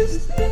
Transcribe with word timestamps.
Jueves 0.00 0.49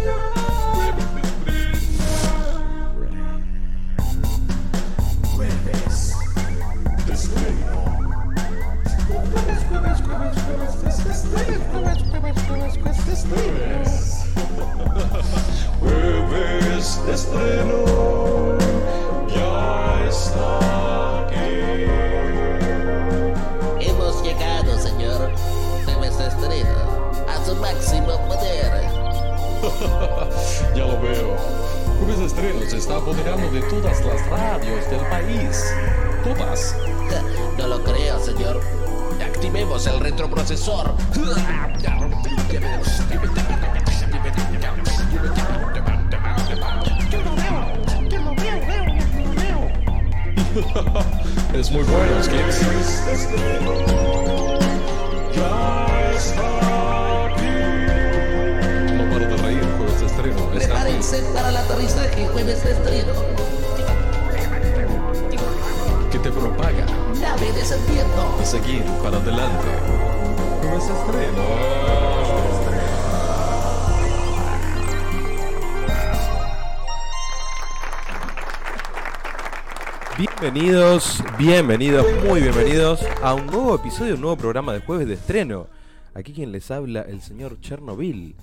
Bienvenidos, 81.39 82.05
muy 82.27 82.41
bienvenidos 82.41 83.00
a 83.22 83.33
un 83.33 83.47
nuevo 83.47 83.77
episodio, 83.77 84.17
un 84.17 84.22
nuevo 84.22 84.36
programa 84.36 84.72
de 84.72 84.81
jueves 84.81 85.06
de 85.06 85.14
estreno. 85.14 85.69
Aquí 86.12 86.33
quien 86.33 86.50
les 86.50 86.69
habla, 86.72 87.03
el 87.03 87.20
señor 87.20 87.61
Chernobyl. 87.61 88.34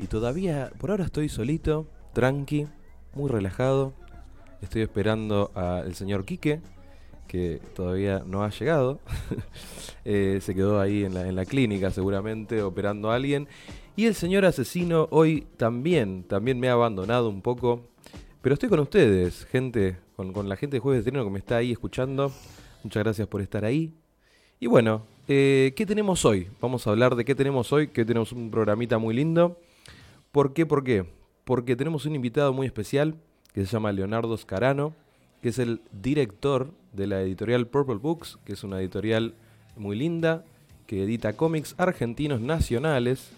Y 0.00 0.06
todavía, 0.08 0.72
por 0.80 0.90
ahora 0.90 1.04
estoy 1.04 1.28
solito, 1.28 1.86
tranqui, 2.12 2.66
muy 3.14 3.30
relajado. 3.30 3.92
Estoy 4.62 4.82
esperando 4.82 5.52
al 5.54 5.94
señor 5.94 6.24
Quique, 6.24 6.60
que 7.28 7.60
todavía 7.76 8.24
no 8.26 8.42
ha 8.42 8.50
llegado. 8.50 8.98
Eh, 10.06 10.38
se 10.40 10.54
quedó 10.54 10.80
ahí 10.80 11.04
en 11.04 11.12
la, 11.12 11.28
en 11.28 11.36
la 11.36 11.44
clínica 11.44 11.90
seguramente 11.90 12.62
operando 12.62 13.10
a 13.10 13.16
alguien. 13.16 13.48
Y 13.96 14.06
el 14.06 14.14
señor 14.14 14.46
asesino 14.46 15.08
hoy 15.10 15.46
también, 15.58 16.24
también 16.24 16.58
me 16.58 16.70
ha 16.70 16.72
abandonado 16.72 17.28
un 17.28 17.42
poco. 17.42 17.90
Pero 18.40 18.54
estoy 18.54 18.70
con 18.70 18.80
ustedes, 18.80 19.44
gente, 19.44 19.98
con, 20.28 20.48
la 20.48 20.56
gente 20.56 20.76
de 20.76 20.80
Jueves 20.80 21.04
de 21.04 21.08
Estreno 21.08 21.24
que 21.24 21.30
me 21.30 21.38
está 21.38 21.56
ahí 21.56 21.72
escuchando. 21.72 22.32
Muchas 22.84 23.02
gracias 23.02 23.26
por 23.28 23.40
estar 23.40 23.64
ahí. 23.64 23.92
Y 24.58 24.66
bueno, 24.66 25.02
eh, 25.28 25.72
¿qué 25.76 25.86
tenemos 25.86 26.24
hoy? 26.24 26.48
Vamos 26.60 26.86
a 26.86 26.90
hablar 26.90 27.14
de 27.16 27.24
qué 27.24 27.34
tenemos 27.34 27.72
hoy, 27.72 27.88
que 27.88 28.04
tenemos 28.04 28.32
un 28.32 28.50
programita 28.50 28.98
muy 28.98 29.14
lindo. 29.14 29.58
¿Por 30.32 30.52
qué? 30.52 30.66
¿Por 30.66 30.84
qué? 30.84 31.04
Porque 31.44 31.76
tenemos 31.76 32.04
un 32.04 32.14
invitado 32.14 32.52
muy 32.52 32.66
especial 32.66 33.14
que 33.54 33.64
se 33.64 33.72
llama 33.72 33.92
Leonardo 33.92 34.36
Scarano, 34.36 34.92
que 35.42 35.48
es 35.48 35.58
el 35.58 35.80
director 36.02 36.70
de 36.92 37.06
la 37.06 37.22
editorial 37.22 37.66
Purple 37.66 37.96
Books, 37.96 38.38
que 38.44 38.52
es 38.52 38.62
una 38.62 38.78
editorial 38.80 39.34
muy 39.76 39.96
linda, 39.96 40.44
que 40.86 41.02
edita 41.04 41.32
cómics 41.32 41.74
argentinos 41.78 42.40
nacionales. 42.40 43.30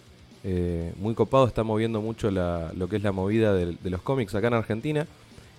Eh, 0.45 0.93
muy 0.97 1.15
copado, 1.15 1.47
está 1.47 1.63
moviendo 1.63 2.01
mucho 2.01 2.31
la- 2.33 2.73
lo 2.77 2.89
que 2.89 2.97
es 2.97 3.03
la 3.05 3.13
movida 3.13 3.55
del- 3.55 3.79
de, 3.81 3.91
los 3.91 4.03
cómics 4.03 4.35
acá 4.35 4.49
en 4.49 4.55
Argentina. 4.55 5.07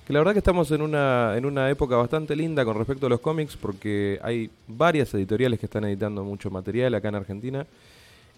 Que 0.05 0.11
la 0.11 0.19
verdad 0.19 0.33
que 0.33 0.39
estamos 0.39 0.69
en 0.71 0.81
una, 0.81 1.37
en 1.37 1.45
una 1.45 1.69
época 1.69 1.95
bastante 1.95 2.35
linda 2.35 2.65
con 2.65 2.77
respecto 2.77 3.05
a 3.05 3.09
los 3.09 3.21
cómics, 3.21 3.55
porque 3.55 4.19
hay 4.21 4.49
varias 4.67 5.13
editoriales 5.13 5.59
que 5.59 5.65
están 5.65 5.85
editando 5.85 6.25
mucho 6.25 6.51
material 6.51 6.93
acá 6.95 7.07
en 7.07 7.15
Argentina. 7.15 7.65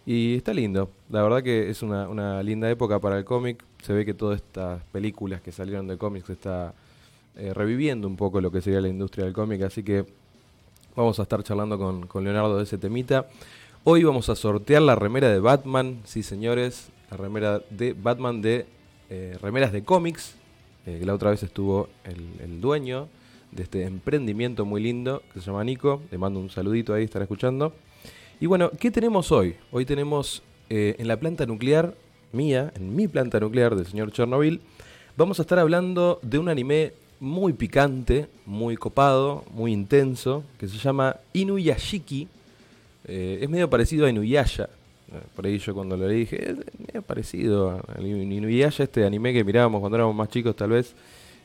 Y 0.06 0.36
está 0.36 0.54
lindo, 0.54 0.92
la 1.10 1.24
verdad 1.24 1.42
que 1.42 1.68
es 1.72 1.82
una, 1.82 2.08
una 2.08 2.44
linda 2.44 2.70
época 2.70 3.00
para 3.00 3.18
el 3.18 3.26
cómic. 3.26 3.64
Se 3.82 3.94
ve 3.94 4.06
que 4.06 4.14
todas 4.14 4.36
estas 4.42 4.84
películas 4.92 5.42
que 5.42 5.52
salieron 5.52 5.88
de 5.88 5.98
cómics 5.98 6.30
está 6.30 6.76
eh, 7.36 7.52
reviviendo 7.56 8.08
un 8.08 8.16
poco 8.16 8.40
lo 8.40 8.52
que 8.52 8.62
sería 8.62 8.80
la 8.80 8.88
industria 8.88 9.26
del 9.26 9.34
cómic, 9.34 9.64
así 9.64 9.82
que 9.82 10.06
vamos 10.96 11.20
a 11.20 11.24
estar 11.24 11.42
charlando 11.42 11.80
con, 11.80 12.06
con 12.06 12.24
Leonardo 12.24 12.58
de 12.58 12.64
ese 12.66 12.78
temita. 12.78 13.26
Hoy 13.84 14.04
vamos 14.04 14.30
a 14.30 14.36
sortear 14.36 14.84
la 14.84 14.94
remera 14.94 15.30
de 15.30 15.40
Batman, 15.40 15.98
sí 16.04 16.22
señores, 16.22 16.90
la 17.10 17.18
remera 17.18 17.62
de 17.72 17.94
Batman 17.94 18.44
de 18.44 18.68
eh, 19.10 19.38
remeras 19.42 19.72
de 19.72 19.84
cómics, 19.84 20.36
eh, 20.86 21.02
la 21.04 21.14
otra 21.14 21.32
vez 21.32 21.44
estuvo 21.44 21.90
el, 22.04 22.42
el 22.44 22.62
dueño 22.62 23.08
de 23.52 23.64
este 23.64 23.84
emprendimiento 23.84 24.66
muy 24.66 24.82
lindo 24.82 25.24
que 25.34 25.40
se 25.40 25.48
llama 25.48 25.64
Nico, 25.64 26.02
le 26.12 26.18
mando 26.18 26.40
un 26.40 26.50
saludito 26.50 26.94
ahí, 26.94 27.06
estará 27.06 27.24
escuchando. 27.24 27.74
Y 28.40 28.48
bueno, 28.48 28.70
¿qué 28.80 28.92
tenemos 28.92 29.32
hoy? 29.32 29.56
Hoy 29.72 29.86
tenemos 29.86 30.44
eh, 30.70 30.96
en 31.00 31.08
la 31.08 31.18
planta 31.18 31.46
nuclear 31.46 31.96
mía, 32.34 32.74
en 32.76 32.96
mi 32.96 33.08
planta 33.08 33.40
nuclear 33.40 33.76
del 33.76 33.86
señor 33.86 34.12
Chernobyl, 34.12 34.60
vamos 35.16 35.40
a 35.40 35.44
estar 35.44 35.58
hablando 35.58 36.20
de 36.22 36.38
un 36.38 36.50
anime 36.50 36.94
muy 37.22 37.54
picante, 37.54 38.28
muy 38.46 38.76
copado, 38.76 39.46
muy 39.52 39.72
intenso, 39.72 40.44
que 40.60 40.68
se 40.68 40.78
llama 40.78 41.16
Inuyashiki. 41.32 42.28
Eh, 43.08 43.40
es 43.42 43.50
medio 43.50 43.70
parecido 43.70 44.06
a 44.06 44.10
Inuyasha. 44.10 44.70
Eh, 45.12 45.22
Por 45.36 45.46
ahí 45.46 45.58
yo 45.58 45.74
cuando 45.74 45.96
lo 45.98 46.08
leí 46.08 46.22
dije, 46.22 46.52
es 46.52 46.58
medio 46.80 47.02
parecido 47.02 47.82
al 47.88 48.06
Inuyasha, 48.06 48.84
este 48.84 49.06
anime 49.06 49.34
que 49.34 49.44
mirábamos 49.44 49.80
cuando 49.80 49.98
éramos 49.98 50.16
más 50.16 50.30
chicos 50.30 50.56
tal 50.56 50.72
vez, 50.72 50.96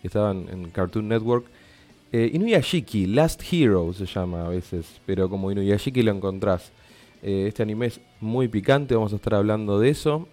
que 0.01 0.09
estaban 0.09 0.49
en 0.51 0.71
Cartoon 0.71 1.09
Network. 1.09 1.47
Eh, 2.13 2.31
Inuyashiki, 2.33 3.07
Last 3.07 3.43
Hero 3.53 3.93
se 3.93 4.07
llama 4.07 4.47
a 4.47 4.49
veces, 4.49 5.01
pero 5.07 5.29
como 5.29 5.53
Inuyashiki 5.53 6.03
lo 6.03 6.13
encontrás. 6.13 6.73
Eh, 7.23 7.45
este 7.49 7.63
anime 7.63 7.87
es 7.87 8.01
muy 8.21 8.49
picante, 8.49 8.95
vamos 8.95 9.13
a 9.13 9.17
estar 9.17 9.35
hablando 9.35 9.79
de 9.79 9.91
eso. 9.91 10.29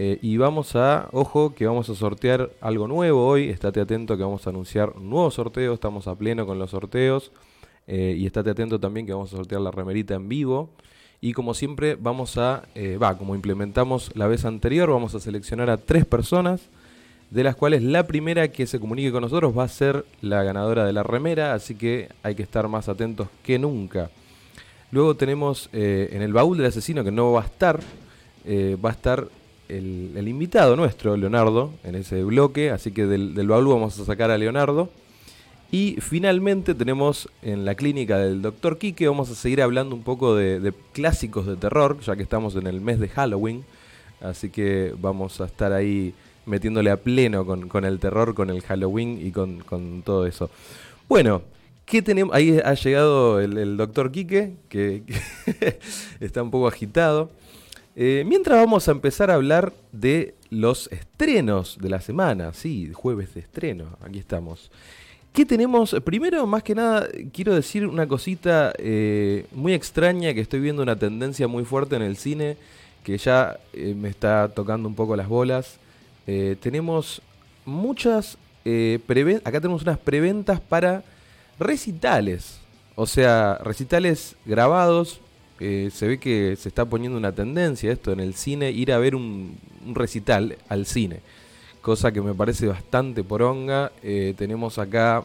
Y 0.00 0.36
vamos 0.36 0.76
a, 0.76 1.08
ojo, 1.10 1.56
que 1.56 1.66
vamos 1.66 1.90
a 1.90 1.94
sortear 1.96 2.52
algo 2.60 2.86
nuevo 2.86 3.26
hoy. 3.26 3.48
Estate 3.48 3.80
atento 3.80 4.16
que 4.16 4.22
vamos 4.22 4.46
a 4.46 4.50
anunciar 4.50 4.90
un 4.90 5.10
nuevo 5.10 5.28
sorteo. 5.32 5.74
Estamos 5.74 6.06
a 6.06 6.14
pleno 6.14 6.46
con 6.46 6.56
los 6.56 6.70
sorteos. 6.70 7.32
Y 7.88 8.24
estate 8.24 8.50
atento 8.50 8.78
también 8.78 9.06
que 9.06 9.12
vamos 9.12 9.32
a 9.32 9.36
sortear 9.36 9.60
la 9.60 9.72
remerita 9.72 10.14
en 10.14 10.28
vivo. 10.28 10.70
Y 11.20 11.32
como 11.32 11.54
siempre, 11.54 11.96
vamos 11.96 12.38
a, 12.38 12.64
eh, 12.74 12.96
va, 12.96 13.18
como 13.18 13.34
implementamos 13.34 14.10
la 14.14 14.28
vez 14.28 14.44
anterior, 14.44 14.90
vamos 14.90 15.14
a 15.14 15.20
seleccionar 15.20 15.68
a 15.70 15.78
tres 15.78 16.04
personas. 16.04 16.60
De 17.30 17.44
las 17.44 17.56
cuales 17.56 17.82
la 17.82 18.06
primera 18.06 18.48
que 18.48 18.66
se 18.66 18.80
comunique 18.80 19.12
con 19.12 19.20
nosotros 19.20 19.52
va 19.56 19.64
a 19.64 19.68
ser 19.68 20.06
la 20.22 20.42
ganadora 20.42 20.86
de 20.86 20.94
la 20.94 21.02
remera. 21.02 21.52
Así 21.52 21.74
que 21.74 22.08
hay 22.22 22.34
que 22.34 22.42
estar 22.42 22.68
más 22.68 22.88
atentos 22.88 23.28
que 23.42 23.58
nunca. 23.58 24.10
Luego 24.92 25.14
tenemos 25.14 25.68
eh, 25.74 26.08
en 26.12 26.22
el 26.22 26.32
baúl 26.32 26.56
del 26.56 26.66
asesino 26.66 27.04
que 27.04 27.10
no 27.10 27.32
va 27.32 27.42
a 27.42 27.44
estar, 27.44 27.80
eh, 28.46 28.78
va 28.82 28.88
a 28.88 28.92
estar 28.92 29.28
el, 29.68 30.26
invitado 30.26 30.74
nuestro, 30.74 31.18
Leonardo, 31.18 31.74
en 31.84 31.96
ese 31.96 32.24
bloque. 32.24 32.70
Así 32.70 32.92
que 32.92 33.04
del 33.04 33.48
baúl 33.48 33.68
vamos 33.68 33.98
a 34.00 34.06
sacar 34.06 34.30
a 34.30 34.38
Leonardo. 34.38 34.88
Y 35.70 35.96
finalmente 36.00 36.74
tenemos 36.74 37.28
en 37.42 37.66
la 37.66 37.74
clínica 37.74 38.18
del 38.18 38.40
Dr. 38.40 38.78
Quique, 38.78 39.06
vamos 39.06 39.30
a 39.30 39.34
seguir 39.34 39.60
hablando 39.60 39.94
un 39.94 40.02
poco 40.02 40.34
de, 40.34 40.72
clásicos 40.92 41.46
de 41.46 41.56
terror, 41.56 42.00
ya 42.00 42.16
que 42.16 42.22
estamos 42.22 42.56
en 42.56 42.66
el 42.66 42.80
mes 42.80 42.98
de 42.98 43.08
Halloween. 43.08 43.64
Así 44.22 44.48
que 44.48 44.94
vamos 44.98 45.40
a 45.40 45.44
estar 45.44 45.72
ahí 45.72 46.14
metiéndole 46.46 46.90
a 46.90 46.96
pleno 46.96 47.44
con, 47.44 47.68
con 47.68 47.84
el 47.84 47.98
terror, 47.98 48.34
con 48.34 48.48
el 48.48 48.62
Halloween 48.62 49.18
y 49.24 49.30
con, 49.30 49.60
con 49.60 50.02
todo 50.02 50.26
eso. 50.26 50.50
Bueno, 51.06 51.42
¿qué 51.84 52.00
tenemos? 52.00 52.34
Ahí 52.34 52.58
ha 52.64 52.72
llegado 52.72 53.38
el, 53.38 53.58
el 53.58 53.76
doctor 53.76 54.10
Quique, 54.10 54.54
que, 54.70 55.02
que 55.06 55.78
está 56.20 56.42
un 56.42 56.50
poco 56.50 56.66
agitado. 56.66 57.30
Eh, 57.94 58.24
mientras 58.26 58.56
vamos 58.58 58.88
a 58.88 58.92
empezar 58.92 59.30
a 59.30 59.34
hablar 59.34 59.72
de 59.92 60.34
los 60.50 60.86
estrenos 60.92 61.78
de 61.78 61.90
la 61.90 62.00
semana, 62.00 62.54
sí, 62.54 62.92
jueves 62.94 63.34
de 63.34 63.40
estreno, 63.40 63.98
aquí 64.00 64.18
estamos. 64.18 64.70
¿Qué 65.32 65.46
tenemos? 65.46 65.94
Primero, 66.04 66.46
más 66.46 66.62
que 66.62 66.74
nada, 66.74 67.06
quiero 67.32 67.54
decir 67.54 67.86
una 67.86 68.08
cosita 68.08 68.72
eh, 68.78 69.46
muy 69.52 69.72
extraña 69.72 70.34
que 70.34 70.40
estoy 70.40 70.60
viendo 70.60 70.82
una 70.82 70.96
tendencia 70.96 71.46
muy 71.46 71.64
fuerte 71.64 71.96
en 71.96 72.02
el 72.02 72.16
cine 72.16 72.56
que 73.04 73.16
ya 73.18 73.58
eh, 73.72 73.94
me 73.94 74.08
está 74.08 74.48
tocando 74.48 74.88
un 74.88 74.94
poco 74.94 75.14
las 75.14 75.28
bolas. 75.28 75.78
Eh, 76.26 76.56
tenemos 76.60 77.22
muchas 77.64 78.36
acá 79.44 79.62
tenemos 79.62 79.80
unas 79.80 79.96
preventas 79.96 80.60
para 80.60 81.02
recitales, 81.58 82.58
o 82.96 83.06
sea, 83.06 83.58
recitales 83.64 84.36
grabados 84.44 85.22
se 85.58 86.06
ve 86.06 86.18
que 86.20 86.54
se 86.56 86.68
está 86.68 86.84
poniendo 86.84 87.16
una 87.16 87.32
tendencia 87.32 87.90
esto 87.90 88.12
en 88.12 88.20
el 88.20 88.34
cine, 88.34 88.70
ir 88.70 88.92
a 88.92 88.98
ver 88.98 89.14
un, 89.14 89.56
un 89.86 89.94
recital 89.94 90.58
al 90.68 90.84
cine. 90.84 91.20
Cosa 91.88 92.12
que 92.12 92.20
me 92.20 92.34
parece 92.34 92.66
bastante 92.66 93.24
poronga. 93.24 93.92
Eh, 94.02 94.34
tenemos 94.36 94.78
acá 94.78 95.24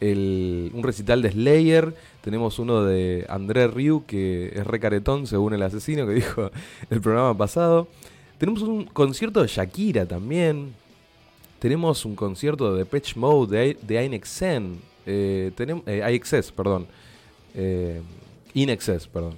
el- 0.00 0.70
un 0.74 0.82
recital 0.82 1.22
de 1.22 1.30
Slayer. 1.30 1.94
Tenemos 2.20 2.58
uno 2.58 2.84
de 2.84 3.24
André 3.26 3.68
Ryu, 3.68 4.04
que 4.06 4.52
es 4.54 4.66
recaretón, 4.66 5.26
según 5.26 5.54
el 5.54 5.62
asesino 5.62 6.06
que 6.06 6.12
dijo 6.20 6.50
el 6.90 7.00
programa 7.00 7.34
pasado. 7.34 7.88
Tenemos 8.36 8.60
un 8.60 8.84
concierto 8.84 9.40
de 9.40 9.48
Shakira 9.48 10.04
también. 10.04 10.74
Tenemos 11.58 12.04
un 12.04 12.14
concierto 12.16 12.74
de 12.76 12.84
Patch 12.84 13.16
Mode 13.16 13.78
de, 13.80 14.04
INXN. 14.04 14.76
Eh, 15.06 15.52
tenemos, 15.56 15.84
eh, 15.86 16.02
IXS, 16.16 16.52
perdón. 16.52 16.86
Eh, 17.54 18.02
INXS, 18.52 19.08
perdón. 19.08 19.36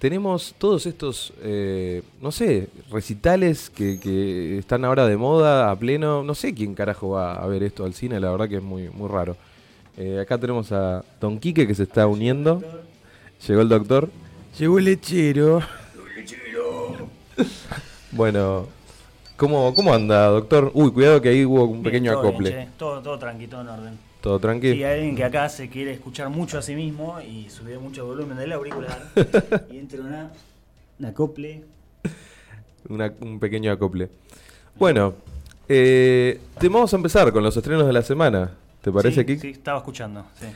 Tenemos 0.00 0.54
todos 0.56 0.86
estos, 0.86 1.30
eh, 1.42 2.00
no 2.22 2.32
sé, 2.32 2.68
recitales 2.90 3.68
que, 3.68 4.00
que 4.00 4.56
están 4.58 4.82
ahora 4.86 5.06
de 5.06 5.18
moda, 5.18 5.70
a 5.70 5.76
pleno. 5.76 6.22
No 6.22 6.34
sé 6.34 6.54
quién 6.54 6.74
carajo 6.74 7.10
va 7.10 7.34
a 7.34 7.46
ver 7.46 7.62
esto 7.62 7.84
al 7.84 7.92
cine, 7.92 8.18
la 8.18 8.30
verdad 8.30 8.48
que 8.48 8.56
es 8.56 8.62
muy, 8.62 8.88
muy 8.88 9.08
raro. 9.10 9.36
Eh, 9.98 10.18
acá 10.18 10.38
tenemos 10.38 10.72
a 10.72 11.04
Don 11.20 11.38
Quique 11.38 11.66
que 11.66 11.74
se 11.74 11.82
está 11.82 12.06
uniendo. 12.06 12.62
Llegó 13.46 13.60
el 13.60 13.68
doctor. 13.68 14.08
Llegó 14.58 14.78
el 14.78 14.86
lechero. 14.86 15.60
Bueno, 18.10 18.68
¿cómo, 19.36 19.74
¿cómo 19.74 19.92
anda, 19.92 20.28
doctor? 20.28 20.70
Uy, 20.72 20.90
cuidado 20.92 21.20
que 21.20 21.28
ahí 21.28 21.44
hubo 21.44 21.64
un 21.64 21.82
Bien, 21.82 21.82
pequeño 21.82 22.12
todo 22.12 22.22
bien, 22.22 22.32
acople. 22.32 22.50
che. 22.50 22.68
todo, 22.78 23.02
todo 23.02 23.18
tranquilo, 23.18 23.50
todo 23.50 23.60
en 23.60 23.68
orden. 23.68 23.98
¿Todo 24.20 24.38
tranquilo? 24.38 24.74
hay 24.74 24.84
alguien 24.84 25.16
que 25.16 25.24
acá 25.24 25.48
se 25.48 25.68
quiere 25.68 25.92
escuchar 25.92 26.28
mucho 26.28 26.58
a 26.58 26.62
sí 26.62 26.74
mismo 26.74 27.18
y 27.20 27.48
subió 27.48 27.80
mucho 27.80 28.02
el 28.02 28.08
volumen 28.08 28.36
del 28.36 28.52
auricular. 28.52 29.08
y 29.70 29.78
entra 29.78 30.00
una, 30.00 30.30
una 30.98 31.08
acople. 31.08 31.62
Una- 32.88 33.12
un 33.20 33.38
pequeño 33.40 33.72
acople. 33.72 34.10
Bueno, 34.78 35.14
eh, 35.68 36.38
te 36.58 36.68
vamos 36.68 36.92
a 36.92 36.96
empezar 36.96 37.32
con 37.32 37.42
los 37.42 37.56
estrenos 37.56 37.86
de 37.86 37.92
la 37.92 38.02
semana. 38.02 38.50
¿Te 38.82 38.90
parece, 38.92 39.20
sí, 39.20 39.26
Kik? 39.26 39.40
Sí, 39.40 39.48
estaba 39.50 39.78
escuchando. 39.78 40.24
Sí. 40.38 40.46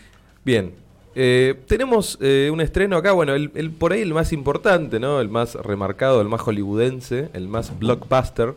Bien. 0.45 0.73
Eh, 1.17 1.55
tenemos 1.69 2.19
eh, 2.21 2.51
un 2.53 2.61
estreno 2.61 2.97
acá, 2.97 3.13
bueno, 3.13 3.35
el, 3.35 3.51
el- 3.55 3.71
por 3.71 3.93
ahí 3.93 4.01
el 4.03 4.13
más 4.13 4.33
importante, 4.33 4.99
¿no? 4.99 5.21
El 5.21 5.29
más 5.29 5.55
remarcado, 5.55 6.21
el 6.21 6.29
más 6.29 6.41
hollywoodense, 6.43 7.29
el 7.35 7.47
más 7.49 7.79
blockbuster, 7.79 8.55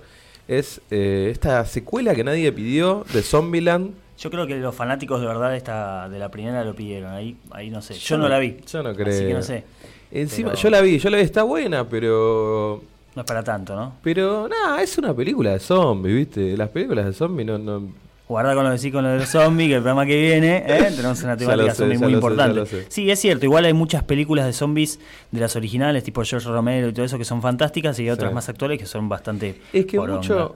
es 0.47 0.81
esta 0.89 1.63
secuela 1.65 2.15
que 2.15 2.23
nadie 2.23 2.51
pidió 2.51 3.05
de 3.13 3.21
Zombieland. 3.21 3.93
Yo 4.17 4.29
creo 4.31 4.47
que 4.47 4.55
los 4.57 4.73
fanáticos 4.73 5.21
de 5.21 5.27
verdad 5.27 5.51
de, 5.51 5.57
esta, 5.57 6.09
de 6.09 6.17
la 6.19 6.29
primera 6.29 6.63
lo 6.63 6.73
pidieron. 6.75 7.11
Ahí, 7.13 7.37
ahí 7.51 7.69
no 7.69 7.81
sé. 7.81 7.93
Yo, 7.93 7.99
Yo 7.99 8.17
no, 8.17 8.23
no- 8.23 8.29
la 8.29 8.39
vi. 8.39 8.57
yo 8.71 8.81
no 8.83 8.89
Así 8.89 8.97
que 8.97 9.03
creo. 9.03 9.37
no 9.37 9.43
sé. 9.43 9.63
Encima, 10.11 10.49
Pero- 10.51 10.61
yo 10.61 10.69
la 10.69 10.81
vi, 10.81 10.97
yo 10.99 11.09
la 11.09 11.17
vi, 11.17 11.23
está 11.23 11.43
buena, 11.43 11.87
pero... 11.87 12.81
No 13.15 13.21
es 13.21 13.27
para 13.27 13.43
tanto, 13.43 13.75
¿no? 13.75 13.95
Pero 14.03 14.47
nada, 14.47 14.81
es 14.81 14.97
una 14.97 15.13
película 15.13 15.51
de 15.51 15.59
zombies, 15.59 16.15
¿viste? 16.15 16.55
Las 16.57 16.69
películas 16.69 17.05
de 17.05 17.13
zombies 17.13 17.47
no... 17.47 17.57
no 17.57 18.07
Guarda 18.27 18.53
con 18.55 18.65
lo 18.65 18.71
que 18.71 18.77
sí 18.77 18.91
con 18.91 19.03
lo 19.05 19.09
de 19.11 19.19
los 19.19 19.29
zombies, 19.29 19.69
que 19.69 19.75
el 19.75 19.81
programa 19.81 20.05
que 20.05 20.19
viene, 20.19 20.57
¿eh? 20.67 20.91
tenemos 20.95 21.23
una 21.23 21.37
temática 21.37 21.69
sé, 21.71 21.77
zombie 21.77 21.97
muy 21.97 22.13
importante. 22.13 22.65
sé. 22.65 22.85
Sí, 22.89 23.09
es 23.09 23.19
cierto, 23.19 23.45
igual 23.45 23.63
hay 23.63 23.71
muchas 23.73 24.03
películas 24.03 24.45
de 24.45 24.51
zombies 24.53 24.99
de 25.31 25.39
las 25.39 25.55
originales, 25.55 26.03
tipo 26.03 26.21
George 26.25 26.47
Romero 26.49 26.89
y 26.89 26.93
todo 26.93 27.05
eso, 27.05 27.17
que 27.17 27.23
son 27.23 27.41
fantásticas, 27.41 27.97
y 27.99 28.03
hay 28.03 28.09
otras 28.09 28.31
Sí. 28.31 28.35
más 28.35 28.49
actuales 28.49 28.79
que 28.79 28.85
son 28.85 29.07
bastante. 29.07 29.61
Es 29.71 29.85
que 29.85 29.97
poronga. 29.97 30.19
mucho... 30.21 30.55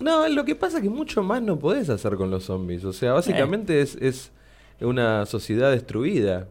No, 0.00 0.28
lo 0.28 0.44
que 0.44 0.54
pasa 0.54 0.78
es 0.78 0.82
que 0.82 0.90
mucho 0.90 1.22
más 1.22 1.42
no 1.42 1.58
podés 1.58 1.88
hacer 1.90 2.16
con 2.16 2.30
los 2.30 2.44
zombies. 2.44 2.84
O 2.84 2.92
sea, 2.92 3.12
básicamente 3.12 3.80
es, 3.82 3.96
es 3.96 4.32
una 4.80 5.26
sociedad 5.26 5.70
destruida. 5.70 6.48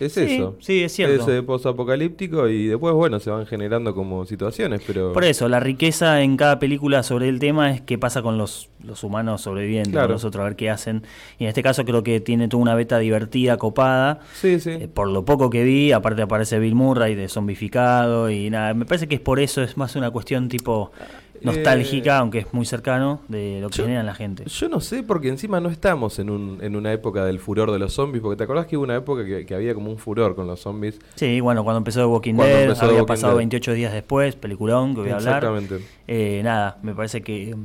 Es 0.00 0.14
Sí, 0.14 0.22
eso. 0.36 0.56
sí, 0.60 0.82
es 0.82 0.92
cierto. 0.92 1.22
Es 1.30 1.38
eh, 1.38 1.42
posapocalíptico 1.42 2.48
y 2.48 2.68
después, 2.68 2.94
bueno, 2.94 3.20
se 3.20 3.28
van 3.30 3.44
generando 3.46 3.94
como 3.94 4.24
situaciones, 4.24 4.80
pero... 4.86 5.12
Por 5.12 5.24
eso, 5.24 5.46
la 5.46 5.60
riqueza 5.60 6.22
en 6.22 6.38
cada 6.38 6.58
película 6.58 7.02
sobre 7.02 7.28
el 7.28 7.38
tema 7.38 7.70
es 7.70 7.82
qué 7.82 7.98
pasa 7.98 8.22
con 8.22 8.38
los, 8.38 8.70
los 8.82 9.04
humanos 9.04 9.42
sobrevivientes, 9.42 9.92
Claro. 9.92 10.14
nosotros, 10.14 10.40
a 10.40 10.44
ver 10.44 10.56
qué 10.56 10.70
hacen. 10.70 11.02
Y 11.38 11.44
en 11.44 11.48
este 11.50 11.62
caso 11.62 11.84
creo 11.84 12.02
que 12.02 12.18
tiene 12.20 12.48
toda 12.48 12.62
una 12.62 12.74
beta 12.74 12.98
divertida, 12.98 13.58
copada. 13.58 14.20
Sí, 14.32 14.58
sí. 14.58 14.70
Eh, 14.70 14.88
por 14.88 15.06
lo 15.08 15.26
poco 15.26 15.50
que 15.50 15.64
vi, 15.64 15.92
aparte 15.92 16.22
aparece 16.22 16.58
Bill 16.58 16.74
Murray 16.74 17.14
de 17.14 17.28
zombificado 17.28 18.30
y 18.30 18.48
nada, 18.48 18.72
me 18.72 18.86
parece 18.86 19.06
que 19.06 19.16
es 19.16 19.20
por 19.20 19.38
eso, 19.38 19.62
es 19.62 19.76
más 19.76 19.96
una 19.96 20.10
cuestión 20.10 20.48
tipo 20.48 20.92
nostálgica, 21.42 22.14
Eh, 22.16 22.18
aunque 22.18 22.38
es 22.40 22.52
muy 22.54 22.66
cercano, 22.66 23.20
de 23.28 23.58
lo 23.60 23.68
que 23.70 23.78
yo- 23.78 23.84
generan 23.84 24.06
la 24.06 24.14
gente. 24.14 24.44
Yo 24.46 24.68
no 24.68 24.80
sé, 24.80 25.02
porque 25.02 25.28
encima 25.28 25.60
no 25.60 25.68
estamos 25.68 26.18
en, 26.18 26.30
un, 26.30 26.58
en 26.62 26.76
una 26.76 26.92
época 26.92 27.24
del 27.24 27.38
furor 27.40 27.70
de 27.72 27.78
los 27.78 27.92
zombies, 27.92 28.22
porque 28.22 28.36
te 28.36 28.44
acordás 28.44 28.66
que 28.66 28.76
hubo 28.76 28.84
una 28.84 28.96
época 28.96 29.24
que, 29.24 29.46
que 29.46 29.54
había 29.54 29.74
como 29.74 29.90
un 29.90 29.98
furor 29.98 30.34
con 30.34 30.46
los 30.46 30.60
zombies. 30.60 30.98
Sí, 31.16 31.40
bueno, 31.40 31.64
cuando 31.64 31.78
empezó 31.78 32.00
The 32.00 32.06
Walking 32.06 32.34
Dead, 32.34 32.70
había 32.70 32.92
Walking 32.94 33.06
pasado 33.06 33.32
Dead. 33.32 33.38
28 33.38 33.72
días 33.74 33.92
después, 33.92 34.36
peliculón 34.36 34.94
que 34.94 35.00
voy 35.02 35.10
a 35.10 35.16
hablar. 35.16 35.42
Exactamente. 35.44 35.84
Eh, 36.06 36.40
nada, 36.44 36.78
me 36.82 36.94
parece 36.94 37.22
que 37.22 37.54
mm, 37.54 37.64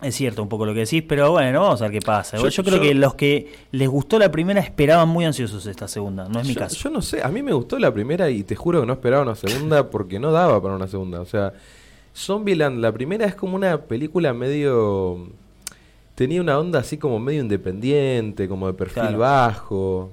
es 0.00 0.14
cierto 0.14 0.42
un 0.44 0.48
poco 0.48 0.64
lo 0.64 0.72
que 0.74 0.80
decís, 0.80 1.02
pero 1.08 1.32
bueno, 1.32 1.60
vamos 1.60 1.82
a 1.82 1.86
ver 1.86 1.92
qué 1.92 2.00
pasa. 2.06 2.36
Yo, 2.36 2.48
Yo- 2.48 2.62
creo 2.62 2.76
yo- 2.76 2.82
que 2.82 2.94
los 2.94 3.14
que 3.14 3.52
les 3.72 3.88
gustó 3.88 4.18
la 4.20 4.30
primera 4.30 4.60
esperaban 4.60 5.08
muy 5.08 5.24
ansiosos 5.24 5.66
esta 5.66 5.88
segunda, 5.88 6.28
no 6.28 6.38
es 6.40 6.46
mi 6.46 6.54
caso. 6.54 6.76
yo 6.76 6.88
no 6.90 7.02
sé, 7.02 7.20
a 7.22 7.28
mí 7.28 7.42
me 7.42 7.52
gustó 7.52 7.78
la 7.80 7.92
primera 7.92 8.30
y 8.30 8.44
te 8.44 8.54
juro 8.54 8.80
que 8.80 8.86
no 8.86 8.92
esperaba 8.92 9.22
una 9.24 9.34
segunda 9.34 9.90
porque 9.90 10.20
no 10.20 10.30
daba 10.30 10.62
para 10.62 10.76
una 10.76 10.86
segunda. 10.86 11.20
O 11.20 11.24
sea, 11.26 11.52
Zombieland, 12.18 12.80
la 12.80 12.92
primera 12.92 13.24
es 13.26 13.34
como 13.34 13.56
una 13.56 13.80
película 13.82 14.32
medio... 14.34 15.28
Tenía 16.14 16.40
una 16.40 16.58
onda 16.58 16.80
así 16.80 16.98
como 16.98 17.20
medio 17.20 17.42
independiente, 17.42 18.48
como 18.48 18.66
de 18.66 18.72
perfil 18.74 19.02
Claro. 19.02 19.18
bajo. 19.18 20.10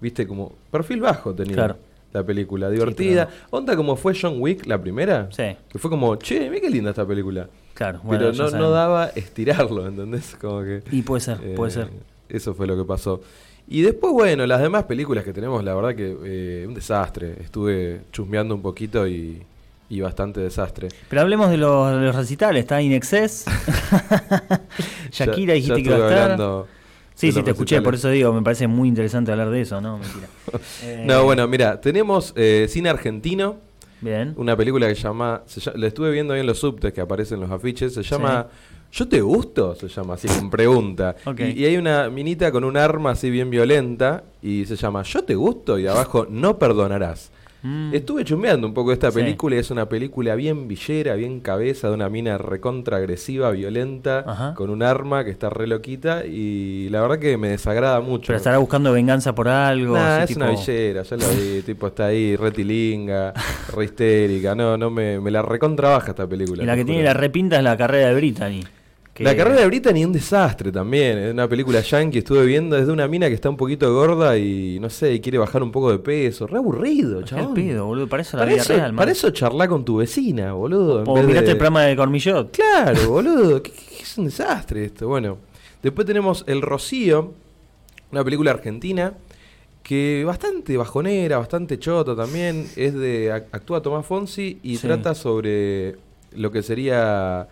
¿Viste? 0.00 0.26
Como 0.26 0.52
perfil 0.70 1.00
bajo 1.00 1.34
tenía 1.34 1.54
Claro. 1.54 1.76
la 2.12 2.22
película. 2.24 2.70
Divertida. 2.70 3.28
Onda 3.50 3.74
como 3.74 3.96
fue 3.96 4.14
John 4.20 4.36
Wick, 4.38 4.66
la 4.66 4.80
primera. 4.80 5.28
Sí. 5.32 5.56
Que 5.68 5.78
fue 5.80 5.90
como, 5.90 6.14
che, 6.16 6.48
mira 6.48 6.60
qué 6.60 6.70
linda 6.70 6.90
esta 6.90 7.04
película. 7.04 7.48
Claro, 7.74 8.00
bueno, 8.04 8.30
Pero 8.32 8.50
no, 8.56 8.70
daba 8.70 9.06
estirarlo, 9.08 9.86
¿entendés? 9.88 10.36
Como 10.40 10.62
que... 10.62 10.82
Y 10.92 11.02
puede 11.02 11.20
ser, 11.22 11.38
puede 11.56 11.70
Eh, 11.70 11.74
ser. 11.74 11.88
Eso 12.28 12.54
fue 12.54 12.66
lo 12.68 12.76
que 12.76 12.84
pasó. 12.84 13.20
Y 13.66 13.82
después, 13.82 14.12
bueno, 14.12 14.46
las 14.46 14.60
demás 14.62 14.84
películas 14.84 15.24
que 15.24 15.32
tenemos, 15.32 15.62
la 15.64 15.74
verdad 15.74 15.94
que 15.96 16.16
eh, 16.24 16.64
un 16.68 16.74
desastre. 16.74 17.34
Estuve 17.40 18.02
chusmeando 18.12 18.54
un 18.54 18.62
poquito 18.62 19.06
y, 19.08 19.42
y 19.88 20.00
bastante 20.00 20.40
desastre. 20.40 20.88
Pero 21.08 21.22
hablemos 21.22 21.50
de 21.50 21.56
los, 21.56 21.90
de 21.92 22.00
los 22.06 22.14
recitales, 22.14 22.60
está 22.60 22.80
Inexcess. 22.82 23.44
Shakira 25.10 25.54
dijiste 25.54 25.82
que 25.82 25.90
a 25.92 25.96
estar. 25.96 26.18
hablando 26.32 26.68
Sí, 27.14 27.32
sí, 27.32 27.42
te 27.42 27.50
escuché, 27.50 27.82
por 27.82 27.96
eso 27.96 28.08
digo, 28.10 28.32
me 28.32 28.42
parece 28.42 28.68
muy 28.68 28.86
interesante 28.88 29.32
hablar 29.32 29.50
de 29.50 29.62
eso, 29.62 29.80
¿no? 29.80 29.98
Mentira. 29.98 30.28
Eh, 30.84 31.02
No, 31.04 31.24
bueno, 31.24 31.48
mira, 31.48 31.80
tenemos 31.80 32.32
eh, 32.36 32.66
cine 32.68 32.88
argentino, 32.90 33.56
Bien. 34.00 34.34
una 34.36 34.56
película 34.56 34.86
que 34.86 34.94
se 34.94 35.02
llama, 35.02 35.42
se 35.46 35.60
llama- 35.60 35.78
la 35.78 35.86
estuve 35.88 36.12
viendo 36.12 36.32
ahí 36.34 36.40
en 36.40 36.46
los 36.46 36.60
subtes 36.60 36.92
que 36.92 37.00
aparecen 37.00 37.42
en 37.42 37.48
los 37.48 37.50
afiches, 37.50 37.92
se 37.92 38.04
llama 38.04 38.46
¿Yo 38.92 39.08
te 39.08 39.20
gusto? 39.20 39.74
Se 39.74 39.88
llama 39.88 40.14
así, 40.14 40.28
con 40.28 40.48
pregunta. 40.48 41.16
Y 41.36 41.64
hay 41.64 41.76
una 41.76 42.08
minita 42.08 42.52
con 42.52 42.62
un 42.64 42.76
arma 42.76 43.10
así 43.10 43.28
bien 43.30 43.50
violenta 43.50 44.22
y 44.40 44.64
se 44.64 44.76
llama 44.76 45.02
¿Yo 45.02 45.24
te 45.24 45.34
gusto? 45.34 45.76
Y 45.78 45.86
abajo 45.88 46.26
no 46.30 46.56
perdonarás. 46.58 47.30
Mm. 47.60 47.92
Estuve 47.92 48.24
chumbeando 48.24 48.66
un 48.68 48.72
poco 48.74 48.92
esta 48.92 49.10
Sí. 49.10 49.18
película 49.18 49.56
y 49.56 49.58
es 49.58 49.70
una 49.72 49.88
película 49.88 50.36
bien 50.36 50.68
villera, 50.68 51.14
bien 51.16 51.40
cabeza, 51.40 51.88
de 51.88 51.94
una 51.94 52.08
mina 52.08 52.38
recontra 52.38 52.98
agresiva, 52.98 53.50
violenta, 53.50 54.24
Ajá. 54.26 54.54
con 54.54 54.70
un 54.70 54.82
arma 54.84 55.24
que 55.24 55.30
está 55.30 55.50
re 55.50 55.66
loquita 55.66 56.24
y 56.24 56.88
la 56.90 57.00
verdad 57.00 57.18
que 57.18 57.36
me 57.36 57.48
desagrada 57.48 58.00
mucho. 58.00 58.28
Pero 58.28 58.36
estará 58.36 58.58
buscando 58.58 58.92
venganza 58.92 59.34
por 59.34 59.48
algo. 59.48 59.94
Nah, 59.96 60.22
es 60.22 60.28
tipo- 60.28 60.40
una 60.40 60.50
villera, 60.50 61.02
ya 61.02 61.16
la 61.16 61.26
vi, 61.28 61.62
tipo 61.66 61.86
está 61.88 62.06
ahí, 62.06 62.36
retilinga, 62.36 63.32
re 63.74 63.84
histérica, 63.84 64.54
no, 64.54 64.76
no 64.76 64.90
me, 64.90 65.18
me 65.20 65.30
la 65.32 65.42
recontra 65.42 65.88
baja 65.90 66.10
esta 66.10 66.26
película. 66.28 66.62
Y 66.62 66.66
la 66.66 66.76
que 66.76 66.84
tiene 66.84 67.02
la 67.02 67.14
repinta 67.14 67.56
es 67.56 67.62
la 67.64 67.76
carrera 67.76 68.08
de 68.08 68.14
Brittany. 68.14 68.60
Que- 69.18 69.24
La 69.24 69.36
carrera 69.36 69.60
de 69.60 69.66
Brittany 69.66 70.00
es 70.00 70.06
un 70.06 70.12
desastre 70.12 70.72
también. 70.72 71.18
Es 71.18 71.32
una 71.34 71.46
película 71.48 71.80
yankee, 71.80 72.18
estuve 72.18 72.46
viendo, 72.46 72.76
es 72.78 72.86
de 72.86 72.92
una 72.92 73.06
mina 73.08 73.28
que 73.28 73.34
está 73.34 73.50
un 73.50 73.56
poquito 73.58 73.92
gorda 73.92 74.38
y 74.38 74.78
no 74.80 74.88
sé, 74.88 75.12
y 75.14 75.20
quiere 75.20 75.36
bajar 75.38 75.62
un 75.62 75.70
poco 75.72 75.90
de 75.90 75.98
peso. 75.98 76.46
Re 76.46 76.58
aburrido, 76.58 77.22
pedo, 77.54 77.86
boludo. 77.86 78.08
Para 78.08 78.22
eso 78.22 78.36
la 78.36 78.42
Para 78.44 78.52
vida 78.52 78.62
eso, 78.62 78.72
real, 78.74 78.92
man. 78.92 78.96
para 78.96 79.10
eso 79.12 79.30
charla 79.30 79.68
con 79.68 79.84
tu 79.84 79.96
vecina, 79.98 80.52
boludo. 80.54 81.02
O 81.04 81.16
miraste 81.22 81.44
de- 81.46 81.50
el 81.52 81.56
programa 81.58 81.82
de 81.82 81.96
Cormillot. 81.96 82.50
Claro, 82.56 82.98
boludo. 83.10 83.62
¿Qué- 83.62 83.72
qué- 83.72 83.96
qué 83.98 84.02
es 84.04 84.16
un 84.18 84.24
desastre 84.26 84.84
esto. 84.86 85.08
Bueno, 85.08 85.38
después 85.82 86.06
tenemos 86.06 86.44
El 86.46 86.62
Rocío, 86.62 87.32
una 88.12 88.24
película 88.24 88.52
argentina 88.52 89.12
que 89.82 90.22
bastante 90.26 90.76
bajonera, 90.76 91.38
bastante 91.38 91.78
chota 91.78 92.14
también. 92.14 92.66
Es 92.76 92.94
de 92.94 93.32
ac- 93.32 93.46
actúa 93.52 93.80
Tomás 93.82 94.04
Fonsi 94.06 94.58
y 94.62 94.76
Sí. 94.76 94.86
trata 94.86 95.14
sobre 95.14 95.96
lo 96.36 96.50
que 96.50 96.62
sería. 96.62 97.48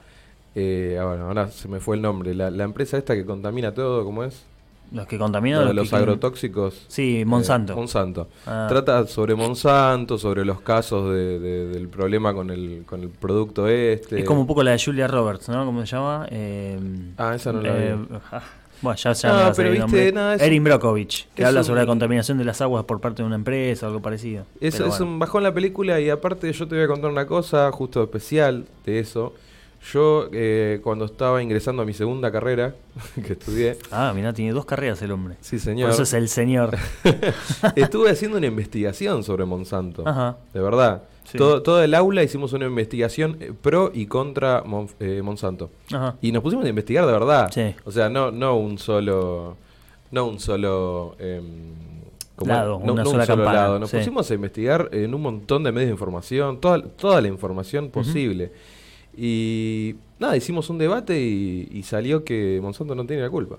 Eh, 0.57 0.99
ah, 1.01 1.05
bueno, 1.05 1.27
ahora 1.29 1.49
se 1.51 1.69
me 1.69 1.79
fue 1.81 1.97
el 1.97 2.03
nombre. 2.03 2.35
La, 2.35 2.51
la 2.51 2.65
empresa 2.65 2.97
esta 2.99 3.15
que 3.15 3.25
contamina 3.25 3.73
todo, 3.73 4.05
¿cómo 4.05 4.25
es? 4.25 4.45
Los 4.93 5.07
que 5.09 5.19
contaminan. 5.19 5.65
Los 5.65 5.75
los 5.75 5.91
que- 5.91 5.97
agrotóxicos. 5.97 6.85
Sí, 6.89 7.25
Monsanto. 7.27 7.73
Eh, 7.73 7.77
Monsanto. 7.77 8.29
Ah. 8.47 8.67
Trata 8.69 9.05
sobre 9.07 9.35
Monsanto, 9.35 10.17
sobre 10.17 10.45
los 10.45 10.61
casos 10.61 11.13
de- 11.13 11.39
de- 11.41 11.67
del 11.69 11.89
problema 11.89 12.33
con 12.33 12.51
el, 12.51 12.85
con 12.87 13.03
el 13.03 13.09
producto 13.09 13.67
este. 13.69 14.21
Es 14.21 14.25
como 14.25 14.41
un 14.43 14.47
poco 14.47 14.63
la 14.63 14.71
de 14.73 14.79
Julia 14.85 15.09
Roberts, 15.09 15.49
¿no? 15.49 15.65
¿Cómo 15.67 15.81
se 15.85 15.87
llama? 15.97 16.27
Eh, 16.31 16.79
Ah, 17.19 17.35
esa 17.35 17.53
no 17.53 17.61
la 17.63 17.77
eh, 17.77 17.97
vi. 17.97 18.17
ah, 18.31 18.43
Bueno, 18.83 18.97
ya, 18.97 19.13
ya 19.13 19.29
No, 19.33 19.49
me 19.49 19.55
pero 19.57 19.71
viste, 19.73 20.09
es 20.35 20.43
Erin 20.43 20.63
Brockovich, 20.63 21.27
que 21.35 21.45
habla 21.45 21.61
un- 21.61 21.67
sobre 21.67 21.81
la 21.81 21.87
contaminación 21.87 22.37
de 22.39 22.45
las 22.45 22.61
aguas 22.61 22.85
por 22.85 23.01
parte 23.01 23.23
de 23.23 23.27
una 23.27 23.35
empresa 23.37 23.87
o 23.87 23.89
algo 23.89 24.01
parecido. 24.03 24.45
Es, 24.61 24.79
es 24.79 24.87
bueno. 24.87 25.05
un 25.07 25.19
bajón 25.19 25.43
la 25.43 25.53
película 25.53 25.99
y 26.01 26.11
aparte 26.11 26.53
yo 26.53 26.69
te 26.69 26.77
voy 26.77 26.85
a 26.85 26.87
contar 26.87 27.11
una 27.11 27.27
cosa 27.27 27.73
justo 27.73 28.03
especial 28.05 28.67
de 28.85 29.01
eso. 29.01 29.33
Yo 29.93 30.29
eh, 30.33 30.81
cuando 30.83 31.05
estaba 31.05 31.43
ingresando 31.43 31.83
a 31.83 31.85
mi 31.85 31.93
segunda 31.93 32.33
carrera, 32.33 32.75
que 33.27 33.35
estudié, 33.35 33.79
Ah, 33.93 34.13
mirá, 34.15 34.33
tiene 34.33 34.53
dos 34.53 34.65
carreras 34.65 35.01
el 35.03 35.13
hombre. 35.13 35.37
sí 35.41 35.57
Por 35.57 35.65
señor, 35.65 35.91
eso 35.91 36.03
es 36.03 36.13
el 36.15 36.29
señor. 36.29 36.77
estuve 37.77 38.11
haciendo 38.11 38.39
una 38.39 38.47
investigación 38.47 39.23
sobre 39.25 39.45
Monsanto. 39.45 40.03
Ajá. 40.07 40.39
De 40.53 40.61
verdad. 40.61 41.03
Sí. 41.25 41.39
Todo, 41.39 41.61
todo 41.63 41.83
el 41.83 41.93
aula 41.95 42.23
hicimos 42.23 42.53
una 42.53 42.67
investigación 42.67 43.37
eh, 43.41 43.53
pro 43.61 43.91
y 43.93 44.07
contra 44.07 44.63
Mon- 44.65 44.89
eh, 45.01 45.23
Monsanto. 45.23 45.71
Ajá. 45.93 46.17
Y 46.23 46.31
nos 46.33 46.43
pusimos 46.43 46.65
a 46.65 46.69
investigar 46.69 47.05
de 47.07 47.13
verdad. 47.13 47.51
Sí. 47.53 47.75
O 47.85 47.91
sea, 47.91 48.09
no, 48.09 48.31
no 48.31 48.57
un 48.57 48.79
solo. 48.79 49.57
No 50.13 50.27
un 50.27 50.39
solo. 50.39 51.17
em, 51.19 51.75
¿cómo 52.37 52.53
Lado, 52.53 52.81
no- 52.85 52.93
una 52.93 53.03
no 53.03 53.09
un 53.11 53.15
sola 53.15 53.27
solo 53.27 53.43
campana, 53.45 53.61
lado. 53.63 53.79
Nos 53.81 53.91
sí. 53.91 53.97
pusimos 53.99 54.31
a 54.31 54.35
investigar 54.35 54.89
en 54.93 55.15
un 55.15 55.23
montón 55.23 55.65
de 55.65 55.73
medios 55.73 55.89
de 55.89 55.93
información, 55.95 56.61
toda, 56.61 56.81
toda 56.83 57.21
la 57.21 57.29
información 57.29 57.91
posible. 57.91 58.53
Y 59.17 59.95
nada, 60.19 60.37
hicimos 60.37 60.69
un 60.71 60.79
debate 60.79 61.21
y, 61.21 61.69
y 61.73 61.83
salió 61.83 62.25
que 62.25 62.59
Monsanto 62.63 62.95
no 62.95 63.07
tiene 63.07 63.23
la 63.23 63.31
culpa. 63.31 63.57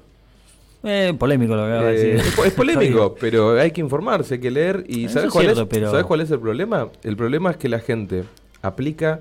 Eh, 0.84 1.14
polémico 1.18 1.56
lo 1.56 1.64
que 1.64 1.70
de 1.72 1.78
Eh, 1.90 1.94
decir. 2.14 2.28
es, 2.28 2.36
po- 2.36 2.46
es 2.46 2.54
polémico, 2.54 3.16
pero 3.20 3.60
hay 3.60 3.72
que 3.72 3.82
informarse, 3.82 4.36
hay 4.36 4.40
que 4.40 4.52
leer. 4.52 4.84
¿Y 4.88 5.10
sabes 5.10 5.28
es 5.28 5.34
cuál, 5.34 5.46
cierto, 5.46 5.62
es, 5.64 5.68
pero- 5.68 5.90
¿sabes 5.92 6.06
cuál 6.06 6.22
es 6.22 6.32
el 6.32 6.40
problema? 6.40 6.90
El 7.04 7.18
problema 7.18 7.52
es 7.52 7.58
que 7.58 7.68
la 7.70 7.80
gente 7.80 8.24
aplica 8.62 9.20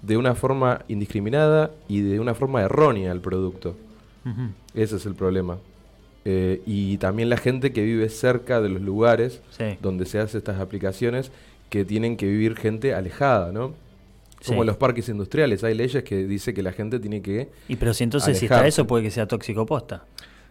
de 0.00 0.16
una 0.16 0.34
forma 0.34 0.82
indiscriminada 0.88 1.70
y 1.88 2.00
de 2.00 2.20
una 2.20 2.34
forma 2.34 2.62
errónea 2.62 3.12
el 3.12 3.20
producto. 3.20 3.74
Ese 4.74 4.96
es 4.96 5.06
el 5.06 5.14
problema. 5.14 5.58
Eh, 6.24 6.62
y 6.66 6.98
también 6.98 7.28
la 7.28 7.36
gente 7.36 7.72
que 7.72 7.82
vive 7.82 8.08
cerca 8.08 8.60
de 8.60 8.68
los 8.68 8.80
lugares 8.80 9.40
Sí. 9.50 9.76
donde 9.82 10.06
se 10.06 10.20
hacen 10.20 10.38
estas 10.38 10.60
aplicaciones 10.60 11.32
que 11.68 11.84
tienen 11.84 12.16
que 12.16 12.26
vivir 12.26 12.54
gente 12.56 12.94
alejada, 12.94 13.50
¿no? 13.50 13.74
Como 14.46 14.62
Sí. 14.62 14.66
los 14.66 14.76
parques 14.76 15.08
industriales. 15.08 15.62
Hay 15.64 15.74
leyes 15.74 16.02
que 16.04 16.26
dice 16.26 16.52
que 16.52 16.62
la 16.62 16.72
gente 16.72 16.98
tiene 16.98 17.22
que... 17.22 17.48
Y 17.68 17.76
pero 17.76 17.94
si 17.94 18.04
entonces 18.04 18.38
si 18.38 18.46
está 18.46 18.66
eso 18.66 18.86
puede 18.86 19.04
que 19.04 19.10
sea 19.10 19.26
tóxico 19.26 19.64
posta. 19.66 20.04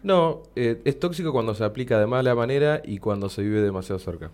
No, 0.03 0.43
eh, 0.55 0.81
es 0.85 0.99
tóxico 0.99 1.31
cuando 1.31 1.53
se 1.53 1.63
aplica 1.63 1.99
de 1.99 2.07
mala 2.07 2.33
manera 2.33 2.81
y 2.83 2.97
cuando 2.99 3.29
se 3.29 3.41
vive 3.43 3.61
demasiado 3.61 3.99
cerca. 3.99 4.31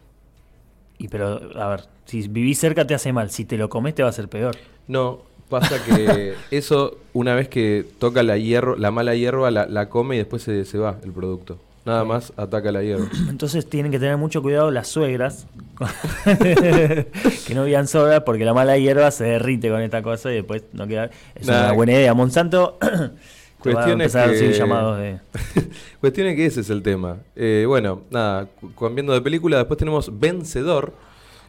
Y 0.98 1.08
pero, 1.10 1.40
a 1.60 1.70
ver, 1.70 1.82
si 2.06 2.28
vivís 2.28 2.58
cerca 2.60 2.86
te 2.88 2.94
hace 2.94 3.12
mal, 3.14 3.30
si 3.32 3.46
te 3.46 3.58
lo 3.58 3.68
comes 3.70 3.94
te 3.96 4.04
va 4.04 4.10
a 4.10 4.14
ser 4.14 4.30
peor. 4.30 4.56
No, 4.88 5.22
pasa 5.50 5.84
que 5.84 6.34
eso 6.52 6.98
una 7.14 7.36
vez 7.36 7.50
que 7.50 7.86
toca 8.00 8.24
la 8.24 8.38
hierro, 8.38 8.76
la 8.78 8.92
mala 8.92 9.14
hierba 9.16 9.52
la, 9.52 9.66
la 9.66 9.90
come 9.90 10.16
y 10.16 10.20
después 10.20 10.42
se, 10.44 10.66
se 10.66 10.78
va 10.78 10.98
el 11.04 11.12
producto. 11.12 11.60
Nada 11.88 12.04
más 12.04 12.34
ataca 12.36 12.72
la 12.72 12.84
hierba. 12.84 13.08
Entonces 13.30 13.66
tienen 13.70 13.92
que 13.92 13.98
tener 14.00 14.18
mucho 14.18 14.42
cuidado 14.42 14.70
las 14.72 14.90
suegras 14.90 15.48
que 17.48 17.54
no 17.56 17.64
vivan 17.66 17.88
solas 17.88 18.22
porque 18.26 18.46
la 18.46 18.54
mala 18.54 18.78
hierba 18.78 19.10
se 19.12 19.24
derrite 19.24 19.70
con 19.70 19.82
esta 19.82 20.02
cosa 20.02 20.32
y 20.32 20.36
después 20.36 20.64
no 20.74 20.86
queda. 20.88 21.10
Es 21.36 21.48
una 21.48 21.72
buena 21.72 21.94
idea. 21.94 22.14
Monsanto 22.14 22.78
te 22.82 22.88
va 22.88 22.96
a 23.06 23.86
Cuestión 23.86 24.02
es 24.02 24.06
empezar 24.16 24.24
a 24.24 24.28
recibir 24.32 24.52
que- 24.52 24.58
llamados 24.60 25.00
de. 25.00 25.20
Cuestión 26.02 26.28
es 26.28 26.36
que 26.36 26.46
ese 26.46 26.62
es 26.62 26.70
el 26.70 26.84
tema. 26.84 27.18
Eh, 27.36 27.64
bueno, 27.68 28.02
nada, 28.12 28.48
cambiando 28.80 29.14
de 29.14 29.22
película, 29.22 29.58
después 29.58 29.78
tenemos 29.78 30.12
Vencedor, 30.20 30.94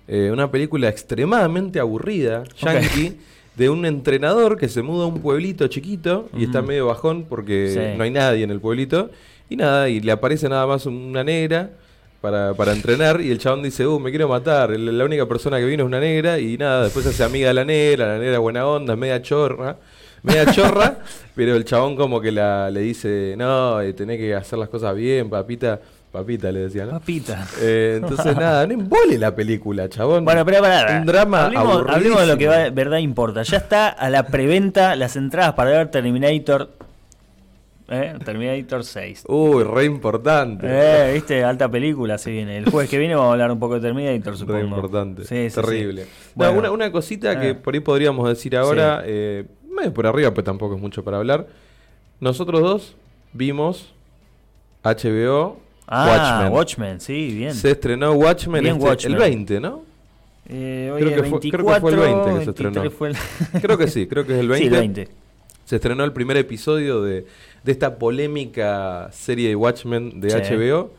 eh, 0.06 0.30
una 0.32 0.50
película 0.50 0.88
extremadamente 0.88 1.80
aburrida, 1.80 2.44
yankee, 2.58 3.18
de 3.56 3.68
un 3.70 3.84
entrenador 3.86 4.56
que 4.56 4.68
se 4.68 4.82
muda 4.82 5.04
a 5.04 5.08
un 5.08 5.20
pueblito 5.20 5.66
chiquito 5.66 6.28
y 6.36 6.44
está 6.44 6.62
medio 6.62 6.86
bajón 6.86 7.26
porque 7.28 7.72
Sí. 7.92 7.98
no 7.98 8.04
hay 8.04 8.10
nadie 8.12 8.44
en 8.44 8.50
el 8.52 8.60
pueblito. 8.60 9.10
Y 9.48 9.56
nada, 9.56 9.88
y 9.88 10.00
le 10.00 10.12
aparece 10.12 10.48
nada 10.48 10.66
más 10.66 10.84
una 10.86 11.24
negra 11.24 11.70
para, 12.20 12.52
para 12.54 12.72
entrenar 12.72 13.20
y 13.20 13.30
el 13.30 13.38
chabón 13.38 13.62
dice, 13.62 13.86
uh, 13.86 13.98
me 13.98 14.10
quiero 14.10 14.28
matar. 14.28 14.70
La 14.70 15.04
única 15.04 15.26
persona 15.26 15.58
que 15.58 15.64
vino 15.64 15.84
es 15.84 15.86
una 15.86 16.00
negra 16.00 16.38
y 16.38 16.58
nada, 16.58 16.84
después 16.84 17.04
se 17.04 17.10
hace 17.10 17.24
amiga 17.24 17.48
de 17.48 17.54
la 17.54 17.64
negra, 17.64 18.06
la 18.08 18.18
negra 18.18 18.34
es 18.34 18.40
buena 18.40 18.66
onda, 18.66 18.92
es 18.94 18.98
media 18.98 19.22
chorra. 19.22 19.76
Media 20.22 20.46
chorra, 20.52 20.98
pero 21.36 21.54
el 21.54 21.64
chabón 21.64 21.94
como 21.96 22.20
que 22.20 22.32
la, 22.32 22.70
le 22.70 22.80
dice, 22.80 23.34
no, 23.38 23.80
eh, 23.80 23.92
tenés 23.92 24.18
que 24.18 24.34
hacer 24.34 24.58
las 24.58 24.68
cosas 24.68 24.94
bien, 24.96 25.30
papita. 25.30 25.78
Papita 26.10 26.50
le 26.50 26.60
decía, 26.60 26.86
¿no? 26.86 26.92
Papita. 26.92 27.46
Eh, 27.60 28.00
entonces 28.02 28.34
nada, 28.36 28.66
no 28.66 28.72
embole 28.74 29.16
la 29.18 29.34
película, 29.34 29.88
chabón. 29.88 30.24
Bueno, 30.24 30.44
pero 30.44 30.60
pará, 30.62 30.98
Un 31.00 31.06
drama 31.06 31.44
hablemos, 31.46 31.84
hablemos 31.88 32.20
de 32.22 32.26
lo 32.26 32.36
que 32.38 32.48
va- 32.48 32.70
verdad 32.70 32.96
importa. 32.98 33.42
Ya 33.42 33.58
está 33.58 33.88
a 33.88 34.10
la 34.10 34.26
preventa 34.26 34.96
las 34.96 35.16
entradas 35.16 35.52
para 35.54 35.70
ver 35.70 35.90
Terminator. 35.90 36.70
¿Eh? 37.88 38.14
Terminator 38.24 38.84
6. 38.84 39.24
Uy, 39.28 39.64
re 39.64 39.84
importante. 39.84 40.66
Eh, 40.68 41.12
viste, 41.14 41.42
alta 41.44 41.70
película 41.70 42.18
se 42.18 42.30
viene. 42.30 42.58
El 42.58 42.70
jueves 42.70 42.90
que 42.90 42.98
viene 42.98 43.14
vamos 43.14 43.30
a 43.30 43.32
hablar 43.32 43.50
un 43.50 43.58
poco 43.58 43.74
de 43.74 43.80
Terminator, 43.80 44.36
supongo. 44.36 44.58
Re 44.58 44.64
importante. 44.64 45.22
Sí, 45.24 45.34
sí, 45.34 45.50
sí. 45.50 45.54
Terrible. 45.60 46.02
No, 46.02 46.08
Bueno, 46.34 46.58
una, 46.58 46.70
una 46.70 46.92
cosita 46.92 47.40
que 47.40 47.50
eh. 47.50 47.54
por 47.54 47.74
ahí 47.74 47.80
podríamos 47.80 48.28
decir 48.28 48.56
ahora, 48.56 49.02
eh, 49.04 49.44
medio 49.74 49.92
por 49.94 50.06
arriba, 50.06 50.30
pero 50.32 50.44
tampoco 50.44 50.74
es 50.76 50.80
mucho 50.80 51.02
para 51.04 51.16
hablar. 51.18 51.46
Nosotros 52.20 52.60
dos 52.60 52.96
vimos 53.32 53.92
HBO 54.82 55.60
Ah, 55.90 56.06
Watchmen. 56.06 56.52
Watchmen. 56.52 57.00
sí, 57.00 57.34
bien. 57.34 57.54
Se 57.54 57.70
estrenó 57.70 58.12
Watchmen, 58.12 58.62
Bien, 58.62 58.76
este- 58.76 58.86
Watchmen. 58.88 59.12
el 59.14 59.18
20, 59.18 59.60
¿no? 59.60 59.82
Eh, 60.50 60.92
creo 60.98 61.08
que 61.22 61.28
fue- 61.28 61.40
creo 61.40 61.64
que 61.64 61.72
24, 61.72 61.80
fue 61.80 61.90
el 61.92 61.96
20 61.98 62.24
que 62.24 62.30
se 62.30 62.36
23 62.36 62.48
estrenó. 62.48 62.82
el- 63.54 63.60
Creo 63.62 63.78
que 63.78 63.88
sí, 63.88 64.06
creo 64.06 64.26
que 64.26 64.34
es 64.34 64.40
el 64.40 64.48
20. 64.48 64.58
Sí, 64.68 64.74
el 64.74 64.80
20. 64.80 65.08
Se 65.64 65.76
estrenó 65.76 66.04
el 66.04 66.12
primer 66.12 66.36
episodio 66.38 67.02
de, 67.02 67.26
de 67.64 67.72
esta 67.72 67.98
polémica 67.98 69.08
serie 69.12 69.48
de 69.48 69.56
Watchmen 69.56 70.20
de 70.20 70.30
Sí. 70.30 70.36
HBO. 70.54 70.92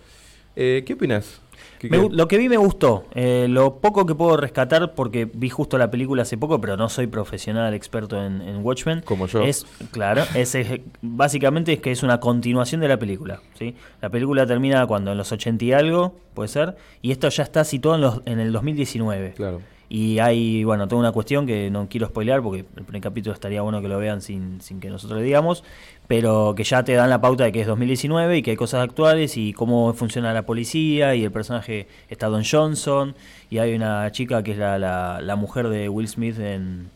Eh, 0.55 0.83
¿Qué 0.85 0.93
opinas? 0.93 1.41
Me 1.81 2.09
lo 2.09 2.27
que 2.27 2.37
vi 2.37 2.49
me 2.49 2.57
gustó. 2.57 3.05
Eh, 3.15 3.47
lo 3.49 3.77
poco 3.77 4.05
que 4.05 4.13
puedo 4.13 4.35
rescatar, 4.35 4.95
porque 4.95 5.23
vi 5.33 5.47
justo 5.49 5.77
la 5.77 5.89
película 5.89 6.23
hace 6.23 6.37
poco, 6.37 6.59
pero 6.59 6.75
no 6.75 6.89
soy 6.89 7.07
profesional 7.07 7.73
experto 7.73 8.21
en, 8.21 8.41
en 8.41 8.57
Watchmen. 8.65 9.01
Como 9.05 9.27
yo. 9.27 9.43
Es, 9.43 9.65
claro, 9.91 10.23
es, 10.35 10.55
es- 10.55 10.81
básicamente 11.01 11.71
es 11.71 11.79
que 11.79 11.91
es 11.91 12.03
una 12.03 12.19
continuación 12.19 12.81
de 12.81 12.89
la 12.89 12.97
película. 12.99 13.39
¿sí? 13.57 13.75
La 14.01 14.09
película 14.09 14.45
termina 14.45 14.85
cuando, 14.87 15.13
en 15.13 15.17
los 15.17 15.31
80 15.31 15.63
y 15.63 15.71
algo, 15.71 16.15
puede 16.33 16.49
ser, 16.49 16.75
y 17.01 17.11
esto 17.11 17.29
ya 17.29 17.43
está 17.43 17.63
situado 17.63 17.95
en, 17.95 18.01
los, 18.01 18.21
en 18.25 18.39
el 18.41 18.51
2019. 18.51 19.33
Claro. 19.37 19.61
Y 19.91 20.19
hay, 20.19 20.63
bueno, 20.63 20.88
toda 20.88 21.00
una 21.00 21.12
cuestión 21.12 21.48
que 21.48 21.72
no 21.72 21.88
quiero 21.89 22.05
spoilear 22.08 22.43
porque 22.43 22.60
el 22.60 22.84
primer 22.84 23.01
capítulo 23.01 23.34
estaría 23.34 23.63
bueno 23.63 23.81
que 23.81 23.88
lo 23.88 23.98
vean 23.98 24.22
sin, 24.22 24.62
sin 24.62 24.79
que 24.79 24.89
nosotros 24.89 25.19
le 25.19 25.25
digamos, 25.25 25.63
pero 26.08 26.53
que 26.55 26.63
ya 26.63 26.84
te 26.84 26.93
dan 26.93 27.10
la 27.10 27.22
pauta 27.22 27.46
de 27.46 27.51
que 27.51 27.62
es 27.62 27.67
2019 27.67 28.38
y 28.38 28.41
que 28.43 28.51
hay 28.51 28.58
cosas 28.58 28.84
actuales 28.84 29.36
y 29.36 29.51
cómo 29.51 29.91
funciona 29.93 30.31
la 30.31 30.43
policía 30.43 31.15
y 31.15 31.24
el 31.24 31.31
personaje 31.31 31.88
está 32.08 32.27
Don 32.27 32.43
Johnson 32.43 33.15
y 33.50 33.58
hay 33.58 33.74
una 33.74 34.12
chica 34.12 34.43
que 34.43 34.51
es 34.51 34.58
la, 34.60 34.77
la, 34.77 35.22
la 35.22 35.36
mujer 35.36 35.69
de 35.69 35.89
Will 35.89 36.08
Smith 36.08 36.38
en, 36.38 36.89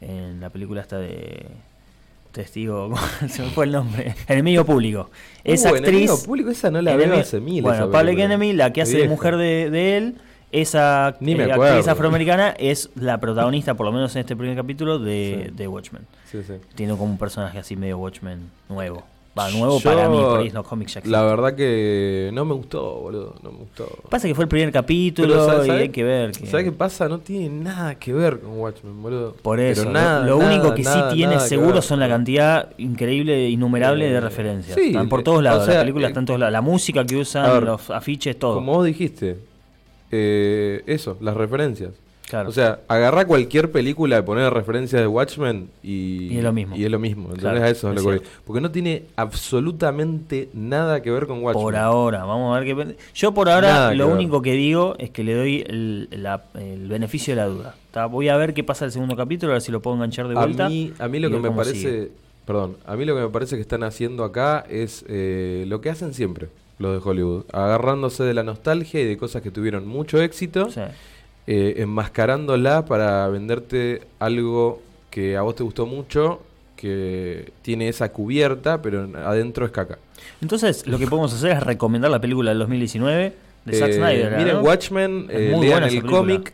en 0.00 0.40
la 0.40 0.50
película 0.50 0.80
esta 0.80 0.98
de 0.98 1.46
testigo, 2.32 2.90
¿cómo 2.90 3.28
se 3.28 3.42
me 3.42 3.50
fue 3.50 3.64
el 3.64 3.72
nombre? 3.72 4.14
Enemigo 4.28 4.64
público. 4.64 5.10
Esa 5.44 5.72
Uh, 5.72 5.76
Enemigo 5.76 6.12
actriz... 6.12 6.26
Público, 6.26 6.50
esa 6.50 6.70
no 6.70 6.82
la 6.82 6.96
veo 6.96 7.14
hace 7.14 7.40
mil. 7.40 7.62
Bueno, 7.62 7.90
Public. 7.90 8.18
Enemy, 8.18 8.52
la 8.52 8.72
que 8.72 8.82
hace 8.82 8.98
de 8.98 9.08
mujer 9.08 9.36
de, 9.36 9.70
de 9.70 9.96
él, 9.96 10.14
esa 10.60 11.16
Ni 11.20 11.34
me 11.34 11.44
eh, 11.44 11.52
actriz 11.52 11.88
afroamericana 11.88 12.50
es 12.58 12.90
la 12.94 13.18
protagonista, 13.18 13.74
por 13.74 13.86
lo 13.86 13.92
menos 13.92 14.14
en 14.16 14.20
este 14.20 14.36
primer 14.36 14.56
capítulo, 14.56 14.98
de, 14.98 15.46
Sí. 15.48 15.54
de 15.56 15.68
Watchmen. 15.68 16.02
Sí, 16.30 16.38
sí. 16.46 16.54
Tiene 16.74 16.92
como 16.96 17.04
un 17.12 17.18
personaje 17.18 17.58
así 17.58 17.76
medio 17.76 17.98
Watchmen 17.98 18.50
nuevo. 18.68 19.02
Va, 19.36 19.50
nuevo 19.50 19.80
Yo, 19.80 19.90
para 19.90 20.08
mí, 20.08 20.16
por 20.16 20.38
ahí 20.38 20.50
no 20.50 20.62
cómics 20.62 20.94
ya 20.94 21.00
La 21.06 21.22
verdad 21.22 21.56
que 21.56 22.30
no 22.32 22.44
me 22.44 22.54
gustó, 22.54 23.00
boludo. 23.00 23.34
No 23.42 23.50
me 23.50 23.58
gustó. 23.58 23.88
Pasa 24.08 24.28
que 24.28 24.34
fue 24.36 24.44
el 24.44 24.48
primer 24.48 24.70
capítulo 24.70 25.44
¿sabes- 25.44 25.64
y 25.64 25.66
sabes- 25.66 25.82
hay 25.82 25.88
que 25.88 26.04
ver. 26.04 26.30
Que... 26.30 26.46
¿Sabes 26.46 26.64
qué 26.66 26.70
pasa? 26.70 27.08
No 27.08 27.18
tiene 27.18 27.48
nada 27.48 27.96
que 27.96 28.12
ver 28.12 28.38
con 28.38 28.60
Watchmen, 28.60 29.02
boludo. 29.02 29.34
Por 29.42 29.58
eso, 29.58 29.80
Pero 29.82 29.92
lo- 29.92 30.00
nada, 30.00 30.24
lo, 30.24 30.38
nada, 30.38 30.50
único 30.54 30.72
que 30.76 30.82
nada, 30.84 31.10
sí 31.10 31.16
tiene 31.16 31.40
seguro 31.40 31.82
son 31.82 31.98
la 31.98 32.08
cantidad 32.08 32.68
increíble, 32.78 33.48
innumerable 33.48 34.04
de 34.08 34.14
Eh, 34.18 34.20
referencias. 34.20 34.76
sí, 34.78 34.86
Están 34.90 35.08
por 35.08 35.18
eh, 35.18 35.24
todos 35.24 35.42
lados, 35.42 35.64
o 35.64 35.66
sea, 35.66 35.74
la 35.74 35.80
película 35.80 36.08
eh, 36.10 36.12
todos 36.24 36.38
lados. 36.38 36.52
La 36.52 36.60
música 36.60 37.04
que 37.04 37.16
usan, 37.16 37.52
ver, 37.54 37.62
los 37.64 37.90
afiches, 37.90 38.38
todo. 38.38 38.54
Como 38.54 38.74
vos 38.74 38.86
dijiste, 38.86 39.38
eh, 40.16 40.82
eso, 40.86 41.16
las 41.20 41.36
referencias. 41.36 41.90
Claro. 42.28 42.48
O 42.48 42.52
sea, 42.52 42.80
agarrá 42.88 43.26
cualquier 43.26 43.70
película 43.70 44.16
de 44.16 44.22
poner 44.22 44.52
referencias 44.52 45.00
de 45.02 45.06
Watchmen 45.06 45.68
y, 45.82 46.32
Y 46.32 46.38
es 46.38 46.42
lo 46.42 46.52
mismo. 46.54 46.74
Y 46.74 46.84
es 46.84 46.90
lo 46.90 46.98
mismo, 46.98 47.24
¿entendés? 47.24 47.42
Claro, 47.42 47.64
a 47.64 47.68
eso 47.68 47.92
es 47.92 48.02
lo 48.02 48.10
que. 48.10 48.22
Porque 48.46 48.60
no 48.62 48.70
tiene 48.70 49.02
absolutamente 49.16 50.48
nada 50.54 51.02
que 51.02 51.10
ver 51.10 51.26
con 51.26 51.42
Watchmen. 51.42 51.62
Por 51.62 51.76
ahora, 51.76 52.24
vamos 52.24 52.56
a 52.56 52.60
ver 52.60 52.74
qué. 52.76 52.96
Yo 53.14 53.34
por 53.34 53.48
ahora 53.50 53.68
Nada 53.72 53.90
que 53.90 53.96
lo 53.96 54.06
ver. 54.06 54.16
único 54.16 54.40
que 54.42 54.52
digo 54.52 54.94
es 54.98 55.10
que 55.10 55.22
le 55.22 55.34
doy 55.34 55.64
el, 55.68 56.08
la- 56.10 56.44
el 56.54 56.88
beneficio 56.88 57.34
de 57.34 57.40
la 57.42 57.46
duda. 57.46 57.74
Voy 58.10 58.28
a 58.28 58.36
ver 58.36 58.54
qué 58.54 58.64
pasa 58.64 58.84
el 58.86 58.92
segundo 58.92 59.16
capítulo, 59.16 59.52
a 59.52 59.56
ver 59.56 59.62
si 59.62 59.70
lo 59.70 59.80
puedo 59.80 59.94
enganchar 59.96 60.26
de 60.28 60.34
A 60.36 60.40
vuelta. 60.40 60.68
mí, 60.68 60.92
a 60.98 61.08
mí 61.08 61.20
lo 61.20 61.28
y 61.28 61.32
que 61.32 61.38
me 61.38 61.50
parece, 61.50 61.74
sigue. 61.74 62.10
perdón, 62.46 62.76
a 62.86 62.96
mí 62.96 63.04
lo 63.04 63.14
que 63.14 63.20
me 63.22 63.28
parece 63.28 63.54
que 63.56 63.62
están 63.62 63.82
haciendo 63.84 64.24
acá 64.24 64.64
es 64.68 65.04
eh, 65.08 65.64
lo 65.68 65.80
que 65.80 65.90
hacen 65.90 66.14
siempre 66.14 66.48
los 66.78 66.92
de 67.02 67.08
Hollywood, 67.08 67.44
agarrándose 67.52 68.24
de 68.24 68.34
la 68.34 68.42
nostalgia 68.42 69.00
y 69.00 69.04
de 69.04 69.16
cosas 69.16 69.42
que 69.42 69.50
tuvieron 69.50 69.86
mucho 69.86 70.20
éxito, 70.20 70.70
Sí. 70.70 70.80
eh, 71.46 71.74
enmascarándola 71.78 72.84
para 72.86 73.28
venderte 73.28 74.02
algo 74.18 74.82
que 75.10 75.36
a 75.36 75.42
vos 75.42 75.54
te 75.54 75.62
gustó 75.62 75.86
mucho 75.86 76.40
que 76.76 77.52
tiene 77.62 77.88
esa 77.88 78.10
cubierta, 78.12 78.82
pero 78.82 79.08
adentro 79.24 79.64
es 79.64 79.72
caca. 79.72 79.98
Entonces, 80.42 80.86
lo 80.86 80.98
que 80.98 81.06
podemos 81.06 81.32
hacer 81.32 81.52
es 81.52 81.62
recomendar 81.62 82.10
la 82.10 82.20
película 82.20 82.50
del 82.50 82.58
2019 82.58 83.32
de 83.64 83.72
Zack 83.78 83.90
Eh, 83.90 83.92
Snyder. 83.94 84.36
Miren. 84.36 84.56
Watchmen, 84.58 85.26
eh, 85.30 85.56
lean 85.60 85.84
el 85.84 86.02
cómic. 86.04 86.52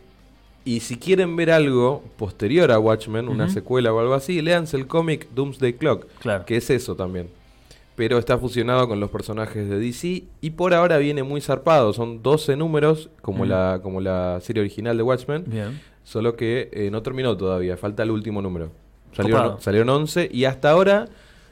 Y 0.63 0.81
si 0.81 0.97
quieren 0.97 1.35
ver 1.35 1.49
algo 1.51 2.03
posterior 2.17 2.71
a 2.71 2.77
Watchmen, 2.77 3.27
una 3.29 3.49
secuela 3.49 3.91
o 3.91 3.99
algo 3.99 4.13
así, 4.13 4.41
léanse 4.43 4.77
el 4.77 4.85
cómic 4.85 5.27
Doomsday 5.33 5.73
Clock, 5.73 6.05
Claro. 6.19 6.45
que 6.45 6.55
es 6.57 6.69
eso 6.69 6.95
también. 6.95 7.27
Pero 8.01 8.17
está 8.17 8.35
fusionado 8.39 8.87
con 8.87 8.99
los 8.99 9.11
personajes 9.11 9.69
de 9.69 9.77
DC 9.79 10.23
y 10.41 10.49
por 10.49 10.73
ahora 10.73 10.97
viene 10.97 11.21
muy 11.21 11.39
zarpado. 11.39 11.93
Son 11.93 12.23
12 12.23 12.55
números, 12.55 13.11
como, 13.21 13.45
Mm. 13.45 13.47
la, 13.49 13.79
como 13.83 14.01
la 14.01 14.39
serie 14.41 14.61
original 14.61 14.97
de 14.97 15.03
Watchmen, 15.03 15.43
Bien. 15.45 15.79
solo 16.03 16.35
que 16.35 16.69
eh, 16.73 16.89
no 16.89 17.03
terminó 17.03 17.37
todavía, 17.37 17.77
falta 17.77 18.01
el 18.01 18.09
último 18.09 18.41
número. 18.41 18.71
Salieron, 19.15 19.61
salieron 19.61 19.87
11 19.89 20.29
y 20.33 20.45
hasta 20.45 20.71
ahora, 20.71 21.09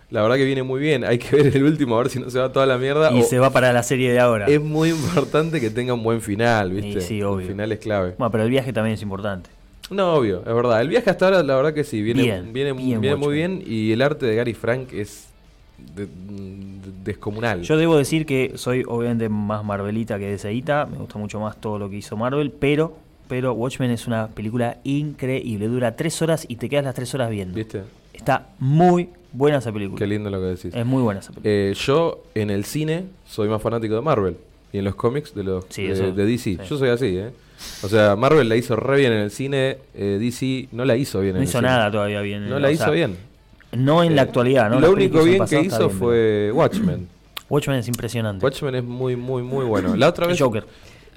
la 0.10 0.24
verdad 0.24 0.38
que 0.38 0.46
viene 0.46 0.64
muy 0.64 0.80
bien. 0.80 1.04
Hay 1.04 1.20
que 1.20 1.36
ver 1.36 1.56
el 1.56 1.66
último, 1.66 1.96
a 1.96 2.00
ver 2.00 2.10
si 2.10 2.18
no 2.20 2.32
se 2.32 2.40
va 2.40 2.52
toda 2.52 2.66
la 2.66 2.80
mierda. 2.80 3.12
Y 3.14 3.20
o- 3.22 3.24
se 3.24 3.38
va 3.38 3.52
para 3.52 3.72
la 3.72 3.84
serie 3.84 4.12
de 4.12 4.20
ahora. 4.20 4.48
es 4.48 4.60
muy 4.60 4.90
importante 4.90 5.62
que 5.62 5.70
tenga 5.70 5.94
un 5.94 6.02
buen 6.02 6.20
final, 6.20 6.72
Y 6.76 6.82
¿viste? 6.82 7.02
sí, 7.02 7.22
obvio. 7.22 7.42
El 7.46 7.52
final 7.52 7.72
es 7.74 7.78
clave. 7.80 8.16
Bueno, 8.18 8.32
pero 8.32 8.44
el 8.44 8.50
viaje 8.50 8.74
también 8.74 8.96
es 8.96 9.04
importante. 9.04 9.52
No, 9.92 10.16
obvio, 10.16 10.40
es 10.40 10.54
verdad. 10.56 10.82
El 10.82 10.88
viaje 10.88 11.12
hasta 11.12 11.26
ahora, 11.26 11.44
la 11.44 11.56
verdad 11.56 11.76
que 11.76 11.84
sí, 11.84 12.02
viene, 12.02 12.24
Bien, 12.24 12.54
viene, 12.54 12.74
bien, 12.74 13.02
viene 13.02 13.16
muy 13.18 13.36
bien. 13.36 13.64
Y 13.64 13.92
el 13.92 14.02
arte 14.02 14.26
de 14.26 14.36
Gary 14.36 14.56
Frank 14.56 14.94
es 14.94 15.29
de- 15.96 16.06
de- 16.06 16.92
descomunal. 17.04 17.62
Yo 17.62 17.78
debo 17.78 17.98
decir 17.98 18.26
que 18.26 18.54
soy 18.56 18.84
obviamente 18.88 19.30
más 19.30 19.64
Marvelita 19.64 20.18
que 20.20 20.30
DCita, 20.32 20.86
me 20.86 20.98
gusta 20.98 21.18
mucho 21.18 21.40
más 21.40 21.60
todo 21.60 21.80
lo 21.80 21.90
que 21.90 21.98
hizo 21.98 22.16
Marvel, 22.18 22.52
pero 22.52 22.98
pero 23.28 23.54
Watchmen 23.54 23.92
es 23.92 24.08
una 24.08 24.28
película 24.28 24.78
increíble, 24.84 25.68
dura 25.68 25.96
tres 25.96 26.20
horas 26.24 26.46
y 26.48 26.56
te 26.56 26.68
quedas 26.68 26.84
las 26.86 26.96
tres 26.96 27.14
horas 27.14 27.30
viendo. 27.30 27.54
¿Viste? 27.56 27.84
Está 28.12 28.48
muy 28.58 29.10
buena 29.32 29.60
esa 29.60 29.72
película. 29.72 30.00
Qué 30.00 30.08
lindo 30.08 30.32
lo 30.32 30.40
que 30.40 30.46
decís. 30.48 30.74
Es 30.74 30.84
muy 30.86 31.04
buena 31.04 31.20
esa 31.20 31.30
película. 31.30 31.52
Eh, 31.54 31.74
yo 31.78 32.24
en 32.34 32.50
el 32.50 32.66
cine 32.66 33.04
soy 33.28 33.48
más 33.48 33.62
fanático 33.62 33.94
de 33.94 34.02
Marvel. 34.02 34.36
Y 34.74 34.80
en 34.80 34.86
los 34.86 34.96
cómics 34.96 35.34
de 35.36 35.44
los 35.44 35.66
Sí, 35.70 35.84
de, 35.84 35.94
eso, 35.94 36.12
de 36.12 36.26
DC. 36.26 36.44
sí. 36.44 36.58
Yo 36.68 36.78
soy 36.78 36.90
así, 36.90 37.18
¿eh? 37.18 37.30
O 37.84 37.88
sea, 37.88 38.16
Marvel 38.16 38.50
la 38.50 38.56
hizo 38.56 38.76
re 38.76 38.98
bien 38.98 39.12
en 39.14 39.20
el 39.20 39.32
cine, 39.32 39.78
eh, 39.94 40.18
DC 40.20 40.70
no 40.72 40.84
la 40.86 40.96
hizo 40.96 41.20
bien 41.22 41.34
no 41.34 41.38
en 41.38 41.44
el 41.44 41.50
hizo 41.50 41.60
cine. 41.60 41.70
nada 41.70 41.92
todavía 41.92 42.22
bien. 42.22 42.50
No 42.50 42.58
la 42.60 42.68
sea, 42.70 42.74
hizo 42.76 42.92
bien. 42.92 43.16
No 43.72 44.04
en 44.04 44.16
la 44.16 44.24
Eh, 44.24 44.26
actualidad, 44.26 44.70
¿no? 44.70 44.80
Lo 44.80 44.92
único 44.92 45.24
bien 45.24 45.46
que 45.46 45.62
hizo 45.62 45.88
bien, 45.88 45.92
fue 45.92 46.52
Watchmen. 46.54 47.08
Watchmen 47.50 47.78
es 47.80 47.88
impresionante. 47.88 48.44
Watchmen 48.46 48.76
es 48.76 48.84
muy, 48.84 49.16
muy, 49.16 49.42
muy 49.44 49.66
bueno. 49.66 49.96
La 49.96 50.10
otra 50.10 50.28
vez, 50.28 50.40
Joker. 50.40 50.66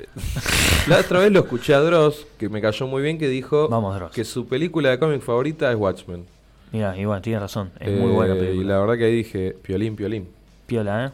la 0.88 0.99
otra 0.99 1.21
vez 1.21 1.30
lo 1.30 1.40
escuché 1.40 1.75
a 1.75 1.80
Dross, 1.80 2.26
que 2.38 2.49
me 2.49 2.61
cayó 2.61 2.87
muy 2.87 3.02
bien, 3.02 3.18
que 3.18 3.28
dijo 3.28 3.68
Vamos, 3.68 3.94
Dross. 3.94 4.12
que 4.12 4.25
su 4.25 4.47
película 4.47 4.90
de 4.90 4.99
cómic 4.99 5.21
favorita 5.23 5.71
es 5.71 5.76
Watchmen. 5.76 6.25
Mira, 6.73 6.97
y 6.97 7.04
bueno, 7.04 7.21
tienes 7.21 7.42
razón. 7.42 7.71
Es 7.78 7.88
Eh, 7.88 7.97
muy 8.00 8.11
buena 8.12 8.35
Y 8.35 8.38
película. 8.38 8.75
la 8.75 8.80
verdad 8.80 8.97
que 8.97 9.04
ahí 9.04 9.14
dije, 9.16 9.56
piolín, 9.62 9.94
piolín. 9.94 10.28
Piola, 10.66 11.06
¿eh? 11.06 11.11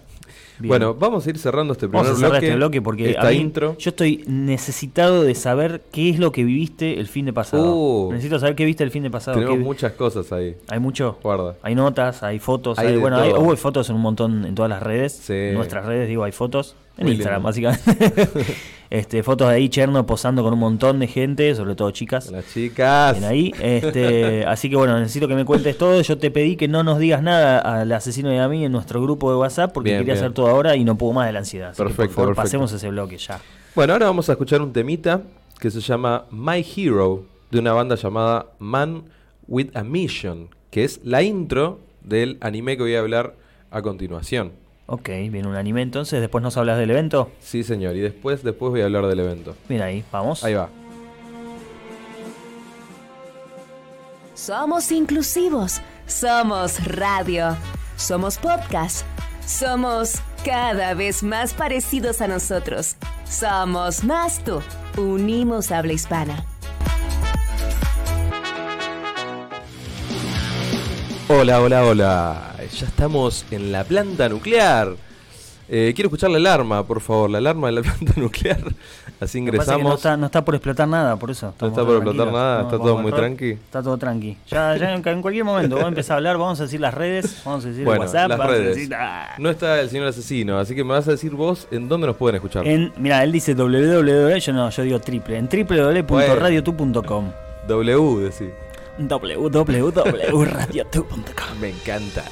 Bien. 0.58 0.68
Bueno, 0.68 0.94
vamos 0.94 1.26
a 1.26 1.30
ir 1.30 1.38
cerrando 1.38 1.72
este 1.72 1.88
primer 1.88 2.04
Vamos 2.04 2.16
a 2.16 2.20
cerrar 2.20 2.30
bloque. 2.32 2.46
este 2.46 2.56
bloque 2.56 2.82
porque 2.82 3.10
esta 3.10 3.28
mí- 3.30 3.36
intro. 3.36 3.76
yo 3.78 3.90
estoy 3.90 4.24
necesitado 4.26 5.22
de 5.22 5.34
saber 5.34 5.82
qué 5.92 6.10
es 6.10 6.18
lo 6.18 6.32
que 6.32 6.44
viviste 6.44 6.98
el 6.98 7.06
fin 7.06 7.26
de 7.26 7.32
pasado. 7.32 7.74
Uh. 7.74 8.12
Necesito 8.12 8.38
saber 8.38 8.54
qué 8.56 8.64
viste 8.64 8.82
el 8.84 8.90
fin 8.90 9.02
de 9.04 9.10
pasado. 9.10 9.36
Tenemos 9.36 9.58
qué- 9.58 9.64
muchas 9.64 9.92
cosas 9.92 10.32
ahí. 10.32 10.56
Hay 10.68 10.80
mucho. 10.80 11.18
Guarda. 11.22 11.56
Hay 11.62 11.74
notas, 11.74 12.22
hay 12.22 12.38
fotos, 12.38 12.78
Hay 12.78 12.96
bueno, 12.96 13.18
hay, 13.18 13.30
hubo 13.32 13.54
fotos 13.56 13.88
en 13.90 13.96
un 13.96 14.02
montón 14.02 14.44
en 14.44 14.54
todas 14.54 14.68
las 14.70 14.82
redes. 14.82 15.12
Sí. 15.12 15.32
En 15.32 15.54
nuestras 15.54 15.84
redes, 15.86 16.08
digo, 16.08 16.24
hay 16.24 16.32
fotos. 16.32 16.74
En 16.98 17.04
Muy 17.06 17.12
Instagram, 17.14 17.44
lindo. 17.46 17.46
básicamente. 17.70 18.54
este, 18.90 19.22
fotos 19.22 19.48
de 19.48 19.54
ahí, 19.54 19.68
Cherno 19.68 20.04
posando 20.04 20.42
con 20.42 20.52
un 20.52 20.58
montón 20.58 20.98
de 20.98 21.06
gente, 21.06 21.54
sobre 21.54 21.74
todo 21.76 21.90
chicas. 21.92 22.30
Las 22.30 22.52
chicas. 22.52 23.22
Ahí. 23.22 23.52
Este, 23.62 24.44
así 24.48 24.68
que 24.68 24.76
bueno, 24.76 24.98
necesito 24.98 25.28
que 25.28 25.34
me 25.34 25.44
cuentes 25.44 25.78
todo. 25.78 26.00
Yo 26.02 26.18
te 26.18 26.30
pedí 26.30 26.56
que 26.56 26.66
no 26.68 26.82
nos 26.82 26.98
digas 26.98 27.22
nada 27.22 27.58
al 27.60 27.90
asesino 27.92 28.32
y 28.34 28.38
a 28.38 28.48
mí 28.48 28.64
en 28.64 28.72
nuestro 28.72 29.00
grupo 29.00 29.30
de 29.30 29.36
WhatsApp 29.36 29.72
porque 29.72 29.90
Bien, 29.90 30.00
quería 30.00 30.14
bien. 30.14 30.24
hacer 30.24 30.34
todo 30.34 30.48
ahora 30.48 30.74
y 30.76 30.84
no 30.84 30.98
puedo 30.98 31.12
más 31.12 31.26
de 31.26 31.32
la 31.32 31.38
ansiedad. 31.38 31.70
Así 31.70 31.76
que, 31.78 31.84
Perfecto, 31.84 32.06
por 32.06 32.14
favor, 32.14 32.28
perfecto. 32.34 32.42
pasemos 32.46 32.72
ese 32.72 32.88
bloque 32.88 33.16
ya. 33.16 33.40
Bueno, 33.74 33.92
ahora 33.92 34.06
vamos 34.06 34.28
a 34.28 34.32
escuchar 34.32 34.60
un 34.60 34.72
temita 34.72 35.22
que 35.60 35.70
se 35.70 35.80
llama 35.80 36.24
My 36.30 36.64
Hero 36.76 37.24
de 37.50 37.60
una 37.60 37.72
banda 37.72 37.94
llamada 37.94 38.46
Man 38.58 39.04
with 39.46 39.68
a 39.76 39.84
Mission, 39.84 40.48
que 40.70 40.84
es 40.84 41.00
la 41.04 41.22
intro 41.22 41.78
del 42.02 42.38
anime 42.40 42.76
que 42.76 42.82
voy 42.82 42.94
a 42.96 43.00
hablar 43.00 43.34
a 43.70 43.82
continuación. 43.82 44.52
Ok, 44.90 45.08
viene 45.08 45.46
un 45.46 45.54
anime 45.54 45.82
entonces. 45.82 46.18
Después 46.18 46.42
nos 46.42 46.56
hablas 46.56 46.78
del 46.78 46.90
evento. 46.90 47.30
Sí, 47.40 47.62
señor, 47.62 47.94
y 47.94 48.00
después 48.00 48.42
después 48.42 48.70
voy 48.70 48.80
a 48.80 48.84
hablar 48.86 49.06
del 49.06 49.20
evento. 49.20 49.54
Mira 49.68 49.84
ahí, 49.84 50.02
vamos. 50.10 50.42
Ahí 50.42 50.54
va. 50.54 50.70
Somos 54.32 54.90
inclusivos, 54.90 55.82
somos 56.06 56.82
radio, 56.86 57.54
somos 57.96 58.38
podcast, 58.38 59.04
somos 59.46 60.22
cada 60.42 60.94
vez 60.94 61.22
más 61.22 61.52
parecidos 61.52 62.22
a 62.22 62.28
nosotros. 62.28 62.96
Somos 63.28 64.04
más 64.04 64.42
tú. 64.42 64.62
Unimos 64.96 65.70
habla 65.70 65.92
hispana. 65.92 66.46
Hola, 71.28 71.60
hola, 71.60 71.84
hola. 71.84 72.57
Ya 72.76 72.86
estamos 72.86 73.44
en 73.50 73.72
la 73.72 73.84
planta 73.84 74.28
nuclear. 74.28 74.94
Eh, 75.70 75.92
quiero 75.94 76.06
escuchar 76.08 76.30
la 76.30 76.38
alarma, 76.38 76.82
por 76.86 77.00
favor, 77.02 77.28
la 77.28 77.36
alarma 77.38 77.66
de 77.66 77.72
la 77.74 77.82
planta 77.82 78.12
nuclear. 78.16 78.60
Así 79.20 79.36
ingresamos. 79.38 79.82
no, 79.82 79.94
está, 79.96 80.16
no 80.16 80.26
está 80.26 80.42
por 80.44 80.54
explotar 80.54 80.86
nada, 80.88 81.16
por 81.16 81.30
eso. 81.30 81.48
estamos 81.50 81.72
está 81.72 81.84
por 81.84 81.96
explotar 81.96 82.32
nada, 82.32 82.62
está 82.62 82.78
todo 82.78 82.96
muy 82.98 83.12
tranqui. 83.12 83.50
Está 83.50 83.82
todo 83.82 83.98
tranqui. 83.98 84.36
Ya, 84.46 84.76
ya 84.76 84.94
en, 84.94 85.06
en 85.06 85.20
cualquier 85.22 85.44
momento 85.44 85.74
vamos 85.74 85.86
a 85.86 85.88
empezar 85.88 86.14
a 86.14 86.16
hablar, 86.18 86.38
vamos 86.38 86.58
a 86.60 86.62
decir 86.62 86.80
las 86.80 86.94
redes, 86.94 87.42
vamos 87.44 87.64
a 87.64 87.68
decir 87.68 87.84
Bueno, 87.84 88.00
WhatsApp, 88.02 88.28
las 88.30 88.38
vamos 88.38 88.54
a 88.54 88.56
redes. 88.56 88.76
decir. 88.76 88.94
ah. 88.94 89.34
No 89.38 89.50
está 89.50 89.80
el 89.80 89.90
señor 89.90 90.06
asesino, 90.06 90.58
así 90.58 90.74
que 90.74 90.84
me 90.84 90.92
vas 90.94 91.06
a 91.08 91.10
decir 91.10 91.32
vos 91.32 91.66
en 91.70 91.86
dónde 91.88 92.06
nos 92.06 92.16
pueden 92.16 92.36
escuchar. 92.36 92.66
En, 92.66 92.92
mira, 92.96 93.22
él 93.22 93.32
dice 93.32 93.54
www, 93.54 94.38
yo 94.38 94.52
no, 94.54 94.70
yo 94.70 94.82
digo 94.84 95.00
triple, 95.00 95.36
en 95.36 95.48
www.radiotu.com. 95.48 97.30
W, 97.66 98.20
decís. 98.24 98.48
www.radiotu.com. 98.98 101.18
Me 101.60 101.68
encanta. 101.70 102.24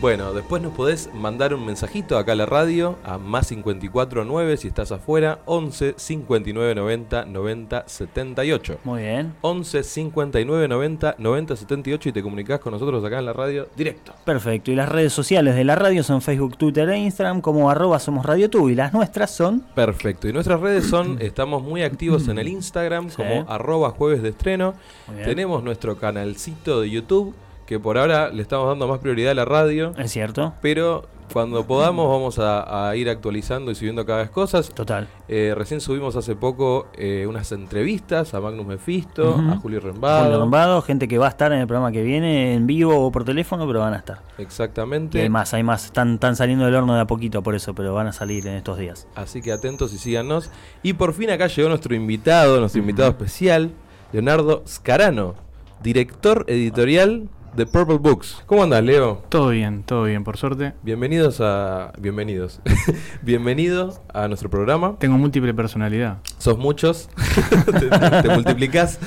Bueno, 0.00 0.34
después 0.34 0.60
nos 0.60 0.74
podés 0.74 1.08
mandar 1.14 1.54
un 1.54 1.64
mensajito 1.64 2.18
acá 2.18 2.32
a 2.32 2.34
la 2.34 2.44
radio 2.44 2.98
a 3.04 3.16
más 3.16 3.48
549 3.48 4.56
si 4.58 4.68
estás 4.68 4.92
afuera, 4.92 5.38
11 5.46 5.94
59 5.96 6.74
90 6.74 7.24
90 7.24 7.84
78. 7.86 8.78
Muy 8.84 9.02
bien. 9.02 9.32
11 9.40 9.82
59 9.82 10.68
90 10.68 11.14
90 11.16 11.56
78 11.56 12.08
y 12.08 12.12
te 12.12 12.22
comunicás 12.22 12.60
con 12.60 12.72
nosotros 12.72 13.02
acá 13.02 13.18
en 13.20 13.24
la 13.24 13.32
radio 13.32 13.66
directo. 13.76 14.12
Perfecto. 14.26 14.70
Y 14.70 14.74
las 14.74 14.90
redes 14.90 15.12
sociales 15.12 15.54
de 15.54 15.64
la 15.64 15.74
radio 15.76 16.02
son 16.02 16.20
Facebook, 16.20 16.58
Twitter 16.58 16.88
e 16.90 16.98
Instagram 16.98 17.40
como 17.40 17.70
arroba 17.70 17.98
somos 17.98 18.26
Radio 18.26 18.50
Tu. 18.50 18.68
Y 18.70 18.74
las 18.74 18.92
nuestras 18.92 19.30
son 19.30 19.60
Perfecto. 19.74 20.28
Y 20.28 20.34
nuestras 20.34 20.60
redes 20.60 20.86
son, 20.86 21.16
estamos 21.22 21.62
muy 21.62 21.82
activos 21.82 22.28
en 22.28 22.38
el 22.38 22.48
Instagram 22.48 23.08
Sí. 23.08 23.16
como 23.16 23.48
arroba 23.48 23.90
jueves 23.90 24.22
de 24.22 24.30
estreno. 24.30 24.74
Tenemos 25.24 25.62
nuestro 25.62 25.96
canalcito 25.96 26.80
de 26.82 26.90
YouTube, 26.90 27.34
que 27.66 27.78
por 27.80 27.98
ahora 27.98 28.28
le 28.30 28.42
estamos 28.42 28.66
dando 28.68 28.86
más 28.88 28.98
prioridad 28.98 29.32
a 29.32 29.34
la 29.34 29.44
radio. 29.44 29.92
Es 29.96 30.12
cierto. 30.12 30.52
Pero 30.60 31.06
cuando 31.32 31.66
podamos 31.66 32.06
vamos 32.10 32.38
a, 32.38 32.88
a 32.90 32.94
ir 32.96 33.08
actualizando 33.08 33.70
y 33.70 33.74
subiendo 33.74 34.04
cada 34.04 34.18
vez 34.18 34.30
cosas. 34.30 34.68
Total. 34.68 35.08
Eh, 35.26 35.54
recién 35.56 35.80
subimos 35.80 36.14
hace 36.16 36.36
poco 36.36 36.88
eh, 36.92 37.24
unas 37.26 37.50
entrevistas 37.52 38.34
a 38.34 38.40
Magnus 38.40 38.66
Mephisto, 38.66 39.30
Ujú. 39.30 39.50
a 39.52 39.56
Julio 39.56 39.80
Rembado. 39.80 40.24
Julio 40.24 40.38
Lombado, 40.40 40.82
gente 40.82 41.08
que 41.08 41.16
va 41.16 41.26
a 41.26 41.30
estar 41.30 41.50
en 41.52 41.60
el 41.60 41.66
programa 41.66 41.90
que 41.92 42.02
viene 42.02 42.52
en 42.52 42.66
vivo 42.66 42.98
o 43.06 43.10
por 43.10 43.24
teléfono, 43.24 43.66
pero 43.66 43.80
van 43.80 43.94
a 43.94 43.96
estar. 43.96 44.18
Y 44.38 44.42
Exactamente. 44.42 45.22
hay 45.22 45.30
más, 45.30 45.54
hay 45.54 45.62
más. 45.62 45.86
Están, 45.86 46.14
están 46.14 46.36
saliendo 46.36 46.66
del 46.66 46.74
horno 46.74 46.94
de 46.94 47.00
a 47.00 47.06
poquito 47.06 47.42
por 47.42 47.54
eso, 47.54 47.74
pero 47.74 47.94
van 47.94 48.06
a 48.08 48.12
salir 48.12 48.46
en 48.46 48.54
estos 48.56 48.76
días. 48.78 49.08
Así 49.14 49.40
que 49.40 49.50
atentos 49.50 49.94
y 49.94 49.98
síganos. 49.98 50.50
Y 50.82 50.92
por 50.92 51.14
fin 51.14 51.30
acá 51.30 51.46
llegó 51.46 51.70
nuestro 51.70 51.94
invitado, 51.94 52.60
nuestro 52.60 52.80
invitado 52.82 53.08
especial, 53.08 53.70
Leonardo 54.12 54.62
Scarano, 54.68 55.34
director 55.82 56.44
editorial 56.48 57.28
de 57.56 57.66
Purple 57.66 57.98
Books. 57.98 58.42
¿Cómo 58.46 58.62
andas, 58.64 58.82
Leo? 58.82 59.22
Todo 59.28 59.50
bien, 59.50 59.82
todo 59.84 60.04
bien, 60.04 60.24
por 60.24 60.36
suerte. 60.36 60.72
Bienvenidos 60.82 61.40
a. 61.40 61.92
Bienvenidos. 61.98 62.60
Bienvenido 63.22 64.00
a 64.12 64.26
nuestro 64.28 64.50
programa. 64.50 64.96
Tengo 64.98 65.16
múltiple 65.18 65.54
personalidad. 65.54 66.18
Sos 66.38 66.58
muchos, 66.58 67.08
te, 67.66 68.22
te 68.22 68.28
multiplicás 68.34 68.98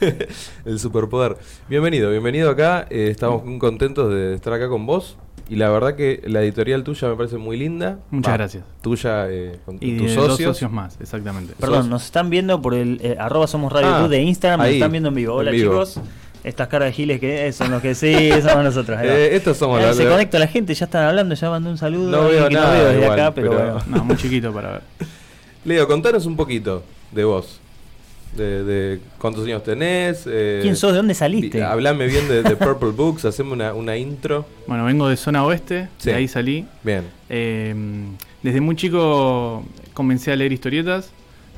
el 0.64 0.78
superpoder. 0.78 1.36
Bienvenido, 1.68 2.10
bienvenido 2.10 2.50
acá. 2.50 2.86
eh, 2.90 3.08
estamos 3.10 3.44
muy 3.44 3.58
contentos 3.58 4.10
de 4.12 4.34
estar 4.34 4.52
acá 4.52 4.68
con 4.68 4.86
vos. 4.86 5.16
Y 5.48 5.54
la 5.54 5.68
verdad 5.70 5.94
que 5.94 6.22
la 6.26 6.42
editorial 6.42 6.82
tuya 6.82 7.08
me 7.08 7.14
parece 7.14 7.38
muy 7.38 7.56
linda. 7.56 8.00
Muchas 8.10 8.32
Va, 8.32 8.36
gracias. 8.36 8.64
Tuya 8.82 9.30
eh, 9.30 9.60
con 9.64 9.76
Y 9.80 9.96
tus 9.96 10.08
de 10.08 10.14
socios. 10.14 10.38
dos 10.38 10.38
socios 10.38 10.72
más, 10.72 10.98
exactamente. 11.00 11.54
Perdón, 11.60 11.82
Sos- 11.82 11.88
nos 11.88 12.04
están 12.04 12.30
viendo 12.30 12.60
por 12.60 12.74
el 12.74 12.98
eh, 13.00 13.16
arroba 13.16 13.46
somos 13.46 13.72
Radio 13.72 13.88
Ah, 13.94 14.08
de 14.08 14.22
Instagram, 14.22 14.58
nos 14.60 14.68
están 14.70 14.90
viendo 14.90 15.08
en 15.10 15.14
vivo. 15.14 15.34
en 15.34 15.38
Hola 15.40 15.50
vivo. 15.52 15.70
chicos. 15.72 16.00
Estas 16.46 16.68
caras 16.68 16.86
de 16.88 16.92
giles 16.92 17.18
que 17.20 17.52
son 17.52 17.72
los 17.72 17.82
que 17.82 17.94
sí, 17.96 18.30
somos 18.40 18.62
nosotros. 18.64 18.98
Eh, 19.02 19.30
estos 19.34 19.56
somos 19.56 19.80
Eh, 19.80 19.86
la- 19.86 19.92
se 19.94 20.04
la- 20.04 20.10
conecta 20.12 20.38
la 20.38 20.46
gente, 20.46 20.72
ya 20.74 20.84
están 20.84 21.04
hablando, 21.08 21.34
ya 21.34 21.50
mandé 21.50 21.68
un 21.70 21.76
saludo. 21.78 22.10
No 22.10 22.28
veo 22.28 22.48
que 22.48 22.54
nada 22.54 22.66
no 22.68 22.72
veo 22.74 22.84
desde 22.86 23.02
igual, 23.02 23.20
acá, 23.20 23.34
pero, 23.34 23.50
pero- 23.50 23.72
bueno. 23.74 23.84
No, 23.88 24.04
muy 24.04 24.16
chiquito 24.16 24.52
para 24.52 24.70
ver. 24.72 24.82
Leo, 25.64 25.88
contanos 25.88 26.24
un 26.24 26.36
poquito 26.36 26.84
de 27.10 27.24
vos. 27.24 27.60
De, 28.36 28.62
de 28.64 29.00
cuántos 29.18 29.44
años 29.46 29.64
tenés. 29.64 30.24
eh, 30.26 30.60
¿Quién 30.62 30.76
sos? 30.76 30.92
¿De 30.92 30.98
dónde 30.98 31.14
saliste? 31.14 31.56
di- 31.58 31.64
Hablame 31.64 32.06
bien 32.06 32.28
de, 32.28 32.42
de 32.42 32.56
Purple 32.64 32.90
Books, 32.90 33.24
haceme 33.24 33.52
una, 33.52 33.72
una 33.74 33.96
intro. 33.96 34.44
Bueno, 34.66 34.84
vengo 34.84 35.08
de 35.08 35.16
zona 35.16 35.42
oeste, 35.44 35.88
Sí. 35.98 36.10
de 36.10 36.16
ahí 36.16 36.28
salí. 36.28 36.66
Bien. 36.84 37.04
Eh, 37.30 37.74
desde 38.42 38.60
muy 38.60 38.76
chico 38.76 39.64
comencé 39.94 40.32
a 40.32 40.36
leer 40.36 40.52
historietas, 40.52 41.10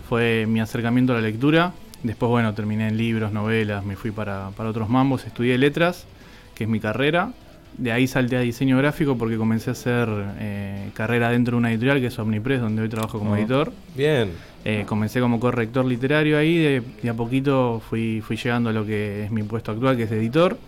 fue 0.09 0.47
mi 0.47 0.61
acercamiento 0.61 1.13
a 1.13 1.17
la 1.17 1.23
lectura. 1.23 1.73
Después, 2.03 2.31
bueno, 2.31 2.55
terminé 2.55 2.89
en 2.89 2.97
libros, 2.97 3.33
novelas, 3.33 3.85
me 3.85 3.97
fui 3.97 4.11
para, 4.11 4.51
para 4.57 4.69
otros 4.71 4.89
mambos, 4.89 5.27
estudié 5.27 5.59
letras, 5.59 6.07
que 6.55 6.65
es 6.65 6.71
mi 6.71 6.79
carrera. 6.81 7.33
De 7.77 7.93
ahí 7.93 8.07
salté 8.07 8.37
a 8.37 8.41
diseño 8.41 8.77
gráfico 8.79 9.17
porque 9.19 9.37
comencé 9.37 9.71
a 9.71 9.73
hacer 9.73 10.09
eh, 10.41 10.91
carrera 10.95 11.31
dentro 11.31 11.53
de 11.53 11.59
una 11.59 11.71
editorial 11.71 12.01
que 12.01 12.07
es 12.07 12.19
Omnipress, 12.19 12.61
donde 12.61 12.83
hoy 12.83 12.89
trabajo 12.89 13.19
como 13.19 13.35
Ah. 13.35 13.39
editor. 13.41 13.73
Bien. 13.97 14.31
Eh, 14.65 14.85
comencé 14.87 15.21
como 15.21 15.39
corrector 15.39 15.85
literario 15.85 16.39
ahí, 16.39 16.57
de, 16.59 16.83
de 17.03 17.09
a 17.11 17.15
poquito 17.15 17.81
fui, 17.89 18.21
fui 18.27 18.37
llegando 18.37 18.71
a 18.71 18.73
lo 18.73 18.85
que 18.85 19.25
es 19.25 19.31
mi 19.31 19.43
puesto 19.43 19.73
actual, 19.73 19.97
que 19.97 20.05
es 20.05 20.11
editor. 20.13 20.59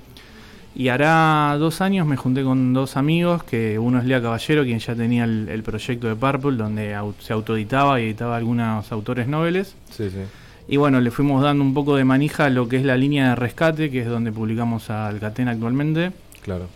Y 0.73 0.87
hará 0.88 1.57
dos 1.59 1.81
años 1.81 2.07
me 2.07 2.16
junté 2.16 2.45
con 2.45 2.73
dos 2.73 2.97
amigos, 2.97 3.43
que 3.43 3.77
uno 3.79 3.99
es 3.99 4.05
Lea 4.05 4.23
Caballero, 4.23 4.62
quien 4.62 4.79
ya 4.79 4.95
tenía 4.95 5.25
el, 5.25 5.49
el 5.49 5.62
proyecto 5.64 6.07
de 6.07 6.14
Purple, 6.14 6.57
donde 6.57 6.95
au- 6.95 7.14
se 7.19 7.33
autoeditaba 7.33 8.01
y 8.01 8.05
editaba 8.05 8.37
algunos 8.37 8.90
autores 8.93 9.27
noveles. 9.27 9.75
Sí, 9.90 10.11
sí. 10.11 10.19
Y 10.73 10.77
bueno, 10.77 11.01
le 11.01 11.11
fuimos 11.11 11.43
dando 11.43 11.65
un 11.65 11.75
poco 11.75 11.97
de 11.97 12.05
manija 12.05 12.45
a 12.45 12.51
lo 12.51 12.69
que 12.69 12.77
es 12.77 12.85
la 12.85 12.97
línea 12.97 13.31
de 13.31 13.35
rescate, 13.35 13.91
que 13.91 14.03
es 14.03 14.07
donde 14.07 14.31
publicamos 14.31 14.89
a 14.89 15.09
Alcatena 15.09 15.51
actualmente. 15.51 16.13
Claro. 16.43 16.69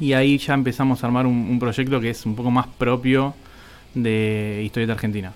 Y 0.00 0.14
ahí 0.14 0.36
ya 0.38 0.52
empezamos 0.54 1.02
a 1.02 1.06
armar 1.06 1.26
un, 1.26 1.34
un 1.48 1.58
proyecto 1.60 2.00
que 2.00 2.10
es 2.10 2.26
un 2.26 2.34
poco 2.34 2.50
más 2.50 2.66
propio 2.66 3.34
de 3.94 4.62
historieta 4.64 4.94
argentina. 4.94 5.32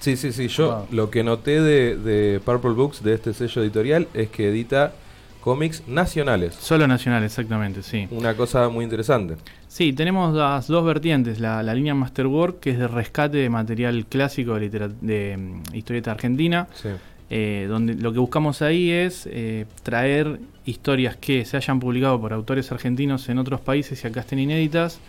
Sí, 0.00 0.16
sí, 0.16 0.32
sí. 0.32 0.48
Yo 0.48 0.68
Wow. 0.68 0.86
lo 0.90 1.10
que 1.10 1.22
noté 1.22 1.60
de, 1.60 1.96
de 1.96 2.40
Purple 2.40 2.70
Books, 2.72 3.02
de 3.02 3.14
este 3.14 3.34
sello 3.34 3.62
editorial, 3.62 4.08
es 4.14 4.30
que 4.30 4.48
edita 4.48 4.92
cómics 5.40 5.82
nacionales. 5.86 6.54
Solo 6.54 6.86
nacional, 6.88 7.22
exactamente, 7.24 7.82
sí. 7.82 8.08
Una 8.10 8.34
cosa 8.34 8.68
muy 8.70 8.84
interesante. 8.84 9.36
Sí, 9.68 9.92
tenemos 9.92 10.34
las 10.34 10.66
dos 10.66 10.84
vertientes, 10.84 11.40
la, 11.40 11.62
la 11.62 11.74
línea 11.74 11.94
Masterwork, 11.94 12.60
que 12.60 12.70
es 12.70 12.78
de 12.78 12.88
rescate 12.88 13.36
de 13.38 13.50
material 13.50 14.06
clásico 14.06 14.54
de, 14.54 14.60
litera- 14.60 14.88
de 15.00 15.36
mm, 15.36 15.74
historieta 15.76 16.10
argentina, 16.12 16.68
Sí. 16.74 16.88
Eh, 17.36 17.66
donde 17.68 17.94
lo 17.94 18.12
que 18.12 18.20
buscamos 18.20 18.62
ahí 18.62 18.90
es 18.92 19.26
eh, 19.28 19.66
traer 19.82 20.38
historias 20.66 21.16
que 21.16 21.44
se 21.44 21.56
hayan 21.56 21.80
publicado 21.80 22.20
por 22.20 22.32
autores 22.32 22.70
argentinos 22.70 23.28
en 23.28 23.38
otros 23.38 23.60
países 23.60 24.04
y 24.04 24.06
acá 24.06 24.20
estén 24.20 24.38
inéditas, 24.38 25.00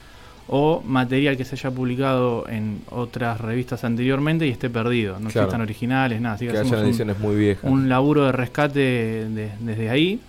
o 0.47 0.81
material 0.85 1.37
que 1.37 1.45
se 1.45 1.53
haya 1.55 1.69
publicado 1.69 2.47
en 2.49 2.81
otras 2.89 3.39
revistas 3.41 3.83
anteriormente 3.83 4.47
y 4.47 4.49
esté 4.49 4.69
perdido, 4.71 5.13
no 5.19 5.29
Claro. 5.29 5.41
existan 5.47 5.61
originales, 5.61 6.19
nada, 6.19 6.33
así 6.35 6.45
que, 6.45 6.51
Que 6.51 6.57
hacemos 6.57 6.73
hayan 6.73 6.83
un- 6.85 6.89
ediciones 6.89 7.19
muy 7.19 7.35
viejas. 7.35 7.63
un 7.71 7.89
laburo 7.89 8.25
de 8.25 8.31
rescate 8.31 8.79
de- 9.29 9.51
desde 9.59 9.89
ahí. 9.91 10.19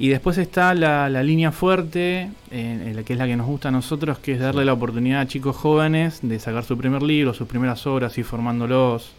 Y 0.00 0.08
después 0.10 0.38
está 0.38 0.74
la, 0.74 1.08
la 1.08 1.24
línea 1.24 1.50
fuerte, 1.50 2.30
eh, 2.52 2.82
en 2.86 2.94
la 2.94 3.02
que 3.02 3.14
es 3.14 3.18
la 3.18 3.26
que 3.26 3.34
nos 3.36 3.46
gusta 3.48 3.68
a 3.68 3.72
nosotros, 3.72 4.18
que 4.20 4.34
es 4.34 4.38
darle 4.40 4.64
la 4.64 4.72
oportunidad 4.72 5.20
a 5.22 5.26
chicos 5.26 5.56
jóvenes 5.56 6.20
de 6.22 6.38
sacar 6.38 6.62
su 6.64 6.78
primer 6.78 7.02
libro, 7.02 7.34
sus 7.34 7.48
primeras 7.48 7.84
obras 7.88 8.16
y 8.18 8.22
formándolos. 8.22 9.10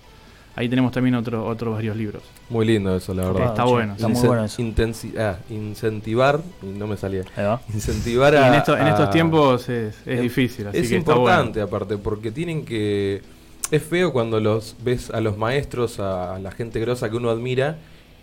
Ahí 0.55 0.67
tenemos 0.67 0.91
también 0.91 1.15
otro, 1.15 1.45
otros 1.45 1.75
varios 1.75 1.95
libros. 1.95 2.21
Muy 2.49 2.65
lindo 2.65 2.95
eso, 2.95 3.13
la 3.13 3.25
verdad. 3.31 3.47
Está 3.49 3.63
bueno. 3.63 3.93
Está 3.93 4.07
muy 4.09 4.21
bueno 4.27 4.43
eso. 4.45 4.61
intensi- 4.61 5.17
ah, 5.17 5.37
incentivar, 5.49 6.41
y 6.61 6.65
no 6.77 6.85
me 6.87 6.97
salía. 6.97 7.23
Ahí 7.35 7.45
va. 7.45 7.61
Incentivar 7.73 8.33
Y 8.33 8.37
a. 8.37 8.47
en, 8.49 8.53
esto- 8.55 8.77
en 8.77 8.87
estos 8.87 9.09
tiempos 9.11 9.69
es, 9.69 9.95
es 9.99 10.07
Es- 10.07 10.21
difícil, 10.21 10.67
así 10.67 10.77
es 10.79 10.89
que 10.89 10.97
está 10.97 11.13
bueno. 11.13 11.29
importante 11.29 11.61
aparte, 11.61 11.97
porque 11.97 12.31
tienen 12.31 12.65
que... 12.65 13.21
Es 13.71 13.83
feo 13.83 14.11
cuando 14.11 14.39
los 14.39 14.75
ves 14.83 15.11
a 15.11 15.21
los 15.21 15.37
maestros, 15.37 15.99
a 15.99 16.39
la 16.39 16.51
gente 16.51 16.79
grosa 16.79 17.09
que 17.09 17.15
uno 17.17 17.29
admira, 17.29 17.77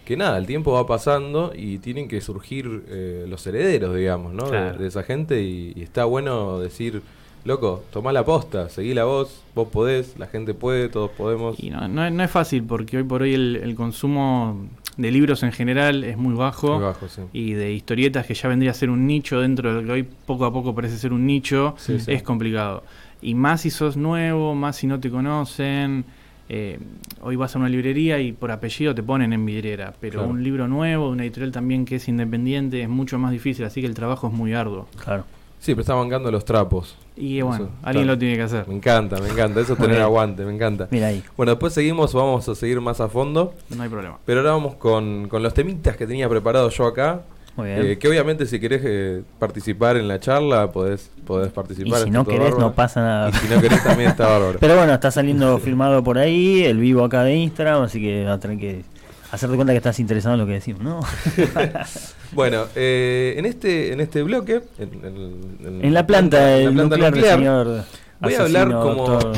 que 0.05 0.17
nada, 0.17 0.37
el 0.39 0.47
tiempo 0.47 0.73
va 0.73 0.87
pasando 0.87 1.53
y 1.57 1.79
tienen 1.79 2.09
que 2.09 2.21
surgir 2.21 2.85
eh, 2.89 3.25
los 3.29 3.47
herederos, 3.47 3.95
digamos, 3.95 4.35
¿no? 4.35 4.51
De-. 4.51 4.73
De, 4.73 4.87
esa 4.89 5.05
gente 5.05 5.41
y, 5.43 5.73
y 5.77 5.83
está 5.83 6.05
bueno 6.05 6.59
decir, 6.59 7.01
loco, 7.47 7.85
tomá 7.93 8.13
la 8.13 8.25
posta, 8.25 8.69
seguí 8.69 8.93
la 8.93 9.05
voz, 9.05 9.43
vos 9.55 9.69
podés, 9.69 10.19
la 10.19 10.27
gente 10.27 10.53
puede, 10.53 10.89
todos 10.89 11.11
podemos. 11.13 11.59
Y 11.59 11.71
no, 11.71 11.87
no 11.89 12.05
es- 12.05 12.13
no 12.13 12.23
es 12.23 12.31
fácil 12.31 12.63
porque 12.65 12.99
hoy 12.99 13.05
por 13.05 13.23
hoy 13.23 13.35
el, 13.35 13.57
el 13.57 13.75
consumo 13.75 14.67
de 14.97 15.11
libros 15.11 15.43
en 15.43 15.53
general 15.53 16.05
es 16.05 16.17
muy 16.17 16.35
bajo. 16.35 16.75
Muy 16.75 16.85
bajo, 16.85 17.09
sí. 17.09 17.23
y 17.33 17.53
de 17.53 17.73
historietas 17.73 18.27
que 18.27 18.35
ya 18.35 18.49
vendría 18.49 18.73
a 18.73 18.75
ser 18.75 18.91
un 18.91 19.07
nicho 19.07 19.41
dentro 19.41 19.75
de 19.75 19.81
lo 19.83 19.87
que 19.87 19.93
hoy 19.93 20.03
poco 20.03 20.45
a 20.45 20.53
poco 20.53 20.75
parece 20.75 20.97
ser 20.99 21.13
un 21.13 21.25
nicho, 21.27 21.75
Sí, 21.79 21.99
sí. 22.01 22.13
es 22.13 22.23
complicado. 22.23 22.83
Y 23.23 23.35
más 23.35 23.63
si 23.63 23.71
sos 23.71 23.97
nuevo, 23.97 24.55
más 24.55 24.77
si 24.77 24.87
no 24.87 25.01
te 25.01 25.11
conocen. 25.11 26.05
eh, 26.49 26.79
hoy 27.23 27.35
vas 27.35 27.57
a 27.57 27.59
una 27.59 27.69
librería 27.69 28.21
y 28.21 28.31
por 28.31 28.53
apellido 28.53 28.95
te 28.95 29.03
ponen 29.03 29.33
en 29.33 29.45
vidriera, 29.45 29.93
pero 30.01 30.21
Claro. 30.21 30.29
un 30.29 30.45
libro 30.45 30.69
nuevo, 30.69 31.07
de 31.07 31.11
una 31.13 31.25
editorial 31.25 31.51
también 31.51 31.85
que 31.85 31.97
es 31.97 32.07
independiente, 32.09 32.81
es 32.83 32.89
mucho 32.89 33.19
más 33.19 33.33
difícil, 33.33 33.65
así 33.65 33.81
que 33.81 33.89
el 33.89 33.95
trabajo 33.95 34.29
es 34.29 34.33
muy 34.33 34.55
arduo. 34.55 34.87
Claro. 35.03 35.25
Sí, 35.67 35.73
pero 35.73 35.81
está 35.81 35.95
bancando 35.95 36.31
los 36.31 36.45
trapos. 36.45 36.97
Y 37.17 37.41
bueno, 37.41 37.65
Eso, 37.65 37.73
alguien 37.83 38.05
está. 38.05 38.13
lo 38.15 38.19
tiene 38.21 38.37
que 38.37 38.43
hacer. 38.43 38.69
Me 38.69 38.75
encanta, 38.77 39.21
me 39.21 39.29
encanta, 39.29 39.61
eso 39.61 39.73
es 39.73 39.79
tener 39.81 39.97
bien. 39.97 40.03
aguante, 40.03 40.45
me 40.45 40.55
encanta. 40.55 40.87
Mira 40.93 41.09
ahí. 41.09 41.25
Bueno, 41.37 41.51
después 41.51 41.73
seguimos, 41.73 42.15
vamos 42.15 42.49
a 42.49 42.55
seguir 42.55 42.81
más 42.81 43.01
a 43.01 43.09
fondo. 43.09 43.53
No 43.71 43.83
hay 43.83 43.89
problema. 43.89 44.17
Pero 44.25 44.41
ahora 44.43 44.53
vamos 44.53 44.77
con, 44.77 45.27
con 45.29 45.43
los 45.43 45.53
temitas 45.55 45.97
que 45.97 46.07
tenía 46.07 46.29
preparado 46.29 46.69
yo 46.71 46.87
acá. 46.87 47.23
Muy 47.57 47.67
bien. 47.69 47.85
eh, 47.85 47.99
que 47.99 48.07
obviamente 48.09 48.47
si 48.47 48.61
querés 48.61 48.83
eh, 48.85 49.23
participar 49.41 49.97
en 49.97 50.07
la 50.07 50.21
charla, 50.21 50.71
podés, 50.71 51.11
podés 51.27 51.49
y 51.49 51.51
participar. 51.51 51.99
si 52.01 52.05
está 52.07 52.11
no 52.19 52.25
querés, 52.25 52.41
bárbaro. 52.51 52.61
no 52.61 52.73
pasa 52.73 53.01
nada. 53.01 53.31
Y 53.31 53.33
si 53.33 53.49
no 53.53 53.61
querés 53.61 53.83
también 53.83 54.11
está 54.11 54.29
bárbaro. 54.29 54.59
Pero 54.61 54.77
bueno, 54.77 54.93
está 54.95 55.11
saliendo 55.11 55.59
filmado 55.59 56.05
por 56.05 56.19
ahí, 56.19 56.63
el 56.65 56.79
vivo 56.79 57.03
acá 57.03 57.25
de 57.25 57.35
Instagram, 57.35 57.83
así 57.83 58.01
que 58.01 58.25
vas 58.25 58.37
a 58.37 58.39
tener 58.41 58.59
que 58.59 58.85
hacerte 59.33 59.57
cuenta 59.57 59.73
que 59.73 59.79
estás 59.79 59.99
interesado 60.01 60.35
en 60.35 60.41
lo 60.41 60.47
que 60.47 60.53
decimos, 60.55 60.83
¿no? 60.83 61.01
Bueno, 62.33 62.65
eh, 62.75 63.35
en 63.37 63.47
este 63.47 63.93
en 63.93 64.01
este 64.01 64.23
bloque, 64.23 64.63
en, 64.79 64.91
en- 65.05 65.85
en 65.85 65.95
la 65.95 66.07
planta, 66.07 66.59
en 66.59 66.77
la 66.77 66.89
planta 66.89 66.97
nuclear, 66.97 67.13
del 67.13 67.21
nuclear, 67.23 67.39
señor 67.39 67.85
voy 68.21 68.35
a 68.35 68.41
hablar 68.43 68.69
como, 68.73 69.07
doctor. 69.09 69.37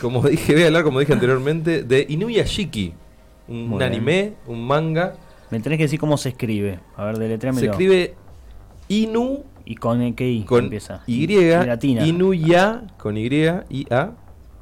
como 0.00 0.22
dije, 0.28 0.52
voy 0.54 0.62
a 0.62 0.66
hablar 0.66 0.84
como 0.84 1.00
dije 1.00 1.12
anteriormente 1.12 1.82
de 1.82 2.06
Inuyashiki, 2.08 2.94
un 3.48 3.68
Muy 3.68 3.78
bien. 3.78 3.92
anime, 3.92 4.32
un 4.46 4.66
manga. 4.66 5.14
Me 5.50 5.60
tenés 5.60 5.78
que 5.78 5.84
decir 5.84 5.98
cómo 5.98 6.16
se 6.16 6.28
escribe. 6.30 6.78
A 6.96 7.04
ver, 7.06 7.18
deletréamelo. 7.18 7.64
Se 7.64 7.70
escribe 7.70 8.14
Inu 8.88 9.44
¿Y 9.64 9.74
con 9.74 10.14
qué 10.14 10.30
I 10.30 10.44
con 10.44 10.64
empieza? 10.64 11.02
Y, 11.06 11.26
latina. 11.26 12.06
Inuya 12.06 12.82
con 12.96 13.16
Y, 13.18 13.26
I, 13.68 13.86
A, 13.90 14.12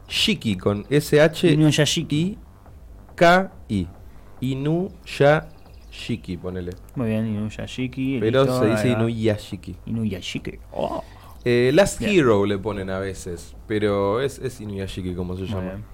Shiki 0.09 0.57
con 0.57 0.85
S, 0.91 1.21
H, 1.21 1.53
Inuyashiki. 1.53 2.17
I, 2.21 2.39
K, 3.15 3.53
I. 3.69 3.87
Inuyashiki, 4.41 6.37
ponele. 6.37 6.73
Muy 6.95 7.09
bien, 7.09 7.27
Inuyashiki. 7.27 8.19
Pero 8.21 8.45
listo, 8.45 8.61
se 8.63 8.67
dice. 8.71 8.89
Inuyashiki. 8.91 9.77
Inuyashiki. 9.87 10.59
Oh, 10.73 11.03
Eh, 11.45 11.71
Last 11.73 12.01
Bien. 12.01 12.11
Hero 12.13 12.45
le 12.45 12.59
ponen 12.59 12.91
a 12.91 12.99
veces, 12.99 13.55
pero 13.69 14.21
es, 14.21 14.39
es 14.41 14.61
Inuyashiki 14.61 15.15
como 15.15 15.35
se 15.37 15.43
muy 15.43 15.51
llama. 15.51 15.63
bien. 15.63 15.85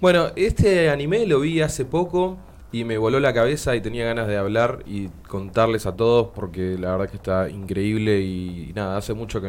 Bueno, 0.00 0.26
este 0.36 0.90
anime 0.90 1.26
lo 1.26 1.40
vi 1.40 1.60
hace 1.62 1.84
poco 1.86 2.36
y 2.72 2.84
me 2.84 2.98
voló 2.98 3.18
la 3.18 3.32
cabeza 3.34 3.74
y 3.74 3.80
tenía 3.80 4.04
ganas 4.04 4.28
de 4.28 4.36
hablar 4.36 4.82
y 4.86 5.08
contarles 5.26 5.86
a 5.86 5.96
todos 5.96 6.28
porque 6.34 6.76
la 6.78 6.92
verdad 6.92 7.08
que 7.10 7.16
está 7.16 7.48
increíble 7.50 8.20
y, 8.20 8.72
nada, 8.74 8.96
hace 8.98 9.12
mucho 9.14 9.40
que... 9.40 9.48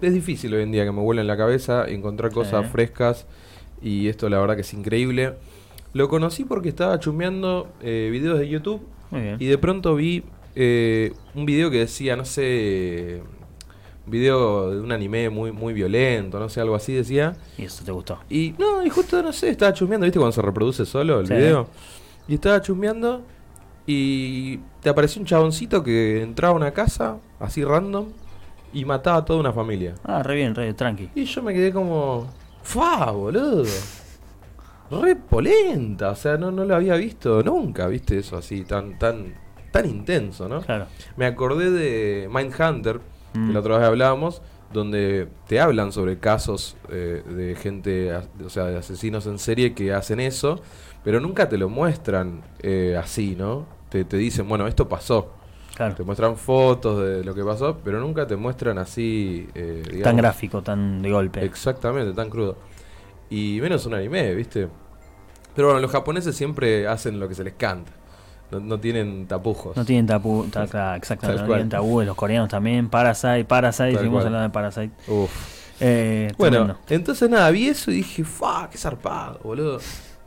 Es, 0.00 0.12
difícil 0.14 0.54
hoy 0.54 0.62
en 0.62 0.72
día 0.72 0.84
que 0.84 0.92
me 0.92 1.00
vuela 1.02 1.20
en 1.20 1.26
la 1.26 1.36
cabeza 1.36 1.86
encontrar 1.88 2.30
cosas 2.32 2.64
Sí. 2.64 2.70
frescas 2.72 3.26
y 3.82 4.08
esto 4.08 4.28
la 4.28 4.38
verdad 4.38 4.54
que 4.54 4.62
es 4.62 4.72
increíble. 4.74 5.34
Lo 5.94 6.08
conocí 6.08 6.44
porque 6.44 6.68
estaba 6.68 6.98
chusmeando 7.00 7.68
eh, 7.80 8.08
videos 8.12 8.38
de 8.38 8.48
YouTube 8.48 8.82
Muy 9.10 9.20
bien. 9.22 9.36
y 9.40 9.46
de 9.46 9.56
pronto 9.58 9.94
vi 9.94 10.24
eh, 10.56 11.12
un 11.34 11.46
video 11.46 11.70
que 11.70 11.78
decía, 11.78 12.16
no 12.16 12.24
sé, 12.24 13.22
un 14.04 14.10
video 14.10 14.70
de 14.70 14.80
un 14.80 14.90
anime 14.92 15.30
muy, 15.30 15.52
muy 15.52 15.72
violento, 15.72 16.38
no 16.38 16.48
sé, 16.48 16.60
algo 16.60 16.74
así 16.74 16.92
decía. 16.92 17.36
Y 17.56 17.64
eso 17.64 17.84
te 17.84 17.92
gustó. 17.92 18.18
Y 18.28 18.54
no, 18.58 18.84
y 18.84 18.90
justo, 18.90 19.22
no 19.22 19.32
sé, 19.32 19.50
estaba 19.50 19.72
chusmeando, 19.72 20.04
¿viste? 20.04 20.18
Cuando 20.18 20.32
se 20.32 20.42
reproduce 20.42 20.84
solo 20.84 21.20
el 21.20 21.26
Sí. 21.28 21.34
video. 21.34 21.68
Y 22.28 22.34
estaba 22.34 22.60
chusmeando 22.60 23.22
y 23.86 24.58
te 24.82 24.88
apareció 24.88 25.20
un 25.20 25.26
chaboncito 25.26 25.82
que 25.84 26.22
entraba 26.22 26.54
a 26.54 26.56
una 26.56 26.70
casa, 26.72 27.18
así 27.38 27.62
random, 27.64 28.06
y 28.72 28.84
mataba 28.84 29.18
a 29.18 29.24
toda 29.24 29.38
una 29.38 29.52
familia. 29.52 29.94
Ah, 30.04 30.22
re 30.24 30.34
bien, 30.36 30.54
re 30.56 30.74
tranqui. 30.74 31.10
Y 31.14 31.24
yo 31.24 31.42
me 31.42 31.54
quedé 31.54 31.72
como, 31.72 32.26
¡fa, 32.62 33.10
boludo! 33.12 33.64
Re 35.00 35.16
polenta, 35.16 36.10
o 36.10 36.14
sea, 36.16 36.36
no, 36.36 36.50
no 36.50 36.64
lo 36.64 36.74
había 36.74 36.94
visto 36.96 37.42
nunca, 37.42 37.86
¿viste? 37.88 38.18
Eso 38.18 38.36
así, 38.36 38.64
tan, 38.64 38.98
tan, 38.98 39.34
tan 39.70 39.86
intenso, 39.88 40.48
¿no? 40.48 40.60
Claro. 40.60 40.86
Me 41.16 41.26
acordé 41.26 41.70
de 41.70 42.28
Mindhunter, 42.32 43.00
que 43.32 43.38
Mm. 43.38 43.52
la 43.52 43.60
otra 43.60 43.78
vez 43.78 43.86
hablábamos, 43.88 44.42
donde 44.72 45.28
te 45.48 45.60
hablan 45.60 45.90
sobre 45.92 46.18
casos 46.18 46.76
eh, 46.88 47.22
de 47.28 47.54
gente, 47.56 48.12
o 48.44 48.48
sea, 48.48 48.64
de 48.66 48.76
asesinos 48.78 49.26
en 49.26 49.38
serie 49.38 49.74
que 49.74 49.92
hacen 49.92 50.20
eso, 50.20 50.60
pero 51.02 51.20
nunca 51.20 51.48
te 51.48 51.58
lo 51.58 51.68
muestran 51.68 52.42
eh, 52.62 52.96
así, 53.00 53.34
¿no? 53.36 53.66
Te, 53.88 54.04
te 54.04 54.16
dicen, 54.16 54.48
bueno, 54.48 54.66
esto 54.66 54.88
pasó. 54.88 55.32
Claro. 55.76 55.94
Te 55.96 56.04
muestran 56.04 56.36
fotos 56.36 57.02
de 57.04 57.24
lo 57.24 57.34
que 57.34 57.42
pasó, 57.42 57.76
pero 57.84 57.98
nunca 58.00 58.26
te 58.26 58.36
muestran 58.36 58.78
así, 58.78 59.48
eh, 59.56 59.82
digamos, 59.84 60.02
Tan 60.04 60.16
gráfico, 60.16 60.62
tan 60.62 61.02
de 61.02 61.10
golpe. 61.10 61.44
Exactamente, 61.44 62.12
tan 62.14 62.30
crudo. 62.30 62.56
Y 63.30 63.58
menos 63.60 63.84
un 63.86 63.94
anime, 63.94 64.32
¿viste? 64.34 64.68
Pero 65.54 65.68
bueno, 65.68 65.80
los 65.80 65.90
japoneses 65.90 66.34
siempre 66.36 66.86
hacen 66.88 67.18
lo 67.20 67.28
que 67.28 67.34
se 67.34 67.44
les 67.44 67.54
canta. 67.54 67.92
No, 68.50 68.60
no 68.60 68.78
tienen 68.78 69.26
tapujos. 69.26 69.76
No 69.76 69.84
tienen 69.84 70.06
tabú, 70.06 70.44
ta- 70.50 70.96
exactamente, 70.96 71.42
no 71.42 71.48
tienen 71.48 71.68
tabúes, 71.68 72.06
los 72.06 72.16
coreanos 72.16 72.48
también, 72.48 72.88
Parasite, 72.88 73.44
Parasite, 73.44 73.92
Tal 73.92 73.98
seguimos 73.98 74.22
cual. 74.22 74.26
hablando 74.26 74.48
de 74.48 74.52
Parasite. 74.52 74.90
Uf. 75.10 75.30
Eh, 75.80 76.30
Bueno, 76.38 76.56
tremendo. 76.58 76.80
entonces 76.90 77.28
nada, 77.30 77.50
vi 77.50 77.68
eso 77.68 77.90
y 77.90 77.94
dije, 77.96 78.22
¡fa! 78.24 78.68
¡Qué 78.70 78.78
zarpado, 78.78 79.40
boludo! 79.42 79.80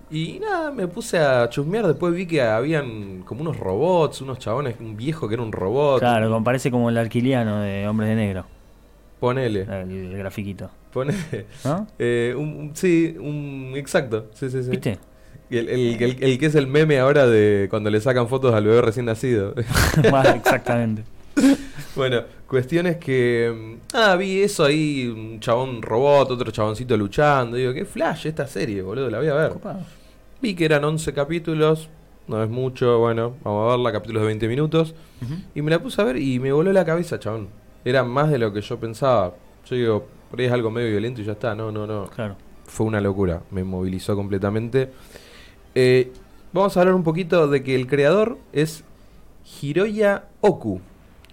Y 0.10 0.40
nada, 0.40 0.72
me 0.72 0.88
puse 0.88 1.20
a 1.20 1.48
chusmear. 1.50 1.86
Después 1.88 2.14
vi 2.14 2.26
que 2.26 2.42
habían 2.42 3.22
como 3.24 3.42
unos 3.42 3.58
robots, 3.58 4.22
unos 4.22 4.40
chabones, 4.40 4.76
un 4.80 4.96
viejo 4.98 5.28
que 5.28 5.34
era 5.36 5.44
un 5.44 5.52
robot. 5.52 6.00
Claro, 6.00 6.30
como 6.30 6.44
parece 6.44 6.72
como 6.72 6.90
el 6.90 6.98
alquiliano 6.98 7.60
de 7.62 7.88
Hombres 7.88 8.10
de 8.10 8.16
Negro, 8.16 8.46
Ponele, 9.20 9.62
el, 9.64 9.92
el 10.12 10.18
grafiquito. 10.18 10.70
ponele. 10.94 11.46
¿No? 11.66 11.88
Eh, 12.00 12.34
un, 12.38 12.44
un- 12.56 12.72
sí, 12.76 13.16
un. 13.20 13.74
Exacto, 13.76 14.28
sí, 14.34 14.50
sí, 14.50 14.64
sí. 14.64 14.70
¿Viste? 14.70 14.98
El, 15.50 15.70
el- 15.70 16.04
el- 16.04 16.24
el 16.24 16.38
que 16.40 16.46
es 16.48 16.56
el 16.56 16.68
meme 16.68 17.00
ahora 17.00 17.26
de 17.28 17.68
cuando 17.70 17.90
le 17.90 18.02
sacan 18.02 18.28
fotos 18.28 18.54
al 18.54 18.66
bebé 18.66 18.82
recién 18.82 19.06
nacido. 19.06 19.54
Más 20.12 20.28
exactamente. 20.36 21.04
bueno, 21.96 22.22
cuestiones 22.48 22.98
que. 22.98 23.54
mm, 23.56 23.96
Ah, 23.96 24.16
vi 24.16 24.42
eso 24.42 24.66
ahí, 24.66 25.08
un 25.08 25.40
chabón 25.40 25.82
robot, 25.82 26.32
otro 26.32 26.52
chaboncito 26.52 26.98
luchando. 26.98 27.58
Digo, 27.58 27.74
qué 27.74 27.86
flash 27.86 28.28
esta 28.28 28.48
serie, 28.48 28.82
boludo, 28.82 29.10
la 29.10 29.20
voy 29.20 29.28
a 29.28 29.34
ver. 29.34 29.54
Vi 30.42 30.54
que 30.56 30.66
eran 30.66 30.84
11 30.84 31.14
capítulos, 31.14 31.90
no 32.28 32.44
es 32.44 32.50
mucho, 32.50 33.00
bueno, 33.00 33.36
vamos 33.44 33.68
a 33.68 33.76
verla, 33.78 33.92
capítulos 33.92 34.22
de 34.24 34.28
20 34.28 34.48
minutos. 34.48 34.94
Y 35.56 35.62
me 35.62 35.72
la 35.72 35.80
puse 35.80 36.02
a 36.02 36.06
ver 36.06 36.18
y 36.18 36.40
me 36.40 36.52
voló 36.52 36.72
la 36.74 36.86
cabeza, 36.86 37.20
chabón. 37.20 37.48
Era 37.86 38.04
más 38.04 38.30
de 38.30 38.38
lo 38.38 38.52
que 38.54 38.62
yo 38.62 38.78
pensaba. 38.80 39.34
Yo 39.70 39.76
digo, 39.76 40.08
por 40.30 40.40
ahí 40.40 40.46
es 40.48 40.52
algo 40.52 40.70
medio 40.70 40.90
violento 40.90 41.22
y 41.22 41.24
ya 41.24 41.32
está. 41.32 41.56
No, 41.56 41.72
no, 41.72 41.88
no. 41.88 42.06
Claro. 42.08 42.36
Fue 42.66 42.86
una 42.86 43.00
locura, 43.00 43.42
me 43.52 43.64
movilizó 43.64 44.16
completamente. 44.16 44.90
Eh, 45.80 46.12
vamos 46.54 46.76
a 46.76 46.80
hablar 46.80 46.96
un 46.96 47.04
poquito 47.04 47.48
de 47.48 47.62
que 47.62 47.76
el 47.76 47.86
creador 47.86 48.40
es 48.52 48.84
Hiroya 49.62 50.24
Oku, 50.42 50.82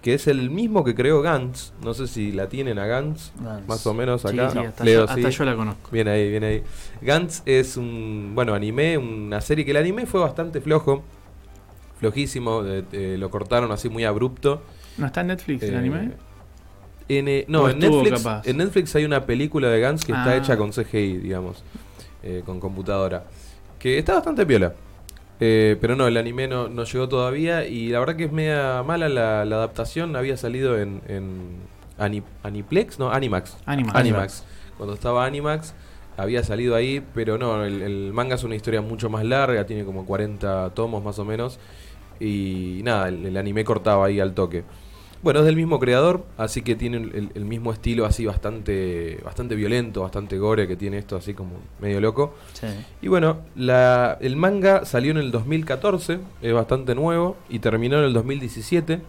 que 0.02 0.12
es 0.12 0.26
el 0.26 0.50
mismo 0.50 0.84
que 0.84 0.94
creó 0.94 1.22
Gantz. 1.22 1.72
No 1.82 1.94
sé 1.94 2.06
si 2.06 2.30
la 2.30 2.46
tienen 2.50 2.78
a 2.78 2.84
Gantz, 2.86 3.32
Gantz. 3.40 3.66
más 3.66 3.86
o 3.86 3.94
menos 3.94 4.22
acá. 4.26 4.50
Sí, 4.50 4.58
hasta, 4.58 4.84
Leo, 4.84 4.98
yo, 5.00 5.04
hasta 5.10 5.30
sí. 5.30 5.38
yo 5.38 5.44
la 5.46 5.56
conozco. 5.56 5.88
Bien 5.90 6.08
ahí, 6.08 6.28
bien 6.28 6.44
ahí. 6.44 6.62
Gantz 7.00 7.40
es 7.46 7.78
un, 7.78 8.32
bueno, 8.34 8.52
anime, 8.52 8.98
una 8.98 9.40
serie 9.40 9.64
que 9.64 9.70
el 9.70 9.78
anime 9.78 10.04
fue 10.04 10.20
bastante 10.20 10.60
flojo, 10.60 11.02
flojísimo, 11.98 12.62
eh, 12.66 12.84
eh, 12.92 13.16
lo 13.18 13.30
cortaron 13.30 13.72
así 13.72 13.88
muy 13.88 14.04
abrupto. 14.04 14.60
¿No 14.98 15.06
está 15.06 15.22
en 15.22 15.28
Netflix 15.28 15.62
el 15.62 15.74
Eh, 15.74 15.78
anime? 15.78 16.10
en, 17.08 17.28
eh, 17.28 17.44
no, 17.48 17.62
¿O 17.62 17.68
en 17.70 17.78
Netflix, 17.78 18.22
capaz? 18.22 18.46
en 18.46 18.58
Netflix 18.58 18.94
hay 18.94 19.04
una 19.06 19.24
película 19.24 19.68
de 19.70 19.80
Gantz 19.80 20.04
que 20.04 20.12
está 20.12 20.30
Ah. 20.32 20.36
hecha 20.36 20.56
con 20.58 20.70
CGI, 20.72 21.16
digamos, 21.18 21.62
eh, 22.22 22.42
con 22.44 22.60
computadora, 22.60 23.24
que 23.84 23.98
está 23.98 24.14
bastante 24.14 24.46
piola. 24.46 24.72
Eh, 25.40 25.76
pero 25.80 25.94
no, 25.94 26.06
el 26.06 26.16
anime 26.16 26.48
no, 26.48 26.68
no 26.68 26.84
llegó 26.84 27.06
todavía 27.08 27.66
y 27.66 27.88
la 27.90 27.98
verdad 27.98 28.16
que 28.16 28.24
es 28.24 28.32
media 28.32 28.82
mala 28.82 29.08
la, 29.10 29.44
la 29.44 29.56
adaptación. 29.56 30.16
Había 30.16 30.36
salido 30.38 30.78
en, 30.78 31.02
en 31.06 31.58
Ani- 31.98 32.22
Aniplex, 32.42 32.98
no, 32.98 33.10
Animax. 33.10 33.58
Animax. 33.66 33.94
Animax. 33.96 34.44
Cuando 34.78 34.94
estaba 34.94 35.26
Animax 35.26 35.74
había 36.16 36.42
salido 36.44 36.74
ahí, 36.76 37.04
pero 37.14 37.36
no, 37.36 37.62
el, 37.64 37.82
el 37.82 38.12
manga 38.14 38.36
es 38.36 38.44
una 38.44 38.54
historia 38.54 38.80
mucho 38.80 39.10
más 39.10 39.24
larga, 39.24 39.66
tiene 39.66 39.84
como 39.84 40.06
40 40.06 40.70
tomos 40.70 41.04
más 41.04 41.18
o 41.18 41.24
menos. 41.26 41.58
Y 42.20 42.80
nada, 42.84 43.08
el, 43.08 43.26
el 43.26 43.36
anime 43.36 43.64
cortaba 43.64 44.06
ahí 44.06 44.18
al 44.20 44.32
toque. 44.32 44.64
Bueno, 45.24 45.40
es 45.40 45.46
del 45.46 45.56
mismo 45.56 45.80
creador, 45.80 46.24
así 46.36 46.60
que 46.62 46.76
tiene 46.76 46.98
el, 46.98 47.30
el 47.34 47.44
mismo 47.46 47.72
estilo 47.72 48.04
así 48.04 48.26
bastante, 48.26 49.18
bastante 49.24 49.54
violento, 49.56 50.02
bastante 50.02 50.36
gore 50.38 50.68
que 50.68 50.76
tiene 50.76 50.98
esto 50.98 51.16
así 51.16 51.32
como 51.34 51.52
medio 51.80 51.98
loco. 52.00 52.34
Sí. 52.52 52.66
Y 53.02 53.08
bueno, 53.08 53.38
la, 53.56 54.18
el 54.20 54.36
manga 54.36 54.84
salió 54.84 55.10
en 55.12 55.16
el 55.16 55.30
2014, 55.30 56.18
es 56.42 56.52
bastante 56.52 56.94
nuevo, 56.94 57.36
y 57.48 57.58
terminó 57.60 57.98
en 57.98 58.04
el 58.04 58.12
2017, 58.12 59.00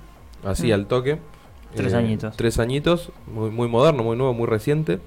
así 0.46 0.70
Mm. 0.70 0.74
al 0.74 0.86
toque. 0.88 1.12
Eh, 1.12 1.20
Tres 1.76 1.94
añitos. 1.94 2.38
Tres 2.38 2.60
añitos, 2.60 3.12
muy, 3.28 3.50
muy 3.52 3.68
moderno, 3.68 4.02
muy 4.04 4.16
nuevo, 4.16 4.34
muy 4.34 4.48
reciente. 4.48 5.00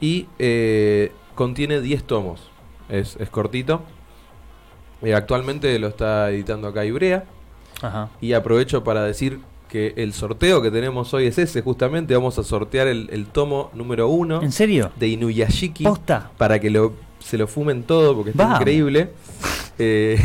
Y 0.00 0.26
eh, 0.40 1.12
contiene 1.36 1.80
10 1.80 2.02
tomos, 2.04 2.50
es, 2.88 3.14
es 3.20 3.30
cortito. 3.30 3.82
Eh, 5.02 5.14
actualmente 5.14 5.78
lo 5.78 5.86
está 5.86 6.30
editando 6.30 6.66
acá 6.66 6.84
Ibrea. 6.84 7.24
Ajá. 7.80 8.10
Y 8.20 8.32
aprovecho 8.32 8.82
para 8.82 9.04
decir 9.04 9.38
que 9.72 9.94
el 9.96 10.12
sorteo 10.12 10.60
que 10.60 10.70
tenemos 10.70 11.14
hoy 11.14 11.28
es 11.28 11.38
ese, 11.38 11.62
justamente 11.62 12.12
vamos 12.14 12.38
a 12.38 12.42
sortear 12.42 12.88
el, 12.88 13.08
el 13.10 13.24
tomo 13.24 13.70
número 13.72 14.06
uno 14.06 14.42
¿En 14.42 14.52
serio? 14.52 14.92
de 14.96 15.08
Inuyashiki 15.08 15.84
¿Posta? 15.84 16.30
para 16.36 16.60
que 16.60 16.68
lo, 16.68 16.92
se 17.20 17.38
lo 17.38 17.46
fumen 17.46 17.82
todo 17.82 18.14
porque 18.14 18.32
está 18.32 18.56
increíble. 18.58 19.10
Eh, 19.78 20.18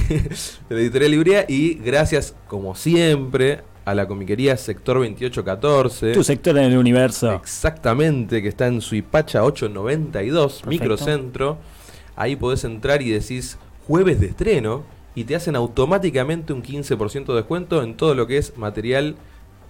de 0.67 0.75
la 0.75 0.81
editorial 0.81 1.11
Librea 1.11 1.45
y 1.47 1.75
gracias, 1.75 2.35
como 2.49 2.75
siempre, 2.75 3.61
a 3.85 3.95
la 3.95 4.05
comiquería 4.05 4.57
Sector 4.57 4.97
2814. 4.97 6.11
Tu 6.11 6.23
sector 6.25 6.57
en 6.57 6.65
el 6.65 6.77
universo. 6.77 7.31
Exactamente, 7.33 8.41
que 8.41 8.49
está 8.49 8.67
en 8.67 8.81
Suipacha 8.81 9.45
892, 9.45 10.51
Perfecto. 10.51 10.69
microcentro. 10.69 11.57
Ahí 12.17 12.35
podés 12.35 12.65
entrar 12.65 13.01
y 13.01 13.09
decís 13.09 13.57
jueves 13.87 14.19
de 14.19 14.27
estreno 14.27 14.83
y 15.15 15.23
te 15.23 15.35
hacen 15.35 15.55
automáticamente 15.55 16.51
un 16.51 16.61
15% 16.61 17.27
de 17.27 17.35
descuento 17.35 17.81
en 17.81 17.95
todo 17.95 18.13
lo 18.13 18.27
que 18.27 18.37
es 18.37 18.57
material 18.57 19.15
eh, 19.15 19.17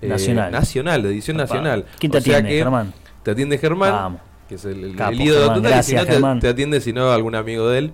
Nacional. 0.02 0.52
nacional, 0.52 1.04
de 1.04 1.10
edición 1.10 1.38
nacional. 1.38 1.86
¿Quién 2.00 2.12
te 2.12 2.18
O 2.20 2.22
sea 2.22 2.34
atiende, 2.38 2.50
que 2.52 2.58
Germán? 2.64 2.94
Te 3.24 3.32
atiende 3.32 3.58
Germán, 3.58 3.92
Vamos. 3.92 4.22
que 4.48 4.56
es 4.56 4.66
el, 4.66 4.84
el, 4.84 4.96
Capo, 4.96 5.12
el 5.12 5.22
ídolo 5.22 5.40
Germán. 5.42 5.56
total, 5.64 5.80
y 5.80 5.84
si 5.84 5.92
Gracias, 5.94 6.20
no 6.22 6.40
te- 6.40 6.48
atiende 6.50 6.82
si 6.82 6.94
no 6.94 7.12
algún 7.12 7.36
amigo 7.36 7.68
de 7.70 7.80
él. 7.80 7.92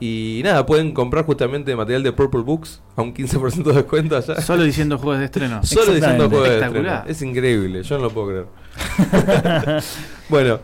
Y 0.00 0.42
nada, 0.44 0.64
pueden 0.64 0.92
comprar 0.92 1.24
justamente 1.24 1.74
material 1.74 2.04
de 2.04 2.12
Purple 2.12 2.42
Books 2.42 2.80
a 2.94 3.02
un 3.02 3.12
15% 3.12 3.64
de 3.64 3.72
descuento 3.72 4.16
allá. 4.16 4.40
Solo 4.40 4.62
diciendo 4.62 4.96
juegos 4.96 5.18
de 5.18 5.24
estreno. 5.24 5.60
Solo 5.64 5.92
diciendo 5.94 6.24
Exactamente. 6.26 6.36
juego 6.36 6.44
de 6.60 6.64
estreno. 6.66 7.02
Es 7.08 7.22
increíble, 7.22 7.82
yo 7.82 7.96
no 7.98 8.04
lo 8.04 8.10
puedo 8.10 8.28
creer. 8.28 8.46
bueno, 10.28 10.60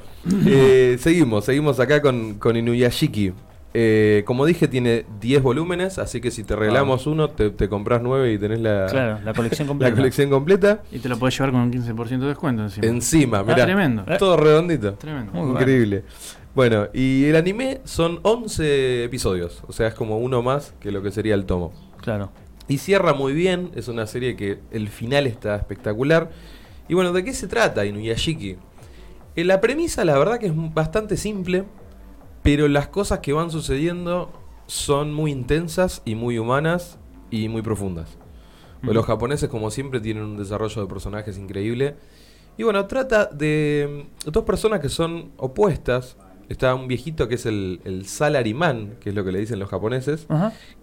eh, 0.47 0.97
seguimos, 1.01 1.44
seguimos 1.47 1.81
acá 1.81 2.01
con, 2.01 2.35
con 2.35 2.57
Inuyashiki. 2.57 3.33
Eh, 3.76 4.22
como 4.24 4.46
dije, 4.46 4.68
tiene 4.68 5.04
10 5.20 5.42
volúmenes, 5.42 5.98
así 5.98 6.20
que 6.20 6.30
si 6.30 6.44
te 6.44 6.54
regalamos 6.54 7.08
uno, 7.08 7.30
te, 7.30 7.50
te 7.50 7.68
compras 7.68 8.00
9 8.02 8.32
y 8.32 8.38
tenés 8.38 8.60
la, 8.60 8.87
Claro, 8.88 9.18
la 9.24 9.34
colección 9.34 9.66
la 9.66 9.70
completa. 9.70 9.96
colección 9.96 10.30
completa. 10.30 10.82
Y 10.92 11.00
te 11.00 11.08
lo 11.08 11.18
podés 11.18 11.37
llevar 11.37 11.50
con 11.52 11.60
un 11.62 11.72
15% 11.72 12.18
de 12.20 12.26
descuento 12.28 12.62
encima. 12.62 12.87
Encima, 12.87 13.38
Ah, 13.40 13.44
mirá. 13.44 13.64
tremendo. 13.64 14.04
Todo 14.18 14.37
redondito. 14.37 14.94
Tremendo. 14.94 15.32
Muy 15.32 15.42
bueno. 15.42 15.58
Increíble. 15.60 16.04
Bueno, 16.54 16.87
y 16.94 17.24
el 17.24 17.34
anime 17.34 17.80
son 17.82 18.20
11 18.22 19.02
episodios, 19.04 19.64
o 19.66 19.72
sea, 19.72 19.88
es 19.88 19.94
como 19.94 20.18
uno 20.18 20.40
más 20.40 20.72
que 20.78 20.92
lo 20.92 21.02
que 21.02 21.10
sería 21.10 21.34
el 21.34 21.44
tomo. 21.46 21.72
Claro. 22.00 22.30
Y 22.68 22.78
cierra 22.78 23.12
muy 23.12 23.32
bien, 23.32 23.72
es 23.74 23.88
una 23.88 24.06
serie 24.06 24.37
que 24.37 24.60
el 24.70 24.88
final 24.88 25.26
está 25.26 25.56
espectacular. 25.56 26.30
Y 26.88 26.94
bueno, 26.94 27.12
¿de 27.12 27.24
qué 27.24 27.32
se 27.32 27.48
trata 27.48 27.84
Inuyashiki? 27.84 28.56
Eh, 29.34 29.44
la 29.44 29.60
premisa 29.60 30.04
la 30.04 30.16
verdad 30.16 30.38
que 30.38 30.46
es 30.46 30.52
bastante 30.54 31.16
simple, 31.16 31.64
pero 32.44 32.68
las 32.68 32.88
cosas 32.88 33.20
que 33.20 33.33
van 33.33 33.50
sucediendo 33.50 34.30
son 34.66 35.14
muy 35.14 35.33
intensas 35.33 36.02
y 36.04 36.14
muy 36.14 36.38
humanas 36.38 36.98
y 37.30 37.48
muy 37.48 37.62
profundas. 37.62 38.18
Ujú. 38.83 38.92
Los 38.92 39.07
japoneses 39.07 39.48
como 39.48 39.70
siempre 39.70 39.98
tienen 39.98 40.24
un 40.24 40.37
desarrollo 40.37 40.83
de 40.83 40.87
personajes 40.87 41.38
increíble. 41.38 41.96
Y 42.59 42.62
bueno, 42.62 42.87
trata 42.87 43.24
de 43.24 44.07
mm, 44.26 44.30
dos 44.30 44.44
personas 44.44 44.80
que 44.80 44.90
son 44.90 45.30
opuestas. 45.38 46.18
Está 46.50 46.74
un 46.74 46.87
viejito 46.87 47.28
que 47.28 47.37
es 47.37 47.46
el, 47.46 47.80
el 47.85 48.04
salaryman, 48.04 48.96
que 49.00 49.09
es 49.09 49.14
lo 49.14 49.24
que 49.24 49.33
le 49.33 49.38
dicen 49.38 49.59
los 49.59 49.70
japoneses 49.70 50.26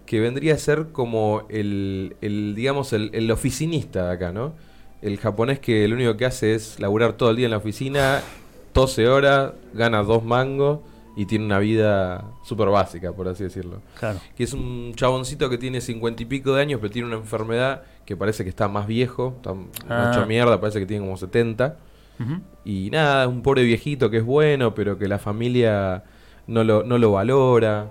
que 0.04 0.18
vendría 0.18 0.54
a 0.54 0.58
ser 0.58 0.88
como 0.90 1.46
el, 1.48 2.16
el, 2.22 2.56
digamos, 2.56 2.92
el, 2.92 3.10
el 3.12 3.30
oficinista 3.30 4.08
de 4.08 4.12
acá, 4.14 4.32
¿no? 4.32 4.54
El 5.00 5.16
japonés 5.16 5.60
que 5.60 5.86
lo 5.86 5.94
único 5.94 6.16
que 6.16 6.26
hace 6.26 6.56
es 6.56 6.80
laburar 6.80 7.12
todo 7.12 7.30
el 7.30 7.36
día 7.36 7.44
en 7.44 7.52
la 7.52 7.58
oficina, 7.58 8.20
12 8.74 9.08
horas, 9.08 9.52
gana 9.72 10.02
dos 10.02 10.24
mangos 10.24 10.80
y 11.16 11.26
tiene 11.26 11.44
una 11.44 11.58
vida 11.58 12.24
súper 12.42 12.68
básica, 12.68 13.12
por 13.12 13.28
así 13.28 13.44
decirlo. 13.44 13.80
Claro. 13.98 14.18
Que 14.36 14.44
es 14.44 14.52
un 14.52 14.92
chaboncito 14.94 15.50
que 15.50 15.58
tiene 15.58 15.80
cincuenta 15.80 16.22
y 16.22 16.26
pico 16.26 16.54
de 16.54 16.62
años, 16.62 16.80
pero 16.80 16.92
tiene 16.92 17.08
una 17.08 17.16
enfermedad 17.18 17.82
que 18.06 18.16
parece 18.16 18.44
que 18.44 18.50
está 18.50 18.68
más 18.68 18.86
viejo, 18.86 19.34
está 19.36 19.54
Ah. 19.88 20.10
hecho 20.12 20.26
mierda, 20.26 20.60
parece 20.60 20.78
que 20.80 20.86
tiene 20.86 21.04
como 21.04 21.16
70. 21.16 21.76
Ujú. 22.20 22.40
Y 22.64 22.90
nada, 22.90 23.24
es 23.24 23.28
un 23.28 23.42
pobre 23.42 23.62
viejito 23.64 24.08
que 24.10 24.18
es 24.18 24.24
bueno, 24.24 24.74
pero 24.74 24.96
que 24.98 25.06
la 25.08 25.18
familia 25.18 26.04
no 26.46 26.64
lo, 26.64 26.82
no 26.84 26.96
lo 26.98 27.12
valora. 27.12 27.90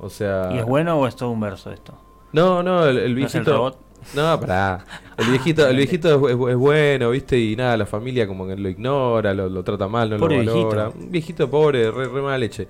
O 0.00 0.10
sea... 0.10 0.50
¿Y 0.52 0.58
es 0.58 0.64
bueno 0.66 0.98
o 0.98 1.06
es 1.06 1.14
todo 1.16 1.30
un 1.30 1.40
verso 1.40 1.70
esto? 1.72 1.94
No, 2.32 2.62
no, 2.62 2.84
el, 2.86 2.98
el 2.98 3.14
¿No 3.18 3.26
es 3.26 3.34
el 3.34 3.42
viejito. 3.42 3.52
robot? 3.56 3.78
No, 4.14 4.38
pará. 4.40 4.84
El 5.16 5.26
viejito, 5.30 5.66
el 5.66 5.76
viejito 5.76 6.28
es, 6.28 6.34
es- 6.34 6.48
es 6.50 6.56
bueno, 6.56 7.10
¿viste? 7.10 7.38
Y 7.38 7.56
nada, 7.56 7.76
la 7.76 7.86
familia 7.86 8.26
como 8.26 8.46
que 8.46 8.56
lo 8.56 8.68
ignora, 8.68 9.34
lo, 9.34 9.48
lo 9.48 9.62
trata 9.64 9.88
mal, 9.88 10.10
no 10.10 10.16
Pobre 10.18 10.42
lo 10.44 10.54
valora. 10.54 10.84
viejito. 10.84 11.04
Un 11.06 11.10
viejito 11.10 11.50
pobre, 11.50 11.90
re, 11.90 12.08
re 12.08 12.22
mala 12.22 12.38
leche. 12.38 12.68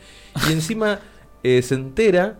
Y 0.48 0.52
encima 0.52 0.98
eh, 1.42 1.60
se 1.62 1.74
entera, 1.74 2.36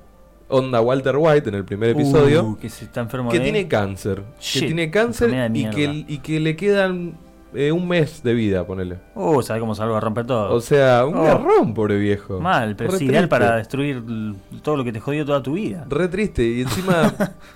onda 0.49 0.81
Walter 0.81 1.17
White 1.19 1.49
en 1.49 1.55
el 1.57 1.65
primer 1.65 1.91
episodio, 1.91 2.45
Uh, 2.45 2.57
que 2.57 2.69
se 2.71 2.85
está 2.87 3.01
enfermo 3.01 3.31
que 3.31 3.39
de- 3.39 3.45
tiene 3.45 3.69
cáncer. 3.69 4.23
Shit, 4.41 4.61
que 4.63 4.67
tiene 4.69 4.91
cáncer 4.91 5.31
de 5.31 5.59
y 5.59 5.71
que, 5.71 5.89
mierda. 5.89 6.05
y 6.13 6.19
que 6.19 6.41
le 6.41 6.57
quedan 6.57 7.15
eh, 7.55 7.73
un 7.73 7.89
mes 7.89 8.23
de 8.23 8.35
vida, 8.35 8.67
ponele. 8.67 8.99
Uh, 9.15 9.41
¿sabes 9.43 9.61
cómo 9.61 9.75
salgo 9.75 9.97
a 9.97 10.01
romper 10.01 10.27
todo? 10.27 10.53
O 10.55 10.61
sea, 10.61 11.07
un 11.07 11.17
Oh. 11.17 11.23
garrón, 11.23 11.73
pobre 11.75 11.97
viejo. 11.97 12.39
Mal, 12.41 12.77
pero 12.77 12.91
Re 12.91 12.97
es 12.97 13.03
ideal 13.03 13.15
triste. 13.25 13.29
para 13.29 13.57
destruir 13.57 14.03
l- 14.07 14.35
todo 14.63 14.77
lo 14.77 14.85
que 14.85 14.93
te 14.93 15.01
jodió 15.01 15.25
toda 15.25 15.43
tu 15.43 15.55
vida. 15.55 15.87
Re 15.89 16.09
triste. 16.09 16.45
Y 16.45 16.61
encima, 16.63 17.15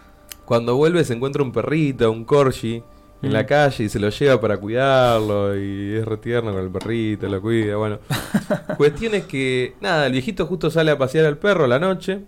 Cuando 0.50 0.74
vuelve 0.74 1.04
se 1.04 1.14
encuentra 1.14 1.44
un 1.44 1.52
perrito, 1.52 2.10
un 2.10 2.24
corgi, 2.24 2.82
en 3.22 3.32
la 3.32 3.44
Mm. 3.44 3.46
calle 3.46 3.84
y 3.84 3.88
se 3.88 4.00
lo 4.00 4.08
lleva 4.08 4.40
para 4.40 4.56
cuidarlo 4.56 5.56
y 5.56 5.94
es 5.94 6.04
retierno 6.04 6.50
con 6.52 6.60
el 6.64 6.70
perrito, 6.70 7.28
lo 7.28 7.40
cuida, 7.40 7.76
bueno. 7.76 8.00
Cuestión 8.76 9.14
es 9.14 9.26
que, 9.26 9.74
nada, 9.80 10.06
el 10.06 10.12
viejito 10.12 10.46
justo 10.46 10.68
sale 10.68 10.90
a 10.90 10.98
pasear 10.98 11.26
al 11.26 11.38
perro 11.38 11.66
a 11.66 11.68
la 11.68 11.78
noche 11.78 12.18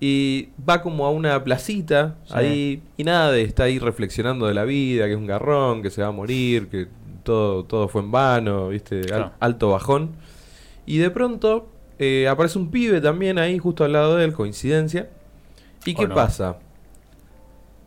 y 0.00 0.48
va 0.68 0.82
como 0.82 1.06
a 1.06 1.10
una 1.12 1.44
placita 1.44 2.16
Sí. 2.24 2.32
ahí 2.34 2.82
y 2.96 3.04
nada, 3.04 3.30
de- 3.30 3.42
está 3.42 3.62
ahí 3.62 3.78
reflexionando 3.78 4.48
de 4.48 4.54
la 4.54 4.64
vida, 4.64 5.04
que 5.06 5.12
es 5.12 5.18
un 5.18 5.26
garrón, 5.28 5.82
que 5.82 5.90
se 5.90 6.02
va 6.02 6.08
a 6.08 6.12
morir, 6.12 6.66
que 6.68 6.88
todo, 7.22 7.62
todo 7.62 7.86
fue 7.86 8.00
en 8.02 8.10
vano, 8.10 8.70
viste, 8.70 9.02
Al- 9.14 9.34
alto 9.38 9.70
bajón. 9.70 10.10
Y 10.84 10.98
de 10.98 11.10
pronto 11.10 11.68
eh, 12.00 12.26
aparece 12.26 12.58
un 12.58 12.72
pibe 12.72 13.00
también 13.00 13.38
ahí 13.38 13.56
justo 13.58 13.84
al 13.84 13.92
lado 13.92 14.16
de 14.16 14.24
él, 14.24 14.32
coincidencia. 14.32 15.10
¿Y 15.84 15.92
¿O 15.94 15.96
qué 15.98 16.08
no? 16.08 16.14
pasa? 16.16 16.56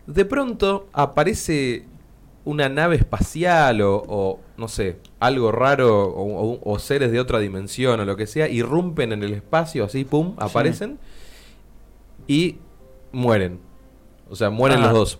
De 0.07 0.25
pronto 0.25 0.87
aparece 0.93 1.85
una 2.45 2.67
nave 2.67 2.97
espacial 2.97 3.81
o, 3.81 4.03
o, 4.05 4.39
no 4.57 4.67
sé, 4.67 4.97
algo 5.19 5.51
raro 5.51 6.07
o, 6.09 6.53
o- 6.55 6.59
o 6.73 6.79
seres 6.79 7.11
de 7.11 7.19
otra 7.21 7.39
dimensión 7.39 7.99
o 8.01 8.05
lo 8.05 8.17
que 8.17 8.27
sea, 8.27 8.49
irrumpen 8.49 9.13
en 9.13 9.23
el 9.23 9.33
espacio, 9.33 9.85
así, 9.85 10.03
pum, 10.03 10.35
aparecen 10.37 10.99
y 12.27 12.57
mueren. 13.11 13.59
O 14.29 14.35
sea, 14.35 14.49
mueren 14.49 14.79
Ah. 14.79 14.87
los 14.87 14.93
dos. 14.93 15.19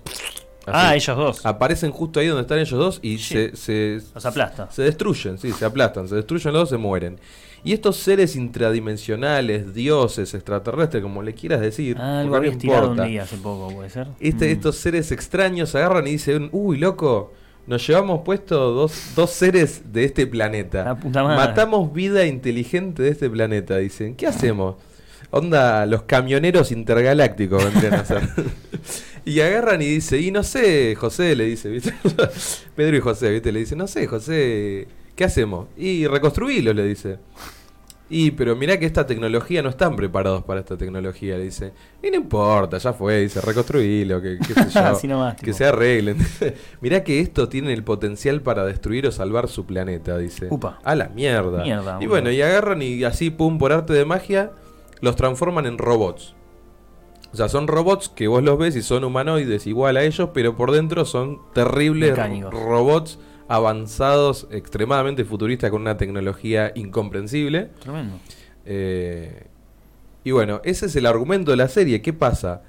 Ah, 0.66 0.96
ellos 0.96 1.18
dos. 1.18 1.46
Aparecen 1.46 1.92
justo 1.92 2.20
ahí 2.20 2.28
donde 2.28 2.42
están 2.44 2.60
ellos 2.60 2.78
dos 2.80 3.00
y 3.02 3.18
Sí. 3.18 3.34
se, 3.54 3.56
se, 3.56 4.02
Los 4.14 4.26
aplasta. 4.26 4.72
se 4.72 4.82
destruyen, 4.84 5.38
sí, 5.38 5.52
se 5.52 5.66
aplastan, 5.66 6.08
se 6.08 6.16
destruyen 6.16 6.54
los 6.54 6.62
dos, 6.64 6.70
se 6.70 6.78
mueren. 6.78 7.20
Y 7.66 7.72
estos 7.74 7.98
seres 7.98 8.36
intradimensionales, 8.36 9.74
dioses, 9.74 10.34
extraterrestres, 10.34 11.02
como 11.02 11.22
le 11.24 11.34
quieras 11.34 11.62
decir, 11.62 11.96
Ah, 12.00 12.20
algo 12.20 12.32
porque 12.34 12.38
había 12.48 12.52
no 12.52 12.58
estirado 12.58 12.92
un 12.92 13.08
día 13.08 13.24
hace 13.24 13.38
poco, 13.38 13.74
puede 13.74 13.90
ser. 13.90 14.08
Este- 14.20 14.48
Mm. 14.50 14.52
Estos 14.52 14.76
seres 14.78 15.12
extraños 15.12 15.74
agarran 15.76 16.06
y 16.08 16.12
dicen, 16.12 16.50
uy, 16.52 16.78
loco, 16.78 17.32
nos 17.66 17.86
llevamos 17.88 18.22
puesto 18.26 18.72
dos, 18.72 19.12
dos 19.16 19.30
seres 19.30 19.94
de 19.94 20.04
este 20.04 20.28
planeta. 20.28 20.98
Matamos 21.14 21.94
vida 21.94 22.26
inteligente 22.26 23.04
de 23.04 23.10
este 23.10 23.30
planeta, 23.30 23.78
dicen. 23.78 24.16
¿Qué 24.16 24.28
hacemos? 24.28 24.76
Onda, 25.32 25.86
los 25.86 26.04
camioneros 26.04 26.72
intergalácticos 26.72 27.64
vendrían 27.64 27.94
a 27.94 28.06
ser. 28.06 28.22
y 29.26 29.40
agarran 29.40 29.82
y 29.82 29.86
dice, 29.86 30.20
y 30.20 30.30
no 30.32 30.44
sé, 30.44 30.94
José, 30.96 31.36
le 31.38 31.46
dice, 31.46 31.70
¿viste? 31.70 31.94
Pedro 32.76 32.98
y 32.98 33.00
José, 33.00 33.32
¿viste? 33.32 33.52
Le 33.54 33.60
dice, 33.62 33.76
no 33.78 33.88
sé, 33.88 34.06
José, 34.06 34.88
¿qué 35.16 35.24
hacemos? 35.26 35.68
Y 35.78 36.08
reconstruirlo, 36.08 36.74
le 36.74 36.86
dice. 36.86 37.20
Y, 38.10 38.32
pero 38.32 38.56
mirá 38.56 38.78
que 38.78 38.86
esta 38.86 39.08
tecnología 39.08 39.64
no 39.64 39.70
están 39.70 39.96
preparados 39.96 40.44
para 40.44 40.60
esta 40.60 40.78
tecnología, 40.78 41.38
le 41.38 41.46
dice. 41.46 41.74
Y 42.04 42.12
no 42.12 42.18
importa, 42.18 42.78
ya 42.78 42.94
fue, 42.94 43.22
dice, 43.22 43.42
reconstruirlo, 43.42 44.22
que, 44.22 44.38
sé 44.44 44.70
yo, 44.74 44.80
Así 44.82 45.08
nomás, 45.08 45.36
que 45.38 45.54
se 45.54 45.66
arreglen. 45.66 46.18
mirá 46.82 47.04
que 47.04 47.22
esto 47.22 47.50
tiene 47.50 47.74
el 47.74 47.84
potencial 47.84 48.42
para 48.42 48.66
destruir 48.66 49.08
o 49.08 49.12
salvar 49.12 49.48
su 49.48 49.66
planeta, 49.66 50.18
dice. 50.18 50.48
Upa. 50.52 50.80
A 50.84 50.96
la 50.96 51.10
mierda. 51.10 51.64
Mierda, 51.64 51.98
y 52.02 52.06
bueno, 52.06 52.30
y 52.30 52.42
agarran 52.42 52.82
y 52.82 53.04
así, 53.04 53.30
pum, 53.30 53.58
por 53.58 53.72
arte 53.72 53.94
de 53.94 54.06
magia, 54.06 54.52
los 55.02 55.16
transforman 55.16 55.66
en 55.66 55.78
robots. 55.78 56.36
O 57.32 57.36
sea, 57.36 57.50
son 57.50 57.68
robots 57.68 58.10
que 58.10 58.28
vos 58.28 58.44
los 58.44 58.60
ves 58.60 58.76
y 58.76 58.84
son 58.84 59.04
humanoides 59.04 59.66
igual 59.66 59.98
a 59.98 60.04
ellos, 60.04 60.30
pero 60.36 60.56
por 60.56 60.72
dentro 60.72 61.04
son 61.04 61.40
terribles 61.54 62.12
Mecánicos. 62.12 62.54
robots 62.54 63.18
avanzados, 63.56 64.48
extremadamente 64.52 65.26
futuristas 65.26 65.70
con 65.72 65.82
una 65.82 65.96
tecnología 65.98 66.72
incomprensible. 66.76 67.70
Tremendo. 67.80 68.16
Eh, 68.66 69.46
y 70.24 70.32
bueno, 70.32 70.62
ese 70.64 70.88
es 70.88 70.96
el 70.96 71.06
argumento 71.06 71.52
de 71.52 71.58
la 71.58 71.68
serie. 71.68 72.02
¿Qué 72.02 72.14
pasa? 72.14 72.62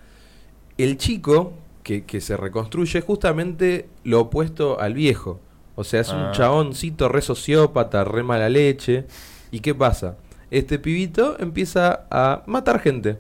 El 0.77 0.97
chico 0.99 1.53
que, 1.83 2.05
que 2.05 2.21
se 2.21 2.37
reconstruye 2.37 2.99
es 2.99 3.05
justamente 3.05 3.89
lo 4.05 4.21
opuesto 4.23 4.81
al 4.81 4.95
viejo. 4.95 5.41
O 5.77 5.85
sea, 5.85 6.01
es 6.01 6.11
Ah. 6.11 6.27
un 6.27 6.33
chaboncito 6.33 7.09
re 7.09 7.23
sociópata, 7.23 8.05
re 8.05 8.23
mala 8.23 8.49
leche. 8.49 9.07
¿Y 9.51 9.61
qué 9.61 9.75
pasa? 9.75 10.17
Este 10.51 10.79
pibito 10.79 11.37
empieza 11.41 12.07
a 12.11 12.43
matar 12.47 12.79
gente 12.81 13.19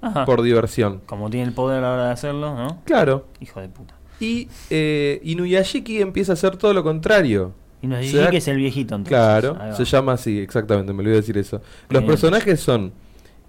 Ajá. 0.00 0.24
por 0.24 0.42
diversión. 0.42 1.00
Como 1.06 1.30
tiene 1.30 1.46
el 1.48 1.54
poder 1.54 1.82
ahora 1.82 2.06
de 2.06 2.12
hacerlo, 2.12 2.54
¿no? 2.54 2.82
Claro. 2.84 3.26
Hijo 3.40 3.60
de 3.60 3.68
puta. 3.68 3.94
Y 4.20 4.48
eh, 4.70 5.20
Inuyashiki 5.24 6.00
empieza 6.00 6.32
a 6.32 6.34
hacer 6.34 6.56
todo 6.56 6.72
lo 6.72 6.82
contrario. 6.82 7.52
Da- 7.82 8.30
que 8.30 8.38
es 8.38 8.48
el 8.48 8.56
viejito 8.56 8.94
entonces. 8.96 9.08
Claro, 9.16 9.56
se 9.76 9.84
llama 9.84 10.12
así, 10.14 10.38
exactamente, 10.40 10.92
me 10.92 11.00
olvidé 11.02 11.16
decir 11.16 11.38
eso. 11.38 11.60
Los 11.88 12.02
Bien. 12.02 12.06
personajes 12.10 12.58
son 12.58 12.92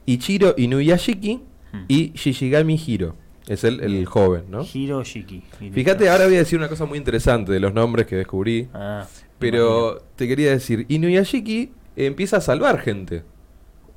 Ichiro 0.05 0.53
Inuyashiki 0.57 1.41
Hmm. 1.71 1.83
y 1.87 2.11
Shishigami 2.13 2.79
Hiro. 2.85 3.15
Es 3.47 3.63
el, 3.63 3.79
el 3.81 4.05
joven, 4.05 4.43
¿no? 4.49 4.65
Hiroshiki. 4.73 5.41
Y 5.61 5.69
Fíjate, 5.71 6.09
ahora 6.09 6.25
voy 6.25 6.35
a 6.35 6.39
decir 6.39 6.57
una 6.59 6.67
cosa 6.69 6.85
muy 6.85 6.97
interesante 6.97 7.51
de 7.51 7.59
los 7.59 7.73
nombres 7.73 8.05
que 8.07 8.15
descubrí. 8.17 8.67
Ah, 8.73 9.05
Pero 9.39 10.01
te 10.15 10.27
quería 10.27 10.51
decir, 10.51 10.85
Inuyashiki 10.89 11.71
empieza 11.95 12.37
a 12.37 12.41
salvar 12.41 12.79
gente. 12.79 13.23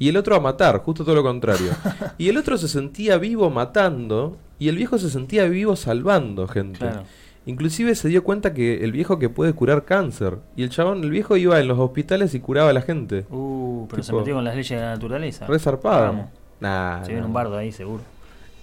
Y 0.00 0.08
el 0.08 0.16
otro 0.16 0.34
a 0.34 0.40
matar, 0.40 0.78
justo 0.78 1.04
todo 1.04 1.14
lo 1.14 1.22
contrario. 1.22 1.70
y 2.18 2.28
el 2.28 2.36
otro 2.38 2.56
se 2.58 2.66
sentía 2.66 3.18
vivo 3.18 3.50
matando 3.50 4.36
y 4.58 4.68
el 4.68 4.76
viejo 4.76 4.98
se 4.98 5.10
sentía 5.10 5.44
vivo 5.44 5.76
salvando 5.76 6.48
gente. 6.48 6.78
Claro. 6.78 7.04
Inclusive 7.46 7.94
se 7.94 8.08
dio 8.08 8.24
cuenta 8.24 8.52
que 8.54 8.82
el 8.82 8.92
viejo 8.92 9.18
que 9.18 9.28
puede 9.28 9.52
curar 9.52 9.84
cáncer. 9.84 10.38
Y 10.56 10.62
el 10.62 10.70
chabón, 10.70 11.04
el 11.04 11.10
viejo 11.10 11.36
iba 11.36 11.60
en 11.60 11.68
los 11.68 11.78
hospitales 11.78 12.34
y 12.34 12.40
curaba 12.40 12.70
a 12.70 12.72
la 12.72 12.82
gente. 12.82 13.26
Uh, 13.30 13.86
pero 13.90 14.02
se 14.02 14.12
metió 14.12 14.34
con 14.34 14.44
las 14.44 14.54
leyes 14.56 14.70
de 14.70 14.76
la 14.84 14.90
naturaleza. 14.94 15.46
Re 15.46 15.58
zarpado. 15.58 16.02
Vamos. 16.06 16.26
Nah, 16.60 17.00
Se 17.02 17.08
viene 17.08 17.20
no. 17.22 17.26
un 17.28 17.32
bardo 17.32 17.56
ahí, 17.56 17.70
seguro. 17.70 18.02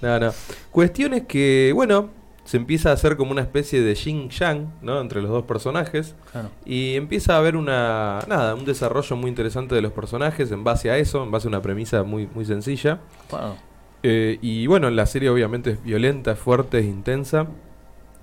No, 0.02 0.20
no. 0.20 0.32
Cuestión 0.72 1.14
es 1.14 1.24
que, 1.28 1.72
bueno, 1.74 2.10
se 2.48 2.56
empieza 2.56 2.92
a 2.92 2.94
hacer 2.94 3.18
como 3.18 3.32
una 3.32 3.42
especie 3.42 3.82
de 3.82 3.94
yin-yang, 3.94 4.72
¿no? 4.82 5.02
Entre 5.02 5.22
los 5.22 5.30
dos 5.30 5.44
personajes. 5.44 6.16
Claro. 6.32 6.50
Y 6.66 6.96
empieza 6.96 7.36
a 7.36 7.40
haber 7.40 7.58
una, 7.58 8.22
nada, 8.26 8.56
un 8.56 8.64
desarrollo 8.64 9.18
muy 9.18 9.28
interesante 9.28 9.76
de 9.76 9.82
los 9.82 9.92
personajes 9.92 10.50
en 10.54 10.64
base 10.64 10.90
a 10.90 10.98
eso, 10.98 11.24
en 11.24 11.30
base 11.30 11.48
a 11.48 11.50
una 11.50 11.62
premisa 11.62 12.04
muy, 12.04 12.26
muy 12.34 12.46
sencilla. 12.46 13.02
Wow. 13.32 13.56
Eh, 14.02 14.40
y 14.42 14.66
bueno, 14.66 14.90
la 14.90 15.06
serie 15.08 15.30
obviamente 15.30 15.72
es 15.72 15.84
violenta, 15.84 16.32
es 16.32 16.40
fuerte, 16.40 16.80
es 16.80 16.86
intensa. 16.86 17.48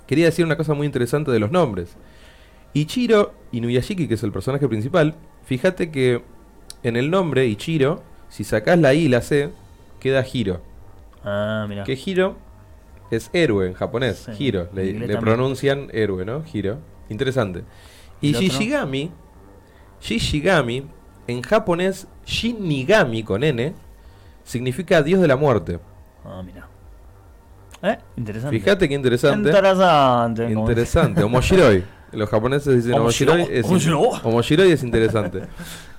Quería 0.06 0.24
decir 0.24 0.46
una 0.46 0.56
cosa 0.56 0.72
muy 0.72 0.86
interesante 0.86 1.30
de 1.30 1.38
los 1.38 1.50
nombres. 1.50 1.94
Ichiro 2.72 3.34
Inuyashiki, 3.52 4.08
que 4.08 4.14
es 4.14 4.22
el 4.22 4.32
personaje 4.32 4.66
principal, 4.68 5.16
fíjate 5.44 5.90
que 5.90 6.22
en 6.82 6.96
el 6.96 7.10
nombre 7.10 7.46
Ichiro, 7.46 8.02
si 8.30 8.42
sacás 8.42 8.78
la 8.78 8.94
I 8.94 9.00
y 9.00 9.08
la 9.08 9.20
C, 9.20 9.50
queda 10.00 10.24
Hiro. 10.26 10.62
Ah, 11.22 11.66
mira. 11.68 11.84
Que 11.84 11.92
Hiro 11.92 12.36
es 13.10 13.30
héroe 13.32 13.66
en 13.66 13.74
japonés. 13.74 14.28
Hiro. 14.38 14.68
Le, 14.72 15.16
pronuncian 15.18 15.88
héroe, 15.92 16.24
¿no? 16.24 16.42
Hiro. 16.52 16.78
Interesante. 17.08 17.64
¿Y? 18.20 18.32
Shishigami, 18.32 19.10
Shishigami, 20.00 20.86
en 21.26 21.42
japonés, 21.42 22.06
Shinigami 22.26 23.22
con 23.22 23.42
N, 23.42 23.74
significa 24.44 25.02
Dios 25.02 25.20
de 25.20 25.28
la 25.28 25.36
muerte. 25.36 25.78
Ah, 26.24 26.42
mira. 26.44 26.68
Eh, 27.82 27.98
interesante. 28.16 28.58
Fíjate 28.58 28.88
qué 28.88 28.94
interesante. 28.94 29.48
Interesante. 29.48 30.50
Interesante. 30.50 31.22
Omoshiroi. 31.22 31.84
Los 32.12 32.28
japoneses 32.28 32.76
dicen 32.76 32.98
Omoshiroi. 32.98 33.48
Es, 33.50 33.66
Omoshiroi. 33.66 34.20
Omoshiroi 34.22 34.72
es 34.72 34.82
interesante. 34.82 35.42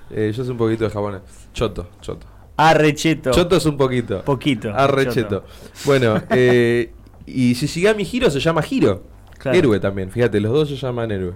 Eh, 0.08 0.32
yo 0.32 0.44
sé 0.44 0.52
un 0.52 0.56
poquito 0.56 0.84
de 0.84 0.90
japonés. 0.90 1.20
Choto, 1.52 1.88
choto. 2.00 2.28
Arrecheto. 2.56 3.32
Choto 3.32 3.56
es 3.56 3.66
un 3.66 3.76
poquito. 3.76 4.22
Poquito. 4.22 4.72
Arrecheto. 4.72 5.44
Bueno, 5.84 6.22
eh, 6.30 6.92
y 7.26 7.52
Shishigami 7.54 8.06
Hiro 8.10 8.30
se 8.30 8.40
llama 8.40 8.62
Hiro. 8.68 9.02
Claro. 9.38 9.58
Héroe 9.58 9.80
también. 9.80 10.10
Fíjate, 10.10 10.40
los 10.40 10.52
dos 10.52 10.68
se 10.68 10.76
llaman 10.76 11.10
héroe. 11.10 11.34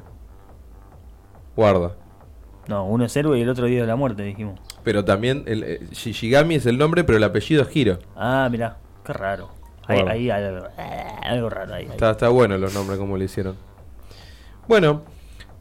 Guarda. 1.56 1.96
No, 2.68 2.86
uno 2.86 3.04
es 3.04 3.16
héroe 3.16 3.38
y 3.38 3.42
el 3.42 3.48
otro 3.48 3.66
dios 3.66 3.82
de 3.82 3.86
la 3.86 3.96
muerte, 3.96 4.22
dijimos. 4.22 4.58
Pero 4.84 5.04
también 5.04 5.44
el, 5.46 5.62
eh, 5.64 5.80
Shishigami 5.90 6.54
es 6.54 6.66
el 6.66 6.78
nombre, 6.78 7.04
pero 7.04 7.18
el 7.18 7.24
apellido 7.24 7.62
es 7.62 7.76
Hiro. 7.76 7.98
Ah, 8.16 8.48
mira. 8.50 8.78
Qué 9.04 9.12
raro. 9.12 9.50
Ahí, 9.86 9.96
Guarda. 9.96 10.12
ahí 10.12 10.30
hay 10.30 10.44
algo, 10.44 10.66
eh, 10.78 11.06
algo 11.24 11.50
raro 11.50 11.74
ahí. 11.74 11.84
ahí. 11.84 11.90
Está, 11.90 12.12
está 12.12 12.28
bueno 12.28 12.56
los 12.58 12.72
nombres 12.74 12.98
como 12.98 13.16
le 13.16 13.24
hicieron. 13.24 13.56
Bueno, 14.68 15.02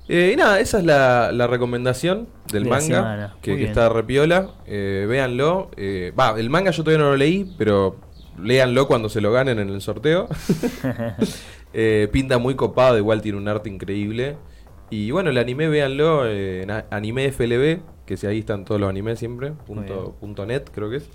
eh, 0.08 0.32
y 0.34 0.36
nada, 0.38 0.60
esa 0.60 0.80
es 0.80 0.86
la, 0.86 1.32
la 1.32 1.48
recomendación 1.48 2.28
del 2.52 2.64
De 2.66 2.70
manga, 2.70 3.36
que, 3.42 3.58
que 3.58 3.64
está 3.66 3.90
repiola. 3.90 4.50
Eh, 4.68 5.06
véanlo. 5.08 5.72
Eh, 5.78 6.14
Va, 6.18 6.40
el 6.40 6.50
manga 6.50 6.72
yo 6.72 6.84
todavía 6.84 7.04
no 7.04 7.12
lo 7.12 7.18
leí, 7.18 7.54
pero 7.58 7.96
léanlo 8.44 8.88
cuando 8.88 9.10
se 9.10 9.22
lo 9.22 9.32
ganen 9.32 9.60
en 9.60 9.70
el 9.70 9.82
sorteo. 9.82 10.28
Eh, 11.72 12.10
pinta 12.12 12.40
muy 12.40 12.56
copado, 12.56 12.98
igual 12.98 13.22
tiene 13.22 13.38
un 13.38 13.48
arte 13.48 13.70
increíble. 13.70 14.38
Y 14.90 15.12
bueno, 15.12 15.30
el 15.30 15.38
anime, 15.38 15.68
véanlo 15.68 16.26
eh, 16.26 16.64
en 16.64 16.72
Anime 16.90 17.32
FLB, 17.32 17.82
que 18.08 18.18
si 18.18 18.26
ahí 18.26 18.40
están 18.40 18.66
todos 18.66 18.82
los 18.82 18.90
animes 18.90 19.20
siempre, 19.20 19.52
punto, 19.52 20.16
punto 20.20 20.48
net 20.48 20.68
creo 20.74 20.90
que 20.90 20.96
es. 20.96 21.10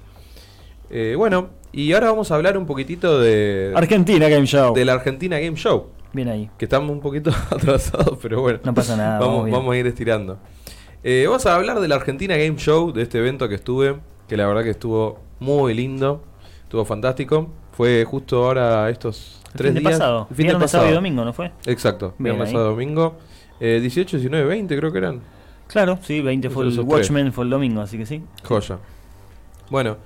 Eh, 0.90 1.14
bueno, 1.16 1.50
y 1.72 1.92
ahora 1.92 2.10
vamos 2.10 2.30
a 2.30 2.36
hablar 2.36 2.56
un 2.56 2.66
poquitito 2.66 3.18
de, 3.18 3.72
Argentina 3.74 4.28
Game 4.28 4.46
Show. 4.46 4.74
de 4.74 4.84
la 4.84 4.92
Argentina 4.92 5.40
Game 5.40 5.56
Show. 5.56 5.88
Bien 6.12 6.28
ahí. 6.28 6.50
Que 6.56 6.66
estamos 6.66 6.90
un 6.90 7.00
poquito 7.00 7.32
atrasados, 7.50 8.16
pero 8.22 8.40
bueno. 8.40 8.60
No 8.62 8.72
pasa 8.74 8.96
nada, 8.96 9.18
vamos, 9.18 9.50
vamos 9.50 9.74
a 9.74 9.76
ir 9.76 9.86
estirando. 9.88 10.38
Eh, 11.02 11.24
vamos 11.26 11.44
a 11.46 11.56
hablar 11.56 11.80
de 11.80 11.88
la 11.88 11.96
Argentina 11.96 12.36
Game 12.36 12.56
Show, 12.56 12.92
de 12.92 13.02
este 13.02 13.18
evento 13.18 13.48
que 13.48 13.56
estuve, 13.56 13.96
que 14.28 14.36
la 14.36 14.46
verdad 14.46 14.62
que 14.62 14.70
estuvo 14.70 15.18
muy 15.40 15.74
lindo, 15.74 16.22
estuvo 16.74 16.84
fantástico. 16.84 17.48
Fue 17.72 18.04
justo 18.04 18.44
ahora 18.44 18.90
estos 18.90 19.40
El 19.52 19.58
tres 19.58 19.72
fin 19.74 19.80
días. 19.82 19.92
pasado. 19.92 20.26
el 20.28 20.36
fin 20.36 20.46
de 20.46 20.52
Viernes, 20.52 20.70
sábado 20.70 20.88
y 20.88 20.90
pasado. 20.90 20.94
domingo, 21.02 21.24
¿no 21.24 21.32
fue? 21.32 21.52
Exacto, 21.66 22.14
Bien 22.18 22.34
viernes, 22.34 22.50
sábado, 22.50 22.70
domingo. 22.70 23.16
Eh, 23.60 23.78
18, 23.80 24.16
19, 24.16 24.44
20 24.46 24.76
creo 24.76 24.90
que 24.92 24.98
eran. 24.98 25.20
Claro, 25.68 25.98
sí, 26.02 26.20
20 26.20 26.50
fue 26.50 26.66
el. 26.66 26.80
Watchmen, 26.80 27.32
fue 27.32 27.44
el 27.44 27.50
domingo, 27.50 27.80
así 27.80 27.96
que 27.96 28.06
sí. 28.06 28.22
Joya. 28.42 28.78
Bueno, 29.70 29.98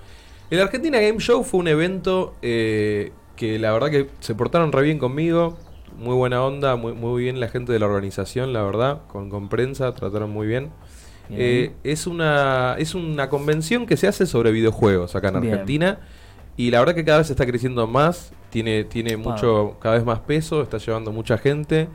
el 0.50 0.60
Argentina 0.60 1.00
Game 1.00 1.18
Show 1.20 1.42
fue 1.42 1.60
un 1.60 1.68
evento 1.68 2.34
eh, 2.42 3.12
que 3.34 3.58
la 3.58 3.72
verdad 3.72 3.90
que 3.90 4.08
se 4.20 4.34
portaron 4.34 4.70
re 4.70 4.82
bien 4.82 4.98
conmigo. 4.98 5.56
Muy 5.96 6.14
buena 6.14 6.44
onda, 6.44 6.76
muy, 6.76 6.92
muy 6.92 7.22
bien 7.22 7.40
la 7.40 7.48
gente 7.48 7.72
de 7.72 7.78
la 7.78 7.86
organización, 7.86 8.52
la 8.52 8.62
verdad. 8.62 9.00
Con, 9.08 9.30
con 9.30 9.48
prensa, 9.48 9.94
trataron 9.94 10.30
muy 10.30 10.46
bien. 10.46 10.70
Bien. 11.30 11.40
Eh, 11.40 11.72
es, 11.82 12.06
una, 12.06 12.76
es 12.78 12.94
una 12.94 13.28
convención 13.30 13.86
que 13.86 13.96
se 13.96 14.06
hace 14.06 14.26
sobre 14.26 14.50
videojuegos 14.52 15.16
acá 15.16 15.28
en 15.28 15.40
Bien. 15.40 15.52
Argentina. 15.54 15.98
Y 16.58 16.70
la 16.70 16.80
verdad 16.80 16.94
que 16.94 17.04
cada 17.04 17.18
vez 17.18 17.30
está 17.30 17.46
creciendo 17.46 17.86
más. 17.86 18.32
Tiene, 18.50 18.84
tiene 18.84 19.16
Wow. 19.16 19.30
mucho, 19.32 19.76
cada 19.80 19.94
vez 19.94 20.04
más 20.04 20.20
peso, 20.20 20.60
está 20.62 20.76
llevando 20.78 21.12
mucha 21.12 21.38
gente. 21.38 21.88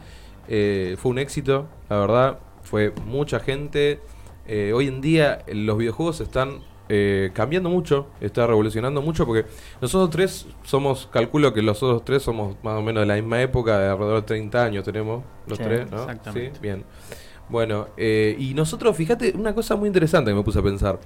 Eh, 0.47 0.95
fue 0.97 1.11
un 1.11 1.19
éxito, 1.19 1.67
la 1.89 1.97
verdad. 1.99 2.39
Fue 2.63 2.91
mucha 3.05 3.39
gente. 3.39 3.99
Eh, 4.47 4.71
hoy 4.73 4.87
en 4.87 5.01
día 5.01 5.39
los 5.53 5.77
videojuegos 5.77 6.21
están 6.21 6.59
eh, 6.89 7.31
cambiando 7.33 7.69
mucho, 7.69 8.07
está 8.19 8.45
revolucionando 8.45 9.01
mucho 9.01 9.25
porque 9.25 9.45
nosotros 9.81 10.09
tres 10.09 10.47
somos, 10.63 11.07
calculo 11.11 11.53
que 11.53 11.61
los 11.61 11.81
otros 11.81 12.03
tres 12.03 12.23
somos 12.23 12.55
más 12.61 12.77
o 12.77 12.81
menos 12.81 13.01
de 13.03 13.07
la 13.07 13.15
misma 13.15 13.41
época, 13.41 13.79
de 13.79 13.87
alrededor 13.89 14.15
de 14.21 14.27
30 14.27 14.63
años 14.65 14.83
tenemos 14.83 15.23
los 15.47 15.57
Sí, 15.57 15.63
tres, 15.63 15.89
¿no? 15.89 15.97
exactamente. 16.01 16.55
Sí, 16.55 16.59
bien. 16.61 16.83
Bueno, 17.49 17.87
eh, 17.97 18.35
y 18.37 18.53
nosotros, 18.53 18.95
fíjate, 18.97 19.33
una 19.35 19.53
cosa 19.55 19.75
muy 19.77 19.87
interesante 19.87 20.31
que 20.31 20.35
me 20.35 20.43
puse 20.43 20.59
a 20.59 20.63
pensar. 20.63 20.99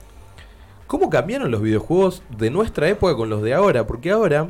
¿Cómo 0.88 1.09
cambiaron 1.09 1.51
los 1.51 1.61
videojuegos 1.61 2.23
de 2.38 2.49
nuestra 2.49 2.88
época 2.89 3.15
con 3.15 3.29
los 3.29 3.41
de 3.41 3.53
ahora? 3.53 3.85
Porque 3.85 4.11
ahora 4.11 4.47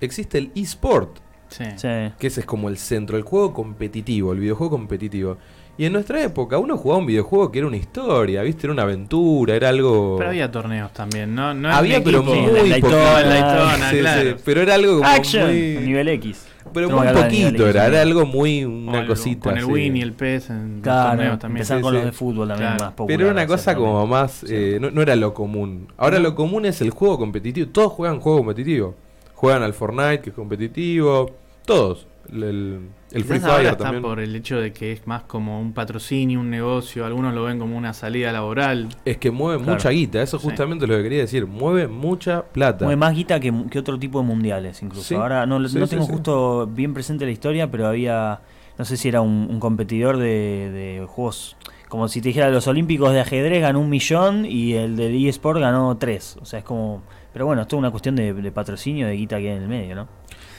existe 0.00 0.38
el 0.38 0.50
eSport, 0.54 1.18
Sí. 1.48 1.64
Sí. 1.76 1.88
que 2.18 2.26
ese 2.26 2.40
es 2.40 2.46
como 2.46 2.68
el 2.68 2.76
centro, 2.78 3.16
el 3.16 3.22
juego 3.22 3.54
competitivo, 3.54 4.32
el 4.32 4.40
videojuego 4.40 4.70
competitivo. 4.72 5.38
Y 5.78 5.84
en 5.84 5.92
nuestra 5.92 6.20
época 6.22 6.58
uno 6.58 6.76
jugaba 6.76 6.98
un 6.98 7.06
videojuego 7.06 7.52
que 7.52 7.60
era 7.60 7.68
una 7.68 7.76
historia, 7.76 8.42
¿viste? 8.42 8.66
Era 8.66 8.72
una 8.72 8.82
aventura, 8.82 9.54
era 9.54 9.68
algo... 9.68 10.16
Pero 10.18 10.30
había 10.30 10.50
torneos 10.50 10.92
también, 10.92 11.32
¿no? 11.36 11.54
no 11.54 11.70
Había, 11.70 11.98
un 11.98 12.04
pero 12.04 12.18
equipo- 12.22 12.34
muy 12.34 12.68
Daytona. 12.70 12.96
Daytona, 13.22 13.90
Sí, 13.90 13.98
claro. 14.00 14.30
sí, 14.30 14.36
Pero 14.44 14.60
era 14.62 14.74
algo 14.74 14.96
como 14.96 15.08
Action. 15.08 15.46
muy... 15.46 15.78
Nivel 15.78 16.08
X. 16.08 16.47
Pero 16.72 16.90
muy 16.90 17.06
poquito 17.08 17.66
era, 17.68 17.86
era 17.86 18.02
algo 18.02 18.24
muy... 18.26 18.64
Una 18.64 19.00
el- 19.00 19.06
cosita. 19.06 19.50
Con 19.50 19.58
el. 19.58 19.64
Win 19.64 19.96
y 19.96 20.02
el 20.02 20.12
PES 20.12 20.50
en 20.50 20.72
los 20.76 20.82
Claro, 20.82 21.10
torneos 21.16 21.38
también. 21.38 21.56
empezar 21.58 21.78
Sí, 21.78 21.82
con 21.82 21.92
sí. 21.92 21.96
los 21.96 22.04
de 22.06 22.12
fútbol 22.12 22.48
también 22.48 22.68
Claro. 22.70 22.84
más 22.84 22.92
popular. 22.94 23.16
Pero 23.18 23.22
era 23.30 23.32
una 23.32 23.46
cosa 23.46 23.74
como 23.74 24.06
más... 24.06 24.44
eh, 24.48 24.78
no, 24.80 24.90
no 24.90 25.02
era 25.02 25.16
lo 25.16 25.34
común. 25.34 25.88
Ahora 25.96 26.18
lo 26.18 26.34
común 26.34 26.64
es 26.66 26.80
el 26.80 26.90
juego 26.90 27.18
competitivo. 27.18 27.68
Todos 27.70 27.92
juegan 27.92 28.20
juego 28.20 28.38
competitivo. 28.38 28.94
Juegan 29.34 29.62
al 29.62 29.72
Fortnite, 29.74 30.20
que 30.20 30.30
es 30.30 30.36
competitivo. 30.36 31.30
Todos. 31.64 32.06
El, 32.32 32.42
el- 32.42 32.80
el 33.12 33.24
Free 33.24 33.38
ahora 33.38 33.54
Fire 33.56 33.66
está 33.72 33.84
también. 33.84 34.02
por 34.02 34.20
el 34.20 34.34
hecho 34.36 34.60
de 34.60 34.72
que 34.72 34.92
es 34.92 35.06
más 35.06 35.22
como 35.22 35.60
un 35.60 35.72
patrocinio, 35.72 36.40
un 36.40 36.50
negocio. 36.50 37.06
Algunos 37.06 37.32
lo 37.34 37.44
ven 37.44 37.58
como 37.58 37.76
una 37.76 37.92
salida 37.94 38.32
laboral. 38.32 38.88
Es 39.04 39.16
que 39.18 39.30
mueve 39.30 39.58
Claro. 39.62 39.72
mucha 39.74 39.90
guita. 39.90 40.20
Eso 40.22 40.38
Sí. 40.38 40.44
justamente 40.46 40.84
es 40.84 40.90
lo 40.90 40.96
que 40.98 41.02
quería 41.04 41.20
decir. 41.20 41.46
Mueve 41.46 41.88
mucha 41.88 42.42
plata. 42.44 42.84
Mueve 42.84 42.96
más 42.96 43.14
guita 43.14 43.40
que, 43.40 43.52
que 43.70 43.78
otro 43.78 43.98
tipo 43.98 44.20
de 44.20 44.26
mundiales, 44.26 44.82
incluso. 44.82 45.04
Sí, 45.06 45.14
Ahora 45.14 45.46
no, 45.46 45.56
sí, 45.68 45.78
no 45.78 45.86
sí, 45.86 45.90
tengo 45.90 46.04
sí. 46.06 46.12
justo 46.12 46.66
bien 46.66 46.92
presente 46.94 47.24
la 47.24 47.30
historia, 47.32 47.70
pero 47.70 47.86
había, 47.86 48.40
no 48.76 48.84
sé 48.84 48.96
si 48.96 49.08
era 49.08 49.20
un, 49.20 49.48
un 49.50 49.58
competidor 49.60 50.16
de, 50.18 50.70
de 51.00 51.06
juegos, 51.08 51.56
como 51.88 52.08
si 52.08 52.20
te 52.20 52.28
dijera, 52.28 52.50
los 52.50 52.66
olímpicos 52.66 53.12
de 53.14 53.20
ajedrez 53.20 53.62
ganó 53.62 53.80
un 53.80 53.88
millón 53.88 54.44
y 54.44 54.74
el 54.74 54.96
de 54.96 55.28
eSport 55.28 55.58
ganó 55.58 55.96
tres. 55.96 56.36
O 56.42 56.44
sea, 56.44 56.58
es 56.58 56.64
como... 56.64 57.02
Pero 57.32 57.46
bueno, 57.46 57.62
es 57.62 57.68
toda 57.68 57.78
una 57.80 57.90
cuestión 57.90 58.16
de, 58.16 58.34
de 58.34 58.52
patrocinio, 58.52 59.06
de 59.06 59.14
guita 59.14 59.38
que 59.38 59.50
hay 59.50 59.56
en 59.56 59.62
el 59.62 59.68
medio, 59.68 59.94
¿no? 59.94 60.08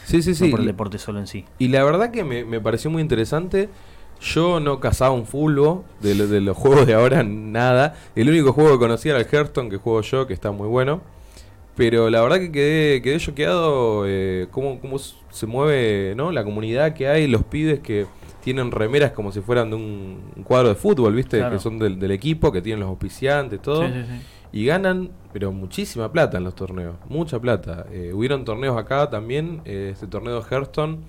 Sí, 0.10 0.22
sí, 0.22 0.36
sí. 0.36 0.46
No 0.46 0.52
por 0.52 0.60
el 0.62 0.66
deporte 0.66 0.98
solo 0.98 1.20
en 1.20 1.28
sí. 1.28 1.46
Y 1.60 1.68
la 1.70 1.84
verdad 1.84 2.12
que 2.12 2.24
me, 2.24 2.44
me 2.46 2.60
pareció 2.60 2.90
muy 2.90 3.02
interesante. 3.02 3.70
Yo 4.22 4.60
no 4.60 4.80
cazaba 4.82 5.12
un 5.12 5.26
fulbo 5.26 5.86
de, 6.02 6.14
lo- 6.16 6.28
de 6.28 6.42
los 6.42 6.58
juegos 6.58 6.86
de 6.88 6.94
ahora, 6.94 7.24
nada. 7.24 7.96
El 8.16 8.30
único 8.30 8.52
juego 8.52 8.72
que 8.72 8.80
conocía 8.80 9.12
era 9.16 9.22
el 9.22 9.28
Hearthstone, 9.32 9.70
que 9.70 9.78
juego 9.78 10.02
yo, 10.02 10.28
que 10.28 10.34
está 10.34 10.52
muy 10.52 10.68
bueno. 10.68 11.02
Pero 11.76 12.10
la 12.10 12.22
verdad 12.22 12.40
que 12.40 12.52
quedé, 12.52 13.02
quedé 13.02 13.18
choqueado 13.20 14.04
eh, 14.06 14.48
cómo, 14.52 14.82
cómo 14.82 14.98
se 15.00 15.46
mueve 15.46 16.14
¿no? 16.16 16.32
la 16.34 16.44
comunidad 16.44 16.94
que 16.94 17.08
hay, 17.08 17.28
los 17.28 17.44
pibes 17.46 17.80
que 17.80 18.06
tienen 18.44 18.72
remeras 18.72 19.12
como 19.14 19.32
si 19.32 19.40
fueran 19.40 19.70
de 19.70 19.78
un, 19.78 20.20
un 20.36 20.44
cuadro 20.44 20.68
de 20.70 20.76
fútbol, 20.76 21.16
¿viste? 21.16 21.38
Claro. 21.38 21.56
Que 21.56 21.62
son 21.62 21.80
del, 21.80 21.98
del 21.98 22.12
equipo, 22.12 22.52
que 22.52 22.62
tienen 22.62 22.82
los 22.82 22.90
auspiciantes, 22.90 23.62
todo. 23.62 23.88
Sí, 23.88 23.94
sí, 23.94 24.02
sí. 24.04 24.22
Y 24.52 24.66
ganan, 24.66 25.12
pero 25.32 25.52
muchísima 25.52 26.12
plata 26.12 26.38
en 26.38 26.44
los 26.44 26.56
torneos. 26.56 26.96
Mucha 27.08 27.40
plata. 27.40 27.86
Eh, 27.92 28.12
hubieron 28.14 28.46
torneos 28.46 28.78
acá 28.78 29.10
también. 29.10 29.62
eh, 29.66 29.90
este 29.94 30.08
torneo 30.08 30.42
de 30.42 30.48
Hearthstone. 30.50 31.00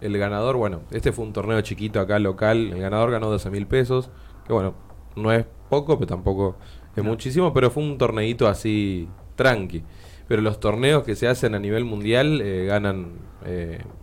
El 0.00 0.16
ganador, 0.18 0.56
bueno, 0.56 0.82
este 0.90 1.12
fue 1.12 1.24
un 1.24 1.32
torneo 1.32 1.60
chiquito 1.62 1.98
acá 2.00 2.18
local. 2.18 2.72
El 2.72 2.80
ganador 2.80 3.10
ganó 3.10 3.30
12 3.30 3.50
mil 3.50 3.66
pesos. 3.66 4.10
Que 4.46 4.52
bueno, 4.52 4.74
no 5.16 5.32
es 5.32 5.46
poco, 5.68 5.98
pero 5.98 6.06
tampoco 6.06 6.56
es 6.94 7.02
muchísimo. 7.02 7.52
Pero 7.52 7.70
fue 7.70 7.82
un 7.82 7.98
torneito 7.98 8.46
así 8.46 9.08
tranqui. 9.34 9.82
Pero 10.28 10.42
los 10.42 10.60
torneos 10.60 11.02
que 11.02 11.16
se 11.16 11.26
hacen 11.26 11.54
a 11.54 11.58
nivel 11.58 11.84
mundial 11.84 12.40
eh, 12.42 12.66
ganan 12.66 13.34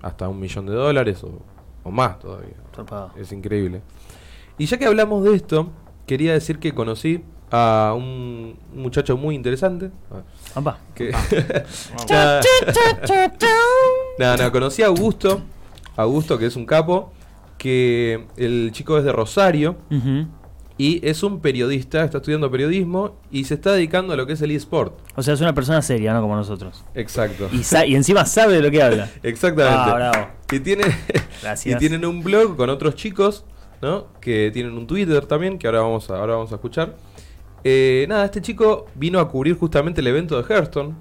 hasta 0.04 0.30
un 0.30 0.40
millón 0.40 0.68
de 0.68 0.74
dólares 0.74 1.24
o, 1.24 1.42
o 1.84 1.90
más 1.90 2.20
todavía. 2.20 2.54
Es 3.18 3.32
increíble. 3.32 3.82
Y 4.60 4.66
ya 4.68 4.78
que 4.78 4.86
hablamos 4.86 5.24
de 5.24 5.34
esto, 5.36 5.72
quería 6.06 6.34
decir 6.34 6.60
que 6.60 6.74
conocí 6.76 7.24
a 7.52 7.94
un 7.98 8.56
muchacho 8.74 9.18
muy 9.18 9.36
interesante. 9.36 9.92
Que- 10.96 11.12
Nada. 14.20 14.38
no, 14.38 14.52
conocí 14.52 14.82
a 14.84 14.88
Augusto. 14.88 15.42
Augusto, 15.96 16.38
que 16.38 16.46
es 16.48 16.56
un 16.56 16.66
capo. 16.66 17.12
Que 17.58 18.26
el 18.38 18.72
chico 18.74 18.98
es 18.98 19.04
de 19.04 19.12
Rosario. 19.12 19.76
Y 20.78 21.06
es 21.08 21.22
un 21.22 21.42
periodista, 21.42 22.04
está 22.04 22.18
estudiando 22.18 22.50
periodismo. 22.50 23.18
Y 23.32 23.44
se 23.46 23.54
está 23.56 23.72
dedicando 23.74 24.14
a 24.14 24.16
lo 24.16 24.26
que 24.26 24.34
es 24.34 24.42
el 24.42 24.52
eSport. 24.52 24.98
O 25.16 25.22
sea, 25.22 25.34
es 25.36 25.42
una 25.42 25.54
persona 25.54 25.82
seria, 25.82 26.14
¿no? 26.14 26.22
Como 26.22 26.36
nosotros. 26.36 26.84
Exacto. 26.96 27.50
Y, 27.52 27.64
sa- 27.64 27.86
y 27.86 27.96
encima 27.96 28.26
sabe 28.26 28.54
de 28.56 28.62
lo 28.62 28.72
que 28.72 28.82
habla. 28.82 29.10
Exactamente. 29.24 29.78
Ah, 29.80 29.94
bravo. 30.12 30.28
Y, 30.52 30.60
tiene, 30.60 30.84
y 31.66 31.76
tienen 31.76 32.06
un 32.06 32.24
blog 32.24 32.56
con 32.58 32.70
otros 32.70 32.96
chicos, 32.96 33.46
¿no? 33.82 34.08
Que 34.20 34.50
tienen 34.52 34.74
un 34.74 34.88
Twitter 34.88 35.26
también, 35.26 35.58
que 35.60 35.68
ahora 35.68 35.82
vamos 35.82 36.10
a, 36.10 36.18
ahora 36.18 36.34
vamos 36.36 36.52
a 36.52 36.56
escuchar. 36.56 36.96
Eh, 37.64 38.06
nada, 38.10 38.26
este 38.26 38.42
chico 38.42 38.88
vino 38.96 39.20
a 39.20 39.30
cubrir 39.30 39.56
justamente 39.56 40.02
el 40.02 40.08
evento 40.08 40.42
de 40.42 40.52
Hearthstone, 40.54 40.96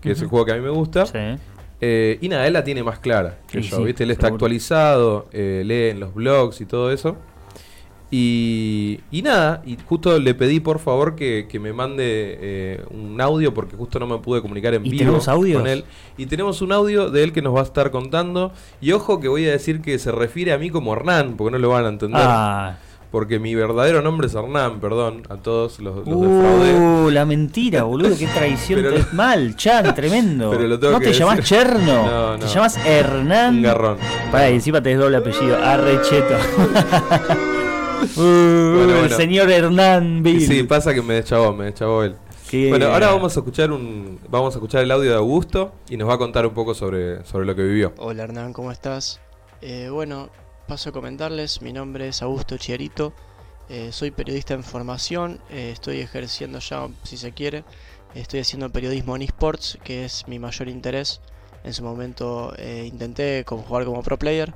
que 0.00 0.10
es 0.12 0.20
el 0.20 0.28
juego 0.28 0.44
que 0.44 0.52
a 0.52 0.56
mí 0.56 0.60
me 0.60 0.70
gusta. 0.70 1.06
Sí. 1.06 1.18
Eh, 1.80 2.18
y 2.20 2.28
nada, 2.28 2.46
él 2.46 2.52
la 2.52 2.64
tiene 2.64 2.82
más 2.82 2.98
clara 2.98 3.38
que 3.48 3.62
Sí, 3.62 3.68
yo, 3.70 3.76
sí, 3.78 3.84
¿viste? 3.84 4.04
Él 4.04 4.10
está 4.10 4.26
seguro. 4.28 4.36
actualizado, 4.36 5.28
eh, 5.32 5.62
lee 5.64 5.90
en 5.90 6.00
los 6.00 6.14
blogs 6.14 6.60
y 6.60 6.66
todo 6.66 6.90
eso. 6.92 7.16
Y, 8.10 9.00
y 9.10 9.22
nada, 9.22 9.60
y 9.66 9.76
justo 9.86 10.18
le 10.20 10.34
pedí 10.34 10.60
por 10.60 10.78
favor 10.78 11.16
que, 11.16 11.46
que 11.48 11.58
me 11.58 11.72
mande 11.72 12.38
eh, 12.40 12.84
un 12.90 13.20
audio 13.20 13.52
porque 13.52 13.76
justo 13.76 13.98
no 13.98 14.06
me 14.06 14.18
pude 14.18 14.40
comunicar 14.40 14.72
en 14.74 14.86
¿Y 14.86 14.90
vivo 14.90 14.98
tenemos 15.00 15.26
audios? 15.26 15.60
con 15.60 15.68
él. 15.68 15.84
Y 16.16 16.26
tenemos 16.26 16.62
un 16.62 16.70
audio 16.70 17.10
de 17.10 17.24
él 17.24 17.32
que 17.32 17.42
nos 17.42 17.56
va 17.56 17.60
a 17.60 17.64
estar 17.64 17.90
contando. 17.90 18.52
Y 18.80 18.92
ojo 18.92 19.18
que 19.20 19.26
voy 19.28 19.46
a 19.48 19.50
decir 19.52 19.80
que 19.80 19.98
se 19.98 20.12
refiere 20.12 20.52
a 20.52 20.58
mí 20.58 20.70
como 20.70 20.92
Hernán, 20.94 21.36
porque 21.36 21.50
no 21.50 21.58
lo 21.58 21.70
van 21.70 21.86
a 21.86 21.88
entender. 21.88 22.22
Ah. 22.24 22.78
Porque 23.14 23.38
mi 23.38 23.54
verdadero 23.54 24.02
nombre 24.02 24.26
es 24.26 24.34
Hernán, 24.34 24.80
perdón, 24.80 25.22
a 25.28 25.36
todos 25.36 25.78
los, 25.78 25.94
los 26.04 26.20
defraudé. 26.20 26.74
Uh, 26.74 27.10
la 27.10 27.24
mentira, 27.24 27.84
boludo, 27.84 28.18
qué 28.18 28.26
traición. 28.26 28.82
Pero 28.82 28.96
te- 29.04 29.14
Mal, 29.14 29.54
Chan, 29.54 29.94
tremendo. 29.94 30.50
Pero 30.50 30.64
lo 30.66 30.80
tengo 30.80 30.94
¿No 30.94 30.98
que 30.98 31.04
te 31.04 31.10
decir. 31.12 31.24
llamas 31.24 31.44
Cherno? 31.44 32.06
No, 32.32 32.38
Te 32.40 32.44
no. 32.46 32.52
llamas 32.52 32.76
Hernán. 32.84 33.54
Un 33.54 33.62
garrón. 33.62 33.98
Pará, 34.32 34.50
y 34.50 34.54
encima 34.54 34.82
tenés 34.82 34.98
doble 34.98 35.18
apellido. 35.18 35.56
Arrecheto. 35.56 36.34
Uh, 38.16 38.20
Bueno, 38.20 38.92
el 38.96 38.98
bueno. 39.00 39.16
señor 39.16 39.50
Hernán 39.50 40.22
Bill. 40.22 40.46
Sí, 40.46 40.62
pasa 40.64 40.92
que 40.92 41.00
me 41.00 41.14
deschavó, 41.14 41.54
me 41.54 41.66
deschavó 41.66 42.02
él. 42.02 42.16
Qué- 42.50 42.68
Bueno, 42.68 42.86
ahora 42.88 43.06
vamos 43.12 43.34
a 43.36 43.40
escuchar 43.40 43.70
un 43.72 44.18
vamos 44.28 44.54
a 44.54 44.58
escuchar 44.58 44.82
el 44.82 44.90
audio 44.90 45.10
de 45.10 45.16
Augusto 45.16 45.72
y 45.88 45.96
nos 45.96 46.08
va 46.08 46.14
a 46.14 46.18
contar 46.18 46.44
un 46.46 46.52
poco 46.52 46.74
sobre, 46.74 47.24
sobre 47.24 47.46
lo 47.46 47.54
que 47.54 47.62
vivió. 47.62 47.94
Hola 47.96 48.24
Hernán, 48.24 48.52
¿cómo 48.52 48.70
estás? 48.72 49.20
Eh, 49.62 49.88
bueno, 49.90 50.28
paso 50.66 50.90
a 50.90 50.92
comentarles, 50.92 51.62
mi 51.62 51.72
nombre 51.72 52.08
es 52.08 52.22
Augusto 52.22 52.56
Chiarito, 52.56 53.12
eh, 53.68 53.92
soy 53.92 54.10
periodista 54.10 54.54
en 54.54 54.64
formación, 54.64 55.40
eh, 55.50 55.70
estoy 55.72 56.00
ejerciendo 56.00 56.58
ya, 56.58 56.88
si 57.02 57.16
se 57.16 57.32
quiere, 57.32 57.64
estoy 58.14 58.40
haciendo 58.40 58.70
periodismo 58.70 59.16
en 59.16 59.22
esports, 59.22 59.78
que 59.84 60.04
es 60.04 60.26
mi 60.28 60.38
mayor 60.38 60.68
interés. 60.68 61.20
En 61.64 61.72
su 61.72 61.82
momento 61.82 62.52
eh, 62.58 62.84
intenté 62.86 63.44
jugar 63.46 63.84
como 63.84 64.02
pro 64.02 64.18
player. 64.18 64.54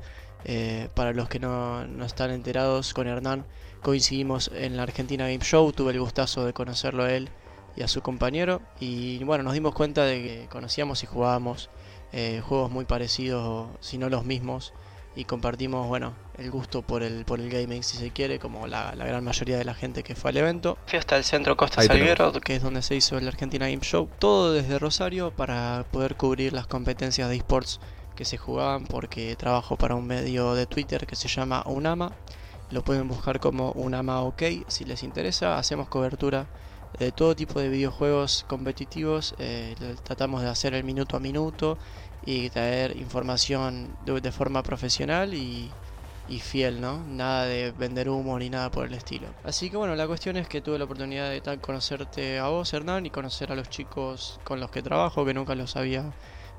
Para 0.94 1.12
los 1.12 1.28
que 1.28 1.40
no, 1.40 1.84
no 1.86 2.04
están 2.04 2.30
enterados, 2.30 2.94
con 2.94 3.09
Hernán 3.09 3.44
coincidimos 3.82 4.50
en 4.54 4.76
la 4.76 4.84
Argentina 4.84 5.24
Game 5.24 5.44
Show, 5.44 5.72
tuve 5.72 5.92
el 5.92 6.00
gustazo 6.00 6.44
de 6.46 6.52
conocerlo 6.52 7.02
a 7.02 7.12
él 7.12 7.28
y 7.76 7.82
a 7.82 7.88
su 7.88 8.02
compañero 8.02 8.62
y 8.78 9.22
bueno, 9.24 9.42
nos 9.42 9.54
dimos 9.54 9.74
cuenta 9.74 10.04
de 10.04 10.22
que 10.22 10.46
conocíamos 10.48 11.02
y 11.02 11.06
jugábamos 11.06 11.70
juegos 12.12 12.70
muy 12.70 12.84
parecidos, 12.84 13.68
si 13.80 13.98
no 13.98 14.09
los 14.09 14.24
mismos, 14.24 14.72
y 15.18 15.24
compartimos, 15.24 15.88
bueno, 15.88 16.14
el 16.36 16.48
gusto 16.48 16.82
por 16.82 17.02
el, 17.02 17.24
por 17.24 17.40
el 17.40 17.50
gaming 17.50 17.82
si 17.82 17.96
se 17.96 18.12
quiere, 18.12 18.38
como 18.38 18.68
la, 18.68 18.94
la 18.94 19.04
gran 19.04 19.24
mayoría 19.24 19.58
de 19.58 19.64
la 19.64 19.74
gente 19.74 20.04
que 20.04 20.14
fue 20.14 20.30
al 20.30 20.36
evento. 20.36 20.78
Fui 20.86 20.96
hasta 20.96 21.16
el 21.16 21.24
centro 21.24 21.56
Costa 21.56 21.80
Ahí 21.80 21.88
Salguero, 21.88 22.30
que 22.34 22.54
es 22.54 22.62
donde 22.62 22.82
se 22.82 22.94
hizo 22.94 23.18
el 23.18 23.26
Argentina 23.26 23.66
Game 23.66 23.82
Show, 23.82 24.08
todo 24.20 24.52
desde 24.52 24.78
Rosario 24.78 25.32
para 25.32 25.84
poder 25.90 26.14
cubrir 26.14 26.52
las 26.52 26.68
competencias 26.68 27.28
de 27.28 27.34
esports 27.34 27.80
que 28.14 28.24
se 28.24 28.36
jugaban 28.36 28.84
porque 28.86 29.34
trabajo 29.34 29.76
para 29.76 29.96
un 29.96 30.06
medio 30.06 30.54
de 30.54 30.66
Twitter 30.66 31.04
que 31.04 31.16
se 31.16 31.26
llama 31.26 31.64
Unama. 31.66 32.12
Lo 32.70 32.84
pueden 32.84 33.08
buscar 33.08 33.40
como 33.40 33.72
Unama 33.72 34.22
OK 34.22 34.42
si 34.68 34.84
les 34.84 35.02
interesa. 35.02 35.58
Hacemos 35.58 35.88
cobertura 35.88 36.46
de 37.00 37.10
todo 37.10 37.34
tipo 37.34 37.58
de 37.58 37.68
videojuegos 37.68 38.44
competitivos. 38.48 39.34
eh, 39.38 39.74
tratamos 40.04 40.42
de 40.42 40.48
hacer 40.48 40.74
el 40.74 40.84
minuto 40.84 41.16
a 41.16 41.20
minuto 41.20 41.76
y 42.29 42.51
traer 42.51 42.95
información 42.99 43.97
de, 44.05 44.33
forma 44.33 44.62
profesional 44.62 45.33
y, 45.33 45.70
fiel, 46.43 46.79
¿no? 46.79 47.03
Nada 47.07 47.47
de 47.47 47.72
vender 47.72 48.11
humo 48.11 48.39
ni 48.39 48.51
nada 48.51 48.70
por 48.70 48.87
el 48.87 48.93
estilo. 48.93 49.29
Así 49.45 49.70
que 49.70 49.79
bueno, 49.79 49.97
la 49.97 50.07
cuestión 50.07 50.37
es 50.37 50.47
que 50.47 50.61
tuve 50.61 50.79
la 50.79 50.85
oportunidad 50.85 51.31
de 51.31 51.59
conocerte 51.59 52.39
a 52.39 52.49
vos, 52.49 52.70
Hernán, 52.74 53.07
y 53.07 53.11
conocer 53.11 53.51
a 53.51 53.55
los 53.55 53.70
chicos 53.70 54.41
con 54.45 54.61
los 54.61 54.70
que 54.70 54.83
trabajo, 54.83 55.24
que 55.24 55.33
nunca 55.33 55.55
los 55.55 55.74
había 55.76 56.12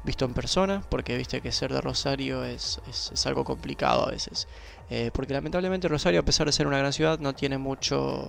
visto 0.03 0.25
en 0.25 0.33
persona, 0.33 0.81
porque 0.89 1.15
viste 1.15 1.39
que 1.39 1.51
ser 1.51 1.71
de 1.71 1.81
Rosario 1.81 2.43
es, 2.43 2.81
es, 2.89 3.11
es 3.13 3.25
algo 3.27 3.43
complicado 3.43 4.07
a 4.07 4.09
veces. 4.09 4.47
Eh, 4.89 5.11
porque 5.13 5.33
lamentablemente 5.33 5.87
Rosario, 5.87 6.21
a 6.21 6.25
pesar 6.25 6.47
de 6.47 6.51
ser 6.51 6.65
una 6.65 6.79
gran 6.79 6.93
ciudad, 6.93 7.19
no 7.19 7.35
tiene 7.35 7.59
mucho, 7.59 8.27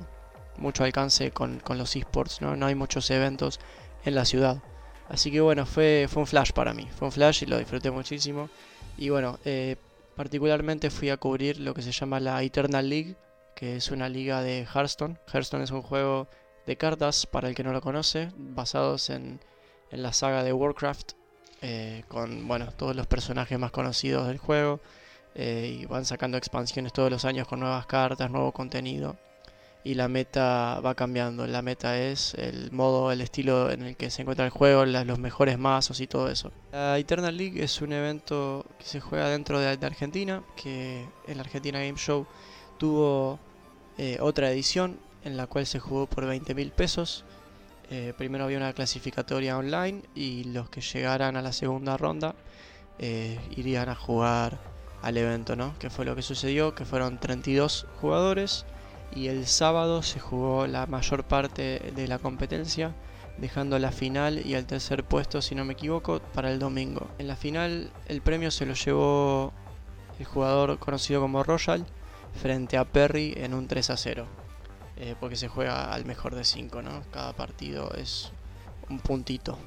mucho 0.58 0.84
alcance 0.84 1.30
con, 1.30 1.58
con 1.60 1.78
los 1.78 1.96
esports, 1.96 2.42
¿no? 2.42 2.54
No 2.54 2.66
hay 2.66 2.74
muchos 2.74 3.10
eventos 3.10 3.60
en 4.04 4.14
la 4.14 4.26
ciudad. 4.26 4.62
Así 5.10 5.30
que 5.30 5.40
bueno, 5.40 5.66
fue, 5.66 6.06
fue 6.08 6.22
un 6.22 6.26
flash 6.26 6.52
para 6.52 6.72
mí, 6.72 6.86
fue 6.96 7.08
un 7.08 7.12
flash 7.12 7.42
y 7.42 7.46
lo 7.46 7.58
disfruté 7.58 7.90
muchísimo. 7.90 8.48
Y 8.96 9.08
bueno, 9.10 9.38
eh, 9.44 9.76
particularmente 10.14 10.88
fui 10.88 11.10
a 11.10 11.16
cubrir 11.16 11.58
lo 11.60 11.74
que 11.74 11.82
se 11.82 11.92
llama 11.92 12.20
la 12.20 12.42
Eternal 12.42 12.88
League, 12.88 13.16
que 13.56 13.76
es 13.76 13.90
una 13.90 14.08
liga 14.08 14.40
de 14.40 14.66
Hearthstone. 14.72 15.18
Hearthstone 15.32 15.64
es 15.64 15.72
un 15.72 15.82
juego 15.82 16.28
de 16.66 16.76
cartas, 16.76 17.26
para 17.26 17.48
el 17.48 17.54
que 17.56 17.64
no 17.64 17.72
lo 17.72 17.80
conoce, 17.80 18.30
basados 18.36 19.10
en, 19.10 19.40
en 19.90 20.02
la 20.02 20.12
saga 20.12 20.44
de 20.44 20.52
Warcraft, 20.52 21.12
eh, 21.62 22.04
con 22.08 22.46
bueno, 22.46 22.70
todos 22.72 22.94
los 22.94 23.06
personajes 23.08 23.58
más 23.58 23.72
conocidos 23.72 24.28
del 24.28 24.38
juego. 24.38 24.80
eh, 25.34 25.78
y 25.80 25.86
van 25.86 26.04
sacando 26.04 26.36
expansiones 26.38 26.92
todos 26.92 27.10
los 27.10 27.24
años 27.24 27.46
con 27.48 27.60
nuevas 27.60 27.86
cartas, 27.86 28.30
nuevo 28.30 28.52
contenido. 28.52 29.16
Y 29.82 29.94
la 29.94 30.08
meta 30.08 30.80
va 30.84 30.94
cambiando. 30.94 31.46
La 31.46 31.62
meta 31.62 31.98
es 31.98 32.34
el 32.34 32.70
modo, 32.70 33.12
el 33.12 33.22
estilo 33.22 33.70
en 33.70 33.82
el 33.82 33.96
que 33.96 34.10
se 34.10 34.22
encuentra 34.22 34.44
el 34.44 34.50
juego, 34.50 34.84
los 34.84 35.18
mejores 35.18 35.58
mazos 35.58 36.00
y 36.00 36.06
todo 36.06 36.30
eso. 36.30 36.52
La 36.72 36.98
Eternal 36.98 37.36
League 37.36 37.62
es 37.62 37.80
un 37.80 37.92
evento 37.92 38.66
que 38.78 38.84
se 38.84 39.00
juega 39.00 39.30
dentro 39.30 39.58
de, 39.58 39.76
de 39.76 39.86
Argentina, 39.86 40.42
que 40.54 41.06
en 41.26 41.36
la 41.36 41.42
Argentina 41.42 41.78
Game 41.78 41.96
Show 41.96 42.26
tuvo 42.76 43.38
eh, 43.98 44.18
otra 44.20 44.50
edición 44.50 44.98
en 45.24 45.36
la 45.36 45.46
cual 45.46 45.66
se 45.66 45.78
jugó 45.78 46.06
por 46.06 46.26
20 46.26 46.54
mil 46.54 46.72
pesos. 46.72 47.24
Eh, 47.90 48.14
primero 48.16 48.44
había 48.44 48.56
una 48.56 48.72
clasificatoria 48.72 49.58
online 49.58 50.02
y 50.14 50.44
los 50.44 50.70
que 50.70 50.80
llegaran 50.80 51.36
a 51.36 51.42
la 51.42 51.52
segunda 51.52 51.96
ronda 51.96 52.34
eh, 52.98 53.38
irían 53.56 53.88
a 53.88 53.94
jugar 53.94 54.58
al 55.02 55.16
evento, 55.16 55.56
¿no? 55.56 55.78
Que 55.78 55.90
fue 55.90 56.04
lo 56.04 56.16
que 56.16 56.22
sucedió, 56.22 56.74
que 56.74 56.84
fueron 56.84 57.18
32 57.18 57.86
jugadores 58.00 58.64
y 59.14 59.28
el 59.28 59.46
sábado 59.46 60.02
se 60.02 60.20
jugó 60.20 60.66
la 60.66 60.86
mayor 60.86 61.24
parte 61.24 61.92
de 61.94 62.08
la 62.08 62.18
competencia, 62.18 62.94
dejando 63.38 63.78
la 63.78 63.92
final 63.92 64.44
y 64.44 64.54
el 64.54 64.66
tercer 64.66 65.04
puesto, 65.04 65.42
si 65.42 65.54
no 65.54 65.64
me 65.64 65.72
equivoco, 65.72 66.20
para 66.34 66.50
el 66.50 66.58
domingo. 66.58 67.08
En 67.18 67.28
la 67.28 67.36
final 67.36 67.90
el 68.08 68.20
premio 68.20 68.50
se 68.50 68.66
lo 68.66 68.74
llevó 68.74 69.52
el 70.18 70.26
jugador 70.26 70.78
conocido 70.78 71.20
como 71.20 71.42
Royal 71.42 71.86
frente 72.34 72.76
a 72.76 72.84
Perry 72.84 73.34
en 73.36 73.54
un 73.54 73.66
3 73.66 73.90
a 73.90 73.96
0. 73.96 74.26
eh, 74.96 75.14
porque 75.18 75.36
se 75.36 75.48
juega 75.48 75.92
al 75.92 76.04
mejor 76.04 76.34
de 76.34 76.44
5, 76.44 76.82
¿no? 76.82 77.02
Cada 77.10 77.32
partido 77.32 77.92
es 77.94 78.32
un 78.90 78.98
puntito. 78.98 79.58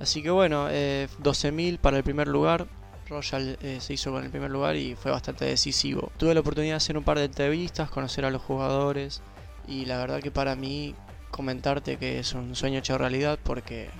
Así 0.00 0.22
que 0.22 0.30
bueno, 0.30 0.68
eh, 0.70 1.08
12.000 1.22 1.78
para 1.78 1.98
el 1.98 2.02
primer 2.04 2.26
lugar. 2.28 2.66
Royal 3.08 3.58
eh, 3.62 3.78
se 3.80 3.94
hizo 3.94 4.12
con 4.12 4.24
el 4.24 4.30
primer 4.30 4.50
lugar 4.50 4.76
y 4.76 4.94
fue 4.94 5.10
bastante 5.10 5.44
decisivo. 5.44 6.10
Tuve 6.16 6.34
la 6.34 6.40
oportunidad 6.40 6.74
de 6.74 6.76
hacer 6.76 6.96
un 6.98 7.04
par 7.04 7.18
de 7.18 7.24
entrevistas, 7.24 7.90
conocer 7.90 8.24
a 8.24 8.30
los 8.30 8.42
jugadores 8.42 9.22
y 9.66 9.86
la 9.86 9.98
verdad 9.98 10.20
que 10.20 10.30
para 10.30 10.56
mí 10.56 10.94
comentarte 11.30 11.96
que 11.96 12.18
es 12.18 12.32
un 12.32 12.54
sueño 12.54 12.78
hecho 12.78 12.98
realidad 12.98 13.38
porque 13.42 13.90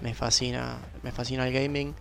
me 0.00 0.14
fascina, 0.14 0.78
me 1.02 1.12
fascina 1.12 1.46
el 1.46 1.52
gaming, 1.52 1.94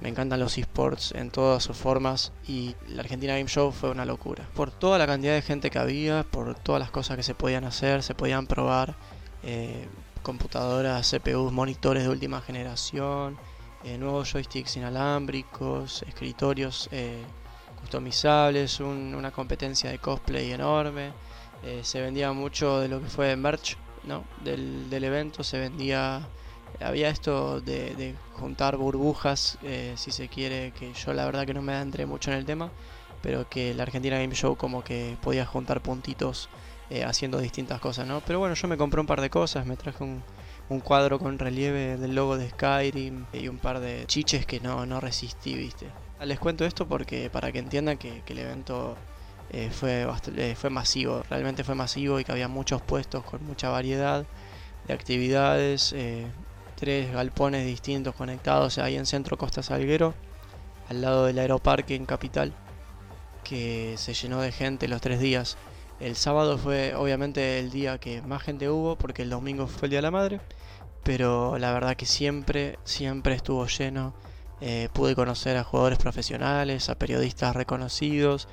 me 0.00 0.08
encantan 0.08 0.38
los 0.38 0.56
esports 0.58 1.12
en 1.12 1.30
todas 1.30 1.62
sus 1.62 1.76
formas 1.76 2.32
y 2.46 2.76
la 2.88 3.02
Argentina 3.02 3.34
Game 3.34 3.48
Show 3.48 3.72
fue 3.72 3.90
una 3.90 4.04
locura. 4.04 4.48
Por 4.54 4.70
toda 4.70 4.98
la 4.98 5.06
cantidad 5.06 5.34
de 5.34 5.42
gente 5.42 5.70
que 5.70 5.78
había, 5.78 6.22
por 6.22 6.54
todas 6.54 6.80
las 6.80 6.90
cosas 6.90 7.16
que 7.16 7.22
se 7.22 7.34
podían 7.34 7.64
hacer, 7.64 8.02
se 8.02 8.14
podían 8.14 8.46
probar, 8.46 8.94
eh, 9.42 9.86
computadoras, 10.22 11.10
CPUs, 11.10 11.52
monitores 11.52 12.04
de 12.04 12.08
última 12.08 12.40
generación, 12.40 13.38
eh, 13.84 13.96
nuevos 13.98 14.32
joysticks 14.32 14.76
inalámbricos, 14.76 16.02
escritorios 16.02 16.88
eh, 16.92 17.24
customizables, 17.80 18.80
un- 18.80 19.14
una 19.14 19.30
competencia 19.30 19.90
de 19.90 19.98
cosplay 19.98 20.52
enorme. 20.52 21.12
eh, 21.64 21.80
se 21.82 22.00
vendía 22.00 22.32
mucho 22.32 22.78
de 22.80 22.86
lo 22.88 23.00
que 23.02 23.08
fue 23.08 23.34
merch 23.36 23.76
del, 24.44 24.88
del 24.90 25.04
evento, 25.04 25.42
se 25.42 25.58
vendía 25.58 26.20
había 26.80 27.08
esto 27.08 27.60
de, 27.60 28.14
juntar 28.34 28.76
burbujas, 28.76 29.58
si 29.96 30.12
se 30.12 30.28
quiere, 30.28 30.70
que 30.78 30.92
yo 30.94 31.12
la 31.12 31.24
verdad 31.24 31.44
que 31.46 31.54
no 31.54 31.60
me 31.62 31.72
adentré 31.72 32.06
mucho 32.06 32.30
en 32.30 32.36
el 32.38 32.44
tema, 32.44 32.70
pero 33.22 33.48
que 33.48 33.74
la 33.74 33.82
Argentina 33.82 34.18
Game 34.18 34.34
Show 34.36 34.54
como 34.56 34.84
que 34.84 35.16
podía 35.20 35.44
juntar 35.44 35.80
puntitos 35.80 36.48
haciendo 37.04 37.38
distintas 37.40 37.80
cosas, 37.80 38.06
¿no? 38.06 38.20
Pero 38.20 38.38
bueno, 38.38 38.54
yo 38.54 38.68
me 38.68 38.76
compré 38.76 39.00
un 39.00 39.08
par 39.08 39.20
de 39.20 39.28
cosas, 39.30 39.66
me 39.66 39.76
traje 39.76 40.04
un, 40.04 40.22
un 40.68 40.80
cuadro 40.80 41.18
con 41.18 41.38
relieve 41.38 41.96
del 41.96 42.14
logo 42.14 42.36
de 42.36 42.50
Skyrim 42.50 43.24
y 43.32 43.48
un 43.48 43.58
par 43.58 43.80
de 43.80 44.04
chiches 44.06 44.44
que 44.46 44.60
no, 44.60 44.84
no 44.86 45.00
resistí, 45.00 45.54
¿viste? 45.54 45.86
Les 46.24 46.38
cuento 46.38 46.64
esto 46.64 46.86
porque 46.86 47.30
para 47.30 47.52
que 47.52 47.58
entiendan 47.58 47.96
que, 47.96 48.22
el 48.26 48.38
evento 48.38 48.96
eh, 49.50 49.70
fue, 49.70 50.06
eh, 50.36 50.54
fue 50.56 50.68
masivo, 50.68 51.22
realmente 51.30 51.64
fue 51.64 51.74
masivo 51.74 52.20
y 52.20 52.24
que 52.24 52.32
había 52.32 52.48
muchos 52.48 52.82
puestos 52.82 53.24
con 53.24 53.44
mucha 53.44 53.70
variedad 53.70 54.26
de 54.86 54.94
actividades, 54.94 55.92
eh, 55.92 56.26
tres 56.74 57.12
galpones 57.12 57.64
distintos 57.66 58.14
conectados 58.14 58.78
ahí 58.78 58.96
en 58.96 59.06
Centro 59.06 59.38
Costa 59.38 59.62
Salguero, 59.62 60.14
al 60.88 61.02
lado 61.02 61.26
del 61.26 61.38
Aeroparque 61.38 61.94
en 61.94 62.04
Capital, 62.04 62.52
que 63.44 63.94
se 63.96 64.14
llenó 64.14 64.40
de 64.40 64.52
gente 64.52 64.88
los 64.88 65.00
tres 65.00 65.20
días. 65.20 65.56
El 66.00 66.14
sábado 66.14 66.58
fue 66.58 66.94
obviamente 66.94 67.58
el 67.58 67.70
día 67.70 67.98
que 67.98 68.22
más 68.22 68.42
gente 68.42 68.68
hubo, 68.70 68.96
porque 68.96 69.22
el 69.22 69.30
domingo 69.30 69.66
fue 69.66 69.86
el 69.86 69.90
Día 69.90 69.98
de 69.98 70.02
la 70.02 70.10
Madre, 70.12 70.40
pero 71.02 71.58
la 71.58 71.72
verdad 71.72 71.96
que 71.96 72.06
siempre, 72.06 72.78
siempre 72.84 73.34
estuvo 73.34 73.66
lleno. 73.66 74.14
Eh, 74.60 74.88
pude 74.92 75.14
conocer 75.14 75.56
a 75.56 75.64
jugadores 75.64 75.98
profesionales, 75.98 76.88
a 76.88 76.96
periodistas 76.96 77.54
reconocidos, 77.54 78.48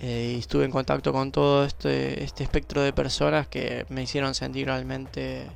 eh, 0.00 0.34
y 0.36 0.38
estuve 0.38 0.64
en 0.64 0.70
contacto 0.70 1.12
con 1.12 1.32
todo 1.32 1.64
este, 1.64 2.22
este 2.24 2.44
espectro 2.44 2.82
de 2.82 2.92
personas 2.92 3.46
que 3.48 3.86
me 3.88 4.02
hicieron 4.02 4.34
sentir 4.34 4.66
realmente 4.66 5.46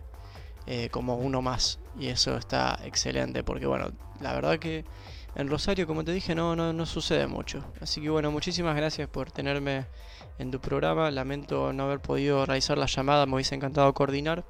eh, 0.66 0.89
como 0.91 1.16
uno 1.16 1.43
más. 1.43 1.78
Y 1.99 2.09
eso 2.09 2.36
está 2.36 2.78
excelente 2.84 3.43
porque 3.43 3.66
bueno, 3.66 3.91
la 4.20 4.32
verdad 4.32 4.59
que 4.59 4.84
en 5.34 5.49
Rosario, 5.49 5.86
como 5.86 6.05
te 6.05 6.12
dije, 6.12 6.34
no, 6.34 6.57
no, 6.57 6.72
no 6.72 6.86
sucede 6.86 7.26
mucho. 7.26 7.64
Así 7.80 8.01
que 8.01 8.11
bueno, 8.11 8.30
muchísimas 8.30 8.76
gracias 8.76 9.09
por 9.09 9.30
tenerme 9.30 9.86
en 10.39 10.51
tu 10.51 10.61
programa. 10.61 11.11
Lamento 11.11 11.72
no 11.72 11.84
haber 11.84 12.01
podido 12.01 12.45
realizar 12.47 12.78
la 12.78 12.86
llamada, 12.86 13.26
me 13.26 13.34
hubiese 13.34 13.55
encantado 13.55 13.93
coordinar. 13.95 14.45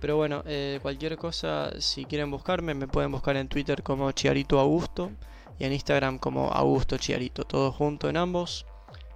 Pero 0.00 0.16
bueno, 0.16 0.42
eh, 0.46 0.78
cualquier 0.82 1.16
cosa, 1.16 1.70
si 1.80 2.04
quieren 2.04 2.30
buscarme, 2.30 2.74
me 2.74 2.86
pueden 2.86 3.10
buscar 3.10 3.36
en 3.36 3.48
Twitter 3.48 3.82
como 3.82 4.12
Chiarito 4.12 4.60
Augusto 4.60 5.10
y 5.58 5.64
en 5.64 5.72
Instagram 5.72 6.18
como 6.18 6.50
Augusto 6.50 6.98
Chiarito, 6.98 7.44
todo 7.44 7.72
junto 7.72 8.08
en 8.08 8.16
ambos. 8.16 8.66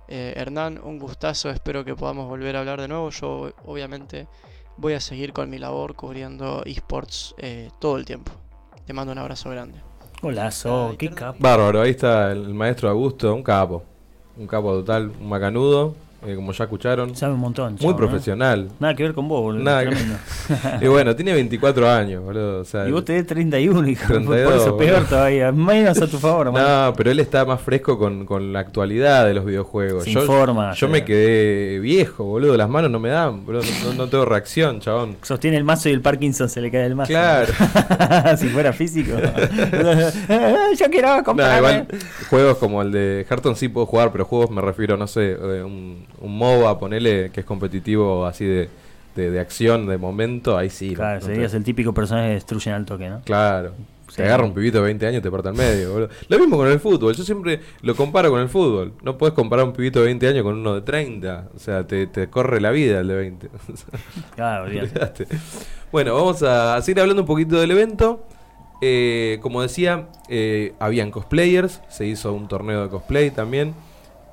Eh, 0.08 0.32
Hernán, 0.36 0.80
un 0.82 0.98
gustazo, 0.98 1.50
espero 1.50 1.84
que 1.84 1.94
podamos 1.94 2.26
volver 2.26 2.56
a 2.56 2.60
hablar 2.60 2.80
de 2.80 2.88
nuevo. 2.88 3.10
Yo 3.10 3.52
obviamente 3.66 4.28
voy 4.78 4.94
a 4.94 5.00
seguir 5.00 5.34
con 5.34 5.50
mi 5.50 5.58
labor 5.58 5.94
cubriendo 5.94 6.62
esports 6.64 7.34
eh, 7.36 7.70
todo 7.78 7.98
el 7.98 8.06
tiempo. 8.06 8.32
Te 8.86 8.94
mando 8.94 9.12
un 9.12 9.18
abrazo 9.18 9.50
grande. 9.50 9.82
Golazo, 10.22 10.96
qué 10.98 11.10
capo. 11.10 11.36
Bárbaro, 11.38 11.82
ahí 11.82 11.90
está 11.90 12.32
el 12.32 12.54
maestro 12.54 12.88
Augusto, 12.88 13.34
un 13.34 13.42
capo. 13.42 13.84
Un 14.38 14.46
capo 14.46 14.72
total, 14.72 15.12
un 15.20 15.28
macanudo. 15.28 15.94
Eh, 16.26 16.34
como 16.34 16.52
ya 16.52 16.64
escucharon. 16.64 17.14
Sabe 17.14 17.34
un 17.34 17.40
montón. 17.40 17.76
Muy 17.80 17.92
¿eh? 17.92 17.96
profesional. 17.96 18.68
Nada 18.80 18.94
que 18.94 19.04
ver 19.04 19.14
con 19.14 19.28
vos, 19.28 19.40
boludo. 19.42 19.62
Nada 19.62 19.84
que- 19.88 19.96
y 20.84 20.88
bueno, 20.88 21.14
tiene 21.14 21.32
24 21.32 21.88
años, 21.88 22.24
boludo. 22.24 22.60
O 22.60 22.64
sea, 22.64 22.88
y 22.88 22.90
vos 22.92 23.04
tenés 23.04 23.26
31, 23.26 23.88
hijo. 23.88 24.06
32, 24.08 24.50
por 24.52 24.60
eso 24.60 24.76
peor 24.76 24.92
boludo. 24.94 25.08
todavía. 25.08 25.52
Menos 25.52 26.02
a 26.02 26.06
tu 26.08 26.18
favor. 26.18 26.52
No, 26.52 26.92
pero 26.96 27.10
él 27.10 27.20
está 27.20 27.44
más 27.44 27.60
fresco 27.60 27.98
con, 27.98 28.26
con 28.26 28.52
la 28.52 28.60
actualidad 28.60 29.26
de 29.26 29.34
los 29.34 29.44
videojuegos. 29.44 30.04
Se 30.04 30.12
yo 30.12 30.20
informa, 30.22 30.72
yo 30.74 30.88
me 30.88 31.04
quedé 31.04 31.78
viejo, 31.78 32.24
boludo. 32.24 32.56
Las 32.56 32.68
manos 32.68 32.90
no 32.90 32.98
me 32.98 33.10
dan, 33.10 33.46
boludo. 33.46 33.62
No, 33.84 33.94
no 33.94 34.08
tengo 34.08 34.24
reacción, 34.24 34.80
chabón. 34.80 35.16
Sostiene 35.22 35.56
el 35.56 35.64
mazo 35.64 35.88
y 35.88 35.92
el 35.92 36.00
Parkinson 36.00 36.48
se 36.48 36.60
le 36.60 36.70
cae 36.70 36.86
el 36.86 36.94
mazo. 36.96 37.08
Claro. 37.08 37.52
si 38.38 38.48
fuera 38.48 38.72
físico. 38.72 39.12
Yo 40.78 40.86
quiero 40.90 41.16
No, 41.18 41.24
comprarme. 41.24 41.56
igual 41.58 41.88
juegos 42.30 42.58
como 42.58 42.82
el 42.82 42.90
de 42.92 43.26
Hearthstone 43.28 43.56
sí 43.56 43.68
puedo 43.68 43.86
jugar, 43.86 44.10
pero 44.12 44.24
juegos 44.24 44.50
me 44.50 44.60
refiero, 44.60 44.96
no 44.96 45.06
sé, 45.06 45.32
eh, 45.32 45.62
un, 45.62 46.06
un 46.20 46.36
MOBA, 46.36 46.78
ponele, 46.78 47.30
que 47.32 47.40
es 47.40 47.46
competitivo 47.46 48.26
así 48.26 48.44
de, 48.44 48.68
de, 49.16 49.30
de 49.30 49.40
acción, 49.40 49.86
de 49.86 49.98
momento, 49.98 50.56
ahí 50.56 50.70
sí. 50.70 50.90
no- 50.90 50.96
Claro, 50.96 51.20
no 51.20 51.26
te- 51.26 51.32
serías 51.34 51.54
el 51.54 51.64
típico 51.64 51.92
personaje 51.94 52.28
que 52.28 52.34
destruyen 52.34 52.74
al 52.74 52.84
toque, 52.84 53.08
¿no? 53.08 53.20
Claro. 53.24 53.72
Sí. 54.08 54.16
Te 54.16 54.22
agarra 54.24 54.44
un 54.44 54.54
pibito 54.54 54.78
de 54.78 54.84
20 54.84 55.06
años 55.06 55.18
y 55.18 55.22
te 55.22 55.30
parte 55.30 55.48
al 55.50 55.54
medio, 55.54 55.92
boludo. 55.92 56.08
Lo 56.30 56.38
mismo 56.38 56.56
con 56.56 56.66
el 56.66 56.80
fútbol. 56.80 57.14
Yo 57.14 57.24
siempre 57.24 57.60
lo 57.82 57.94
comparo 57.94 58.30
con 58.30 58.40
el 58.40 58.48
fútbol. 58.48 58.94
No 59.02 59.18
puedes 59.18 59.34
comparar 59.34 59.66
un 59.66 59.74
pibito 59.74 59.98
de 59.98 60.06
20 60.06 60.28
años 60.28 60.44
con 60.44 60.54
uno 60.56 60.74
de 60.74 60.80
30. 60.80 61.48
O 61.54 61.58
sea, 61.58 61.86
te, 61.86 62.06
te 62.06 62.28
corre 62.30 62.58
la 62.62 62.70
vida 62.70 63.00
el 63.00 63.08
de 63.08 63.14
20. 63.14 63.48
Claro, 64.34 64.64
olvídate. 64.64 65.26
Bueno, 65.92 66.14
vamos 66.14 66.42
a 66.42 66.80
seguir 66.80 67.00
hablando 67.02 67.20
un 67.22 67.28
poquito 67.28 67.60
del 67.60 67.70
evento. 67.70 68.24
Eh, 68.80 69.38
como 69.42 69.60
decía, 69.60 70.08
eh, 70.30 70.72
habían 70.78 71.10
cosplayers. 71.10 71.82
Se 71.90 72.06
hizo 72.06 72.32
un 72.32 72.48
torneo 72.48 72.84
de 72.84 72.88
cosplay 72.88 73.30
también. 73.30 73.74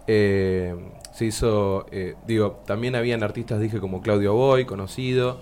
Eh, 0.08 0.76
se 1.14 1.26
hizo, 1.26 1.86
eh, 1.92 2.16
digo, 2.28 2.62
también 2.66 2.96
habían 2.96 3.24
artistas, 3.24 3.60
dije, 3.60 3.80
como 3.80 4.02
Claudio 4.02 4.34
Boy, 4.34 4.66
conocido. 4.66 5.40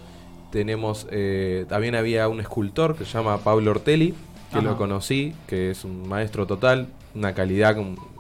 Tenemos, 0.52 1.08
eh, 1.10 1.66
también 1.68 1.96
había 1.96 2.28
un 2.28 2.40
escultor 2.40 2.96
que 2.96 3.06
se 3.06 3.12
llama 3.12 3.40
Pablo 3.40 3.72
Ortelli, 3.72 4.14
que 4.52 4.60
Ajá. 4.60 4.68
lo 4.68 4.78
conocí, 4.78 5.34
que 5.48 5.72
es 5.72 5.84
un 5.84 6.08
maestro 6.08 6.46
total, 6.46 6.88
una 7.16 7.34
calidad 7.34 7.76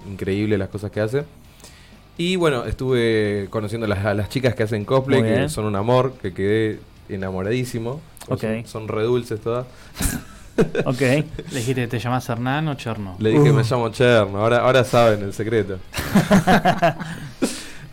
increíble 0.09 0.57
las 0.57 0.69
cosas 0.69 0.89
que 0.89 0.99
hace. 0.99 1.25
Y 2.17 2.35
bueno, 2.35 2.65
estuve 2.65 3.47
conociendo 3.51 3.85
a 3.85 3.89
las, 3.89 4.05
a 4.05 4.13
las 4.13 4.29
chicas 4.29 4.55
que 4.55 4.63
hacen 4.63 4.83
cosplay, 4.83 5.21
que 5.21 5.49
son 5.49 5.65
un 5.65 5.75
amor, 5.75 6.13
que 6.21 6.33
quedé 6.33 6.79
enamoradísimo. 7.09 8.01
Ok. 8.29 8.41
Son, 8.41 8.65
son 8.65 8.87
re 8.87 9.03
dulces 9.03 9.39
todas. 9.41 9.67
Ok. 10.85 10.99
Le 11.01 11.25
dijiste, 11.51 11.87
¿te 11.87 11.99
llamas 11.99 12.27
Hernán 12.29 12.67
o 12.67 12.75
Cherno? 12.75 13.15
Le 13.19 13.31
dije, 13.31 13.51
Uh. 13.51 13.53
me 13.53 13.63
llamo 13.63 13.89
Cherno, 13.89 14.39
ahora, 14.39 14.59
ahora 14.59 14.83
saben 14.83 15.21
el 15.23 15.33
secreto. 15.33 15.77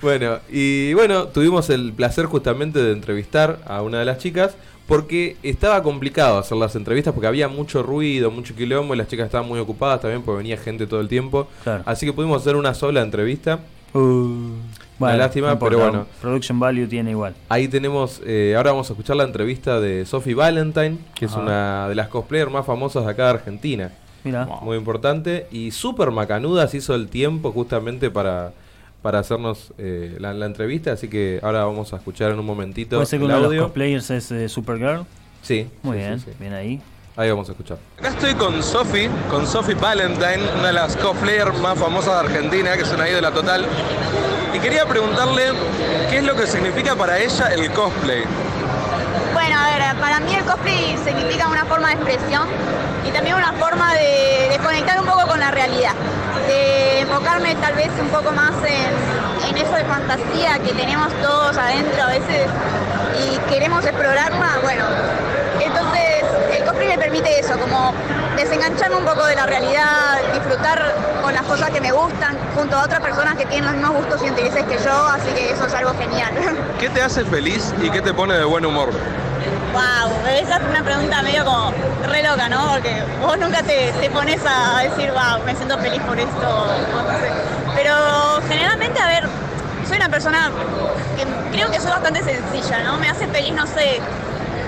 bueno, 0.03 0.39
y 0.51 0.95
bueno, 0.95 1.29
tuvimos 1.29 1.69
el 1.71 1.93
placer 1.93 2.27
justamente 2.27 2.83
de 2.83 2.93
entrevistar 2.93 3.59
a 3.67 3.83
una 3.83 3.99
de 3.99 4.05
las 4.05 4.19
chicas 4.19 4.55
porque 4.87 5.37
estaba 5.43 5.83
complicado 5.83 6.39
hacer 6.39 6.57
las 6.59 6.75
entrevistas 6.75 7.15
porque 7.15 7.29
había 7.29 7.49
mucho 7.49 7.83
ruido, 7.83 8.31
mucho 8.31 8.55
quilombo 8.57 8.95
y 8.95 8.99
las 8.99 9.07
chicas 9.09 9.27
estaban 9.27 9.47
muy 9.47 9.61
ocupadas 9.61 10.01
también 10.01 10.23
porque 10.23 10.39
venía 10.39 10.57
gente 10.57 10.87
todo 10.87 11.01
el 11.01 11.09
tiempo. 11.09 11.49
Claro. 11.63 11.83
Así 11.87 12.07
que 12.07 12.13
pudimos 12.13 12.43
hacer 12.43 12.57
una 12.57 12.75
sola 12.75 13.01
entrevista. 13.03 13.61
Uh, 13.95 14.51
Una 15.09 15.17
lástima, 15.17 15.47
no 15.49 15.53
importa, 15.55 15.77
pero 15.77 15.91
bueno. 15.91 16.07
Production 16.21 16.61
value 16.61 16.87
tiene 16.87 17.11
igual. 17.13 17.35
Ahí 17.49 17.69
tenemos, 17.69 18.21
eh, 18.25 18.55
ahora 18.57 18.73
vamos 18.73 18.91
a 18.91 18.93
escuchar 18.93 19.17
la 19.17 19.25
entrevista 19.25 19.81
de 19.81 20.05
Sophie 20.07 20.35
Valentine, 20.35 20.99
que 21.15 21.25
es 21.25 21.33
una 21.35 21.89
de 21.89 21.95
las 21.95 22.09
cosplayers 22.09 22.51
más 22.51 22.67
famosas 22.67 23.05
de 23.05 23.11
acá 23.11 23.25
de 23.25 23.31
Argentina. 23.31 23.93
Mira. 24.25 24.45
Muy 24.63 24.77
importante. 24.77 25.47
Y 25.51 25.71
súper 25.71 26.11
macanuda 26.11 26.69
se 26.69 26.77
hizo 26.77 26.95
el 26.95 27.09
tiempo 27.09 27.53
justamente 27.53 28.11
para, 28.11 28.53
para 29.01 29.21
hacernos 29.21 29.73
eh, 29.79 30.17
la, 30.21 30.35
la 30.35 30.45
entrevista. 30.45 30.93
Así 30.93 31.09
que 31.09 31.41
ahora 31.43 31.65
vamos 31.65 31.93
a 31.95 31.97
escuchar 31.97 32.31
en 32.33 32.39
un 32.39 32.45
momentito 32.45 32.97
Puede 32.97 33.07
ser 33.07 33.19
que 33.21 33.25
el 33.25 33.31
uno 33.31 33.37
de 33.37 33.41
los 33.43 33.49
audio. 33.53 33.63
cosplayers 33.65 34.11
es 34.11 34.31
eh, 34.31 34.49
Supergirl. 34.51 35.07
Sí. 35.41 35.67
Muy 35.83 35.97
sí, 35.97 36.03
bien, 36.05 36.19
sí, 36.21 36.27
sí. 36.29 36.37
bien 36.39 36.53
ahí. 36.53 36.83
Ahí 37.17 37.31
vamos 37.31 37.49
a 37.49 37.53
escuchar. 37.53 37.79
Acá 37.99 38.09
estoy 38.11 38.35
con 38.35 38.63
Sophie, 38.63 39.09
con 39.31 39.47
Sophie 39.47 39.75
Valentine, 39.75 40.41
una 40.59 40.67
de 40.69 40.73
las 40.75 40.97
cosplayers 40.97 41.59
más 41.61 41.79
famosas 41.79 42.23
de 42.23 42.29
Argentina, 42.29 42.77
que 42.77 42.83
es 42.83 42.93
una 42.93 43.09
ídola 43.09 43.31
total. 43.33 43.65
Y 44.53 44.59
quería 44.59 44.85
preguntarle 44.87 45.53
qué 46.11 46.19
es 46.19 46.25
lo 46.25 46.35
que 46.35 46.47
significa 46.47 46.97
para 46.97 47.19
ella 47.19 47.49
el 47.53 47.71
cosplay. 47.73 48.25
Bueno, 49.33 49.57
a 49.59 49.71
ver, 49.71 49.97
para 50.01 50.21
mí 50.21 50.35
el 50.35 50.45
cosplay 50.45 50.99
significa 51.05 51.49
una 51.49 51.65
forma 51.65 51.89
de 51.89 51.95
expresión 51.95 52.49
y 53.07 53.11
también 53.11 53.37
una 53.37 53.53
forma 53.53 53.95
de, 53.95 54.59
conectar 54.63 55.01
un 55.01 55.07
poco 55.07 55.27
con 55.27 55.41
la 55.41 55.51
realidad, 55.51 55.93
de 56.47 57.01
enfocarme 57.01 57.55
tal 57.57 57.75
vez 57.75 57.91
un 58.01 58.09
poco 58.09 58.33
más 58.33 58.53
en, 58.65 59.49
en 59.49 59.57
eso 59.57 59.75
de 59.75 59.85
fantasía 59.85 60.59
que 60.59 60.73
tenemos 60.75 61.13
todos 61.23 61.57
adentro 61.57 62.03
a 62.03 62.07
veces 62.07 62.49
y 63.21 63.39
queremos 63.51 63.85
explorarla, 63.85 64.59
bueno, 64.63 64.85
entonces 65.65 66.25
el 66.57 66.65
cosplay 66.65 66.89
me 66.89 66.99
permite 66.99 67.39
eso, 67.39 67.59
como 67.59 67.93
desengancharme 68.37 68.97
un 68.97 69.05
poco 69.05 69.27
de 69.27 69.37
la 69.37 69.47
realidad, 69.47 70.19
disfrutar 70.33 70.95
con 71.23 71.35
las 71.35 71.43
cosas 71.43 71.71
que 71.71 71.81
me 71.81 71.93
gustan, 71.93 72.37
junto 72.55 72.77
a 72.77 72.85
otras 72.85 73.01
personas 73.01 73.37
que 73.37 73.47
tienen 73.47 73.67
los 73.67 73.75
mismos 73.75 73.97
gustos 73.97 74.23
y 74.25 74.29
intereses 74.29 74.65
que 74.65 74.79
yo, 74.79 75.07
así 75.07 75.31
que 75.35 75.51
eso 75.51 75.67
es 75.67 75.75
algo 75.75 75.93
genial. 75.99 76.33
¿Qué 76.79 76.89
te 76.89 77.03
hace 77.03 77.25
feliz 77.25 77.73
y 77.83 77.91
qué 77.91 78.01
te 78.01 78.15
pone 78.15 78.35
de 78.35 78.45
buen 78.45 78.65
humor? 78.65 78.91
Wow, 79.73 80.11
esa 80.29 80.57
es 80.57 80.63
una 80.69 80.83
pregunta 80.83 81.23
medio 81.23 81.45
como 81.45 81.73
re 82.09 82.23
loca, 82.23 82.49
¿no? 82.49 82.73
Porque 82.73 83.03
vos 83.21 83.39
nunca 83.39 83.63
te, 83.63 83.93
te 84.01 84.11
pones 84.11 84.41
a 84.45 84.83
decir, 84.83 85.13
wow, 85.13 85.45
me 85.45 85.55
siento 85.55 85.79
feliz 85.79 86.03
por 86.03 86.19
esto, 86.19 86.49
o 86.49 87.03
no 87.03 87.19
sé. 87.19 87.31
Pero 87.77 87.95
generalmente, 88.49 89.01
a 89.01 89.07
ver, 89.07 89.29
soy 89.87 89.97
una 89.97 90.09
persona 90.09 90.51
que 91.17 91.57
creo 91.57 91.71
que 91.71 91.81
soy 91.81 91.91
bastante 91.91 92.23
sencilla, 92.23 92.83
¿no? 92.83 92.99
Me 92.99 93.09
hace 93.09 93.29
feliz, 93.29 93.53
no 93.53 93.67
sé, 93.67 94.01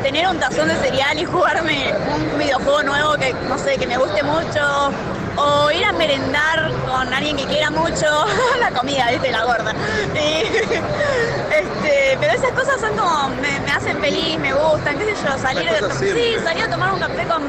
tener 0.02 0.28
un 0.28 0.38
tazón 0.38 0.68
de 0.68 0.74
cereal 0.76 1.18
y 1.18 1.24
jugarme 1.24 1.94
un 2.14 2.38
videojuego 2.38 2.82
nuevo 2.82 3.14
que, 3.14 3.32
no 3.48 3.56
sé, 3.56 3.76
que 3.78 3.86
me 3.86 3.96
guste 3.96 4.22
mucho. 4.22 4.90
O 5.34 5.70
ir 5.70 5.82
a 5.86 5.92
merendar 5.92 6.70
con 6.86 7.12
alguien 7.14 7.36
que 7.38 7.46
quiera 7.46 7.70
mucho 7.70 8.04
la 8.60 8.70
comida, 8.70 9.10
¿viste? 9.10 9.30
La 9.30 9.44
gorda. 9.44 9.72
Y, 10.14 10.44
este, 11.54 12.18
pero 12.20 12.32
esas 12.34 12.50
cosas 12.52 12.78
son 12.78 12.94
como, 12.96 13.28
me, 13.40 13.58
me 13.60 13.70
hacen 13.72 13.98
feliz, 13.98 14.38
me 14.38 14.52
gustan, 14.52 14.98
qué 14.98 15.04
sé 15.06 15.22
yo, 15.24 15.38
salir, 15.38 15.70
cosas 15.70 15.98
sí, 15.98 16.36
salir 16.44 16.64
a 16.64 16.68
tomar 16.68 16.92
un 16.92 17.00
café 17.00 17.24
con, 17.26 17.42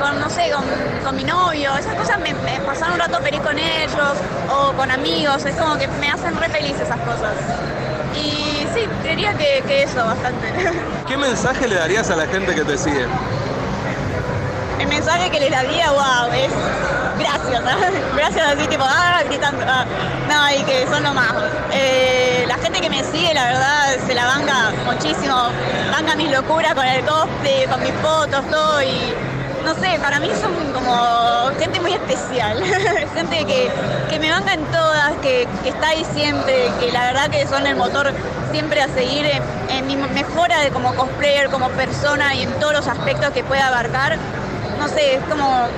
con 0.00 0.20
no 0.20 0.28
sé, 0.30 0.50
con, 0.50 0.64
con 1.04 1.14
mi 1.14 1.22
novio, 1.22 1.76
esas 1.76 1.94
cosas 1.94 2.18
me, 2.18 2.34
me 2.34 2.58
pasar 2.66 2.90
un 2.90 2.98
rato 2.98 3.20
feliz 3.22 3.40
con 3.40 3.56
ellos 3.56 4.16
o 4.50 4.72
con 4.72 4.90
amigos, 4.90 5.44
es 5.44 5.54
como 5.54 5.78
que 5.78 5.86
me 6.00 6.08
hacen 6.08 6.36
re 6.40 6.48
feliz 6.48 6.74
esas 6.80 6.98
cosas. 7.02 7.36
Y 8.14 8.66
sí, 8.74 8.86
diría 9.02 9.34
que, 9.34 9.62
que 9.66 9.82
eso 9.84 10.04
bastante. 10.04 10.52
¿Qué 11.08 11.16
mensaje 11.16 11.68
le 11.68 11.76
darías 11.76 12.10
a 12.10 12.16
la 12.16 12.26
gente 12.26 12.54
que 12.54 12.64
te 12.64 12.76
sigue? 12.78 13.06
El 14.78 14.88
mensaje 14.88 15.30
que 15.30 15.40
les 15.40 15.50
daría, 15.50 15.90
wow, 15.92 16.32
es 16.32 16.52
gracias, 17.18 17.62
gracias 18.16 18.52
así 18.52 18.66
tipo, 18.66 18.84
ah, 18.86 19.22
gritando, 19.24 19.64
ah. 19.66 19.84
no, 20.28 20.58
y 20.58 20.62
que 20.64 20.86
son 20.86 21.02
lo 21.02 21.14
más. 21.14 21.32
Eh, 21.72 22.44
la 22.48 22.56
gente 22.56 22.80
que 22.80 22.90
me 22.90 23.02
sigue, 23.04 23.32
la 23.34 23.44
verdad, 23.44 23.96
se 24.06 24.14
la 24.14 24.26
banca 24.26 24.72
muchísimo, 24.84 25.50
banca 25.90 26.16
mis 26.16 26.30
locuras 26.30 26.74
con 26.74 26.86
el 26.86 27.04
cosplay, 27.04 27.66
con 27.66 27.82
mis 27.82 27.92
fotos, 28.02 28.44
todo, 28.50 28.82
y 28.82 29.14
no 29.64 29.74
sé, 29.74 29.98
para 30.00 30.20
mí 30.20 30.30
son 30.40 30.52
como 30.72 31.50
gente 31.58 31.80
muy 31.80 31.92
especial, 31.92 32.62
gente 33.14 33.44
que, 33.44 33.70
que 34.10 34.18
me 34.18 34.30
banca 34.30 34.54
en 34.54 34.64
todas, 34.66 35.12
que, 35.22 35.46
que 35.62 35.68
está 35.68 35.88
ahí 35.88 36.04
siempre, 36.14 36.68
que 36.80 36.92
la 36.92 37.04
verdad 37.12 37.30
que 37.30 37.46
son 37.46 37.66
el 37.66 37.76
motor 37.76 38.12
siempre 38.50 38.82
a 38.82 38.88
seguir 38.88 39.26
en, 39.26 39.42
en 39.70 39.86
mi 39.86 39.96
mejora 39.96 40.60
de 40.60 40.70
como 40.70 40.94
cosplayer, 40.94 41.48
como 41.50 41.68
persona 41.70 42.34
y 42.34 42.42
en 42.42 42.52
todos 42.54 42.72
los 42.72 42.88
aspectos 42.88 43.30
que 43.30 43.44
pueda 43.44 43.68
abarcar. 43.68 44.18
No 44.78 44.88
sé, 44.88 45.14
es 45.14 45.24
como 45.24 45.68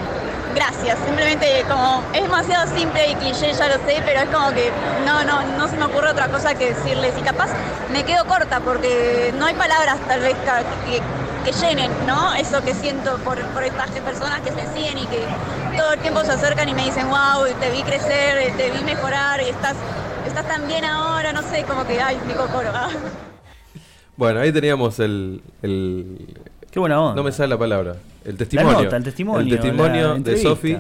gracias, 0.54 0.98
simplemente 1.04 1.64
como 1.68 2.02
es 2.12 2.22
demasiado 2.22 2.74
simple 2.74 3.10
y 3.10 3.14
cliché, 3.16 3.52
ya 3.52 3.68
lo 3.68 3.74
sé, 3.86 4.00
pero 4.04 4.20
es 4.20 4.28
como 4.30 4.50
que 4.50 4.70
no, 5.04 5.24
no, 5.24 5.42
no 5.58 5.68
se 5.68 5.76
me 5.76 5.84
ocurre 5.84 6.10
otra 6.10 6.28
cosa 6.28 6.54
que 6.54 6.72
decirles. 6.72 7.12
Y 7.18 7.22
capaz 7.22 7.50
me 7.92 8.04
quedo 8.04 8.24
corta 8.26 8.60
porque 8.60 9.34
no 9.36 9.46
hay 9.46 9.54
palabras 9.54 9.96
tal 10.06 10.20
vez 10.20 10.34
que, 10.86 11.02
que 11.44 11.52
llenen, 11.52 11.90
¿no? 12.06 12.34
Eso 12.34 12.62
que 12.64 12.74
siento 12.74 13.16
por, 13.18 13.40
por 13.48 13.62
estas 13.62 13.90
personas 13.90 14.40
que 14.40 14.50
me 14.52 14.62
siguen 14.74 14.98
y 14.98 15.06
que 15.06 15.24
todo 15.76 15.92
el 15.92 15.98
tiempo 16.00 16.20
se 16.24 16.32
acercan 16.32 16.68
y 16.68 16.74
me 16.74 16.84
dicen, 16.84 17.08
wow, 17.08 17.44
te 17.60 17.70
vi 17.70 17.82
crecer, 17.82 18.52
te 18.56 18.70
vi 18.70 18.82
mejorar 18.84 19.40
y 19.42 19.50
estás, 19.50 19.74
estás 20.26 20.46
tan 20.48 20.66
bien 20.66 20.84
ahora, 20.84 21.32
no 21.32 21.42
sé, 21.42 21.64
como 21.64 21.86
que, 21.86 22.00
ay, 22.00 22.18
mi 22.26 22.34
cocoro. 22.34 22.70
ah. 22.72 22.88
Bueno, 24.16 24.40
ahí 24.40 24.52
teníamos 24.52 24.98
el, 25.00 25.42
el- 25.62 26.26
Qué 26.70 26.78
buena 26.80 27.00
onda. 27.00 27.14
No 27.16 27.22
me 27.22 27.32
sale 27.32 27.48
la 27.48 27.58
palabra. 27.58 27.96
El 28.24 28.36
testimonio. 28.36 28.82
nota, 28.82 28.96
el 28.96 29.04
testimonio, 29.04 29.40
El 29.40 29.50
testimonio 29.60 30.14
la 30.14 30.18
de. 30.20 30.36
Sofi. 30.42 30.78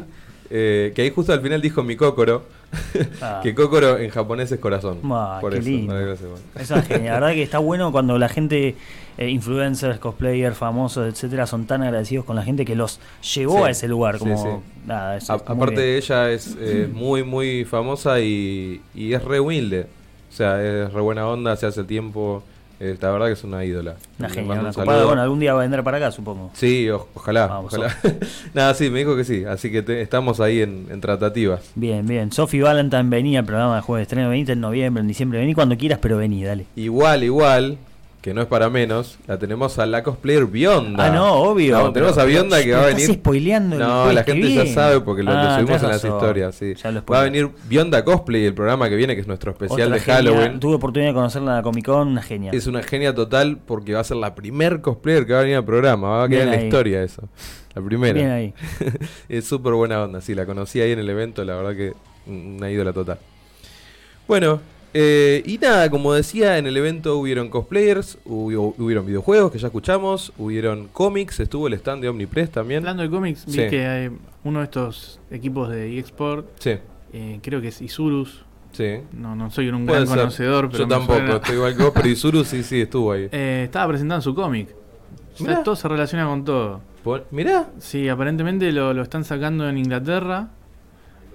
Eh, 0.50 0.92
que 0.94 1.02
ahí 1.02 1.10
justo 1.10 1.32
al 1.32 1.40
final 1.40 1.60
dijo 1.60 1.82
mi 1.82 1.96
cócoro. 1.96 2.42
Ah. 3.22 3.40
que 3.42 3.54
cócoro 3.54 3.98
en 3.98 4.10
japonés 4.10 4.50
es 4.50 4.58
corazón. 4.58 4.98
Ah, 5.04 5.38
Por 5.40 5.52
qué 5.52 5.58
eso. 5.60 5.68
lindo. 5.68 5.96
Eso 6.56 6.74
es 6.76 6.86
genial. 6.88 7.14
La 7.14 7.20
verdad 7.20 7.34
que 7.34 7.42
está 7.42 7.58
bueno 7.58 7.92
cuando 7.92 8.18
la 8.18 8.28
gente, 8.28 8.74
eh, 9.16 9.28
influencers, 9.28 9.98
cosplayers, 10.00 10.56
famosos, 10.56 11.08
etcétera, 11.08 11.46
son 11.46 11.66
tan 11.66 11.82
agradecidos 11.82 12.24
con 12.24 12.34
la 12.34 12.42
gente 12.42 12.64
que 12.64 12.74
los 12.74 12.98
llevó 13.34 13.58
Sí, 13.58 13.62
a 13.64 13.70
ese 13.70 13.86
lugar. 13.88 14.18
Como, 14.18 14.42
sí. 14.42 14.48
nada, 14.88 15.16
eso 15.16 15.32
A- 15.32 15.36
es 15.36 15.48
muy 15.48 15.56
aparte 15.56 15.96
ella 15.96 16.30
es 16.32 16.56
eh, 16.58 16.88
muy 16.92 17.22
muy 17.22 17.64
famosa 17.64 18.18
y, 18.20 18.80
y 18.94 19.12
es 19.12 19.22
re 19.22 19.38
humilde. 19.38 19.86
O 20.32 20.36
sea, 20.36 20.60
es 20.60 20.92
re 20.92 21.00
buena 21.00 21.28
onda, 21.28 21.54
se 21.56 21.66
hace 21.66 21.80
el 21.82 21.86
tiempo. 21.86 22.42
Eh, 22.80 22.96
la 23.00 23.10
verdad 23.10 23.26
que 23.26 23.32
es 23.32 23.44
una 23.44 23.64
ídola. 23.64 23.94
Una 24.18 24.28
genia, 24.28 24.52
una 24.60 24.68
un 24.68 24.72
copada. 24.74 25.04
Bueno, 25.06 25.22
algún 25.22 25.40
día 25.40 25.54
va 25.54 25.60
a 25.60 25.62
vendrá 25.62 25.82
para 25.82 25.96
acá, 25.98 26.10
supongo. 26.10 26.50
Sí, 26.54 26.88
o- 26.90 27.08
ojalá, 27.14 27.46
Vamos, 27.46 27.72
ojalá. 27.74 27.94
Nada, 28.54 28.74
sí, 28.74 28.90
me 28.90 28.98
dijo 29.00 29.16
que 29.16 29.24
sí, 29.24 29.44
así 29.44 29.70
que 29.70 29.82
te- 29.82 30.00
estamos 30.02 30.40
ahí 30.40 30.60
en, 30.62 30.86
en 30.90 31.00
tratativas. 31.00 31.70
Bien, 31.74 32.06
bien. 32.06 32.32
Sophie 32.32 32.62
Valentine 32.62 33.04
venía 33.04 33.40
al 33.40 33.44
programa 33.46 33.76
de 33.76 33.82
jueves 33.82 34.00
de 34.00 34.02
estreno. 34.04 34.28
Venite 34.30 34.52
en 34.52 34.60
noviembre, 34.60 35.00
en 35.00 35.08
diciembre. 35.08 35.38
Vení 35.38 35.54
cuando 35.54 35.76
quieras, 35.76 35.98
pero 36.02 36.16
vení, 36.16 36.42
dale. 36.44 36.66
Igual, 36.76 37.24
igual, 37.24 37.78
que 38.24 38.32
no 38.32 38.40
es 38.40 38.46
para 38.46 38.70
menos, 38.70 39.18
la 39.26 39.38
tenemos 39.38 39.78
a 39.78 39.84
la 39.84 40.02
cosplayer 40.02 40.46
Bionda. 40.46 41.08
Ah, 41.08 41.10
no, 41.10 41.34
obvio. 41.34 41.76
No, 41.78 41.92
tenemos 41.92 42.16
a 42.16 42.24
Bionda 42.24 42.64
que 42.64 42.72
va 42.72 42.78
a 42.78 42.88
estás 42.88 43.02
venir. 43.02 43.18
spoileando 43.18 43.76
No, 43.76 44.10
la 44.10 44.24
gente 44.24 44.50
ya 44.50 44.64
sabe 44.64 45.02
porque 45.02 45.22
lo, 45.22 45.30
Ah, 45.30 45.56
subimos 45.60 45.82
en 45.82 45.88
las 45.88 46.02
razón. 46.02 46.16
historias. 46.16 46.54
Sí. 46.54 46.72
Ya 46.74 46.90
lo 46.90 47.04
Va 47.04 47.20
a 47.20 47.24
venir 47.24 47.50
Bionda 47.68 48.02
Cosplay, 48.02 48.46
el 48.46 48.54
programa 48.54 48.88
que 48.88 48.96
viene, 48.96 49.14
que 49.14 49.20
es 49.20 49.26
nuestro 49.26 49.50
especial 49.50 49.88
Otra 49.88 49.94
de 49.96 50.00
genia. 50.00 50.14
Halloween. 50.16 50.58
Tuve 50.58 50.76
oportunidad 50.76 51.10
de 51.10 51.14
conocerla 51.16 51.50
en 51.50 51.56
la 51.58 51.62
Comic 51.62 51.84
Con, 51.84 52.08
una 52.08 52.22
genia. 52.22 52.50
Es 52.54 52.66
una 52.66 52.82
genia 52.82 53.14
total 53.14 53.58
porque 53.58 53.92
va 53.92 54.00
a 54.00 54.04
ser 54.04 54.16
la 54.16 54.34
primer 54.34 54.80
cosplayer 54.80 55.26
que 55.26 55.34
va 55.34 55.40
a 55.40 55.42
venir 55.42 55.56
al 55.58 55.64
programa. 55.66 56.08
Va 56.08 56.24
a 56.24 56.28
quedar 56.30 56.44
Bien 56.44 56.48
en 56.48 56.50
la 56.54 56.60
ahí. 56.60 56.64
historia 56.64 57.02
eso. 57.02 57.28
La 57.74 57.82
primera. 57.82 58.14
Bien 58.14 58.30
ahí. 58.30 58.54
es 59.28 59.44
súper 59.44 59.74
buena 59.74 60.02
onda, 60.02 60.22
sí, 60.22 60.34
la 60.34 60.46
conocí 60.46 60.80
ahí 60.80 60.92
en 60.92 60.98
el 60.98 61.10
evento, 61.10 61.44
la 61.44 61.56
verdad 61.56 61.76
que 61.76 61.92
una 62.26 62.70
ídola 62.70 62.94
total. 62.94 63.18
Bueno, 64.26 64.60
eh, 64.94 65.42
y 65.44 65.58
nada, 65.58 65.90
como 65.90 66.12
decía, 66.14 66.56
en 66.58 66.66
el 66.66 66.76
evento 66.76 67.18
hubieron 67.18 67.48
cosplayers, 67.50 68.18
hubo- 68.24 68.74
hubieron 68.78 69.04
videojuegos 69.04 69.50
que 69.52 69.58
ya 69.58 69.66
escuchamos, 69.66 70.32
hubieron 70.38 70.88
cómics, 70.92 71.40
estuvo 71.40 71.66
el 71.66 71.74
stand 71.74 72.00
de 72.02 72.08
Omnipress 72.08 72.50
también. 72.50 72.78
Hablando 72.78 73.02
de 73.02 73.10
cómics, 73.10 73.44
vi 73.46 73.52
Sí. 73.52 73.68
que 73.68 73.86
hay 73.86 74.10
uno 74.44 74.60
de 74.60 74.64
estos 74.66 75.20
equipos 75.30 75.68
de 75.70 75.98
eSport, 75.98 76.46
Sí, 76.60 76.76
eh, 77.12 77.40
creo 77.42 77.60
que 77.60 77.68
es 77.68 77.82
Isurus. 77.82 78.44
sí. 78.72 78.98
No, 79.12 79.34
no 79.36 79.50
soy 79.50 79.68
un 79.68 79.84
gran 79.86 80.06
ser. 80.06 80.16
conocedor, 80.18 80.66
pero 80.70 80.84
Yo 80.84 80.88
tampoco, 80.88 81.18
suena. 81.18 81.36
estoy 81.36 81.56
igual 81.56 81.76
que 81.76 81.82
vos, 81.82 81.92
pero 81.94 82.08
Isuru 82.08 82.44
sí, 82.44 82.62
sí, 82.62 82.80
estuvo 82.82 83.12
ahí. 83.12 83.28
Eh, 83.32 83.62
estaba 83.64 83.88
presentando 83.88 84.22
su 84.22 84.34
cómic. 84.34 84.68
O 85.40 85.44
sea, 85.44 85.62
todo 85.64 85.74
se 85.74 85.88
relaciona 85.88 86.26
con 86.26 86.44
todo. 86.44 86.80
Pon- 87.02 87.24
Mirá, 87.32 87.68
Sí, 87.80 88.08
aparentemente 88.08 88.70
lo, 88.70 88.94
lo 88.94 89.02
están 89.02 89.24
sacando 89.24 89.68
en 89.68 89.76
Inglaterra 89.78 90.48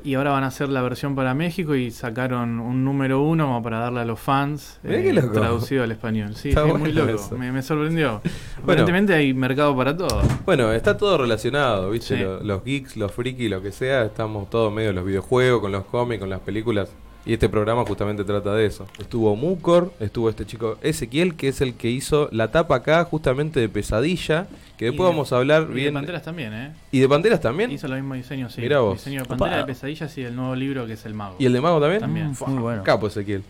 y 0.04 0.14
ahora 0.16 0.32
van 0.32 0.44
a 0.44 0.48
hacer 0.48 0.70
la 0.70 0.82
versión 0.82 1.16
para 1.16 1.34
México 1.34 1.76
y 1.76 1.92
sacaron 1.92 2.60
un 2.60 2.84
número 2.84 3.22
uno 3.22 3.46
como 3.48 3.62
para 3.64 3.80
darle 3.80 4.02
a 4.02 4.06
los 4.06 4.20
fans 4.20 4.80
eh, 4.84 5.12
loco. 5.14 5.32
traducido 5.32 5.84
al 5.84 5.92
español. 5.92 6.36
Sí, 6.36 6.50
Está 6.50 6.66
sí, 6.66 6.74
muy 6.74 6.92
loco. 6.92 7.36
Me, 7.38 7.52
me 7.52 7.62
sorprendió. 7.62 8.22
Aparentemente 8.64 9.14
hay 9.14 9.34
mercado 9.34 9.76
para 9.76 9.96
todo. 9.96 10.22
Bueno, 10.46 10.72
está 10.72 10.98
todo 10.98 11.18
relacionado, 11.18 11.90
¿viste? 11.92 12.18
Sí. 12.18 12.24
Lo- 12.24 12.42
Los, 12.44 12.64
geeks, 12.64 12.98
los 12.98 13.12
frikis, 13.12 13.50
lo 13.50 13.62
que 13.62 13.72
sea, 13.72 14.04
estamos 14.06 14.50
todos 14.50 14.72
medio 14.74 14.94
los 14.94 15.06
videojuegos, 15.06 15.62
con 15.62 15.72
los 15.72 15.86
cómics, 15.86 16.20
con 16.20 16.30
las 16.30 16.40
películas. 16.40 16.90
Y 17.30 17.34
este 17.34 17.48
programa 17.48 17.86
justamente 17.86 18.24
trata 18.24 18.56
de 18.56 18.66
eso. 18.66 18.88
Estuvo 18.98 19.36
Mucor, 19.36 19.94
estuvo 20.00 20.32
este 20.32 20.48
chico 20.48 20.80
Ezequiel, 20.82 21.36
que 21.36 21.50
es 21.50 21.62
el 21.62 21.76
que 21.76 21.88
hizo 21.92 22.28
la 22.32 22.50
tapa 22.50 22.78
acá 22.78 23.04
justamente 23.04 23.60
de 23.60 23.70
Pesadilla, 23.70 24.48
que 24.78 24.86
después 24.86 25.08
de- 25.08 25.12
vamos 25.14 25.32
a 25.32 25.38
hablar 25.38 25.68
Y 25.70 25.74
bien. 25.76 25.86
de 25.90 25.92
Panteras 26.00 26.24
también, 26.24 26.54
¿eh? 26.56 26.72
¿Y 26.92 26.98
de 26.98 27.08
Panteras 27.08 27.40
también? 27.40 27.70
Hizo 27.72 27.86
el 27.86 27.94
mismo 27.94 28.16
diseño, 28.16 28.50
sí. 28.50 28.62
Mirá 28.62 28.80
vos. 28.80 28.96
Diseño 28.98 29.18
de 29.20 29.26
Opa. 29.26 29.38
Pantera 29.38 29.58
de 29.62 29.66
Pesadillas 29.68 30.18
y 30.18 30.24
el 30.24 30.36
nuevo 30.36 30.56
libro 30.56 30.88
que 30.88 30.94
es 30.94 31.06
El 31.06 31.14
Mago. 31.14 31.36
¿Y 31.38 31.46
el 31.46 31.54
de 31.54 31.62
Mago 31.62 31.80
también? 31.80 32.00
También. 32.02 32.34
Fua, 32.34 32.48
Muy 32.48 32.64
bueno. 32.64 32.84
Capo 32.84 33.06
Ezequiel. 33.06 33.44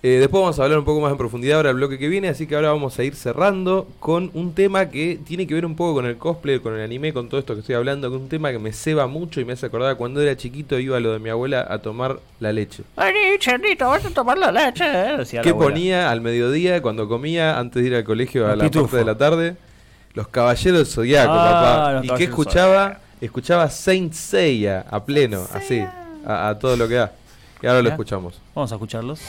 Eh, 0.00 0.18
después 0.20 0.40
vamos 0.40 0.56
a 0.60 0.62
hablar 0.62 0.78
un 0.78 0.84
poco 0.84 1.00
más 1.00 1.10
en 1.10 1.18
profundidad 1.18 1.56
ahora 1.56 1.70
el 1.70 1.76
bloque 1.76 1.98
que 1.98 2.06
viene, 2.06 2.28
así 2.28 2.46
que 2.46 2.54
ahora 2.54 2.70
vamos 2.70 2.96
a 3.00 3.02
ir 3.02 3.16
cerrando 3.16 3.88
con 3.98 4.30
un 4.32 4.54
tema 4.54 4.90
que 4.90 5.18
tiene 5.26 5.44
que 5.48 5.54
ver 5.54 5.66
un 5.66 5.74
poco 5.74 5.94
con 5.94 6.06
el 6.06 6.16
cosplay, 6.16 6.60
con 6.60 6.74
el 6.76 6.82
anime, 6.82 7.12
con 7.12 7.28
todo 7.28 7.40
esto 7.40 7.54
que 7.54 7.60
estoy 7.60 7.74
hablando, 7.74 8.08
con 8.08 8.20
un 8.20 8.28
tema 8.28 8.52
que 8.52 8.60
me 8.60 8.72
ceba 8.72 9.08
mucho 9.08 9.40
y 9.40 9.44
me 9.44 9.54
hace 9.54 9.66
acordar 9.66 9.96
cuando 9.96 10.20
era 10.22 10.36
chiquito 10.36 10.78
iba 10.78 10.96
a 10.98 11.00
lo 11.00 11.12
de 11.14 11.18
mi 11.18 11.30
abuela 11.30 11.66
a 11.68 11.78
tomar 11.80 12.20
la 12.38 12.52
leche. 12.52 12.84
Vení, 12.96 13.38
Chernito, 13.40 13.88
vas 13.88 14.04
a 14.06 14.10
tomar 14.10 14.38
la 14.38 14.52
leche. 14.52 14.84
decía 14.84 15.40
la 15.40 15.42
¿Qué 15.42 15.50
abuela. 15.50 15.72
ponía 15.72 16.10
al 16.12 16.20
mediodía 16.20 16.80
cuando 16.80 17.08
comía 17.08 17.58
antes 17.58 17.82
de 17.82 17.88
ir 17.88 17.94
al 17.96 18.04
colegio 18.04 18.44
a 18.46 18.50
Los 18.50 18.58
la 18.58 18.64
parte 18.64 18.78
pitufos. 18.78 18.98
de 19.00 19.04
la 19.04 19.18
tarde? 19.18 19.56
Los 20.14 20.28
caballeros 20.28 20.78
del 20.78 20.86
zodiaco, 20.86 21.32
Ah, 21.34 22.00
papá. 22.02 22.14
¿Y 22.14 22.16
qué 22.18 22.24
escuchaba? 22.24 23.00
Escuchaba 23.20 23.68
Saint 23.68 24.12
Seiya 24.12 24.84
a 24.88 25.04
pleno, 25.04 25.44
así, 25.52 25.80
a, 26.24 26.50
a 26.50 26.58
todo 26.60 26.76
lo 26.76 26.86
que 26.86 26.94
da. 26.94 27.12
Y 27.62 27.66
ahora 27.66 27.82
lo 27.82 27.88
escuchamos. 27.90 28.40
Vamos 28.54 28.70
a 28.72 28.74
escucharlos. 28.76 29.20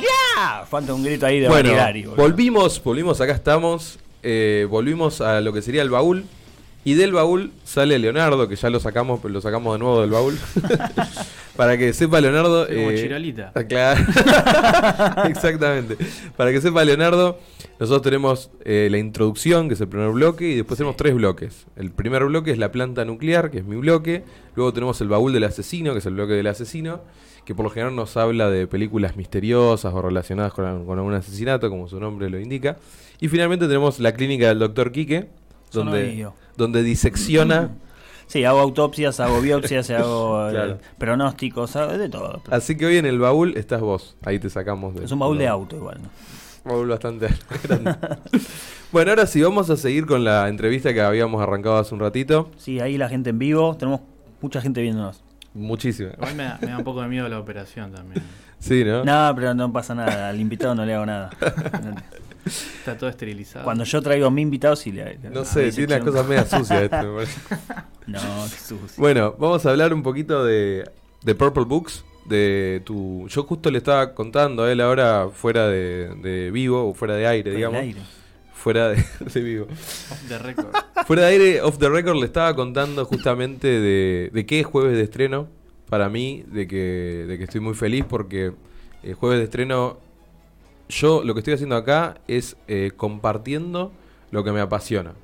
¡Ya! 0.00 0.64
Falta 0.66 0.94
un 0.94 1.04
grito 1.04 1.26
ahí 1.26 1.40
de 1.40 1.48
Bueno, 1.48 1.70
volvimos, 2.16 2.82
volvimos, 2.82 3.20
acá 3.20 3.32
estamos. 3.32 3.98
eh, 4.22 4.66
volvimos 4.70 5.20
a 5.20 5.40
lo 5.40 5.52
que 5.52 5.62
sería 5.62 5.82
el 5.82 5.90
baúl. 5.90 6.24
Y 6.84 6.94
del 6.94 7.12
baúl 7.12 7.52
sale 7.62 7.98
Leonardo, 7.98 8.48
que 8.48 8.56
ya 8.56 8.68
lo 8.68 8.80
sacamos, 8.80 9.20
pero 9.22 9.32
lo 9.32 9.40
sacamos 9.40 9.74
de 9.74 9.78
nuevo 9.78 10.00
del 10.00 10.10
baúl. 10.10 10.36
Para 11.56 11.78
que 11.78 11.92
sepa 11.92 12.20
Leonardo. 12.20 12.66
Como 12.66 12.90
eh, 12.90 12.96
Chirolita. 12.96 13.52
Claro. 13.68 14.04
Exactamente. 15.28 15.96
Para 16.36 16.50
que 16.50 16.60
sepa 16.60 16.84
Leonardo, 16.84 17.38
nosotros 17.78 18.02
tenemos 18.02 18.50
eh, 18.64 18.88
la 18.90 18.98
introducción, 18.98 19.68
que 19.68 19.74
es 19.74 19.80
el 19.80 19.88
primer 19.88 20.10
bloque, 20.10 20.48
y 20.48 20.56
después 20.56 20.78
tenemos 20.78 20.96
tres 20.96 21.14
bloques. 21.14 21.66
El 21.76 21.92
primer 21.92 22.24
bloque 22.24 22.50
es 22.50 22.58
la 22.58 22.72
planta 22.72 23.04
nuclear, 23.04 23.50
que 23.50 23.58
es 23.58 23.64
mi 23.64 23.76
bloque. 23.76 24.24
Luego 24.56 24.72
tenemos 24.72 25.00
el 25.00 25.08
baúl 25.08 25.32
del 25.32 25.44
asesino, 25.44 25.92
que 25.92 26.00
es 26.00 26.06
el 26.06 26.14
bloque 26.14 26.32
del 26.32 26.48
asesino, 26.48 27.02
que 27.44 27.54
por 27.54 27.64
lo 27.64 27.70
general 27.70 27.94
nos 27.94 28.16
habla 28.16 28.50
de 28.50 28.66
películas 28.66 29.16
misteriosas 29.16 29.92
o 29.94 30.02
relacionadas 30.02 30.52
con, 30.52 30.84
con 30.84 30.98
algún 30.98 31.14
asesinato, 31.14 31.70
como 31.70 31.86
su 31.86 32.00
nombre 32.00 32.28
lo 32.28 32.40
indica. 32.40 32.78
Y 33.20 33.28
finalmente 33.28 33.66
tenemos 33.66 34.00
la 34.00 34.14
clínica 34.14 34.48
del 34.48 34.58
doctor 34.58 34.90
Quique, 34.90 35.28
donde. 35.70 36.26
Donde 36.56 36.82
disecciona. 36.82 37.70
Sí, 38.28 38.44
hago 38.44 38.60
autopsias, 38.60 39.20
hago 39.20 39.42
biopsias, 39.42 39.90
hago 39.90 40.48
eh, 40.48 40.52
Claro. 40.52 40.78
pronósticos, 40.96 41.76
hago 41.76 41.98
de 41.98 42.08
todo. 42.08 42.40
Así 42.50 42.78
que 42.78 42.86
hoy 42.86 42.96
en 42.96 43.04
el 43.04 43.18
baúl 43.18 43.54
estás 43.58 43.82
vos. 43.82 44.16
Ahí 44.24 44.38
te 44.38 44.48
sacamos 44.48 44.94
de. 44.94 45.04
Es 45.04 45.12
un 45.12 45.18
baúl 45.18 45.36
de 45.36 45.48
auto 45.48 45.76
igual. 45.76 45.98
¿no? 46.02 46.08
Baúl 46.64 46.88
bastante 46.88 47.28
grande. 47.64 47.94
bueno, 48.90 49.10
ahora 49.10 49.26
sí, 49.26 49.42
vamos 49.42 49.68
a 49.68 49.76
seguir 49.76 50.06
con 50.06 50.24
la 50.24 50.48
entrevista 50.48 50.94
que 50.94 51.02
habíamos 51.02 51.42
arrancado 51.42 51.76
hace 51.76 51.92
un 51.92 52.00
ratito. 52.00 52.50
Sí, 52.56 52.80
ahí 52.80 52.96
la 52.96 53.10
gente 53.10 53.30
en 53.30 53.38
vivo, 53.38 53.76
tenemos 53.76 54.00
mucha 54.40 54.62
gente 54.62 54.80
viéndonos. 54.80 55.22
Muchísima. 55.52 56.12
Igual 56.14 56.34
me 56.34 56.44
da, 56.44 56.58
me 56.62 56.68
da 56.68 56.78
un 56.78 56.84
poco 56.84 57.02
de 57.02 57.08
miedo 57.08 57.28
la 57.28 57.38
operación 57.38 57.92
también. 57.92 58.24
Sí, 58.60 58.82
¿no? 58.82 59.04
No, 59.04 59.32
pero 59.34 59.52
no 59.52 59.70
pasa 59.70 59.94
nada, 59.94 60.30
al 60.30 60.40
invitado 60.40 60.74
no 60.74 60.86
le 60.86 60.94
hago 60.94 61.04
nada. 61.04 61.28
Está 62.46 62.96
todo 62.98 63.08
esterilizado. 63.10 63.64
Cuando 63.64 63.84
yo 63.84 64.02
traigo 64.02 64.26
a 64.26 64.30
mi 64.30 64.42
invitado, 64.42 64.74
sí 64.76 64.90
le 64.92 65.18
No 65.30 65.44
sé, 65.44 65.70
tiene 65.72 65.94
las 65.94 66.04
cosas 66.04 66.26
medio 66.26 66.44
sucias 66.44 66.82
me 66.82 66.88
parece. 66.88 67.40
No, 68.06 68.18
qué 68.50 68.58
sucio. 68.58 68.96
Bueno, 68.96 69.36
vamos 69.38 69.64
a 69.64 69.70
hablar 69.70 69.94
un 69.94 70.02
poquito 70.02 70.44
de, 70.44 70.90
de 71.22 71.34
Purple 71.34 71.64
Books. 71.64 72.04
De 72.24 72.82
tu. 72.84 73.26
Yo 73.28 73.42
justo 73.44 73.70
le 73.70 73.78
estaba 73.78 74.14
contando 74.14 74.64
a 74.64 74.70
él 74.72 74.80
ahora 74.80 75.28
fuera 75.32 75.68
de, 75.68 76.14
de 76.22 76.50
vivo, 76.52 76.88
o 76.88 76.94
fuera 76.94 77.14
de 77.16 77.26
aire, 77.26 77.50
el 77.50 77.56
digamos. 77.56 77.80
aire. 77.80 78.00
Fuera 78.54 78.90
de, 78.90 79.04
de 79.34 79.40
vivo. 79.40 79.66
de 80.28 80.38
récord. 80.38 80.68
Fuera 81.06 81.22
de 81.22 81.28
aire, 81.28 81.62
off 81.62 81.78
the 81.78 81.88
record, 81.88 82.16
le 82.16 82.26
estaba 82.26 82.54
contando 82.54 83.04
justamente 83.04 83.66
de, 83.66 84.30
de 84.32 84.46
qué 84.46 84.60
es 84.60 84.66
jueves 84.66 84.96
de 84.96 85.02
estreno. 85.02 85.48
Para 85.88 86.08
mí, 86.08 86.44
de 86.46 86.66
que, 86.68 87.24
de 87.28 87.38
que 87.38 87.44
estoy 87.44 87.60
muy 87.60 87.74
feliz 87.74 88.04
porque 88.08 88.52
eh, 89.02 89.12
jueves 89.14 89.38
de 89.40 89.44
estreno, 89.44 89.98
yo 90.88 91.22
lo 91.24 91.34
que 91.34 91.40
estoy 91.40 91.54
haciendo 91.54 91.76
acá 91.76 92.20
es 92.28 92.56
eh, 92.68 92.92
compartiendo 92.96 93.92
lo 94.30 94.44
que 94.44 94.52
me 94.52 94.60
apasiona. 94.60 95.14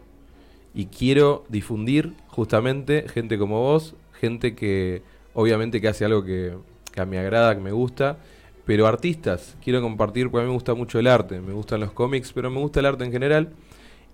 Y 0.75 0.87
quiero 0.87 1.45
difundir 1.49 2.15
justamente 2.29 3.07
gente 3.09 3.39
como 3.39 3.61
vos, 3.61 3.95
gente 4.13 4.55
que 4.55 5.03
obviamente 5.35 5.81
que 5.81 5.89
hace 5.89 6.05
algo 6.05 6.25
que, 6.25 6.57
que 6.93 7.01
a 7.01 7.05
mí 7.05 7.13
me 7.13 7.19
agrada, 7.19 7.55
que 7.55 7.61
me 7.61 7.73
gusta. 7.73 8.19
Pero 8.65 8.87
artistas, 8.87 9.57
quiero 9.65 9.81
compartir, 9.81 10.31
porque 10.31 10.43
a 10.43 10.45
mí 10.45 10.49
me 10.49 10.55
gusta 10.55 10.75
mucho 10.75 10.99
el 10.99 11.07
arte, 11.07 11.41
me 11.41 11.55
gustan 11.55 11.81
los 11.81 11.93
cómics, 11.93 12.33
pero 12.35 12.51
me 12.51 12.61
gusta 12.61 12.81
el 12.81 12.87
arte 12.87 13.05
en 13.05 13.13
general. 13.13 13.49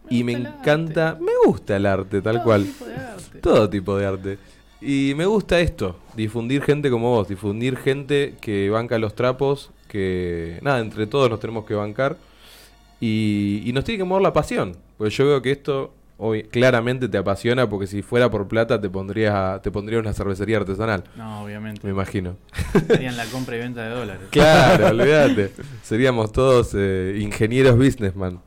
y 0.09 0.23
me 0.23 0.33
encanta, 0.33 1.19
me 1.21 1.33
gusta 1.45 1.77
el 1.77 1.87
arte, 1.87 2.23
tal 2.23 2.43
cual. 2.43 2.67
Todo 3.41 3.69
tipo 3.69 3.97
de 3.97 4.07
arte. 4.07 4.39
Y 4.81 5.15
me 5.17 5.27
gusta 5.27 5.61
esto, 5.61 5.97
difundir 6.15 6.63
gente 6.63 6.91
como 6.91 7.11
vos, 7.11 7.27
difundir 7.27 7.77
gente 7.79 8.35
que 8.41 8.69
banca 8.71 8.99
los 8.99 9.15
trapos, 9.15 9.71
que 9.95 10.59
nada, 10.61 10.81
entre 10.81 11.07
todos 11.07 11.31
nos 11.31 11.39
tenemos 11.39 11.65
que 11.65 11.75
bancar. 11.75 12.17
Y, 13.01 13.63
y 13.65 13.73
nos 13.73 13.85
tiene 13.85 13.99
que 13.99 14.05
mover 14.05 14.23
la 14.23 14.33
pasión. 14.33 14.77
Pues 14.99 15.17
yo 15.17 15.25
veo 15.27 15.41
que 15.41 15.53
esto 15.53 15.95
hoy 16.17 16.45
claramente 16.45 17.09
te 17.09 17.19
apasiona 17.19 17.69
porque 17.69 17.87
si 17.89 18.01
fuera 18.03 18.31
por 18.31 18.47
plata 18.47 18.81
te 18.81 18.89
pondrías 18.89 19.61
te 19.63 19.73
pondría 19.73 19.99
una 19.99 20.13
cervecería 20.13 20.59
artesanal, 20.59 21.03
No, 21.17 21.43
obviamente. 21.43 21.81
me 21.85 21.91
imagino. 21.91 22.37
Serían 22.87 23.17
la 23.17 23.25
compra 23.27 23.57
y 23.57 23.59
venta 23.59 23.83
de 23.83 23.91
dólares. 23.95 24.23
Claro, 24.31 24.87
olvídate. 24.91 25.53
Seríamos 25.83 26.31
todos 26.33 26.71
eh, 26.77 27.19
ingenieros 27.21 27.77
businessman. 27.77 28.41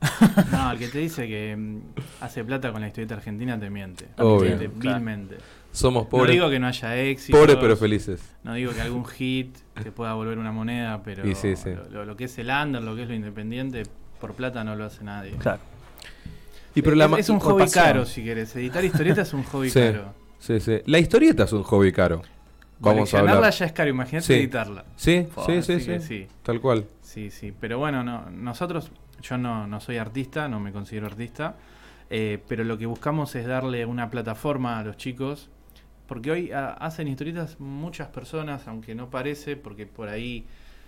No, 0.52 0.72
el 0.72 0.80
que 0.80 0.88
te 0.88 1.00
dice 1.00 1.28
que 1.28 1.56
mm, 1.58 1.80
hace 2.22 2.44
plata 2.46 2.72
con 2.72 2.82
la 2.82 2.88
historieta 2.88 3.16
argentina 3.16 3.60
te 3.60 3.70
miente. 3.70 4.06
Obvio. 4.18 4.58
Te 4.58 4.68
miente 4.68 4.68
vilmente. 4.90 5.38
Somos 5.72 6.04
No 6.06 6.10
pobres, 6.10 6.32
digo 6.34 6.50
que 6.50 6.60
no 6.60 6.68
haya 6.68 6.96
éxito. 6.98 7.38
pobres 7.38 7.58
pero 7.58 7.78
felices. 7.78 8.22
No 8.44 8.54
digo 8.56 8.74
que 8.74 8.82
algún 8.82 9.06
hit 9.06 9.56
te 9.82 9.92
pueda 9.92 10.14
volver 10.14 10.38
una 10.40 10.52
moneda, 10.52 11.02
pero 11.04 11.28
Y 11.28 11.36
sí, 11.36 11.56
sí. 11.56 11.70
Lo, 11.72 11.90
lo- 11.90 12.06
lo 12.06 12.18
que 12.18 12.24
es 12.26 12.38
el 12.40 12.50
under, 12.50 12.82
lo 12.82 12.96
que 12.96 13.04
es 13.04 13.08
lo 13.10 13.14
independiente, 13.14 13.84
por 14.20 14.34
plata 14.34 14.64
no 14.64 14.76
lo 14.76 14.86
hace 14.86 15.04
nadie. 15.04 15.32
Claro. 15.34 15.60
Y 16.74 16.82
pero 16.82 16.96
la 16.96 17.06
es, 17.18 17.30
un 17.30 17.40
hobby 17.40 17.64
pasión. 17.64 17.84
caro, 17.86 18.06
si 18.06 18.24
querés. 18.24 18.56
Editar 18.56 18.84
historietas 18.86 19.28
es 19.28 19.34
un 19.34 19.44
hobby 19.44 19.70
Sí, 19.72 19.80
caro. 19.80 20.14
sí, 20.40 20.60
sí. 20.60 20.80
La 20.86 21.00
historieta 21.00 21.44
es 21.44 21.54
un 21.54 21.64
hobby 21.64 21.92
caro. 21.92 22.22
Vamos 22.80 23.12
a 23.14 23.20
hablar. 23.20 23.52
ya 23.52 23.66
es 23.66 23.72
caro, 23.72 23.90
imagínate 23.90 24.28
Sí. 24.28 24.34
editarla. 24.34 24.86
Sí, 24.96 25.28
Fua, 25.32 25.46
sí, 25.46 25.62
sí, 25.64 26.00
sí. 26.00 26.28
Tal 26.44 26.62
cual. 26.62 26.86
Sí, 27.02 27.32
sí, 27.32 27.52
pero 27.60 27.80
bueno, 27.80 28.04
no, 28.04 28.30
nosotros, 28.30 28.92
yo 29.22 29.38
no, 29.40 29.66
no 29.66 29.80
soy 29.80 29.98
artista, 29.98 30.48
no 30.48 30.60
me 30.60 30.72
considero 30.72 31.08
artista, 31.08 31.56
eh, 32.12 32.38
pero 32.48 32.64
lo 32.64 32.78
que 32.78 32.86
buscamos 32.86 33.34
es 33.36 33.48
darle 33.48 33.86
una 33.88 34.12
plataforma 34.12 34.78
a 34.78 34.84
los 34.84 34.98
chicos, 34.98 35.50
porque 36.08 36.32
hoy 36.32 36.52
ah, 36.52 36.76
hacen 36.80 37.08
historietas 37.08 37.60
muchas 37.60 38.08
personas, 38.08 38.68
aunque 38.68 38.96
no 38.96 39.10
parece, 39.10 39.56
porque 39.58 39.86
por 39.86 40.10
ahí 40.10 40.46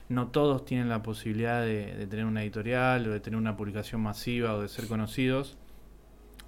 no 0.08 0.28
todos 0.28 0.66
tienen 0.66 0.90
la 0.90 1.04
posibilidad 1.04 1.62
de, 1.62 1.96
de 1.96 2.08
tener 2.08 2.26
una 2.26 2.42
editorial 2.42 3.08
o 3.08 3.12
de 3.12 3.20
tener 3.20 3.38
una 3.38 3.56
publicación 3.56 4.02
masiva 4.02 4.54
o 4.56 4.62
de 4.62 4.68
ser 4.68 4.88
conocidos. 4.88 5.58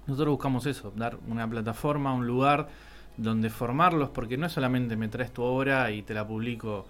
Nosotros 0.06 0.32
buscamos 0.32 0.66
eso, 0.66 0.92
dar 0.96 1.18
una 1.28 1.48
plataforma, 1.48 2.12
un 2.12 2.26
lugar 2.26 2.68
donde 3.16 3.50
formarlos, 3.50 4.10
porque 4.10 4.36
no 4.36 4.46
es 4.46 4.52
solamente 4.52 4.96
me 4.96 5.08
traes 5.08 5.32
tu 5.32 5.42
obra 5.42 5.90
y 5.90 6.02
te 6.02 6.14
la 6.14 6.26
publico. 6.26 6.86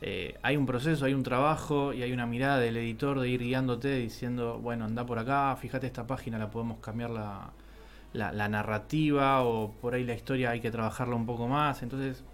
Eh, 0.00 0.38
hay 0.42 0.56
un 0.56 0.66
proceso, 0.66 1.04
hay 1.04 1.14
un 1.14 1.22
trabajo 1.22 1.92
y 1.92 2.02
hay 2.02 2.12
una 2.12 2.26
mirada 2.26 2.58
del 2.58 2.76
editor 2.76 3.20
de 3.20 3.28
ir 3.28 3.40
guiándote 3.42 3.94
diciendo, 3.96 4.58
bueno, 4.58 4.84
anda 4.84 5.04
por 5.06 5.18
acá, 5.18 5.56
fíjate 5.56 5.86
esta 5.86 6.06
página, 6.06 6.38
la 6.38 6.50
podemos 6.50 6.78
cambiar 6.78 7.10
la, 7.10 7.50
la, 8.14 8.32
la 8.32 8.48
narrativa 8.48 9.42
o 9.42 9.72
por 9.82 9.92
ahí 9.94 10.04
la 10.04 10.14
historia 10.14 10.50
hay 10.50 10.60
que 10.60 10.70
trabajarla 10.70 11.14
un 11.14 11.26
poco 11.26 11.46
más. 11.48 11.82
Entonces, 11.82 12.24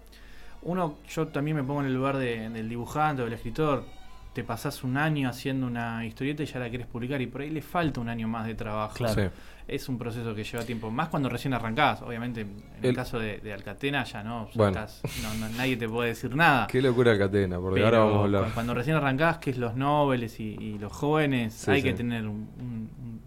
uno, 0.61 0.95
yo 1.09 1.27
también 1.27 1.57
me 1.57 1.63
pongo 1.63 1.81
en 1.81 1.87
el 1.87 1.93
lugar 1.95 2.17
de- 2.17 2.49
del 2.49 2.69
dibujante 2.69 3.21
o 3.21 3.25
del 3.25 3.33
escritor. 3.33 3.83
Te 4.33 4.45
pasás 4.45 4.85
un 4.85 4.95
año 4.95 5.27
haciendo 5.27 5.67
una 5.67 6.05
historieta 6.05 6.41
y 6.43 6.45
ya 6.45 6.57
la 6.59 6.69
querés 6.69 6.87
publicar 6.87 7.21
y 7.21 7.27
por 7.27 7.41
ahí 7.41 7.49
le 7.49 7.61
falta 7.61 7.99
un 7.99 8.07
año 8.07 8.29
más 8.29 8.45
de 8.47 8.55
trabajo. 8.55 8.93
Claro. 8.95 9.23
Sí. 9.23 9.27
Es 9.67 9.89
un 9.89 9.97
proceso 9.97 10.33
que 10.33 10.43
lleva 10.43 10.63
tiempo, 10.63 10.89
más 10.89 11.09
cuando 11.09 11.27
recién 11.29 11.53
arrancás. 11.53 12.01
Obviamente, 12.01 12.41
en 12.41 12.55
el, 12.81 12.89
El- 12.91 12.95
caso 12.95 13.19
de, 13.19 13.39
de 13.39 13.51
Alcatena 13.53 14.03
ya 14.05 14.23
no, 14.23 14.47
Bueno. 14.55 14.71
estás- 14.85 15.01
no, 15.21 15.33
no- 15.33 15.49
nadie 15.57 15.75
te 15.77 15.87
puede 15.89 16.09
decir 16.09 16.33
nada. 16.35 16.67
Qué 16.67 16.81
locura 16.81 17.17
Catena, 17.17 17.59
porque 17.59 17.75
Pero 17.81 17.85
ahora 17.87 17.99
vamos 17.99 18.17
a 18.19 18.23
hablar. 18.23 18.43
cu- 18.45 18.51
Cuando 18.53 18.73
recién 18.73 18.95
arrancás, 18.95 19.37
que 19.39 19.49
es 19.49 19.57
los 19.57 19.75
nobles 19.75 20.39
y, 20.39 20.55
y 20.59 20.77
los 20.77 20.91
jóvenes, 20.93 21.53
Sí, 21.53 21.71
hay 21.71 21.81
sí. 21.81 21.87
que 21.89 21.93
tener 21.93 22.25
un, 22.27 22.49
un- 22.59 23.21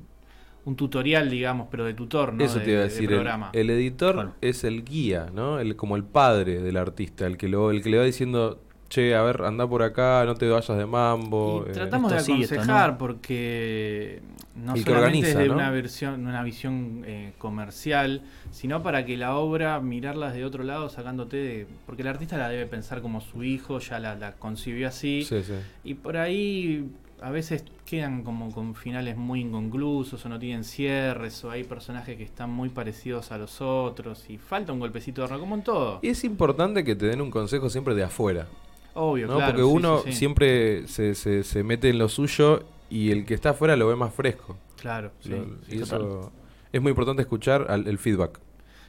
un- 0.64 0.76
tutorial, 0.76 1.30
digamos, 1.30 1.68
pero 1.70 1.84
de 1.84 1.94
tutor, 1.94 2.32
¿no? 2.34 2.44
Eso 2.44 2.60
te 2.60 2.70
iba 2.70 2.80
a 2.80 2.82
de- 2.82 2.88
de 2.88 2.94
decir. 2.94 3.08
el- 3.10 3.16
programa. 3.16 3.50
El, 3.52 3.70
editor 3.70 4.32
es 4.40 4.64
el 4.64 4.84
guía, 4.84 5.28
¿no? 5.34 5.58
El, 5.60 5.76
como 5.76 5.96
el 5.96 6.04
padre 6.04 6.60
del 6.62 6.76
artista, 6.76 7.26
el 7.26 7.36
que, 7.36 7.48
lo, 7.48 7.70
el 7.70 7.82
que 7.82 7.90
le 7.90 7.98
va 7.98 8.04
diciendo, 8.04 8.60
che, 8.88 9.14
a 9.14 9.22
ver, 9.22 9.42
anda 9.42 9.66
por 9.68 9.82
acá, 9.82 10.24
no 10.24 10.34
te 10.34 10.48
vayas 10.48 10.76
de 10.78 10.86
mambo. 10.86 11.64
Y 11.66 11.70
eh, 11.70 11.72
tratamos 11.72 12.12
de 12.12 12.20
sí, 12.20 12.32
aconsejar 12.32 12.92
no. 12.92 12.98
porque 12.98 14.20
no 14.56 14.74
El 14.74 14.84
que 14.84 14.90
solamente 14.90 15.18
organiza, 15.18 15.28
es 15.30 15.36
de 15.38 15.48
¿no? 15.48 15.54
una 15.54 15.70
versión, 15.70 16.26
una 16.26 16.42
visión 16.44 17.02
eh, 17.06 17.32
comercial, 17.38 18.22
sino 18.52 18.82
para 18.84 19.04
que 19.04 19.16
la 19.16 19.36
obra 19.36 19.80
mirarla 19.80 20.30
de 20.30 20.44
otro 20.44 20.62
lado, 20.62 20.88
sacándote 20.88 21.36
de, 21.38 21.66
porque 21.86 22.02
el 22.02 22.08
artista 22.08 22.38
la 22.38 22.48
debe 22.48 22.66
pensar 22.66 23.02
como 23.02 23.20
su 23.20 23.42
hijo, 23.42 23.80
ya 23.80 23.98
la, 23.98 24.14
la 24.14 24.32
concibió 24.34 24.86
así, 24.88 25.24
Sí, 25.24 25.42
sí. 25.42 25.54
y 25.82 25.94
por 25.94 26.16
ahí 26.16 26.86
a 27.24 27.30
veces 27.30 27.64
quedan 27.86 28.22
como 28.22 28.52
con 28.52 28.74
finales 28.74 29.16
muy 29.16 29.40
inconclusos 29.40 30.24
o 30.24 30.28
no 30.28 30.38
tienen 30.38 30.62
cierres 30.64 31.42
o 31.44 31.50
hay 31.50 31.64
personajes 31.64 32.16
que 32.18 32.22
están 32.22 32.50
muy 32.50 32.68
parecidos 32.68 33.32
a 33.32 33.38
los 33.38 33.60
otros 33.62 34.28
y 34.28 34.36
falta 34.38 34.72
un 34.72 34.78
golpecito 34.80 35.22
de 35.22 35.24
horno, 35.26 35.40
como 35.40 35.54
en 35.54 35.62
todo. 35.62 36.00
Y 36.02 36.08
es 36.08 36.22
importante 36.24 36.84
que 36.84 36.94
te 36.94 37.06
den 37.06 37.20
un 37.22 37.30
consejo 37.30 37.70
siempre 37.70 37.94
de 37.94 38.04
afuera, 38.04 38.46
Obvio, 38.94 39.26
¿no? 39.26 39.36
claro. 39.36 39.52
Porque 39.52 39.64
uno 39.64 39.98
sí, 40.04 40.12
sí. 40.12 40.18
siempre 40.18 40.86
se, 40.86 41.14
se, 41.14 41.42
se 41.44 41.62
mete 41.64 41.88
en 41.88 41.98
lo 41.98 42.08
suyo 42.08 42.62
y 42.90 43.10
el 43.10 43.24
que 43.24 43.34
está 43.34 43.50
afuera 43.50 43.74
lo 43.76 43.88
ve 43.88 43.96
más 43.96 44.12
fresco. 44.12 44.56
Claro, 44.80 45.10
sí, 45.20 45.30
Lo- 45.30 45.46
y 45.68 45.80
eso 45.82 46.30
es 46.72 46.82
muy 46.82 46.90
importante 46.90 47.22
escuchar 47.22 47.66
al- 47.70 47.86
el 47.88 47.98
feedback. 47.98 48.38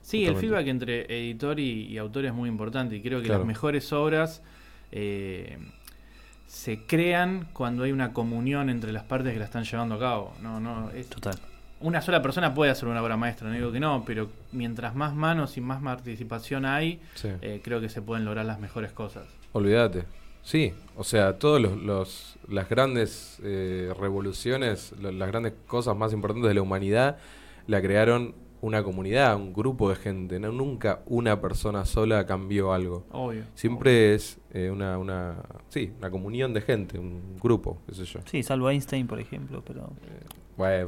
Sí, 0.02 0.26
el 0.26 0.36
feedback 0.36 0.68
entre 0.68 1.06
editor 1.10 1.60
y, 1.60 1.88
y 1.88 1.98
autor 1.98 2.26
es 2.26 2.34
muy 2.34 2.50
importante 2.50 2.96
y 2.98 3.02
creo 3.02 3.20
que 3.22 3.26
Claro. 3.28 3.40
las 3.40 3.48
mejores 3.48 3.92
obras 3.94 4.44
eh, 4.92 5.58
se 6.48 6.86
crean 6.86 7.48
cuando 7.54 7.84
hay 7.84 7.92
una 7.92 8.14
comunión 8.14 8.70
entre 8.70 8.92
las 8.92 9.04
partes 9.04 9.34
que 9.34 9.40
la 9.40 9.46
están 9.46 9.64
llevando 9.64 9.96
a 9.96 10.00
cabo. 10.00 10.34
No, 10.42 10.60
no, 10.60 10.90
es- 10.92 11.08
Total. 11.10 11.36
una 11.82 12.02
sola 12.02 12.22
persona 12.22 12.54
puede 12.54 12.72
hacer 12.72 12.88
una 12.88 13.02
obra 13.02 13.18
maestra, 13.18 13.48
no 13.50 13.54
digo 13.56 13.72
que 13.72 13.80
no, 13.80 14.04
pero 14.06 14.30
mientras 14.52 14.96
más 14.96 15.14
manos 15.14 15.58
y 15.58 15.62
más 15.62 15.82
participación 15.84 16.66
hay, 16.66 17.02
Sí. 17.16 17.30
eh, 17.42 17.62
creo 17.64 17.82
que 17.82 17.90
se 17.90 18.02
pueden 18.02 18.26
lograr 18.26 18.46
las 18.46 18.60
mejores 18.60 18.92
cosas. 18.92 19.24
Olvídate. 19.52 20.04
Sí, 20.44 20.74
o 20.96 21.04
sea, 21.04 21.40
todos 21.40 21.60
los, 21.60 21.76
los- 21.82 22.36
las 22.48 22.70
grandes 22.70 23.40
eh, 23.44 23.92
revoluciones, 24.00 24.94
las 25.02 25.28
grandes 25.28 25.54
cosas 25.68 25.96
más 25.98 26.14
importantes 26.14 26.48
de 26.48 26.54
la 26.54 26.62
humanidad, 26.62 27.18
la 27.68 27.82
crearon 27.82 28.36
una 28.66 28.84
comunidad, 28.84 29.36
un 29.36 29.54
grupo 29.54 29.90
de 29.90 29.96
gente. 29.96 30.40
No, 30.40 30.52
nunca 30.52 31.02
una 31.06 31.40
persona 31.40 31.86
sola 31.86 32.26
cambió 32.26 32.74
algo. 32.74 33.06
Obvio. 33.12 33.44
Siempre 33.54 34.16
es 34.16 34.40
eh, 34.54 34.70
una, 34.72 34.98
una, 34.98 35.36
sí, 35.70 35.92
una 36.00 36.10
comunión 36.10 36.54
de 36.54 36.62
gente, 36.62 36.98
un 36.98 37.38
grupo, 37.42 37.78
qué 37.88 37.94
sé 37.96 38.06
yo. 38.06 38.20
Sí, 38.26 38.42
salvo 38.44 38.70
Einstein, 38.70 39.08
por 39.08 39.20
ejemplo, 39.20 39.64
pero. 39.66 39.92
Bueno, 40.58 40.88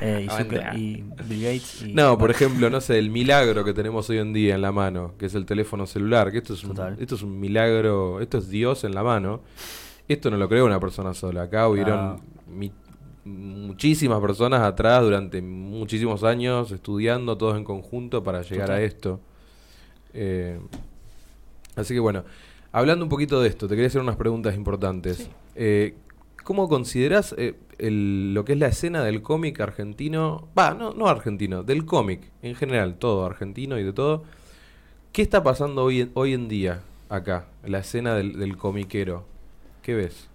eh, 0.00 0.22
y, 0.24 0.28
Zucker- 0.28 0.76
y 0.76 1.04
Bill 1.28 1.42
Gates. 1.42 1.82
Y, 1.86 1.92
No, 1.94 2.18
por 2.18 2.30
ejemplo, 2.32 2.68
no 2.68 2.80
sé, 2.80 2.98
el 2.98 3.10
milagro 3.10 3.64
que 3.64 3.72
tenemos 3.72 4.10
hoy 4.10 4.18
en 4.18 4.32
día 4.32 4.56
en 4.56 4.62
la 4.62 4.72
mano, 4.72 5.12
que 5.18 5.26
es 5.26 5.34
el 5.36 5.46
teléfono 5.46 5.86
celular, 5.86 6.32
que 6.32 6.38
esto 6.38 6.54
es 6.54 6.64
un, 6.64 6.70
Total. 6.70 6.96
esto 6.98 7.14
es 7.14 7.22
un 7.22 7.38
milagro, 7.38 8.20
esto 8.20 8.38
es 8.38 8.48
Dios 8.48 8.82
en 8.84 8.94
la 8.94 9.04
mano. 9.04 9.42
Esto 10.08 10.30
no 10.30 10.36
lo 10.36 10.48
creó 10.48 10.66
una 10.66 10.80
persona 10.80 11.14
sola. 11.14 11.42
Acá 11.42 11.68
hubieron 11.68 11.98
Ah. 12.00 12.16
mi- 12.48 12.72
muchísimas 13.24 14.20
personas 14.20 14.62
atrás 14.62 15.02
durante 15.02 15.42
muchísimos 15.42 16.24
años 16.24 16.70
estudiando 16.72 17.36
todos 17.36 17.56
en 17.56 17.64
conjunto 17.64 18.22
para 18.22 18.42
llegar 18.42 18.66
Total. 18.68 18.76
a 18.80 18.82
esto. 18.82 19.20
Eh, 20.14 20.58
así 21.76 21.94
que 21.94 22.00
bueno, 22.00 22.24
hablando 22.72 23.04
un 23.04 23.08
poquito 23.08 23.40
de 23.40 23.48
esto, 23.48 23.68
te 23.68 23.74
quería 23.74 23.88
hacer 23.88 24.00
unas 24.00 24.16
preguntas 24.16 24.54
importantes. 24.54 25.28
Eh, 25.54 25.94
¿Cómo 26.44 26.68
consideras 26.68 27.34
eh, 27.38 27.54
el- 27.78 28.32
lo 28.34 28.44
que 28.44 28.54
es 28.54 28.58
la 28.58 28.68
escena 28.68 29.04
del 29.04 29.22
cómic 29.22 29.60
argentino? 29.60 30.48
Va, 30.58 30.72
no, 30.74 30.94
no 30.94 31.06
argentino, 31.06 31.62
del 31.62 31.84
cómic 31.84 32.22
en 32.42 32.54
general, 32.54 32.94
todo 32.96 33.26
argentino 33.26 33.78
y 33.78 33.84
de 33.84 33.92
todo. 33.92 34.24
¿Qué 35.12 35.22
está 35.22 35.42
pasando 35.42 35.84
hoy 35.84 36.00
en, 36.02 36.10
hoy 36.14 36.32
en 36.32 36.48
día 36.48 36.80
acá, 37.08 37.44
la 37.66 37.80
escena 37.80 38.14
del, 38.14 38.38
del 38.38 38.56
comiquero? 38.56 39.24
¿Qué 39.82 39.94
ves? 39.94 40.28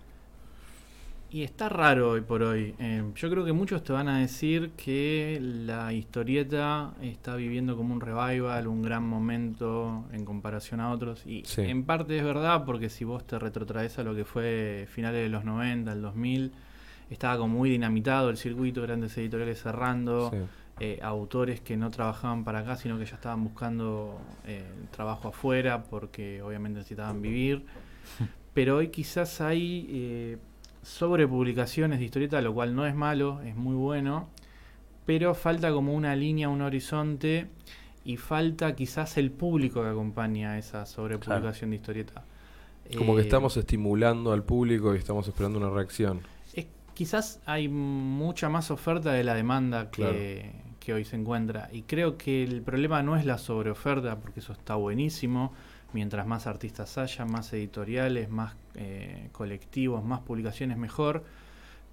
Y 1.36 1.44
está 1.44 1.68
raro 1.68 2.12
hoy 2.12 2.22
por 2.22 2.44
hoy. 2.44 2.76
Eh, 2.80 3.04
yo 3.14 3.30
creo 3.30 3.44
que 3.44 3.52
muchos 3.52 3.84
te 3.84 3.92
van 3.92 4.08
a 4.08 4.20
decir 4.20 4.72
que 4.78 5.38
la 5.42 5.92
historieta 5.92 6.94
está 7.02 7.36
viviendo 7.36 7.76
como 7.76 7.94
un 7.94 8.00
revival, 8.00 8.68
un 8.68 8.82
gran 8.82 9.04
momento 9.04 10.06
en 10.14 10.24
comparación 10.24 10.80
a 10.80 10.92
otros. 10.92 11.26
Y 11.26 11.44
Sí. 11.44 11.64
en 11.64 11.84
parte 11.84 12.16
es 12.18 12.24
verdad, 12.24 12.64
porque 12.64 12.88
si 12.90 13.04
vos 13.04 13.28
te 13.28 13.38
retrotraes 13.38 14.00
a 14.00 14.04
lo 14.04 14.16
que 14.16 14.24
fue 14.24 14.88
finales 14.90 15.24
de 15.24 15.28
los 15.28 15.44
90, 15.44 15.92
el 15.92 16.02
2000, 16.02 16.54
estaba 17.10 17.38
como 17.38 17.54
muy 17.58 17.70
dinamitado 17.70 18.30
el 18.30 18.38
circuito, 18.38 18.82
grandes 18.84 19.18
editoriales 19.18 19.62
cerrando, 19.62 20.32
Sí. 20.32 20.38
eh, 20.80 21.00
autores 21.04 21.60
que 21.60 21.76
no 21.76 21.92
trabajaban 21.92 22.46
para 22.46 22.60
acá, 22.60 22.78
sino 22.78 22.98
que 22.98 23.04
ya 23.04 23.16
estaban 23.16 23.44
buscando 23.44 24.22
eh, 24.46 24.64
trabajo 24.90 25.28
afuera, 25.28 25.84
porque 25.84 26.42
obviamente 26.42 26.78
necesitaban 26.78 27.22
vivir. 27.22 27.66
Pero 28.54 28.78
hoy 28.78 28.88
quizás 28.88 29.42
hay 29.42 30.38
eh, 30.86 30.88
sobrepublicaciones 30.88 32.00
de 32.00 32.06
historieta, 32.06 32.42
lo 32.42 32.54
cual 32.54 32.76
no 32.76 32.86
es 32.86 32.96
malo, 32.96 33.42
es 33.42 33.56
muy 33.56 33.76
bueno, 33.76 34.30
pero 35.06 35.34
falta 35.36 35.72
como 35.72 35.94
una 35.94 36.16
línea, 36.16 36.50
un 36.50 36.62
horizonte 36.62 37.48
y 38.04 38.18
falta 38.18 38.76
quizás 38.76 39.18
el 39.18 39.32
público 39.32 39.82
que 39.82 39.90
acompaña 39.90 40.58
esa 40.58 40.86
sobrepublicación 40.86 41.72
de 41.72 41.76
historieta. 41.78 42.24
Como 42.98 43.16
que 43.16 43.22
Eh, 43.22 43.26
estamos 43.26 43.58
estimulando 43.58 44.32
al 44.32 44.44
público 44.44 44.94
y 44.94 45.00
estamos 45.00 45.28
esperando 45.28 45.58
una 45.60 45.70
reacción. 45.70 46.22
es- 46.54 46.68
quizás 46.94 47.40
hay 47.46 47.68
mucha 47.68 48.48
más 48.50 48.70
oferta 48.72 49.12
de 49.12 49.24
la 49.24 49.34
demanda 49.34 49.90
que, 49.90 50.52
que 50.80 50.94
hoy 50.94 51.04
se 51.04 51.16
encuentra. 51.16 51.70
Y 51.74 51.82
creo 51.82 52.18
que 52.18 52.44
el 52.44 52.62
problema 52.62 53.02
no 53.04 53.18
es 53.18 53.26
la 53.26 53.38
sobreoferta, 53.40 54.20
porque 54.20 54.40
eso 54.40 54.54
está 54.54 54.76
buenísimo. 54.76 55.52
Mientras 55.94 56.28
más 56.28 56.46
artistas 56.48 56.98
haya, 56.98 57.26
más 57.26 57.52
editoriales, 57.54 58.30
más 58.30 58.54
eh, 58.76 59.30
colectivos, 59.32 60.04
más 60.04 60.22
publicaciones, 60.22 60.78
mejor. 60.78 61.24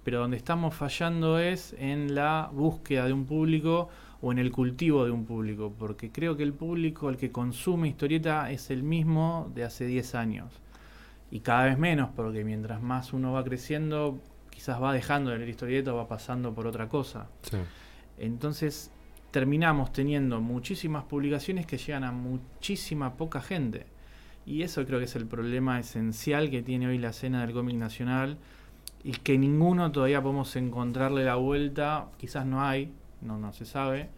Pero 0.03 0.19
donde 0.19 0.37
estamos 0.37 0.75
fallando 0.75 1.39
es 1.39 1.75
en 1.79 2.13
la 2.13 2.49
búsqueda 2.51 3.05
de 3.05 3.13
un 3.13 3.25
público 3.25 3.89
o 4.21 4.31
en 4.31 4.39
el 4.39 4.51
cultivo 4.51 5.05
de 5.05 5.11
un 5.11 5.25
público. 5.25 5.73
Porque 5.77 6.11
creo 6.11 6.35
que 6.35 6.43
el 6.43 6.53
público, 6.53 7.09
el 7.09 7.17
que 7.17 7.31
consume 7.31 7.87
historieta, 7.87 8.51
es 8.51 8.69
el 8.69 8.83
mismo 8.83 9.49
de 9.55 9.63
hace 9.63 9.85
10 9.85 10.15
años 10.15 10.63
y 11.33 11.39
cada 11.39 11.65
vez 11.65 11.79
menos, 11.79 12.11
porque 12.15 12.43
mientras 12.43 12.79
más 12.79 13.11
uno 13.11 13.31
va 13.31 13.43
creciendo, 13.43 14.19
quizás 14.51 14.79
va 14.79 14.93
dejando 14.93 15.31
de 15.31 15.39
leer 15.39 15.49
historieta 15.49 15.91
o 15.91 15.97
va 15.97 16.07
pasando 16.07 16.53
por 16.53 16.67
otra 16.67 16.87
cosa. 16.87 17.25
Sí. 17.41 17.57
Entonces 18.19 18.91
terminamos 19.31 19.91
teniendo 19.91 20.41
muchísimas 20.41 21.05
publicaciones 21.05 21.65
que 21.65 21.79
llegan 21.79 22.03
a 22.03 22.11
muchísima 22.11 23.15
poca 23.15 23.41
gente. 23.41 23.87
Y 24.45 24.63
eso 24.63 24.85
creo 24.85 24.99
que 24.99 25.05
es 25.05 25.15
el 25.15 25.25
problema 25.25 25.79
esencial 25.79 26.49
que 26.49 26.61
tiene 26.61 26.87
hoy 26.87 26.97
la 26.97 27.09
escena 27.09 27.41
del 27.41 27.53
cómic 27.53 27.75
nacional 27.75 28.37
y 29.03 29.11
que 29.11 29.37
ninguno 29.37 29.91
todavía 29.91 30.21
podemos 30.21 30.55
encontrarle 30.55 31.23
la 31.23 31.35
vuelta, 31.35 32.07
quizás 32.17 32.45
no 32.45 32.63
hay, 32.63 32.91
no, 33.21 33.37
no 33.37 33.53
se 33.53 33.65
sabe, 33.65 34.09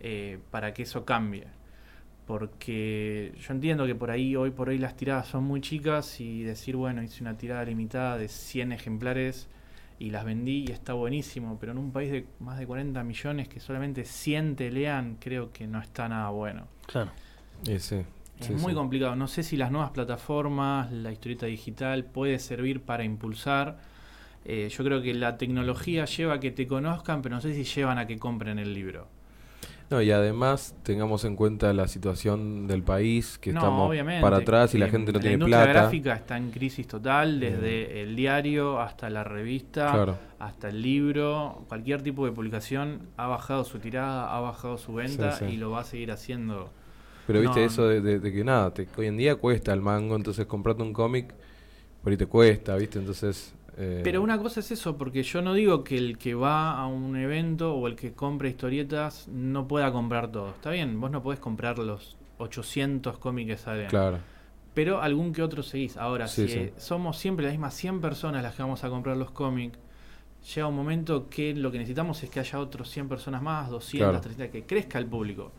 eh, 0.00 0.38
para 0.50 0.72
que 0.74 0.82
eso 0.82 1.04
cambie. 1.04 1.46
Porque 2.26 3.34
yo 3.38 3.52
entiendo 3.52 3.86
que 3.86 3.94
por 3.94 4.10
ahí, 4.10 4.36
hoy 4.36 4.50
por 4.50 4.68
hoy 4.68 4.78
las 4.78 4.96
tiradas 4.96 5.26
son 5.26 5.44
muy 5.44 5.60
chicas 5.60 6.20
y 6.20 6.42
decir, 6.42 6.76
bueno, 6.76 7.02
hice 7.02 7.22
una 7.22 7.36
tirada 7.36 7.64
limitada 7.64 8.18
de 8.18 8.28
100 8.28 8.72
ejemplares 8.72 9.48
y 9.98 10.10
las 10.10 10.24
vendí 10.24 10.64
y 10.68 10.72
está 10.72 10.94
buenísimo, 10.94 11.58
pero 11.60 11.72
en 11.72 11.78
un 11.78 11.92
país 11.92 12.10
de 12.10 12.26
más 12.40 12.58
de 12.58 12.66
40 12.66 13.02
millones 13.04 13.48
que 13.48 13.60
solamente 13.60 14.04
100 14.04 14.56
te 14.56 14.70
lean, 14.70 15.16
creo 15.20 15.52
que 15.52 15.66
no 15.66 15.80
está 15.80 16.08
nada 16.08 16.30
bueno. 16.30 16.66
Claro. 16.86 17.10
Sí, 17.62 18.04
Es 18.42 18.46
sí, 18.48 18.54
muy 18.54 18.72
sí. 18.72 18.74
complicado. 18.76 19.16
No 19.16 19.28
sé 19.28 19.42
si 19.42 19.56
las 19.56 19.70
nuevas 19.70 19.90
plataformas, 19.90 20.90
la 20.92 21.12
historieta 21.12 21.46
digital 21.46 22.04
puede 22.04 22.38
servir 22.38 22.82
para 22.82 23.04
impulsar. 23.04 23.78
Eh, 24.44 24.68
yo 24.70 24.84
creo 24.84 25.02
que 25.02 25.14
la 25.14 25.38
tecnología 25.38 26.04
lleva 26.06 26.34
a 26.34 26.40
que 26.40 26.50
te 26.50 26.66
conozcan, 26.66 27.22
pero 27.22 27.34
no 27.36 27.40
sé 27.40 27.54
si 27.54 27.64
llevan 27.64 27.98
a 27.98 28.06
que 28.06 28.18
compren 28.18 28.58
el 28.58 28.74
libro. 28.74 29.08
No, 29.90 30.00
y 30.00 30.10
además 30.10 30.74
tengamos 30.82 31.24
en 31.26 31.36
cuenta 31.36 31.72
la 31.74 31.86
situación 31.86 32.66
del 32.66 32.82
país, 32.82 33.38
que 33.38 33.52
no, 33.52 33.60
estamos 33.60 33.94
para 34.22 34.38
atrás 34.38 34.74
y 34.74 34.78
la 34.78 34.86
Eh, 34.86 34.90
gente 34.90 35.12
no 35.12 35.20
tiene 35.20 35.36
La 35.36 35.44
industria 35.44 35.64
plata. 35.64 35.80
gráfica 35.80 36.14
está 36.14 36.38
en 36.38 36.50
crisis 36.50 36.86
total, 36.88 37.38
desde 37.40 38.00
el 38.02 38.16
diario 38.16 38.80
hasta 38.80 39.10
la 39.10 39.22
revista, 39.22 39.92
Claro. 39.92 40.18
hasta 40.38 40.68
el 40.70 40.80
libro. 40.80 41.64
Cualquier 41.68 42.02
tipo 42.02 42.24
de 42.24 42.32
publicación 42.32 43.08
ha 43.18 43.26
bajado 43.26 43.64
su 43.64 43.80
tirada, 43.80 44.34
ha 44.34 44.40
bajado 44.40 44.78
su 44.78 44.94
venta 44.94 45.32
Sí, 45.32 45.44
sí. 45.46 45.54
y 45.54 45.56
lo 45.58 45.70
va 45.72 45.80
a 45.80 45.84
seguir 45.84 46.10
haciendo. 46.10 46.72
Pero 47.26 47.40
viste 47.40 47.60
No, 47.60 47.66
eso 47.66 47.86
de, 47.88 48.00
de- 48.00 48.18
de 48.20 48.32
que 48.32 48.44
nada, 48.44 48.72
te- 48.74 48.88
hoy 48.96 49.06
en 49.06 49.16
día 49.16 49.36
cuesta 49.36 49.72
el 49.72 49.80
mango, 49.80 50.16
entonces 50.16 50.46
comprarte 50.46 50.82
un 50.82 50.92
cómic, 50.92 51.34
por 52.02 52.10
ahí 52.12 52.16
te 52.16 52.26
cuesta, 52.26 52.76
viste, 52.76 52.98
entonces... 52.98 53.54
eh, 53.76 54.00
Pero 54.04 54.22
una 54.22 54.38
cosa 54.38 54.60
es 54.60 54.70
eso, 54.72 54.98
porque 54.98 55.22
yo 55.22 55.42
no 55.42 55.54
digo 55.54 55.84
que 55.84 55.96
el 55.96 56.18
que 56.18 56.34
va 56.34 56.72
a 56.78 56.86
un 56.86 57.16
evento 57.16 57.74
o 57.74 57.86
el 57.86 57.96
que 57.96 58.12
compra 58.12 58.48
historietas 58.48 59.28
no 59.28 59.68
pueda 59.68 59.92
comprar 59.92 60.30
todo. 60.32 60.50
Está 60.50 60.70
bien, 60.70 61.00
vos 61.00 61.10
no 61.10 61.22
podés 61.22 61.40
comprar 61.40 61.78
los 61.78 62.16
800 62.38 63.18
cómics 63.18 63.50
que 63.52 63.56
salen. 63.58 63.88
Claro, 63.88 64.18
Pero 64.74 65.02
algún 65.02 65.32
que 65.32 65.42
otro 65.42 65.62
seguís. 65.62 65.96
Ahora, 65.96 66.26
Sí, 66.26 66.48
si 66.48 66.54
sí. 66.54 66.70
somos 66.78 67.18
siempre 67.18 67.44
las 67.44 67.52
mismas 67.54 67.74
100 67.74 68.00
personas 68.00 68.42
las 68.42 68.54
que 68.54 68.62
vamos 68.62 68.82
a 68.84 68.88
comprar 68.88 69.16
los 69.16 69.30
cómics, 69.30 69.78
llega 70.54 70.66
un 70.66 70.76
momento 70.76 71.28
que 71.30 71.54
lo 71.54 71.70
que 71.70 71.78
necesitamos 71.78 72.22
es 72.22 72.30
que 72.30 72.40
haya 72.40 72.58
otros 72.58 72.88
100 72.90 73.08
personas 73.08 73.42
más, 73.42 73.70
200, 73.70 74.08
Claro. 74.08 74.20
300, 74.20 74.52
que 74.52 74.66
crezca 74.66 74.98
el 74.98 75.06
público. 75.06 75.52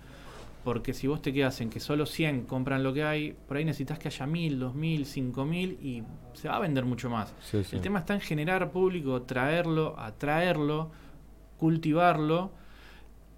Porque 0.63 0.93
si 0.93 1.07
vos 1.07 1.21
te 1.21 1.33
quedas 1.33 1.59
en 1.61 1.69
que 1.69 1.79
solo 1.79 2.05
100 2.05 2.45
compran 2.45 2.83
lo 2.83 2.93
que 2.93 3.03
hay, 3.03 3.33
por 3.47 3.57
ahí 3.57 3.65
necesitas 3.65 3.99
que 3.99 4.07
haya 4.07 4.25
1000, 4.25 4.59
2000, 4.59 5.05
5000 5.05 5.71
y 5.81 6.03
se 6.33 6.47
va 6.47 6.55
a 6.55 6.59
vender 6.59 6.85
mucho 6.85 7.09
más. 7.09 7.33
sí, 7.41 7.63
sí. 7.63 7.75
El 7.75 7.81
tema 7.81 7.99
está 7.99 8.13
en 8.13 8.21
generar 8.21 8.71
público, 8.71 9.21
traerlo, 9.23 9.99
atraerlo, 9.99 10.91
cultivarlo, 11.57 12.51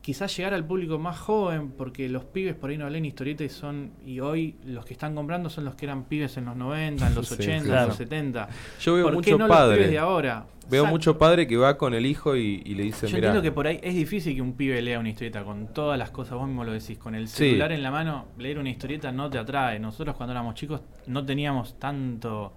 quizás 0.05 0.37
llegar 0.37 0.53
al 0.53 0.63
público 0.63 0.99
más 0.99 1.17
joven, 1.17 1.71
porque 1.71 2.07
los 2.09 2.25
pibes 2.25 2.53
por 2.53 2.69
ahí 2.69 2.77
no 2.77 2.87
leen 2.87 3.05
historieta 3.05 3.43
y 3.43 3.49
son, 3.49 3.93
y 4.05 4.19
hoy 4.19 4.55
los 4.63 4.85
que 4.85 4.93
están 4.93 5.15
comprando 5.15 5.49
son 5.49 5.65
los 5.65 5.73
que 5.73 5.85
eran 5.87 6.03
pibes 6.03 6.37
en 6.37 6.45
los 6.45 6.55
90, 6.55 7.07
en 7.07 7.15
los 7.15 7.27
Sí, 7.29 7.33
80, 7.33 7.63
claro. 7.65 7.81
en 7.81 7.87
los 7.87 7.97
70. 7.97 8.49
Yo 8.81 8.93
veo 8.93 9.03
¿Por 9.05 9.11
qué 9.23 9.31
mucho 9.31 9.37
no 9.39 9.47
los 9.47 9.57
padre, 9.57 9.75
pibes 9.77 9.89
de 9.91 9.97
ahora? 9.97 10.45
veo 10.69 10.85
mucho 10.85 11.17
padre 11.17 11.47
que 11.47 11.57
va 11.57 11.75
con 11.77 11.93
el 11.95 12.05
hijo 12.05 12.35
y, 12.35 12.61
y 12.65 12.75
le 12.75 12.83
dice, 12.83 13.07
Yo 13.07 13.17
entiendo 13.17 13.41
que 13.41 13.51
por 13.51 13.65
ahí 13.67 13.79
es 13.81 13.95
difícil 13.95 14.35
que 14.35 14.41
un 14.43 14.53
pibe 14.53 14.79
lea 14.83 14.99
una 14.99 15.09
historieta 15.09 15.43
con 15.43 15.73
todas 15.73 15.97
las 15.97 16.11
cosas, 16.11 16.35
vos 16.37 16.45
mismo 16.47 16.63
lo 16.63 16.71
decís, 16.71 16.97
con 16.99 17.15
el 17.15 17.27
Sí. 17.27 17.49
celular 17.49 17.71
en 17.71 17.81
la 17.81 17.89
mano, 17.91 18.25
leer 18.37 18.59
una 18.59 18.69
historieta 18.69 19.11
no 19.11 19.29
te 19.29 19.39
atrae. 19.39 19.79
Nosotros 19.79 20.15
cuando 20.15 20.33
éramos 20.33 20.53
chicos 20.55 20.81
no 21.07 21.25
teníamos 21.25 21.79
tanto 21.79 22.53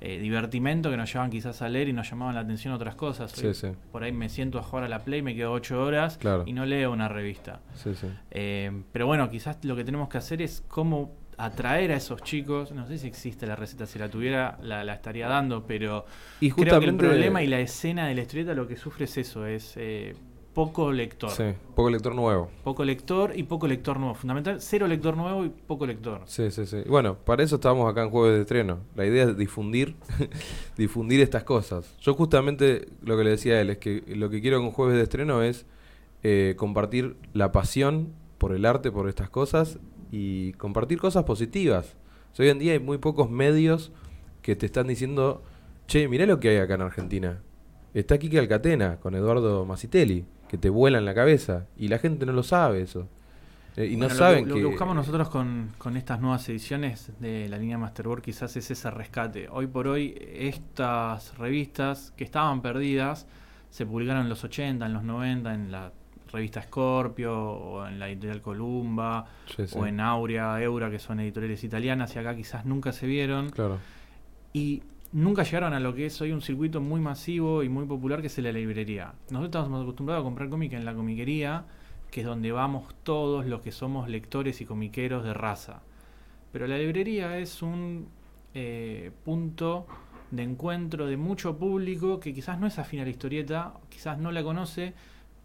eh, 0.00 0.18
divertimento 0.18 0.90
que 0.90 0.96
nos 0.96 1.10
llevaban 1.10 1.30
quizás 1.30 1.62
a 1.62 1.68
leer 1.68 1.88
y 1.88 1.92
nos 1.92 2.08
llamaban 2.10 2.34
la 2.34 2.42
atención 2.42 2.74
otras 2.74 2.94
cosas. 2.94 3.32
Sí, 3.32 3.46
Hoy 3.46 3.54
sí. 3.54 3.68
Por 3.92 4.04
ahí 4.04 4.12
me 4.12 4.28
siento 4.28 4.58
a 4.58 4.62
jugar 4.62 4.84
a 4.84 4.88
la 4.88 5.00
Play, 5.04 5.22
me 5.22 5.34
quedo 5.34 5.52
ocho 5.52 5.82
horas 5.82 6.18
Claro. 6.18 6.44
y 6.46 6.52
no 6.52 6.66
leo 6.66 6.92
una 6.92 7.08
revista. 7.08 7.60
Sí. 7.74 7.92
Eh, 8.30 8.70
pero 8.92 9.06
bueno, 9.06 9.30
quizás 9.30 9.64
lo 9.64 9.74
que 9.76 9.84
tenemos 9.84 10.08
que 10.08 10.18
hacer 10.18 10.42
es 10.42 10.62
cómo 10.68 11.14
atraer 11.38 11.92
a 11.92 11.96
esos 11.96 12.22
chicos. 12.22 12.72
No 12.72 12.86
sé 12.86 12.98
si 12.98 13.06
existe 13.06 13.46
la 13.46 13.56
receta, 13.56 13.86
si 13.86 13.98
la 13.98 14.08
tuviera 14.08 14.58
la, 14.62 14.84
la 14.84 14.94
estaría 14.94 15.28
dando, 15.28 15.66
pero 15.66 16.06
Y 16.40 16.50
creo 16.50 16.78
que 16.80 16.86
el 16.86 16.96
problema 16.96 17.42
y 17.42 17.46
la 17.46 17.60
escena 17.60 18.06
de 18.06 18.14
la 18.14 18.22
historieta 18.22 18.54
lo 18.54 18.66
que 18.66 18.76
sufre 18.76 19.04
es 19.04 19.16
eso, 19.18 19.46
es 19.46 19.74
eh, 19.76 20.14
poco 20.56 20.90
lector. 20.90 21.28
Sí, 21.28 21.44
poco 21.74 21.90
lector 21.90 22.14
nuevo. 22.14 22.50
Poco 22.64 22.82
lector 22.82 23.32
y 23.36 23.42
poco 23.42 23.66
lector 23.66 24.00
nuevo. 24.00 24.14
Fundamental, 24.14 24.62
cero 24.62 24.86
lector 24.86 25.14
nuevo 25.14 25.44
y 25.44 25.50
poco 25.50 25.84
lector. 25.86 26.22
Sí, 26.24 26.50
sí, 26.50 26.64
sí. 26.64 26.78
Bueno, 26.88 27.14
para 27.14 27.42
eso 27.42 27.56
estábamos 27.56 27.90
acá 27.90 28.02
en 28.02 28.08
Jueves 28.08 28.36
de 28.36 28.40
Estreno. 28.40 28.78
La 28.94 29.04
idea 29.04 29.24
es 29.24 29.36
difundir, 29.36 29.96
difundir 30.78 31.20
estas 31.20 31.44
cosas. 31.44 31.94
Yo 32.00 32.14
justamente 32.14 32.88
lo 33.02 33.18
que 33.18 33.24
le 33.24 33.30
decía 33.30 33.56
a 33.56 33.60
él 33.60 33.68
es 33.68 33.76
que 33.76 34.02
lo 34.06 34.30
que 34.30 34.40
quiero 34.40 34.58
con 34.62 34.70
Jueves 34.70 34.96
de 34.96 35.02
Estreno 35.02 35.42
es 35.42 35.66
eh, 36.22 36.54
compartir 36.56 37.16
la 37.34 37.52
pasión 37.52 38.14
por 38.38 38.54
el 38.54 38.64
arte, 38.64 38.90
por 38.90 39.10
estas 39.10 39.28
cosas 39.28 39.78
y 40.10 40.54
compartir 40.54 40.98
cosas 40.98 41.24
positivas. 41.24 41.96
O 42.32 42.36
sea, 42.36 42.44
hoy 42.44 42.50
en 42.50 42.58
día 42.60 42.72
hay 42.72 42.80
muy 42.80 42.96
pocos 42.96 43.28
medios 43.28 43.92
que 44.40 44.56
te 44.56 44.64
están 44.64 44.86
diciendo, 44.86 45.42
che, 45.86 46.08
mirá 46.08 46.24
lo 46.24 46.40
que 46.40 46.48
hay 46.48 46.56
acá 46.56 46.76
en 46.76 46.80
Argentina. 46.80 47.42
Está 47.92 48.16
Kike 48.16 48.38
Alcatena 48.38 48.96
con 49.00 49.14
Eduardo 49.14 49.66
Macitelli, 49.66 50.24
que 50.56 50.62
te 50.62 50.70
vuela 50.70 50.98
en 50.98 51.04
la 51.04 51.14
cabeza. 51.14 51.66
Y 51.76 51.88
la 51.88 51.98
gente 51.98 52.26
no 52.26 52.32
lo 52.32 52.42
sabe 52.42 52.82
eso. 52.82 53.08
Eh, 53.76 53.86
y 53.86 53.96
Bueno, 53.96 54.08
no 54.08 54.14
lo 54.14 54.18
saben 54.18 54.44
que, 54.44 54.52
que... 54.52 54.56
Lo 54.56 54.56
que 54.56 54.70
buscamos 54.70 54.96
nosotros 54.96 55.28
con, 55.28 55.72
con 55.78 55.96
estas 55.96 56.20
nuevas 56.20 56.48
ediciones 56.48 57.12
de 57.20 57.48
la 57.48 57.58
línea 57.58 57.76
Masterboard 57.78 58.22
quizás 58.22 58.56
es 58.56 58.70
ese 58.70 58.90
rescate. 58.90 59.48
Hoy 59.50 59.66
por 59.66 59.86
hoy 59.86 60.16
estas 60.34 61.36
revistas 61.36 62.12
que 62.16 62.24
estaban 62.24 62.62
perdidas 62.62 63.26
se 63.70 63.84
publicaron 63.84 64.22
en 64.22 64.28
los 64.30 64.42
80, 64.44 64.86
en 64.86 64.92
los 64.92 65.02
90, 65.02 65.54
en 65.54 65.70
la 65.70 65.92
revista 66.32 66.62
Scorpio 66.62 67.38
o 67.38 67.86
en 67.86 67.98
la 67.98 68.08
editorial 68.08 68.40
Columba 68.42 69.26
Sí, 69.54 69.66
sí. 69.66 69.78
o 69.78 69.86
en 69.86 70.00
Aurea, 70.00 70.60
Eura, 70.62 70.90
que 70.90 70.98
son 70.98 71.20
editoriales 71.20 71.62
italianas 71.62 72.14
y 72.16 72.18
acá 72.18 72.34
quizás 72.34 72.64
nunca 72.64 72.92
se 72.92 73.06
vieron. 73.06 73.50
Claro. 73.50 73.78
y 74.52 74.82
nunca 75.16 75.44
llegaron 75.44 75.72
a 75.72 75.80
lo 75.80 75.94
que 75.94 76.04
es 76.06 76.20
hoy 76.20 76.32
un 76.32 76.42
circuito 76.42 76.82
muy 76.82 77.00
masivo 77.00 77.62
y 77.62 77.70
muy 77.70 77.86
popular 77.86 78.20
que 78.20 78.26
es 78.26 78.36
la 78.36 78.52
librería. 78.52 79.14
Nosotros 79.30 79.62
estamos 79.62 79.82
acostumbrados 79.82 80.20
a 80.20 80.24
comprar 80.24 80.50
cómic 80.50 80.74
en 80.74 80.84
la 80.84 80.94
comiquería, 80.94 81.64
que 82.10 82.20
es 82.20 82.26
donde 82.26 82.52
vamos 82.52 82.94
todos 83.02 83.46
los 83.46 83.62
que 83.62 83.72
somos 83.72 84.10
lectores 84.10 84.60
y 84.60 84.66
comiqueros 84.66 85.24
de 85.24 85.32
raza. 85.32 85.80
Pero 86.52 86.66
la 86.66 86.76
librería 86.76 87.38
es 87.38 87.62
un 87.62 88.08
eh, 88.52 89.10
punto 89.24 89.86
de 90.30 90.42
encuentro 90.42 91.06
de 91.06 91.16
mucho 91.16 91.56
público 91.56 92.20
que 92.20 92.34
quizás 92.34 92.60
no 92.60 92.66
es 92.66 92.78
afín 92.78 93.00
a 93.00 93.04
la 93.04 93.10
historieta, 93.10 93.72
quizás 93.88 94.18
no 94.18 94.30
la 94.32 94.42
conoce, 94.42 94.92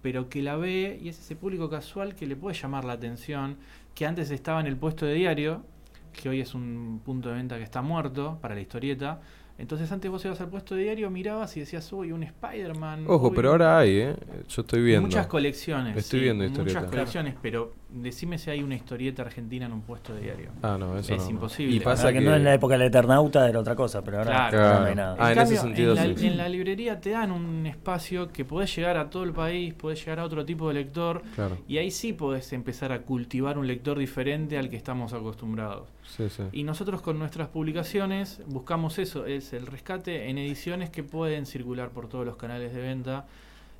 pero 0.01 0.27
que 0.27 0.41
la 0.41 0.57
ve 0.57 0.99
y 1.01 1.07
es 1.07 1.17
ese 1.17 1.37
público 1.37 1.69
casual 1.69 2.13
que 2.15 2.27
le 2.27 2.35
puede 2.35 2.57
llamar 2.57 2.83
la 2.83 2.93
atención, 2.93 3.55
que 3.95 4.05
antes 4.05 4.31
estaba 4.31 4.59
en 4.59 4.67
el 4.67 4.75
puesto 4.75 5.05
de 5.05 5.13
diario, 5.13 5.63
que 6.11 6.27
hoy 6.27 6.41
es 6.41 6.53
un 6.53 7.01
punto 7.05 7.29
de 7.29 7.35
venta 7.35 7.57
que 7.57 7.63
está 7.63 7.81
muerto 7.81 8.37
para 8.41 8.53
la 8.53 8.59
historieta. 8.59 9.21
Entonces 9.57 9.91
antes 9.91 10.09
vos 10.09 10.23
ibas 10.25 10.41
al 10.41 10.49
puesto 10.49 10.75
de 10.75 10.83
diario, 10.83 11.09
mirabas 11.09 11.55
y 11.57 11.59
decías, 11.59 11.91
uy, 11.93 12.11
un 12.11 12.23
Spider-Man. 12.23 13.05
Ojo, 13.07 13.27
uy, 13.27 13.33
pero 13.35 13.51
ahora 13.51 13.77
hay, 13.77 13.97
¿eh? 13.99 14.15
Yo 14.49 14.61
estoy 14.61 14.81
viendo. 14.81 15.07
Muchas 15.07 15.27
colecciones. 15.27 15.95
Estoy 15.95 16.19
sí, 16.19 16.23
viendo 16.23 16.43
Muchas 16.43 16.65
historietas. 16.67 16.89
colecciones, 16.89 17.35
pero 17.41 17.73
decime 17.93 18.37
si 18.37 18.49
hay 18.49 18.63
una 18.63 18.75
historieta 18.75 19.21
argentina 19.23 19.65
en 19.65 19.73
un 19.73 19.81
puesto 19.81 20.13
de 20.13 20.21
diario. 20.21 20.51
Ah, 20.61 20.77
no, 20.79 20.97
eso 20.97 21.13
Es 21.13 21.23
no. 21.25 21.29
imposible. 21.31 21.75
Y 21.75 21.79
pasa 21.79 22.11
que, 22.13 22.19
que... 22.19 22.25
no 22.25 22.35
en 22.35 22.43
la 22.43 22.53
época 22.53 22.73
del 22.75 22.83
Eternauta 22.87 23.47
era 23.49 23.59
otra 23.59 23.75
cosa, 23.75 24.01
pero 24.03 24.19
ahora 24.19 24.49
Claro. 24.49 24.79
no 24.81 24.85
hay 24.87 24.95
nada. 24.95 25.15
Ah, 25.19 25.31
en 25.33 25.39
ese 25.39 25.57
sentido 25.57 25.95
en 25.97 26.11
la, 26.13 26.17
sí. 26.17 26.27
en 26.27 26.37
la 26.37 26.49
librería 26.49 26.99
te 27.01 27.09
dan 27.11 27.31
un 27.31 27.65
espacio 27.67 28.31
que 28.31 28.45
podés 28.45 28.75
llegar 28.75 28.97
a 28.97 29.09
todo 29.09 29.23
el 29.23 29.33
país, 29.33 29.73
podés 29.73 29.99
llegar 29.99 30.19
a 30.19 30.23
otro 30.25 30.45
tipo 30.45 30.67
de 30.69 30.75
lector, 30.75 31.21
Claro, 31.35 31.57
y 31.67 31.77
ahí 31.77 31.91
sí 31.91 32.13
podés 32.13 32.53
empezar 32.53 32.91
a 32.91 33.01
cultivar 33.01 33.57
un 33.57 33.67
lector 33.67 33.97
diferente 33.99 34.57
al 34.57 34.69
que 34.69 34.77
estamos 34.77 35.13
acostumbrados. 35.13 35.89
sí, 36.05 36.29
sí. 36.29 36.43
Y 36.51 36.63
nosotros 36.63 37.01
con 37.01 37.19
nuestras 37.19 37.47
publicaciones 37.49 38.41
buscamos 38.47 38.99
eso, 38.99 39.25
es 39.25 39.53
el 39.53 39.65
rescate 39.67 40.29
en 40.29 40.37
ediciones 40.37 40.89
que 40.89 41.03
pueden 41.03 41.45
circular 41.45 41.89
por 41.89 42.07
todos 42.07 42.25
los 42.25 42.35
canales 42.37 42.73
de 42.73 42.81
venta. 42.81 43.25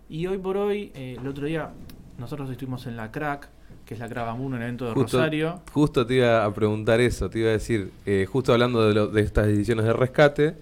Y 0.10 0.28
hoy 0.28 0.38
por 0.38 0.58
hoy, 0.58 0.92
eh, 0.96 1.16
el 1.20 1.28
otro 1.28 1.46
día, 1.46 1.70
nosotros 2.18 2.50
estuvimos 2.50 2.86
en 2.88 2.98
la 2.98 3.12
Crack, 3.12 3.48
que 3.92 3.96
es 3.96 4.00
la 4.00 4.08
Cravamuno, 4.08 4.56
en 4.56 4.62
el 4.62 4.68
evento 4.70 4.86
de 4.86 4.94
Justo, 4.94 5.18
Rosario. 5.18 5.60
justo 5.74 6.06
te 6.06 6.14
iba 6.16 6.46
a 6.46 6.54
preguntar 6.54 7.02
eso, 7.02 7.30
te 7.30 7.40
iba 7.40 7.50
a 7.50 7.52
decir, 7.52 7.92
eh, 8.06 8.26
justo 8.32 8.54
hablando 8.54 8.88
de, 8.88 8.94
lo- 8.94 9.08
de 9.08 9.20
estas 9.22 9.48
ediciones 9.48 9.84
de 9.84 9.92
rescate, 9.92 10.56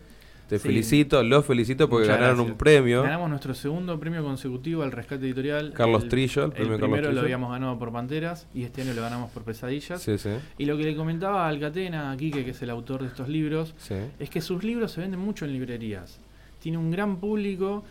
te 0.48 0.58
Sí. 0.58 0.68
felicito, 0.68 1.22
los 1.22 1.46
felicito 1.46 1.88
porque 1.88 2.06
Muchas 2.08 2.18
ganaron 2.18 2.38
gracias. 2.38 2.52
un 2.54 2.58
premio. 2.58 3.04
Ganamos 3.04 3.30
nuestro 3.30 3.54
segundo 3.54 4.00
premio 4.00 4.24
consecutivo 4.24 4.82
al 4.82 4.92
rescate 4.92 5.26
editorial. 5.28 5.74
Carlos 5.76 6.08
Trillo, 6.10 6.46
el 6.46 6.52
premio 6.54 6.72
Carlos 6.80 6.90
primero 6.90 7.12
lo 7.12 7.22
habíamos 7.22 7.52
ganado 7.52 7.78
por 7.78 7.92
Panteras 7.92 8.48
y 8.56 8.64
este 8.64 8.82
año 8.82 8.96
lo 8.96 9.02
ganamos 9.04 9.30
por 9.30 9.44
Pesadillas. 9.44 10.02
Sí, 10.02 10.18
sí, 10.18 10.32
Y 10.58 10.66
lo 10.66 10.76
que 10.76 10.86
le 10.86 10.96
comentaba 10.96 11.46
a 11.46 11.50
Alcatena, 11.50 12.10
a 12.12 12.18
Quique, 12.18 12.44
que 12.44 12.50
es 12.50 12.62
el 12.64 12.72
autor 12.72 13.02
de 13.04 13.10
estos 13.10 13.30
libros, 13.30 13.76
es 14.20 14.30
que 14.32 14.42
sus 14.42 14.64
libros 14.64 14.92
se 14.92 15.02
venden 15.02 15.20
mucho 15.20 15.46
en 15.46 15.54
librerías. 15.54 16.18
Tiene 16.64 16.80
un 16.80 16.90
gran 16.90 17.18
público 17.18 17.84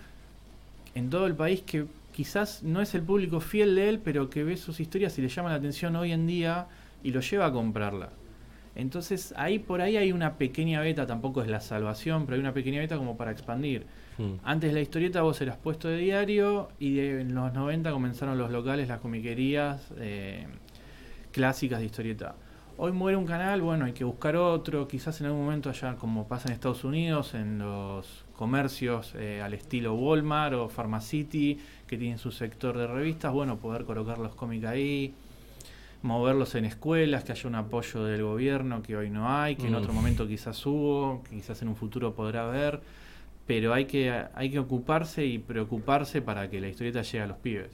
en 0.96 1.10
todo 1.10 1.28
el 1.28 1.34
país 1.36 1.62
que 1.64 1.84
quizás 2.18 2.64
no 2.64 2.80
es 2.82 2.96
el 2.96 3.02
público 3.02 3.38
fiel 3.38 3.76
de 3.76 3.88
él, 3.88 4.00
pero 4.00 4.28
que 4.28 4.42
ve 4.42 4.56
sus 4.56 4.80
historias 4.80 5.16
y 5.20 5.22
le 5.22 5.28
llama 5.28 5.50
la 5.50 5.54
atención 5.54 5.94
hoy 5.94 6.10
en 6.10 6.26
día 6.26 6.66
y 7.04 7.12
lo 7.12 7.20
lleva 7.20 7.46
a 7.46 7.52
comprarla. 7.52 8.08
Entonces 8.74 9.32
ahí 9.36 9.60
por 9.60 9.80
ahí 9.80 9.96
hay 9.96 10.10
una 10.10 10.36
pequeña 10.36 10.80
beta, 10.80 11.06
tampoco 11.06 11.42
es 11.42 11.48
la 11.48 11.60
salvación, 11.60 12.24
pero 12.26 12.34
hay 12.34 12.40
una 12.40 12.52
pequeña 12.54 12.80
beta 12.80 12.96
como 12.96 13.16
para 13.16 13.30
expandir. 13.30 13.86
Mm. 14.18 14.32
Antes 14.42 14.72
la 14.72 14.80
historieta 14.80 15.22
vos 15.22 15.40
eras 15.40 15.58
puesto 15.58 15.86
de 15.86 15.98
diario 15.98 16.70
y 16.80 16.94
de- 16.94 17.20
en 17.20 17.36
los 17.36 17.52
90 17.52 17.92
comenzaron 17.92 18.36
los 18.36 18.50
locales, 18.50 18.88
las 18.88 18.98
comiquerías 18.98 19.92
eh, 19.98 20.48
clásicas 21.30 21.78
de 21.78 21.86
historieta. 21.86 22.34
Hoy 22.80 22.90
muere 22.92 23.16
un 23.16 23.26
canal, 23.26 23.60
bueno, 23.62 23.84
hay 23.84 23.92
que 23.92 24.04
buscar 24.04 24.34
otro, 24.36 24.86
quizás 24.88 25.20
en 25.20 25.26
algún 25.26 25.42
momento 25.44 25.68
allá, 25.70 25.94
como 25.96 26.26
pasa 26.28 26.48
en 26.48 26.54
Estados 26.54 26.82
Unidos, 26.84 27.34
en 27.34 27.58
los 27.60 28.24
comercios 28.36 29.14
eh, 29.16 29.40
al 29.42 29.52
estilo 29.54 29.94
Walmart 29.94 30.54
o 30.54 30.68
Pharmacity, 30.68 31.58
que 31.88 31.96
tienen 31.96 32.18
su 32.18 32.30
sector 32.30 32.76
de 32.76 32.86
revistas, 32.86 33.32
bueno, 33.32 33.56
poder 33.56 33.84
colocar 33.84 34.18
los 34.18 34.34
cómics 34.34 34.66
ahí, 34.66 35.14
moverlos 36.02 36.54
en 36.54 36.64
escuelas, 36.64 37.24
que 37.24 37.32
haya 37.32 37.48
un 37.48 37.56
apoyo 37.56 38.04
del 38.04 38.22
gobierno 38.22 38.82
que 38.82 38.96
hoy 38.96 39.10
no 39.10 39.28
hay, 39.28 39.56
que 39.56 39.66
en 39.66 39.74
otro 39.74 39.92
momento 39.92 40.28
quizás 40.28 40.64
hubo, 40.66 41.22
que 41.24 41.36
quizás 41.36 41.60
en 41.62 41.68
un 41.68 41.76
futuro 41.76 42.14
podrá 42.14 42.48
haber, 42.48 42.80
pero 43.46 43.74
hay 43.74 43.86
que, 43.86 44.12
hay 44.34 44.50
que 44.50 44.58
ocuparse 44.58 45.24
y 45.24 45.38
preocuparse 45.38 46.22
para 46.22 46.48
que 46.48 46.60
la 46.60 46.68
historieta 46.68 47.02
llegue 47.02 47.22
a 47.22 47.26
los 47.26 47.38
pibes. 47.38 47.70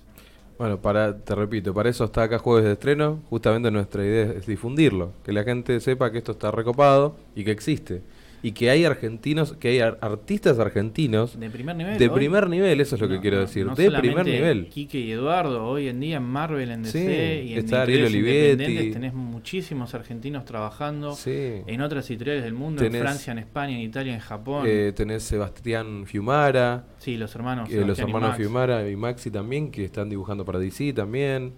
Bueno, 0.57 0.81
para, 0.81 1.19
te 1.19 1.35
repito, 1.35 1.75
para 1.75 1.91
eso 1.91 2.05
está 2.05 2.23
acá 2.23 2.39
Jueves 2.39 2.65
de 2.65 2.73
Estreno. 2.73 3.21
Justamente 3.29 3.73
nuestra 3.73 4.05
idea 4.05 4.33
es 4.33 4.47
difundirlo, 4.47 5.13
que 5.25 5.33
la 5.33 5.43
gente 5.43 5.81
sepa 5.81 6.13
que 6.13 6.19
esto 6.19 6.33
está 6.33 6.53
recopado 6.53 7.17
y 7.35 7.45
que 7.45 7.51
existe. 7.51 8.03
Y 8.45 8.53
que 8.53 8.69
hay 8.69 8.85
argentinos, 8.85 9.55
que 9.55 9.69
hay 9.69 9.79
ar- 9.81 9.97
artistas 10.03 10.59
argentinos 10.59 11.41
De 11.41 11.49
primer 11.49 11.75
nivel. 11.77 11.99
de 11.99 12.09
hoy. 12.09 12.15
primer 12.15 12.49
nivel, 12.51 12.79
eso 12.81 12.95
es 12.97 13.01
lo 13.01 13.09
que 13.09 13.19
quiero 13.19 13.41
decir, 13.41 13.65
no 13.65 13.75
de 13.75 13.91
primer 13.91 14.27
nivel. 14.27 14.69
Quique 14.69 15.01
y 15.01 15.13
Eduardo, 15.13 15.65
hoy 15.67 15.89
en 15.89 15.99
día 15.99 16.19
en 16.19 16.25
Marvel, 16.25 16.71
en 16.71 16.83
DC 16.83 16.99
Sí, 16.99 17.49
y 17.49 17.53
en 17.55 17.59
está 17.61 17.83
Ariel 17.83 18.05
Olivetti. 18.05 18.93
tenés 18.93 19.15
muchísimos 19.15 19.95
argentinos 19.95 20.45
trabajando 20.45 21.15
Sí. 21.15 21.63
en 21.67 21.81
otras 21.81 22.09
editoriales 22.11 22.45
del 22.45 22.53
mundo, 22.53 22.83
Tenés, 22.83 23.01
en 23.01 23.07
Francia, 23.07 23.33
en 23.33 23.39
España, 23.39 23.75
en 23.77 23.81
Italia, 23.81 24.13
en 24.13 24.21
Japón. 24.21 24.65
Eh, 24.69 24.93
tenés 24.95 25.23
Sebastián 25.23 26.05
Fiumara, 26.07 26.85
sí, 26.99 27.17
los 27.17 27.35
hermanos. 27.35 27.71
eh, 27.73 27.83
los 27.87 27.99
y 27.99 28.03
hermanos. 28.03 28.37
Fiumara 28.37 28.87
y 28.89 28.95
Maxi 28.95 29.31
también, 29.31 29.71
que 29.71 29.85
están 29.87 30.11
dibujando 30.11 30.45
para 30.45 30.59
DC 30.59 30.93
también. 30.93 31.55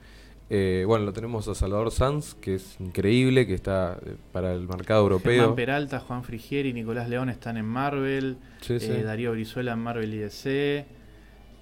Eh, 0.49 0.85
bueno, 0.87 1.05
lo 1.05 1.13
tenemos 1.13 1.49
a 1.49 1.55
Salvador 1.57 1.91
Sanz, 1.91 2.35
que 2.35 2.55
es 2.55 2.77
increíble, 2.81 3.47
que 3.49 3.55
está 3.55 3.99
eh, 4.07 4.15
para 4.33 4.53
el 4.55 4.69
mercado 4.69 5.03
europeo. 5.03 5.33
Germán 5.41 5.57
Peralta, 5.57 5.99
Juan 6.01 6.23
Frigieri, 6.23 6.73
Nicolás 6.73 7.09
León 7.09 7.31
están 7.31 7.57
en 7.57 7.65
Marvel. 7.67 8.37
Sí, 8.61 8.79
sí. 8.79 8.91
eh, 8.93 9.03
Darío 9.03 9.33
Brizuela 9.33 9.73
en 9.73 9.81
Marvel 9.81 10.15
y 10.15 10.19
DC. 10.19 10.87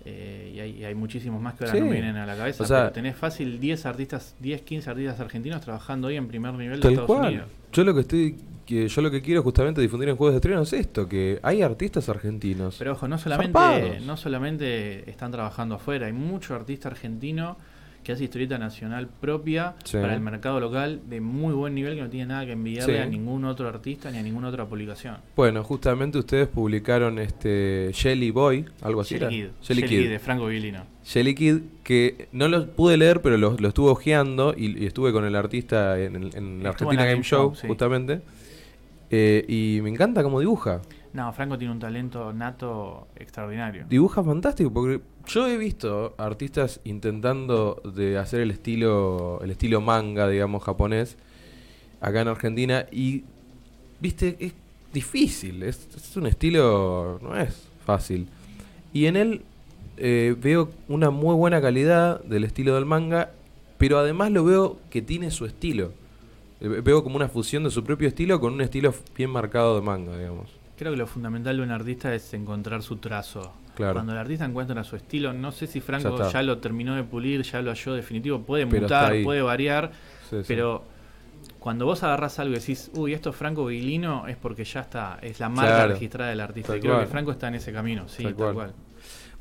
eh, 0.06 0.52
y, 0.54 0.60
hay, 0.60 0.70
y 0.80 0.84
hay 0.84 0.94
muchísimos 0.94 1.40
más 1.40 1.54
que 1.54 1.64
ahora 1.64 1.72
Sí. 1.76 1.80
no 1.80 1.86
me 1.86 1.92
vienen 1.92 2.16
a 2.16 2.26
la 2.26 2.36
cabeza. 2.36 2.62
O 2.62 2.66
sea- 2.66 2.80
pero 2.82 2.92
tenés 2.92 3.16
fácil 3.16 3.58
10 3.58 3.86
artistas, 3.86 4.36
10, 4.38 4.60
15 4.60 4.90
artistas 4.90 5.18
argentinos 5.18 5.62
trabajando 5.62 6.08
hoy 6.08 6.16
en 6.16 6.28
primer 6.28 6.52
nivel 6.52 6.78
de 6.80 6.88
Estados 6.90 7.06
cual. 7.06 7.28
Unidos. 7.28 7.48
Yo 7.72 7.84
lo 7.84 7.94
que 7.94 8.00
estoy 8.00 8.36
que 8.66 8.88
yo 8.88 9.02
lo 9.02 9.10
que 9.10 9.20
quiero 9.22 9.42
justamente 9.42 9.80
difundir 9.82 10.08
en 10.10 10.16
juegos 10.16 10.32
de 10.34 10.38
estreno 10.38 10.62
es 10.62 10.72
esto, 10.74 11.06
que 11.08 11.38
hay 11.42 11.60
artistas 11.62 12.08
argentinos. 12.10 12.76
Pero 12.78 12.92
ojo, 12.92 13.06
no 13.08 13.16
solamente, 13.18 13.52
Zarpados. 13.58 14.00
no 14.02 14.16
solamente 14.18 15.08
están 15.10 15.30
trabajando 15.32 15.74
afuera, 15.74 16.06
hay 16.06 16.12
mucho 16.14 16.54
artista 16.54 16.88
argentino 16.88 17.56
que 18.04 18.12
hace 18.12 18.24
historieta 18.24 18.58
nacional 18.58 19.08
propia 19.20 19.74
Sí. 19.82 19.96
para 19.96 20.14
el 20.14 20.20
mercado 20.20 20.60
local 20.60 21.00
de 21.08 21.20
muy 21.20 21.52
buen 21.54 21.74
nivel 21.74 21.96
que 21.96 22.02
no 22.02 22.08
tiene 22.10 22.26
nada 22.26 22.46
que 22.46 22.52
envidiarle 22.52 22.94
Sí. 22.96 23.00
a 23.00 23.06
ningún 23.06 23.44
otro 23.44 23.68
artista 23.68 24.10
ni 24.10 24.18
a 24.18 24.22
ninguna 24.22 24.48
otra 24.48 24.66
publicación. 24.66 25.16
Bueno, 25.34 25.64
justamente 25.64 26.18
ustedes 26.18 26.46
publicaron 26.46 27.18
este 27.18 27.90
Jelly 27.94 28.30
Boy, 28.30 28.66
algo 28.82 29.00
así. 29.00 29.18
Jelly? 29.18 29.28
Kid, 29.30 29.46
Jelly 29.62 29.80
Jelly 29.80 29.82
Kid. 29.82 30.02
Kid 30.02 30.10
de 30.10 30.18
Franco 30.20 30.46
Villino. 30.46 30.84
Jelly 31.04 31.34
Kid, 31.34 31.58
que 31.82 32.28
no 32.32 32.48
lo 32.48 32.66
pude 32.70 32.96
leer, 32.96 33.20
pero 33.22 33.36
lo, 33.38 33.56
lo 33.58 33.68
estuve 33.68 33.90
hojeando 33.90 34.54
y, 34.56 34.82
y 34.82 34.86
estuve 34.86 35.12
con 35.12 35.24
el 35.24 35.34
artista 35.34 35.98
en, 36.00 36.16
el- 36.16 36.36
en 36.36 36.62
la 36.62 36.68
Argentina 36.70 36.92
en 37.02 37.06
la 37.08 37.12
Game 37.12 37.12
Game 37.14 37.24
Show, 37.24 37.48
Show, 37.50 37.54
sí. 37.56 37.66
justamente. 37.66 38.20
Eh, 39.10 39.44
y 39.48 39.80
me 39.82 39.90
encanta 39.90 40.22
cómo 40.22 40.40
dibuja. 40.40 40.80
No, 41.14 41.32
Franco 41.32 41.56
tiene 41.56 41.72
un 41.72 41.78
talento 41.78 42.32
nato 42.32 43.06
extraordinario. 43.14 43.86
Dibuja 43.88 44.22
fantástico, 44.24 44.72
porque 44.72 45.00
yo 45.28 45.46
he 45.46 45.56
visto 45.56 46.12
artistas 46.18 46.80
intentando 46.82 47.80
de 47.94 48.18
hacer 48.18 48.40
el 48.40 48.50
estilo, 48.50 49.40
el 49.42 49.52
estilo 49.52 49.80
manga, 49.80 50.28
digamos, 50.28 50.64
japonés, 50.64 51.16
acá 52.00 52.20
en 52.20 52.28
Argentina, 52.28 52.86
y 52.90 53.22
viste, 54.00 54.36
es 54.40 54.54
difícil, 54.92 55.62
es, 55.62 55.88
es 55.96 56.16
un 56.16 56.26
estilo, 56.26 57.20
no 57.22 57.36
es 57.36 57.68
fácil. 57.86 58.26
Y 58.92 59.06
en 59.06 59.16
él 59.16 59.42
eh, 59.96 60.34
veo 60.36 60.68
una 60.88 61.10
muy 61.10 61.36
buena 61.36 61.60
calidad 61.60 62.24
del 62.24 62.42
estilo 62.42 62.74
del 62.74 62.86
manga, 62.86 63.30
pero 63.78 63.98
además 63.98 64.32
lo 64.32 64.44
veo 64.44 64.78
que 64.90 65.00
tiene 65.00 65.30
su 65.30 65.46
estilo. 65.46 65.92
Eh, 66.60 66.66
Veo 66.82 67.04
como 67.04 67.14
una 67.14 67.28
fusión 67.28 67.62
de 67.62 67.70
su 67.70 67.84
propio 67.84 68.08
estilo 68.08 68.40
con 68.40 68.52
un 68.54 68.62
estilo 68.62 68.92
bien 69.16 69.30
marcado 69.30 69.76
de 69.76 69.82
manga, 69.82 70.18
digamos. 70.18 70.63
Creo 70.76 70.92
que 70.92 70.98
lo 70.98 71.06
fundamental 71.06 71.56
de 71.56 71.62
un 71.62 71.70
artista 71.70 72.14
es 72.14 72.34
encontrar 72.34 72.82
su 72.82 72.96
trazo. 72.96 73.52
Claro. 73.76 73.94
Cuando 73.94 74.12
el 74.12 74.18
artista 74.18 74.44
encuentra 74.44 74.82
su 74.84 74.96
estilo, 74.96 75.32
no 75.32 75.50
sé 75.52 75.66
si 75.66 75.80
Franco 75.80 76.30
Ya 76.30 76.42
lo 76.42 76.58
terminó 76.58 76.94
de 76.96 77.02
pulir, 77.04 77.42
ya 77.42 77.60
lo 77.62 77.70
halló 77.70 77.94
definitivo, 77.94 78.40
puede 78.42 78.66
Pero 78.66 78.82
mutar, 78.82 79.14
puede 79.22 79.42
variar, 79.42 79.90
Sí, 80.30 80.36
sí. 80.38 80.44
pero 80.46 80.84
cuando 81.58 81.86
vos 81.86 82.02
agarrás 82.02 82.38
algo 82.38 82.54
y 82.54 82.58
decís, 82.58 82.90
uy, 82.94 83.14
esto 83.14 83.30
es 83.30 83.36
Franco 83.36 83.66
Villino, 83.66 84.26
es 84.28 84.36
porque 84.36 84.64
ya 84.64 84.80
está, 84.80 85.18
es 85.22 85.40
la 85.40 85.48
marca 85.48 85.74
Claro. 85.76 85.92
registrada 85.94 86.30
del 86.30 86.40
artista. 86.40 86.68
Tal 86.68 86.78
y 86.78 86.80
creo 86.80 86.94
cual. 86.94 87.04
que 87.06 87.10
Franco 87.10 87.30
está 87.32 87.48
en 87.48 87.54
ese 87.56 87.72
camino, 87.72 88.08
sí, 88.08 88.22
Tal 88.24 88.34
tal, 88.34 88.36
cual. 88.36 88.54
cual. 88.54 88.74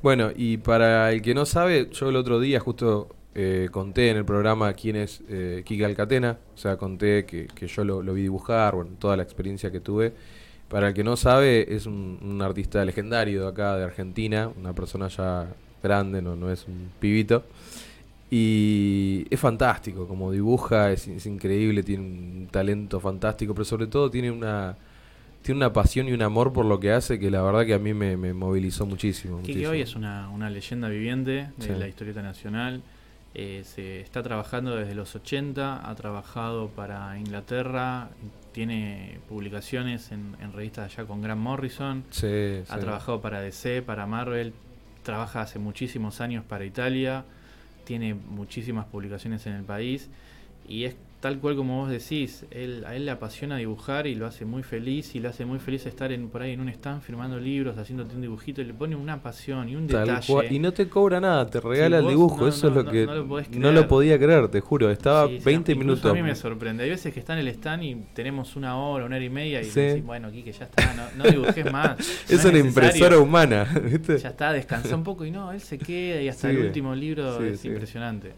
Bueno, 0.01 0.31
y 0.35 0.57
para 0.57 1.11
el 1.11 1.21
que 1.21 1.33
no 1.33 1.45
sabe, 1.45 1.89
yo 1.91 2.09
el 2.09 2.15
otro 2.15 2.39
día 2.39 2.59
justo 2.59 3.09
eh, 3.35 3.69
conté 3.71 4.09
en 4.09 4.17
el 4.17 4.25
programa 4.25 4.73
quién 4.73 4.95
es 4.97 5.23
eh, 5.29 5.63
Kike 5.65 5.85
Alcatena, 5.85 6.37
o 6.53 6.57
sea, 6.57 6.77
conté 6.77 7.25
que, 7.25 7.47
que 7.47 7.67
yo 7.67 7.83
lo, 7.85 8.01
lo 8.03 8.13
vi 8.13 8.23
dibujar, 8.23 8.75
bueno, 8.75 8.91
toda 8.99 9.15
la 9.17 9.23
experiencia 9.23 9.71
que 9.71 9.79
tuve. 9.79 10.13
Para 10.73 10.87
el 10.89 10.93
que 10.93 11.03
no 11.03 11.15
sabe, 11.15 11.73
es 11.75 11.85
un, 11.85 12.17
un 12.21 12.41
artista 12.41 12.83
legendario 12.83 13.43
de 13.43 13.47
acá, 13.47 13.77
de 13.77 13.83
Argentina, 13.83 14.49
una 14.59 14.73
persona 14.73 15.07
ya 15.07 15.47
grande, 15.83 16.21
no, 16.21 16.35
no 16.35 16.49
es 16.51 16.67
un 16.67 16.89
pibito. 16.99 17.43
Y 18.31 19.27
es 19.29 19.39
fantástico, 19.39 20.07
como 20.07 20.31
dibuja, 20.31 20.91
es, 20.91 21.07
es 21.07 21.25
increíble, 21.27 21.83
tiene 21.83 22.03
un 22.03 22.47
talento 22.49 22.99
fantástico, 22.99 23.53
pero 23.53 23.65
sobre 23.65 23.85
todo 23.85 24.09
tiene 24.09 24.31
una, 24.31 24.75
tiene 25.43 25.57
una 25.59 25.71
pasión 25.71 26.07
y 26.07 26.13
un 26.13 26.21
amor 26.23 26.51
por 26.51 26.65
lo 26.65 26.79
que 26.79 26.91
hace 26.91 27.19
que 27.19 27.29
la 27.29 27.43
verdad 27.43 27.65
que 27.65 27.75
a 27.75 27.79
mí 27.79 27.93
me, 27.93 28.17
me 28.17 28.33
movilizó 28.33 28.87
muchísimo. 28.87 29.37
Quique 29.41 29.51
muchísimo. 29.51 29.71
hoy 29.73 29.81
es 29.81 29.95
una, 29.95 30.29
una 30.29 30.49
leyenda 30.49 30.89
viviente 30.89 31.49
de 31.57 31.65
Sí. 31.67 31.69
la 31.77 31.87
historieta 31.87 32.23
nacional. 32.23 32.81
Eh, 33.35 33.61
se 33.65 34.01
está 34.01 34.23
trabajando 34.23 34.75
desde 34.75 34.95
los 34.95 35.15
80, 35.15 35.87
ha 35.87 35.95
trabajado 35.95 36.69
para 36.69 37.17
Inglaterra, 37.19 38.09
tiene 38.53 39.19
publicaciones 39.27 40.11
en, 40.11 40.35
en 40.39 40.53
revistas 40.53 40.93
allá 40.93 41.05
con 41.07 41.21
Grant 41.21 41.41
Morrison, 41.41 42.03
Sí, 42.11 42.61
ha 42.69 42.75
sí. 42.75 42.79
trabajado 42.79 43.19
para 43.21 43.41
DC, 43.41 43.81
para 43.81 44.05
Marvel, 44.05 44.53
trabaja 45.03 45.41
hace 45.41 45.59
muchísimos 45.59 46.21
años 46.21 46.45
para 46.45 46.63
Italia, 46.63 47.25
tiene 47.83 48.13
muchísimas 48.13 48.85
publicaciones 48.85 49.45
en 49.47 49.53
el 49.53 49.63
país 49.63 50.09
y 50.67 50.85
es 50.85 50.95
tal 51.23 51.39
cual 51.39 51.55
como 51.55 51.79
vos 51.79 51.89
decís, 51.89 52.45
él, 52.51 52.83
a 52.85 52.97
él 52.97 53.05
le 53.05 53.11
apasiona 53.11 53.55
dibujar 53.55 54.07
y 54.07 54.13
lo 54.15 54.27
hace 54.27 54.43
muy 54.43 54.61
feliz 54.61 55.15
y 55.15 55.21
lo 55.21 55.29
hace 55.29 55.45
muy 55.45 55.57
feliz 55.57 55.85
estar 55.85 56.11
en, 56.11 56.27
por 56.27 56.41
ahí 56.41 56.51
en 56.51 56.59
un 56.59 56.67
stand 56.67 57.01
firmando 57.01 57.39
libros, 57.39 57.77
haciéndote 57.77 58.13
un 58.13 58.21
dibujito 58.21 58.59
y 58.61 58.65
le 58.65 58.73
pone 58.73 58.97
una 58.97 59.21
pasión 59.23 59.69
y 59.69 59.77
un 59.77 59.87
Tal 59.87 60.05
detalle. 60.05 60.27
cual. 60.27 60.51
Y 60.51 60.59
no 60.59 60.73
te 60.73 60.89
cobra 60.89 61.21
nada, 61.21 61.49
te 61.49 61.61
regala 61.61 61.99
Sí, 61.99 62.03
el 62.03 62.09
dibujo. 62.09 62.41
no, 62.41 62.47
Eso 62.49 62.69
no, 62.69 62.71
es 62.71 62.75
lo 62.75 62.83
no, 62.83 62.91
que 62.91 63.05
no 63.57 63.71
lo 63.71 63.81
no 63.83 63.87
podía 63.87 64.19
creer, 64.19 64.49
te 64.49 64.59
juro. 64.59 64.91
Estaba 64.91 65.29
Sí, 65.29 65.37
sí, 65.39 65.45
20 65.45 65.71
incluso 65.71 65.85
minutos. 65.85 66.11
A 66.11 66.13
mí 66.13 66.21
me 66.21 66.35
sorprende. 66.35 66.83
Hay 66.83 66.89
veces 66.89 67.13
que 67.13 67.21
está 67.21 67.31
en 67.33 67.39
el 67.39 67.47
stand 67.47 67.83
y 67.83 67.95
tenemos 68.13 68.57
una 68.57 68.77
hora, 68.77 69.05
una 69.05 69.15
hora 69.15 69.23
y 69.23 69.29
media 69.29 69.61
y 69.61 69.63
Sí. 69.63 69.79
decís, 69.79 70.03
bueno, 70.03 70.29
Quique, 70.29 70.51
ya 70.51 70.65
está, 70.65 70.93
no, 71.15 71.23
dibujes 71.23 71.71
más. 71.71 71.99
es 72.29 72.43
una 72.43 72.51
necesario". 72.51 72.65
impresora 72.65 73.17
humana, 73.17 73.63
¿viste? 73.81 74.17
Ya 74.17 74.27
está, 74.27 74.51
descansa 74.51 74.93
un 74.93 75.03
poco 75.03 75.23
y 75.23 75.31
no, 75.31 75.53
él 75.53 75.61
se 75.61 75.77
queda 75.77 76.21
y 76.21 76.27
hasta 76.27 76.49
el 76.49 76.57
último 76.57 76.93
libro 76.93 77.41
es 77.45 77.63
impresionante. 77.63 78.33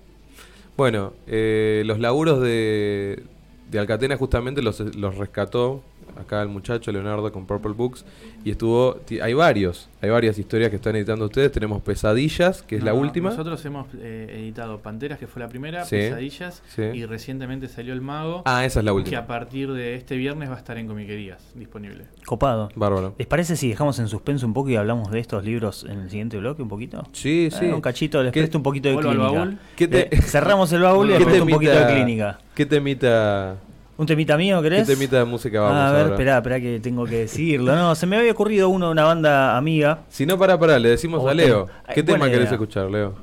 Bueno, 0.77 1.13
eh, 1.27 1.83
los 1.85 1.99
laburos 1.99 2.41
de, 2.41 3.23
de 3.71 3.79
Alcatena 3.79 4.17
justamente 4.17 4.61
los, 4.61 4.79
los 4.95 5.17
rescató 5.17 5.81
acá 6.19 6.41
el 6.41 6.49
muchacho 6.49 6.91
Leonardo 6.91 7.31
con 7.31 7.45
Purple 7.45 7.73
Books 7.73 8.05
y 8.43 8.51
estuvo 8.51 8.97
hay 9.21 9.33
varios 9.33 9.89
hay 10.01 10.09
varias 10.09 10.37
historias 10.37 10.69
que 10.69 10.75
están 10.77 10.95
editando 10.95 11.25
ustedes 11.25 11.51
tenemos 11.51 11.81
Pesadillas 11.81 12.61
que 12.61 12.75
es 12.77 12.81
No, 12.81 12.87
la 12.87 12.93
última 12.93 13.29
Nosotros 13.31 13.63
hemos 13.65 13.87
eh, 13.97 14.27
editado 14.39 14.79
Panteras, 14.79 15.17
que 15.19 15.27
fue 15.27 15.41
la 15.41 15.49
primera, 15.49 15.83
Sí, 15.85 15.95
Pesadillas, 15.97 16.61
sí. 16.67 16.81
y 16.83 17.05
recientemente 17.05 17.67
salió 17.67 17.93
El 17.93 18.01
Mago, 18.01 18.41
ah 18.45 18.65
esa 18.65 18.79
es 18.79 18.85
la 18.85 18.91
que 18.91 18.95
última 18.97 19.17
a 19.19 19.27
partir 19.27 19.71
de 19.73 19.95
este 19.95 20.15
viernes 20.15 20.49
va 20.49 20.55
a 20.55 20.57
estar 20.57 20.77
en 20.77 20.87
comiquerías 20.87 21.41
disponible. 21.55 22.05
Copado. 22.25 22.69
bárbaro 22.75 23.15
¿Les 23.17 23.27
parece 23.27 23.55
si 23.55 23.69
dejamos 23.69 23.99
en 23.99 24.07
suspenso 24.07 24.45
un 24.45 24.53
poco 24.53 24.69
y 24.69 24.75
hablamos 24.75 25.11
de 25.11 25.19
estos 25.19 25.43
libros 25.43 25.85
en 25.89 25.99
el 26.01 26.09
siguiente 26.09 26.37
bloque 26.37 26.61
un 26.61 26.69
poquito? 26.69 27.03
sí 27.13 27.49
sí 27.51 27.65
Eh, 27.65 27.73
un 27.73 27.81
cachito, 27.81 28.21
les 28.23 28.31
¿Qué- 28.31 28.41
presto 28.41 28.57
un 28.57 28.63
poquito 28.63 28.89
de 28.89 28.95
al 28.95 29.01
clínica. 29.01 29.23
baúl? 29.23 29.57
¿Qué 29.75 29.87
te- 29.87 30.15
Eh, 30.15 30.21
cerramos 30.21 30.71
el 30.73 30.81
baúl 30.81 31.07
y 31.07 31.09
les 31.09 31.17
¿Qué 31.19 31.25
presto 31.25 31.43
un 31.45 31.49
poquito 31.51 31.71
de 31.71 31.85
clínica. 31.93 32.39
qué 32.53 32.65
temita 32.65 33.57
¿Un 33.97 34.05
temita 34.05 34.35
mío, 34.37 34.57
qué 34.61 34.69
querés? 34.69 34.87
temita 34.87 35.17
de 35.19 35.25
música 35.25 35.61
vamos 35.61 35.77
Ah, 35.77 35.87
a 35.89 35.91
ver, 35.93 36.01
ahora? 36.01 36.13
esperá, 36.15 36.37
esperá 36.37 36.59
que 36.59 36.79
tengo 36.81 37.05
que 37.05 37.19
decirlo. 37.19 37.75
No, 37.75 37.95
se 37.95 38.05
me 38.05 38.17
había 38.17 38.31
ocurrido 38.31 38.67
uno 38.69 38.87
de 38.87 38.91
una 38.91 39.03
banda 39.05 39.55
amiga. 39.57 39.99
si 40.09 40.25
no 40.25 40.37
para 40.37 40.59
para 40.59 40.77
le 40.79 40.89
decimos 40.89 41.23
O 41.23 41.29
a 41.29 41.33
Leo 41.33 41.67
qué 41.93 42.03
tema 42.03 42.25
querés 42.25 42.41
idea. 42.41 42.51
escuchar 42.53 42.89
Leo 42.91 43.15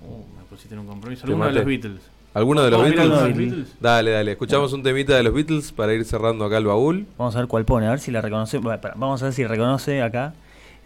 Uh, 0.00 0.38
me 0.38 0.44
pusiste 0.48 0.74
en 0.74 0.80
un 0.80 0.86
compromiso. 0.86 1.24
Alguno 1.26 1.46
de 1.46 1.52
los. 1.52 1.64
Beatles. 1.64 2.00
¿Alguno 2.34 2.62
de 2.62 2.70
los 2.70 2.80
Oh, 2.80 2.84
Beatles? 2.84 3.08
los 3.08 3.36
Beatles. 3.36 3.76
Dale, 3.80 4.10
dale. 4.12 4.32
Escuchamos 4.32 4.72
un 4.72 4.82
temita 4.82 5.14
de 5.16 5.22
los 5.22 5.32
Beatles 5.34 5.72
para 5.72 5.92
ir 5.94 6.04
cerrando 6.04 6.44
acá 6.44 6.58
el 6.58 6.66
baúl. 6.66 7.06
Vamos 7.16 7.34
a 7.36 7.38
ver 7.40 7.48
cuál 7.48 7.64
pone, 7.64 7.86
a 7.86 7.90
ver 7.90 8.00
si 8.00 8.10
la 8.10 8.20
reconoce. 8.20 8.58
bueno, 8.58 8.80
Vamos 8.96 9.22
a 9.22 9.26
ver 9.26 9.34
si 9.34 9.46
reconoce 9.46 10.02
acá 10.02 10.34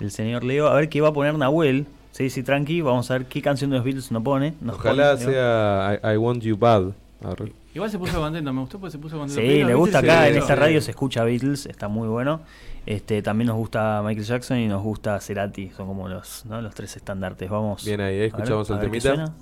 el 0.01 0.11
señor 0.11 0.45
Leo. 0.45 0.67
A 0.69 0.75
ver 0.75 0.89
qué 0.89 1.01
va 1.01 1.09
a 1.09 1.13
poner 1.13 1.35
Nahuel. 1.37 1.87
Sí, 2.11 2.29
sí, 2.31 2.43
tranqui. 2.43 2.81
Vamos 2.83 3.11
a 3.11 3.15
ver 3.19 3.27
qué 3.27 3.41
canción 3.41 3.71
de 3.71 3.77
los 3.77 3.85
Beatles 3.85 4.09
pone. 4.23 4.55
nos 4.61 4.77
Ojalá 4.77 5.13
pone, 5.13 5.25
Leo. 5.25 5.31
sea 5.33 6.01
I, 6.03 6.15
I 6.15 6.17
Want 6.19 6.43
You 6.43 6.57
Bad. 6.57 6.93
Arre. 7.25 7.53
Igual 7.75 7.91
se 7.91 7.99
puso 7.99 8.21
contento, 8.21 8.53
me 8.53 8.61
gustó 8.61 8.79
porque 8.79 8.93
se 8.93 8.99
puso 8.99 9.19
contento. 9.19 9.41
Sí, 9.41 9.49
Pero 9.49 9.69
le 9.69 9.75
gusta 9.75 10.01
Beatles 10.01 10.19
acá 10.21 10.29
en 10.29 10.37
esta 10.37 10.55
radio 10.57 10.81
se 10.83 10.91
escucha 10.91 11.25
Beatles, 11.25 11.67
está 11.67 11.89
muy 11.89 12.07
bueno. 12.07 12.43
Este, 12.85 13.23
también 13.23 13.47
nos 13.49 13.57
gusta 13.57 14.03
Michael 14.05 14.27
Jackson 14.27 14.59
y 14.59 14.69
nos 14.69 14.83
gusta 14.83 15.19
Cerati, 15.21 15.71
son 15.71 15.87
como 15.87 16.09
los, 16.09 16.45
¿no? 16.45 16.61
los 16.61 16.75
tres 16.75 16.97
estandartes. 16.97 17.49
Vamos. 17.49 17.85
Bien 17.85 18.01
ahí, 18.01 18.15
ahí 18.15 18.19
ver, 18.19 18.29
escuchamos 18.29 18.69
el 18.71 18.81
temita. 18.81 19.33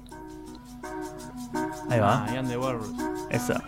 Ahí 1.89 1.99
va. 1.99 2.25
Ah, 2.25 2.35
Ian 2.35 2.47
the. 2.49 2.57
Esa. 3.31 3.63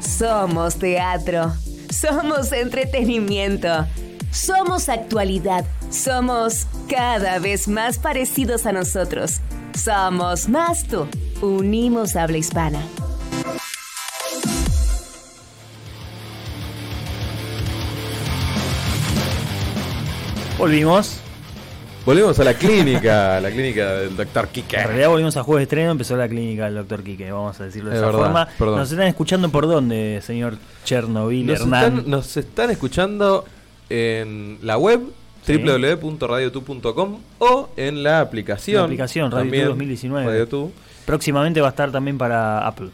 Somos 0.00 0.76
teatro. 0.76 1.52
Somos 1.90 2.50
entretenimiento. 2.52 3.86
Somos 4.32 4.88
actualidad. 4.88 5.64
Somos 5.90 6.66
cada 6.88 7.38
vez 7.38 7.68
más 7.68 7.98
parecidos 7.98 8.64
a 8.66 8.72
nosotros. 8.72 9.40
Somos 9.76 10.48
más 10.48 10.84
tú. 10.88 11.06
Unimos 11.42 12.16
habla 12.16 12.38
hispana. 12.38 12.80
Volvimos. 20.58 21.18
Volvemos 22.04 22.38
a 22.40 22.44
la 22.44 22.54
clínica, 22.54 23.40
la 23.40 23.50
clínica 23.50 23.92
del 23.94 24.16
doctor 24.16 24.48
Kike. 24.48 24.76
En 24.76 24.86
realidad 24.88 25.08
volvimos 25.08 25.36
a 25.36 25.44
jueves 25.44 25.60
de 25.60 25.62
estreno, 25.64 25.92
empezó 25.92 26.16
la 26.16 26.28
clínica 26.28 26.64
del 26.64 26.74
doctor 26.74 27.04
Quique, 27.04 27.30
vamos 27.30 27.60
a 27.60 27.64
decirlo 27.64 27.90
de 27.90 27.96
Es 27.96 28.02
esa 28.02 28.06
verdad, 28.06 28.22
forma. 28.24 28.48
perdón. 28.58 28.76
¿Nos 28.78 28.90
están 28.90 29.06
escuchando 29.06 29.48
por 29.50 29.68
dónde, 29.68 30.20
señor 30.24 30.56
Chernobyl 30.84 31.46
Nos 31.46 31.60
Hernán? 31.60 31.84
están, 31.98 32.10
nos 32.10 32.36
están 32.36 32.70
escuchando 32.70 33.44
en 33.92 34.58
la 34.62 34.78
web 34.78 35.00
Sí. 35.44 35.56
www.radiotu.com 35.58 37.18
o 37.40 37.68
en 37.76 38.02
la 38.02 38.20
aplicación. 38.20 38.76
La 38.78 38.84
aplicación 38.84 39.30
Radio 39.30 39.42
también, 39.44 39.62
Tu 39.64 39.68
2019. 39.70 40.26
Radio. 40.26 40.70
Próximamente 41.04 41.60
va 41.60 41.66
a 41.68 41.70
estar 41.70 41.90
también 41.90 42.16
para 42.16 42.66
Apple. 42.66 42.90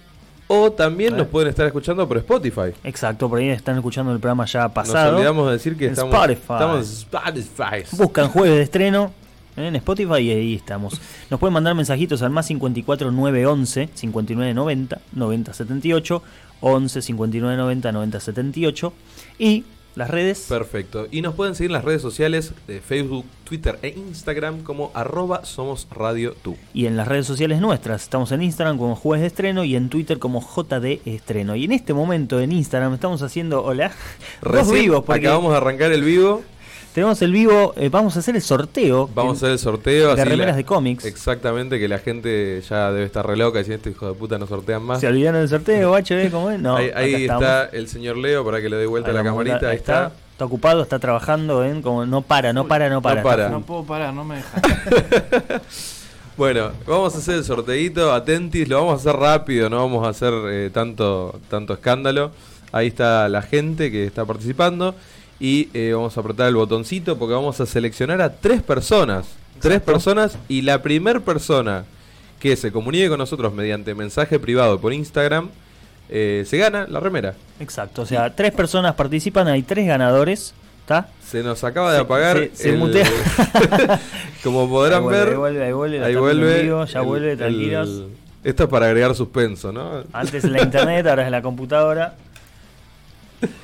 O 0.47 0.73
también 0.73 1.15
nos 1.15 1.27
pueden 1.27 1.51
estar 1.51 1.67
escuchando 1.67 2.09
por 2.09 2.17
Spotify. 2.17 2.73
Exacto, 2.85 3.29
por 3.29 3.39
ahí 3.39 3.51
están 3.51 3.77
escuchando 3.77 4.13
el 4.13 4.19
programa 4.19 4.47
ya 4.47 4.63
Nos 4.65 4.73
pasado. 4.73 5.17
olvidamos 5.17 5.47
de 5.49 5.53
decir 5.53 5.77
que 5.77 5.85
En 5.87 5.91
estamos, 5.93 6.15
Spotify. 6.15 6.53
estamos 6.55 6.77
en 6.79 7.43
Spotify. 7.43 7.97
Buscan 7.97 8.29
jueves 8.31 8.57
de 8.57 8.63
estreno 8.63 9.13
en 9.59 9.77
Spotify 9.77 10.21
y 10.21 10.31
ahí 10.31 10.55
estamos. 10.55 10.99
Nos 11.29 11.39
pueden 11.39 11.53
mandar 11.53 11.75
mensajitos 11.75 12.23
al 12.23 12.31
más 12.31 12.47
54 12.47 13.11
911 13.11 13.91
59 13.93 14.55
90 14.55 15.01
90 15.13 15.53
78 15.53 16.23
11 16.61 17.03
59 17.03 17.57
90 17.59 17.93
90 17.93 18.21
78 18.21 18.93
y 19.39 19.65
las 19.99 20.11
redes 20.11 20.47
Perfecto. 20.49 21.09
Y 21.11 21.23
nos 21.23 21.35
pueden 21.35 21.57
seguir 21.57 21.71
en 21.71 21.75
las 21.75 21.85
redes 21.85 22.01
sociales 22.01 22.53
de 22.69 22.81
Facebook, 22.81 23.27
Twitter 23.43 23.81
e 23.83 23.89
Instagram 23.89 24.63
como 24.63 24.93
arroba 24.95 25.45
somos 25.45 25.89
radio 25.91 26.35
tú. 26.41 26.57
y 26.73 26.87
en 26.87 26.97
las 26.97 27.09
redes 27.09 27.27
sociales 27.27 27.61
nuestras. 27.61 28.05
Estamos 28.05 28.31
en 28.31 28.43
Instagram 28.43 28.79
como 28.79 28.95
Jueves 28.95 29.23
de 29.23 29.27
Estreno 29.27 29.65
y 29.65 29.75
en 29.75 29.89
Twitter 29.89 30.21
como 30.21 30.41
JD 30.41 31.01
Estreno. 31.05 31.57
Y 31.57 31.65
en 31.65 31.73
este 31.73 31.95
momento 31.95 32.39
en 32.41 32.53
Instagram 32.53 32.95
estamos 32.95 33.23
haciendo, 33.23 33.65
hola, 33.65 33.89
dos 34.41 34.53
Recién 34.53 34.83
vivos 34.83 35.05
porque 35.05 35.27
acabamos 35.27 35.51
de 35.51 35.57
arrancar 35.57 35.91
el 35.91 36.05
vivo. 36.05 36.45
Tenemos 36.99 37.23
el 37.23 37.31
vivo, 37.31 37.75
eh, 37.77 37.91
vamos 37.91 38.17
a 38.17 38.19
hacer 38.19 38.35
el 38.35 38.43
sorteo. 38.43 39.09
Vamos 39.15 39.35
a 39.35 39.37
hacer 39.37 39.51
el 39.53 39.59
sorteo. 39.61 40.17
de 40.17 40.21
así 40.21 40.29
remeras 40.31 40.55
la- 40.55 40.57
de 40.57 40.65
cómics. 40.65 41.05
Exactamente, 41.05 41.79
que 41.79 41.87
la 41.87 42.01
gente 42.01 42.61
ya 42.69 42.91
debe 42.91 43.05
estar 43.07 43.25
re 43.25 43.37
loca 43.37 43.61
diciendo 43.61 43.77
este 43.77 43.91
hijo 43.91 44.09
de 44.09 44.15
puta 44.15 44.37
no 44.37 44.49
sortean 44.49 44.83
más. 44.83 44.99
¿Se 45.01 45.07
olvidaron 45.07 45.41
del 45.41 45.49
sorteo, 45.49 45.95
HB? 45.95 46.29
¿Cómo 46.33 46.51
es? 46.51 46.59
No, 46.59 46.75
ahí 46.75 47.25
está 47.27 47.67
el 47.67 47.87
señor 47.87 48.17
Leo 48.17 48.45
para 48.45 48.61
que 48.61 48.69
le 48.69 48.75
dé 48.79 48.87
vuelta 48.87 49.11
Ahí 49.11 49.15
la 49.17 49.23
camarita. 49.23 49.69
Ahí 49.69 49.77
está. 49.77 50.11
Está 50.33 50.45
ocupado, 50.45 50.83
está 50.83 50.99
trabajando, 50.99 51.61
¿ven? 51.61 51.83
Como 51.83 52.05
no 52.05 52.23
para, 52.23 52.53
no 52.53 52.67
para, 52.67 52.89
no 52.91 53.01
para. 53.01 53.23
No 53.23 53.29
para. 53.29 53.49
No 53.49 53.61
puedo 53.63 53.85
parar, 53.85 54.13
no 54.13 54.25
me 54.25 54.37
deja. 54.37 54.61
Bueno, 56.37 56.71
vamos 56.87 57.17
a 57.17 57.19
hacer 57.19 57.35
el 57.35 57.45
sorteito, 57.45 58.13
atentis, 58.13 58.69
lo 58.69 58.77
vamos 58.79 58.93
a 58.93 59.11
hacer 59.11 59.21
rápido, 59.21 59.69
no 59.69 59.79
vamos 59.79 60.07
a 60.07 60.11
hacer 60.11 60.33
eh, 60.49 60.71
tanto, 60.73 61.41
tanto 61.51 61.75
escándalo. 61.75 62.31
Ahí 62.71 62.87
está 62.87 63.29
la 63.29 63.43
gente 63.43 63.91
que 63.91 64.05
está 64.05 64.25
participando 64.25 64.95
y 65.41 65.69
eh, 65.75 65.93
vamos 65.95 66.17
a 66.17 66.21
apretar 66.21 66.49
el 66.49 66.55
botoncito 66.57 67.19
porque 67.19 67.35
vamos 67.35 67.61
a 67.61 67.67
seleccionar 67.67 68.21
a 68.23 68.35
tres 68.37 68.63
personas. 68.63 69.27
Tres 69.61 69.81
personas 69.81 70.39
y 70.49 70.63
la 70.63 70.83
primer 70.83 71.21
persona 71.23 71.85
que 72.39 72.55
se 72.57 72.71
comunique 72.71 73.09
con 73.09 73.19
nosotros 73.19 73.53
mediante 73.53 73.95
mensaje 73.95 74.39
privado 74.39 74.79
por 74.81 74.93
Instagram 74.93 75.49
eh, 76.09 76.45
se 76.47 76.57
gana 76.59 76.87
la 76.89 77.01
remera. 77.01 77.35
Exacto, 77.61 78.03
o 78.03 78.07
sea, 78.07 78.35
tres 78.35 78.53
personas 78.53 78.95
participan, 78.95 79.49
hay 79.49 79.63
tres 79.63 79.87
ganadores, 79.87 80.55
¿está? 80.81 81.09
Se 81.27 81.43
nos 81.43 81.65
acaba 81.65 81.91
de 81.93 81.99
Se- 81.99 82.03
apagar. 82.05 82.37
se- 82.39 82.51
se 82.57 82.69
el- 82.71 82.79
mutea. 82.79 83.07
Como 84.45 84.69
podrán 84.69 84.99
Ahí 85.03 85.05
vuelve, 85.05 85.19
ver. 85.19 85.29
ahí 85.29 85.35
vuelve, 85.35 85.65
ahí 85.65 85.73
vuelve, 85.73 86.05
ahí 86.05 86.13
ya 86.93 87.01
el- 87.01 87.05
vuelve, 87.07 87.33
el- 87.33 87.39
tranquilos. 87.39 88.03
Esto 88.45 88.63
es 88.65 88.69
para 88.71 88.87
agregar 88.87 89.15
suspenso, 89.17 89.73
¿no? 89.73 90.05
Antes 90.13 90.45
en 90.45 90.53
la 90.53 90.63
internet, 90.63 91.07
ahora 91.09 91.23
es 91.23 91.27
en 91.27 91.33
la 91.33 91.43
computadora. 91.43 92.15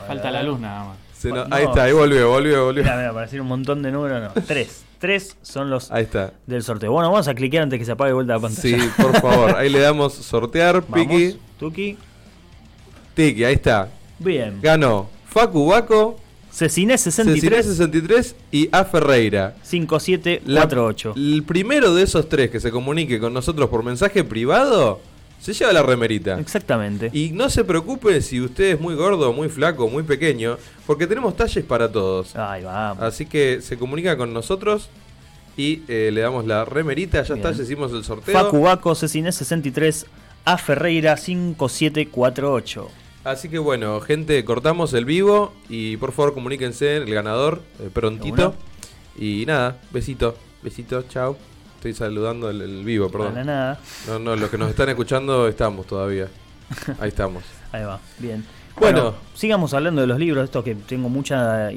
Falta 0.06 0.30
la 0.30 0.42
luz 0.42 0.58
nada 0.60 0.84
más. 0.86 0.96
Se 1.24 1.30
no- 1.30 1.44
No. 1.46 1.54
ahí 1.54 1.64
está, 1.64 1.84
ahí 1.84 1.92
volvió, 1.92 2.28
volvió, 2.28 2.64
volvió. 2.66 2.82
Mira, 2.82 2.96
mira, 2.96 3.12
para 3.12 3.24
decir 3.26 3.40
un 3.40 3.46
montón 3.48 3.82
de 3.82 3.90
números, 3.90 4.32
no. 4.34 4.42
Tres. 4.46 4.84
Tres 4.98 5.36
son 5.42 5.68
los 5.70 5.90
Ahí 5.90 6.04
está. 6.04 6.32
del 6.46 6.62
sorteo. 6.62 6.92
Bueno, 6.92 7.10
vamos 7.10 7.28
a 7.28 7.34
cliquear 7.34 7.64
antes 7.64 7.78
que 7.78 7.84
se 7.84 7.92
apague 7.92 8.12
vuelta 8.12 8.34
la 8.34 8.40
pantalla. 8.40 8.78
Sí, 8.78 8.88
por 8.96 9.20
favor. 9.20 9.56
Ahí 9.56 9.68
le 9.68 9.80
damos 9.80 10.14
sortear, 10.14 10.82
Vamos, 10.88 11.06
Piki. 11.06 11.38
Tuki. 11.58 11.98
Tiki, 13.14 13.44
ahí 13.44 13.54
está. 13.54 13.88
Bien. 14.18 14.58
Ganó 14.62 15.08
Facu 15.28 15.66
Baco, 15.68 16.18
Cecine 16.50 16.96
Cecilia 16.96 17.32
63 17.32 17.66
63 17.66 18.36
y 18.52 18.68
A 18.72 18.84
Ferreira. 18.84 19.54
La- 19.56 19.64
5748. 19.64 21.14
El 21.16 21.42
primero 21.46 21.94
de 21.94 22.02
esos 22.04 22.28
tres 22.28 22.50
que 22.50 22.60
se 22.60 22.70
comunique 22.70 23.18
con 23.18 23.32
nosotros 23.34 23.68
por 23.68 23.82
mensaje 23.82 24.24
privado 24.24 25.00
se 25.44 25.52
lleva 25.52 25.74
la 25.74 25.82
remerita. 25.82 26.40
Exactamente. 26.40 27.10
Y 27.12 27.32
no 27.32 27.50
se 27.50 27.64
preocupe 27.64 28.22
si 28.22 28.40
usted 28.40 28.76
es 28.76 28.80
muy 28.80 28.94
gordo, 28.94 29.30
muy 29.34 29.50
flaco, 29.50 29.88
muy 29.90 30.02
pequeño, 30.02 30.56
porque 30.86 31.06
tenemos 31.06 31.36
talles 31.36 31.62
para 31.66 31.92
todos. 31.92 32.34
Ahí 32.34 32.64
vamos. 32.64 33.02
Así 33.02 33.26
que 33.26 33.60
se 33.60 33.76
comunica 33.76 34.16
con 34.16 34.32
nosotros 34.32 34.88
y 35.54 35.82
eh, 35.86 36.08
le 36.14 36.22
damos 36.22 36.46
la 36.46 36.64
remerita. 36.64 37.22
Ya 37.24 37.34
está, 37.34 37.52
ya 37.52 37.62
hicimos 37.62 37.92
el 37.92 38.04
sorteo. 38.04 38.32
Facubaco, 38.32 38.94
Cecine 38.94 39.32
63, 39.32 40.06
A 40.46 40.56
Ferreira 40.56 41.14
5748. 41.18 42.88
Así 43.24 43.50
que 43.50 43.58
bueno, 43.58 44.00
gente, 44.00 44.42
cortamos 44.46 44.94
el 44.94 45.04
vivo 45.04 45.52
y 45.68 45.98
por 45.98 46.12
favor 46.12 46.32
comuníquense 46.32 46.96
el 46.96 47.12
ganador 47.12 47.60
eh, 47.80 47.90
prontito. 47.92 48.54
Y 49.18 49.44
nada, 49.46 49.78
besito, 49.92 50.36
besito, 50.62 51.02
chao. 51.02 51.36
Estoy 51.84 51.92
saludando 51.92 52.48
el, 52.48 52.62
el 52.62 52.82
vivo, 52.82 53.10
Para 53.10 53.24
perdón. 53.28 53.44
nada. 53.46 53.78
No, 54.08 54.18
no, 54.18 54.36
los 54.36 54.48
que 54.48 54.56
nos 54.56 54.70
están 54.70 54.88
escuchando 54.88 55.46
estamos 55.48 55.86
todavía. 55.86 56.28
Ahí 56.98 57.08
estamos. 57.08 57.44
Ahí 57.72 57.84
va, 57.84 58.00
bien. 58.18 58.42
Bueno. 58.80 59.02
Bueno, 59.02 59.14
sigamos 59.34 59.74
hablando 59.74 60.00
de 60.00 60.06
los 60.06 60.18
libros, 60.18 60.44
esto 60.44 60.64
que 60.64 60.74
tengo 60.74 61.10
mucha 61.10 61.68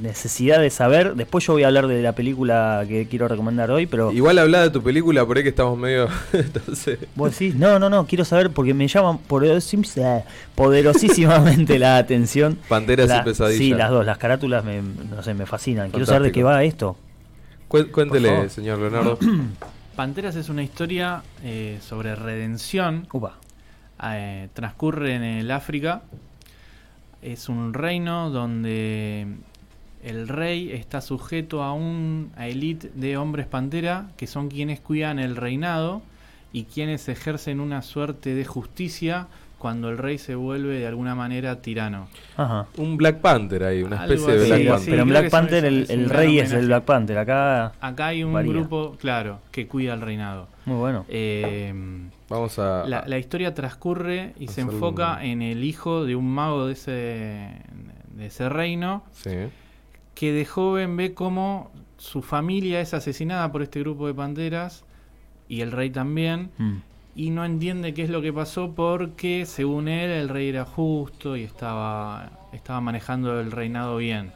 necesidad 0.00 0.60
de 0.60 0.70
saber. 0.70 1.14
Después 1.14 1.46
yo 1.46 1.52
voy 1.52 1.62
a 1.64 1.66
hablar 1.66 1.88
de 1.88 2.00
la 2.02 2.12
película 2.14 2.84
que 2.88 3.06
quiero 3.06 3.28
recomendar 3.28 3.70
hoy, 3.70 3.86
pero 3.86 4.10
Igual 4.12 4.38
habla 4.38 4.62
de 4.62 4.70
tu 4.70 4.82
película, 4.82 5.26
por 5.26 5.36
ahí 5.36 5.42
que 5.42 5.50
estamos 5.50 5.78
medio... 5.78 6.08
Entonces... 6.32 6.98
vos 7.14 7.30
decís, 7.32 7.54
no, 7.54 7.78
no, 7.78 7.90
no, 7.90 8.06
quiero 8.06 8.24
saber 8.24 8.50
porque 8.50 8.72
me 8.72 8.88
llaman 8.88 9.18
poderosim- 9.28 10.24
poderosísimamente 10.54 11.78
la 11.78 11.98
atención. 11.98 12.58
Panteras 12.66 13.08
La- 13.08 13.18
y 13.18 13.24
pesadillas. 13.24 13.58
Sí, 13.58 13.70
las 13.74 13.90
dos, 13.90 14.06
las 14.06 14.16
carátulas 14.16 14.64
me, 14.64 14.80
no 14.80 15.22
sé, 15.22 15.34
me 15.34 15.44
fascinan. 15.44 15.90
Quiero 15.90 16.06
saber 16.06 16.22
de 16.22 16.32
qué 16.32 16.42
va 16.42 16.64
esto. 16.64 16.96
Cuéntele, 17.70 18.48
señor 18.48 18.80
Leonardo. 18.80 19.16
Panteras 19.94 20.34
es 20.34 20.48
una 20.48 20.64
historia 20.64 21.22
eh, 21.44 21.78
sobre 21.80 22.16
redención. 22.16 23.06
Upa. 23.12 23.36
eh, 24.02 24.48
transcurre 24.54 25.14
en 25.14 25.22
el 25.22 25.52
África. 25.52 26.02
Es 27.22 27.48
un 27.48 27.72
reino 27.72 28.30
donde 28.30 29.28
el 30.02 30.26
rey 30.26 30.72
está 30.72 31.00
sujeto 31.00 31.62
a 31.62 31.72
un 31.72 32.32
a 32.36 32.48
elite 32.48 32.90
de 32.92 33.16
hombres 33.16 33.46
pantera 33.46 34.08
que 34.16 34.26
son 34.26 34.48
quienes 34.48 34.80
cuidan 34.80 35.20
el 35.20 35.36
reinado 35.36 36.02
y 36.52 36.64
quienes 36.64 37.08
ejercen 37.08 37.60
una 37.60 37.82
suerte 37.82 38.34
de 38.34 38.44
justicia 38.44 39.28
cuando 39.60 39.88
el 39.90 39.98
rey 39.98 40.18
se 40.18 40.34
vuelve 40.34 40.80
de 40.80 40.86
alguna 40.88 41.14
manera 41.14 41.62
tirano. 41.62 42.08
Ajá. 42.36 42.66
Un 42.78 42.96
Black 42.96 43.18
Panther 43.20 43.62
ahí, 43.62 43.82
una 43.84 44.00
Algo 44.00 44.14
especie 44.14 44.38
de 44.40 44.46
Black 44.48 44.58
sí, 44.60 44.66
Panther. 44.68 44.90
pero 44.90 45.02
en 45.02 45.08
Black 45.08 45.30
Panther 45.30 45.64
el, 45.64 45.86
es 45.88 46.08
rey 46.08 46.38
es 46.40 46.52
el 46.52 46.66
Black 46.66 46.84
Panther. 46.84 47.18
Acá, 47.18 47.66
Acá 47.80 48.06
hay 48.08 48.24
un 48.24 48.32
Varía. 48.32 48.52
grupo, 48.52 48.96
claro, 48.98 49.38
que 49.52 49.68
cuida 49.68 49.94
el 49.94 50.00
reinado. 50.00 50.48
muy 50.64 50.76
bueno. 50.76 51.04
Eh, 51.08 51.72
Vamos 52.28 52.58
a... 52.58 52.84
La, 52.86 53.04
la 53.06 53.18
historia 53.18 53.54
transcurre 53.54 54.34
y 54.40 54.48
se 54.48 54.62
enfoca 54.62 55.16
un- 55.18 55.22
en 55.26 55.42
el 55.42 55.62
hijo 55.64 56.04
de 56.04 56.16
un 56.16 56.28
mago 56.32 56.66
de 56.66 56.72
ese, 56.72 56.90
de 58.16 58.26
ese 58.26 58.48
reino 58.48 59.04
Sí. 59.12 59.30
que 60.14 60.32
de 60.32 60.44
joven 60.46 60.96
ve 60.96 61.12
cómo 61.14 61.70
su 61.98 62.22
familia 62.22 62.80
es 62.80 62.94
asesinada 62.94 63.52
por 63.52 63.62
este 63.62 63.80
grupo 63.80 64.06
de 64.06 64.14
panteras 64.14 64.84
y 65.48 65.60
el 65.60 65.72
rey 65.72 65.90
también. 65.90 66.50
Mm. 66.56 66.76
Y 67.14 67.30
no 67.30 67.44
entiende 67.44 67.92
qué 67.92 68.02
es 68.02 68.10
lo 68.10 68.22
que 68.22 68.32
pasó 68.32 68.72
porque, 68.72 69.44
según 69.46 69.88
él, 69.88 70.10
el 70.10 70.28
rey 70.28 70.48
era 70.48 70.64
justo 70.64 71.36
y 71.36 71.42
estaba, 71.42 72.30
estaba 72.52 72.80
manejando 72.80 73.40
el 73.40 73.50
reinado 73.50 73.96
bien. 73.96 74.32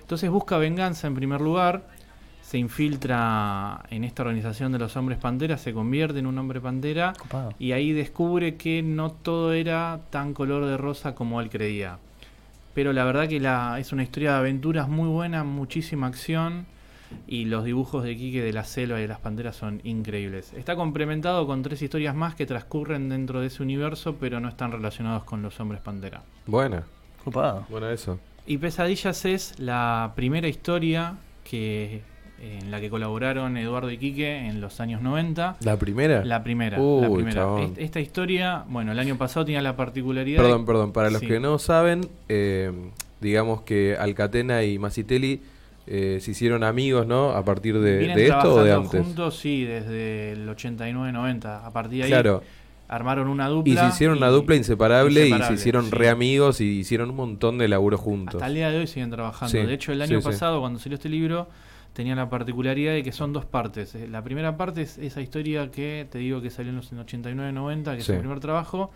Entonces 0.00 0.30
busca 0.30 0.58
venganza 0.58 1.06
en 1.06 1.14
primer 1.14 1.40
lugar, 1.40 1.86
se 2.42 2.58
infiltra 2.58 3.82
en 3.90 4.04
esta 4.04 4.22
organización 4.22 4.72
de 4.72 4.78
los 4.78 4.96
hombres 4.96 5.18
panteras, 5.18 5.60
se 5.60 5.72
convierte 5.72 6.18
en 6.18 6.26
un 6.26 6.38
hombre 6.38 6.60
pantera 6.60 7.14
Copado. 7.18 7.54
y 7.58 7.72
ahí 7.72 7.92
descubre 7.92 8.56
que 8.56 8.82
no 8.82 9.10
todo 9.12 9.52
era 9.52 10.00
tan 10.10 10.34
color 10.34 10.66
de 10.66 10.76
rosa 10.76 11.14
como 11.14 11.40
él 11.40 11.48
creía. 11.50 11.98
Pero 12.74 12.92
la 12.92 13.04
verdad 13.04 13.28
que 13.28 13.40
la, 13.40 13.78
es 13.78 13.92
una 13.92 14.02
historia 14.02 14.32
de 14.32 14.38
aventuras 14.38 14.88
muy 14.88 15.08
buena, 15.08 15.44
muchísima 15.44 16.06
acción 16.06 16.66
y 17.26 17.44
los 17.46 17.64
dibujos 17.64 18.04
de 18.04 18.16
Quique 18.16 18.42
de 18.42 18.52
la 18.52 18.64
selva 18.64 18.98
y 18.98 19.02
de 19.02 19.08
las 19.08 19.20
panteras 19.20 19.56
son 19.56 19.80
increíbles. 19.84 20.52
Está 20.54 20.76
complementado 20.76 21.46
con 21.46 21.62
tres 21.62 21.80
historias 21.82 22.14
más 22.14 22.34
que 22.34 22.46
transcurren 22.46 23.08
dentro 23.08 23.40
de 23.40 23.48
ese 23.48 23.62
universo 23.62 24.16
pero 24.20 24.40
no 24.40 24.48
están 24.48 24.72
relacionados 24.72 25.24
con 25.24 25.42
los 25.42 25.58
hombres 25.60 25.80
pantera. 25.80 26.22
Buena, 26.46 26.84
Copado. 27.24 27.66
bueno 27.70 27.88
eso. 27.90 28.18
Y 28.46 28.58
Pesadillas 28.58 29.24
es 29.24 29.58
la 29.58 30.12
primera 30.14 30.48
historia 30.48 31.14
que 31.44 32.02
en 32.42 32.70
la 32.70 32.78
que 32.80 32.90
colaboraron 32.90 33.56
Eduardo 33.56 33.90
y 33.90 33.96
Quique 33.96 34.36
en 34.48 34.60
los 34.60 34.78
años 34.80 35.00
90. 35.00 35.56
¿La 35.60 35.78
primera? 35.78 36.22
La 36.26 36.42
primera, 36.44 36.78
Uy, 36.78 37.00
la 37.02 37.08
primera. 37.14 37.32
chabón. 37.32 37.62
Est- 37.62 37.78
Esta 37.78 38.00
historia, 38.00 38.64
bueno, 38.68 38.92
el 38.92 38.98
año 38.98 39.16
pasado 39.16 39.46
tenía 39.46 39.62
la 39.62 39.76
particularidad. 39.76 40.42
de- 40.42 40.48
Perdón, 40.48 40.66
perdón, 40.66 40.92
para 40.92 41.08
los 41.08 41.20
Sí. 41.20 41.26
que 41.26 41.40
no 41.40 41.58
saben, 41.58 42.06
eh, 42.28 42.70
digamos 43.22 43.62
que 43.62 43.96
Alcatena 43.98 44.62
y 44.62 44.78
Masitelli 44.78 45.40
eh, 45.86 46.18
se 46.20 46.30
hicieron 46.30 46.64
amigos, 46.64 47.06
¿no? 47.06 47.30
A 47.30 47.44
partir 47.44 47.78
de, 47.78 47.98
de 48.14 48.26
esto 48.26 48.54
o 48.54 48.62
de 48.64 48.72
antes. 48.72 49.02
juntos, 49.02 49.36
sí, 49.38 49.64
desde 49.64 50.32
el 50.32 50.48
89-90. 50.48 51.64
A 51.64 51.70
partir 51.70 52.04
de 52.06 52.14
ahí 52.14 52.40
armaron 52.88 53.28
una 53.28 53.48
dupla. 53.48 53.72
Y 53.72 53.76
se 53.76 53.86
hicieron 53.88 54.18
una 54.18 54.28
dupla 54.28 54.56
inseparable, 54.56 55.28
y 55.28 55.42
se 55.42 55.52
hicieron 55.54 55.86
sí. 55.86 55.90
re 55.90 56.08
amigos 56.08 56.60
y 56.60 56.78
hicieron 56.78 57.10
un 57.10 57.16
montón 57.16 57.58
de 57.58 57.68
laburo 57.68 57.98
juntos. 57.98 58.36
Hasta 58.36 58.46
el 58.46 58.54
día 58.54 58.70
de 58.70 58.78
hoy 58.78 58.86
siguen 58.86 59.10
trabajando. 59.10 59.50
Sí, 59.50 59.58
De 59.58 59.74
hecho, 59.74 59.92
el 59.92 60.02
año 60.02 60.20
sí. 60.20 60.24
pasado, 60.24 60.60
cuando 60.60 60.78
salió 60.78 60.96
este 60.96 61.08
libro, 61.08 61.48
tenía 61.92 62.14
la 62.14 62.28
particularidad 62.28 62.92
de 62.92 63.02
que 63.02 63.12
son 63.12 63.32
dos 63.32 63.44
partes. 63.46 63.94
Eh, 63.94 64.06
La 64.08 64.22
primera 64.22 64.56
parte 64.56 64.82
es 64.82 64.98
esa 64.98 65.20
historia 65.20 65.70
que 65.70 66.06
te 66.10 66.18
digo 66.18 66.40
que 66.42 66.50
salió 66.50 66.70
en 66.70 66.76
los 66.76 66.92
89-90, 66.92 67.94
que 67.94 68.00
es 68.00 68.08
el 68.08 68.18
primer 68.18 68.40
trabajo. 68.40 68.90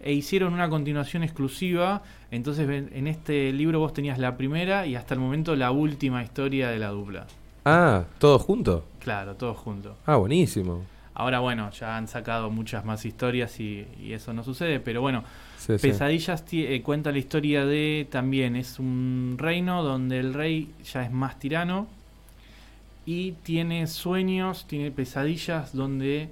E 0.00 0.12
hicieron 0.12 0.54
una 0.54 0.68
continuación 0.68 1.22
exclusiva. 1.22 2.02
Entonces, 2.30 2.68
en 2.68 3.06
este 3.06 3.52
libro 3.52 3.80
vos 3.80 3.92
tenías 3.92 4.18
la 4.18 4.36
primera 4.36 4.86
y 4.86 4.94
hasta 4.94 5.14
el 5.14 5.20
momento 5.20 5.56
la 5.56 5.70
última 5.70 6.22
historia 6.22 6.68
de 6.70 6.78
la 6.78 6.88
dupla. 6.88 7.26
Ah, 7.64 8.04
¿todos 8.18 8.42
juntos? 8.42 8.84
Claro, 9.00 9.34
todos 9.34 9.56
juntos. 9.56 9.96
Ah, 10.06 10.16
buenísimo. 10.16 10.84
Ahora, 11.14 11.40
bueno, 11.40 11.70
ya 11.72 11.96
han 11.96 12.06
sacado 12.06 12.48
muchas 12.50 12.84
más 12.84 13.04
historias 13.04 13.58
y, 13.58 13.86
y 14.00 14.12
eso 14.12 14.32
no 14.32 14.44
sucede, 14.44 14.78
pero 14.78 15.00
bueno, 15.00 15.24
Sí. 15.58 15.74
Pesadillas 15.76 16.44
eh, 16.52 16.80
cuenta 16.82 17.10
la 17.10 17.18
historia 17.18 17.66
de 17.66 18.06
también 18.10 18.54
es 18.56 18.78
un 18.78 19.34
reino 19.38 19.82
donde 19.82 20.20
el 20.20 20.32
rey 20.32 20.72
ya 20.84 21.02
es 21.02 21.10
más 21.10 21.38
tirano 21.38 21.88
y 23.04 23.32
tiene 23.42 23.86
sueños, 23.88 24.66
tiene 24.68 24.90
pesadillas 24.92 25.74
donde 25.74 26.28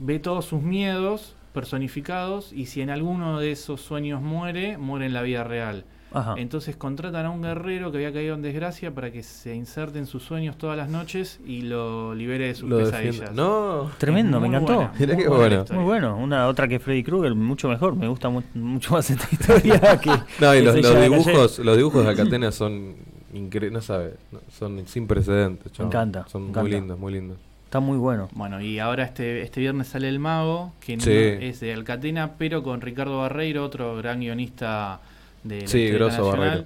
ve 0.00 0.18
todos 0.18 0.46
sus 0.46 0.60
miedos 0.60 1.34
personificados 1.52 2.52
y 2.52 2.66
si 2.66 2.80
en 2.80 2.90
alguno 2.90 3.38
de 3.40 3.52
esos 3.52 3.80
sueños 3.80 4.20
muere, 4.22 4.78
muere 4.78 5.06
en 5.06 5.12
la 5.14 5.22
vida 5.22 5.44
real. 5.44 5.84
Ajá. 6.14 6.34
Entonces 6.36 6.76
contratan 6.76 7.24
a 7.24 7.30
un 7.30 7.40
guerrero 7.40 7.90
que 7.90 7.96
había 7.96 8.12
caído 8.12 8.34
en 8.34 8.42
desgracia 8.42 8.94
para 8.94 9.10
que 9.10 9.22
se 9.22 9.54
inserte 9.54 9.98
en 9.98 10.04
sus 10.06 10.22
sueños 10.22 10.58
todas 10.58 10.76
las 10.76 10.90
noches 10.90 11.40
y 11.46 11.62
lo 11.62 12.14
libere 12.14 12.48
de 12.48 12.54
sus 12.54 12.68
Lo 12.68 12.76
pesadillas. 12.78 13.16
defiendo. 13.20 13.82
No, 13.84 13.90
Tremendo, 13.96 14.38
me 14.38 14.48
encantó. 14.48 14.74
buena, 14.74 14.92
Mirá 14.98 15.14
muy 15.14 15.22
qué 15.22 15.28
buena. 15.30 15.64
Muy 15.72 15.84
bueno, 15.84 16.16
una 16.18 16.48
otra 16.48 16.68
que 16.68 16.78
Freddy 16.80 17.02
Krueger, 17.02 17.34
mucho 17.34 17.66
mejor, 17.70 17.96
me 17.96 18.08
gusta 18.08 18.28
mu- 18.28 18.42
mucho 18.52 18.92
más 18.92 19.08
esta 19.08 19.26
historia 19.32 19.80
que 20.02 20.10
no 20.38 20.54
y 20.54 20.58
que 20.58 20.62
los, 20.82 21.00
dibujos, 21.02 21.58
los 21.60 21.76
dibujos 21.78 22.04
de 22.04 22.10
Alcatena 22.10 22.52
son 22.52 22.94
increíbles, 23.32 23.72
no 23.72 23.80
sabes, 23.80 24.12
no, 24.32 24.40
son 24.50 24.86
sin 24.86 25.06
precedentes. 25.06 25.72
chabón. 25.72 25.88
encanta, 25.92 26.26
Son 26.28 26.42
me 26.42 26.48
muy 26.48 26.50
encanta. 26.58 26.76
lindos, 26.76 26.98
muy 26.98 27.12
lindos. 27.14 27.38
Está 27.72 27.80
muy 27.80 27.96
bueno. 27.96 28.28
Bueno, 28.34 28.60
y 28.60 28.78
ahora 28.80 29.02
este, 29.04 29.40
este 29.40 29.60
viernes 29.60 29.88
sale 29.88 30.06
El 30.06 30.18
Mago, 30.18 30.74
que 30.78 30.94
no 30.98 31.04
es 31.06 31.58
de 31.60 31.72
Alcatena, 31.72 32.32
pero 32.36 32.62
con 32.62 32.82
Ricardo 32.82 33.16
Barreiro, 33.20 33.64
otro 33.64 33.96
gran 33.96 34.20
guionista 34.20 35.00
de 35.42 35.62
la 35.62 35.66
Sí, 35.66 35.88
grosso 35.88 36.18
nacional. 36.18 36.38
Barreiro. 36.48 36.64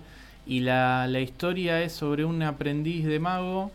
Y 0.49 0.61
la, 0.63 1.07
la 1.07 1.21
historia 1.21 1.81
es 1.81 1.93
sobre 1.93 2.25
un 2.25 2.43
aprendiz 2.43 3.07
de 3.07 3.21
mago 3.21 3.71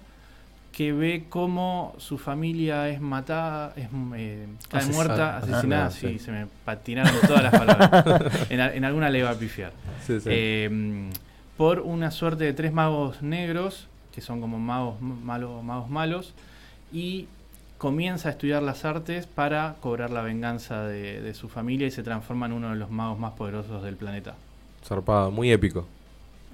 que 0.74 0.92
ve 0.92 1.24
cómo 1.30 1.96
su 2.00 2.18
familia 2.18 2.90
es 2.90 3.00
matada, 3.00 3.72
es 3.78 3.88
eh, 4.18 4.48
cae 4.70 4.86
muerta, 4.88 5.38
asesinada. 5.38 5.86
Ah, 5.86 5.90
sí, 5.92 6.08
sí. 6.10 6.20
se 6.20 6.34
me 6.34 6.48
patinaron 6.66 7.14
todas 7.26 7.44
las 7.44 7.54
palabras. 7.58 8.34
en, 8.50 8.84
alguna 8.84 9.10
le 9.10 9.24
va 9.24 9.30
a 9.30 9.36
pifiar. 9.36 9.72
Sí, 10.06 10.20
sí. 10.20 10.28
Eh, 10.30 11.10
por 11.56 11.80
una 11.80 12.12
suerte 12.12 12.44
de 12.44 12.52
tres 12.52 12.74
magos 12.74 13.22
negros, 13.22 13.88
que 14.14 14.20
son 14.20 14.42
como 14.42 14.60
magos 14.60 14.96
m- 15.00 15.16
malo- 15.24 15.64
magos 15.64 15.90
malos, 15.90 16.34
y 16.92 17.28
comienza 17.78 18.30
a 18.30 18.32
estudiar 18.34 18.62
las 18.64 18.86
artes 18.86 19.26
para 19.28 19.76
cobrar 19.82 20.12
la 20.12 20.22
venganza 20.22 20.84
de, 20.86 21.22
de 21.22 21.34
su 21.34 21.50
familia 21.50 21.88
y 21.88 21.92
se 21.92 22.04
transforma 22.04 22.46
en 22.46 22.54
uno 22.54 22.70
de 22.70 22.76
los 22.76 22.92
magos 22.92 23.18
más 23.20 23.34
poderosos 23.34 23.84
del 23.84 23.96
planeta. 23.96 24.36
Zarpado, 24.86 25.32
muy 25.32 25.52
épico. 25.52 25.88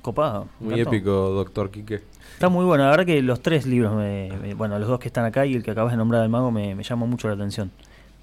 Copado. 0.02 0.48
Muy 0.60 0.76
encantó. 0.76 0.90
épico, 0.96 1.12
doctor 1.32 1.70
Quique. 1.70 2.02
Está 2.34 2.48
muy 2.50 2.64
bueno. 2.64 2.86
La 2.86 2.92
verdad 2.92 3.06
que 3.06 3.22
los 3.22 3.42
tres 3.42 3.66
libros, 3.66 3.94
me- 3.96 4.32
me- 4.42 4.54
bueno, 4.54 4.80
los 4.80 4.88
dos 4.88 5.00
que 5.00 5.08
están 5.10 5.26
acá 5.26 5.46
y 5.46 5.54
el 5.56 5.64
que 5.64 5.72
acabas 5.72 5.92
de 5.92 5.98
nombrar 5.98 6.22
del 6.22 6.30
mago 6.30 6.50
me, 6.52 6.76
me 6.76 6.84
llaman 6.84 7.10
mucho 7.10 7.28
la 7.28 7.34
atención. 7.34 7.72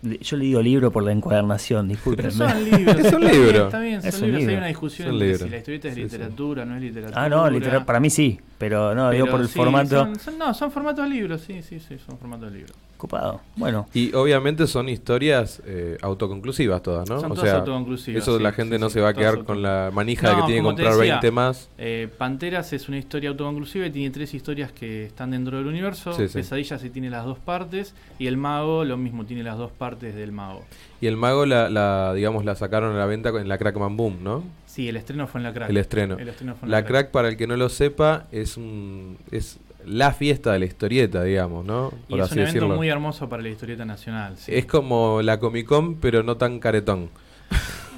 Yo 0.03 0.37
le 0.37 0.45
digo 0.45 0.61
libro 0.63 0.91
por 0.91 1.03
la 1.03 1.13
encuadernación, 1.13 1.89
disculpen. 1.89 2.27
Pero 2.27 2.37
son 2.49 2.65
libros. 2.65 2.97
Es 2.99 3.01
un 3.01 3.05
está 3.05 3.19
bien, 3.19 3.33
libro. 3.43 3.65
Está 3.65 3.81
bien, 3.81 4.01
son 4.03 4.09
Es 4.09 4.15
un 4.17 4.21
libros. 4.23 4.39
Hay 4.41 4.47
libro. 4.47 4.59
una 4.59 4.67
discusión 4.67 5.09
entre 5.09 5.39
si 5.39 5.49
la 5.49 5.57
historieta 5.59 5.89
es 5.89 5.95
Sí, 5.95 6.01
sí. 6.01 6.05
literatura, 6.07 6.65
no 6.65 6.77
es 6.77 6.83
literatura. 6.83 7.23
Ah, 7.25 7.29
no, 7.29 7.51
literal, 7.51 7.85
para 7.87 8.01
mí 8.01 8.11
sí, 8.11 8.39
pero 8.59 8.95
no, 8.95 9.11
digo 9.11 9.25
Pero 9.27 9.33
por 9.37 9.41
el 9.43 9.49
sí, 9.49 9.55
formato. 9.55 9.89
son- 10.05 10.19
son- 10.19 10.39
no, 10.39 10.55
son 10.55 10.71
formatos 10.71 11.05
de 11.05 11.11
libros, 11.11 11.41
sí, 11.43 11.63
sí, 11.63 11.81
sí, 11.81 11.97
son 11.99 12.19
formatos 12.19 12.51
de 12.53 12.59
libros. 12.59 12.77
Copado. 12.97 13.41
Bueno, 13.57 13.87
Y 13.93 14.15
obviamente 14.15 14.67
son 14.67 14.89
historias 14.89 15.61
eh, 15.67 15.99
autoconclusivas 16.01 16.81
todas, 16.81 17.07
¿no? 17.11 17.21
Son 17.21 17.33
o 17.33 17.35
todas 17.35 17.51
sea, 17.51 17.59
autoconclusivas, 17.59 18.23
eso 18.23 18.39
sí, 18.39 18.43
la 18.43 18.53
gente 18.53 18.77
sí, 18.77 18.81
no 18.81 18.89
sí, 18.89 18.95
se 18.95 19.01
va 19.01 19.09
a 19.11 19.15
quedar 19.15 19.45
con 19.45 19.61
la 19.63 19.91
manija 19.93 20.31
de 20.31 20.37
que 20.37 20.43
tiene 20.43 20.61
que 20.61 20.65
comprar 20.65 20.95
decía, 20.97 21.15
20 21.15 21.31
más. 21.33 21.69
Eh, 21.77 22.09
Panteras 22.17 22.73
es 22.73 22.89
una 22.89 22.97
historia 22.97 23.29
autoconclusiva 23.31 23.85
y 23.87 23.91
tiene 23.91 24.11
tres 24.11 24.33
historias 24.33 24.73
que 24.73 25.05
están 25.07 25.33
dentro 25.33 25.59
del 25.59 25.67
universo. 25.67 26.13
Sí, 26.15 26.29
sí. 26.29 26.35
Pesadillas 26.35 26.81
sí 26.81 26.89
tiene 26.89 27.11
las 27.11 27.25
dos 27.27 27.39
partes. 27.39 27.95
Y 28.19 28.27
el 28.29 28.37
mago 28.39 28.85
lo 28.85 28.97
mismo, 28.97 29.27
tiene 29.27 29.43
las 29.43 29.59
dos 29.59 29.73
partes 29.73 30.15
del 30.15 30.33
mago. 30.33 30.65
Y 31.01 31.07
el 31.09 31.17
mago 31.19 31.45
la, 31.45 31.69
la, 31.69 32.15
digamos, 32.15 32.45
la 32.47 32.55
sacaron 32.55 32.95
a 32.95 32.99
la 32.99 33.07
venta 33.07 33.31
en 33.31 33.49
la 33.49 33.59
Crackman 33.59 33.97
Boom, 33.99 34.23
¿no? 34.23 34.45
Sí, 34.75 34.89
el 34.89 34.97
estreno 34.97 35.29
fue 35.29 35.39
en 35.41 35.45
la 35.45 35.53
crack. 35.55 35.71
El 35.71 35.77
estreno. 35.77 36.19
El 36.19 36.29
estreno 36.29 36.57
fue 36.57 36.67
en 36.67 36.73
La 36.73 36.85
crack, 36.85 37.11
para 37.13 37.29
el 37.29 37.37
que 37.37 37.47
no 37.47 37.57
lo 37.57 37.69
sepa, 37.69 38.27
es 38.33 38.57
un 38.57 39.17
es 39.31 39.59
la 39.87 40.13
fiesta 40.13 40.53
de 40.53 40.59
la 40.59 40.65
historieta, 40.65 41.23
digamos, 41.23 41.65
¿no? 41.65 41.93
Y 42.09 42.19
es 42.19 42.33
un 42.33 42.39
evento 42.41 42.69
muy 42.71 42.89
hermoso 42.89 43.29
para 43.29 43.43
la 43.43 43.51
historieta 43.51 43.85
nacional. 43.85 44.37
sí. 44.37 44.53
Es 44.53 44.67
como 44.67 45.23
la 45.23 45.39
Comic 45.39 45.67
Con, 45.67 45.95
pero 45.97 46.23
no 46.25 46.37
tan 46.37 46.59
caretón. 46.59 47.09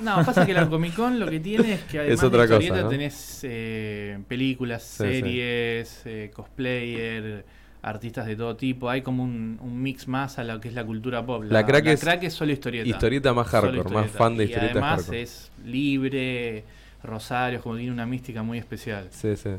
No, 0.03 0.16
pasa 0.24 0.44
que 0.44 0.53
la 0.53 0.66
Comic 0.69 0.94
Con 0.94 1.19
lo 1.19 1.27
que 1.31 1.40
tiene 1.40 1.73
es 1.74 1.81
que 1.85 2.01
además 2.01 2.19
Es 2.19 2.24
otra 2.24 2.40
de 2.40 2.44
historieta 2.44 2.74
cosa, 2.74 2.82
¿no? 2.85 2.89
tenés 2.90 3.40
eh, 3.44 4.19
películas, 4.28 4.82
Sí, 4.82 5.05
sí. 5.05 5.11
series, 5.12 6.03
eh, 6.05 6.31
cosplayer, 6.35 7.44
artistas 7.86 8.26
de 8.26 8.36
todo 8.36 8.56
tipo. 8.56 8.90
Hay 8.90 9.02
como 9.02 9.22
un, 9.24 9.58
un 9.62 9.80
mix 9.82 10.08
más 10.08 10.38
a 10.38 10.44
lo 10.44 10.60
que 10.60 10.68
es 10.68 10.74
la 10.74 10.84
cultura 10.84 11.24
pop. 11.24 11.44
La 11.48 11.64
crack 11.64 11.86
es 12.24 12.34
solo 12.34 12.52
historieta. 12.52 12.88
historieta 12.88 13.32
más 13.32 13.46
hardcore, 13.48 13.76
más 13.78 14.06
historieta. 14.06 14.18
fan 14.18 14.36
de 14.36 14.44
y 14.44 14.46
historietas 14.48 14.72
además 14.76 14.96
hardcore. 15.00 15.22
es 15.22 15.50
libre, 15.64 16.64
rosarios, 17.02 17.62
como 17.62 17.76
tiene 17.76 17.92
una 17.92 18.06
mística 18.06 18.42
muy 18.42 18.58
especial. 18.58 19.08
Sí, 19.10 19.36
sí. 19.36 19.50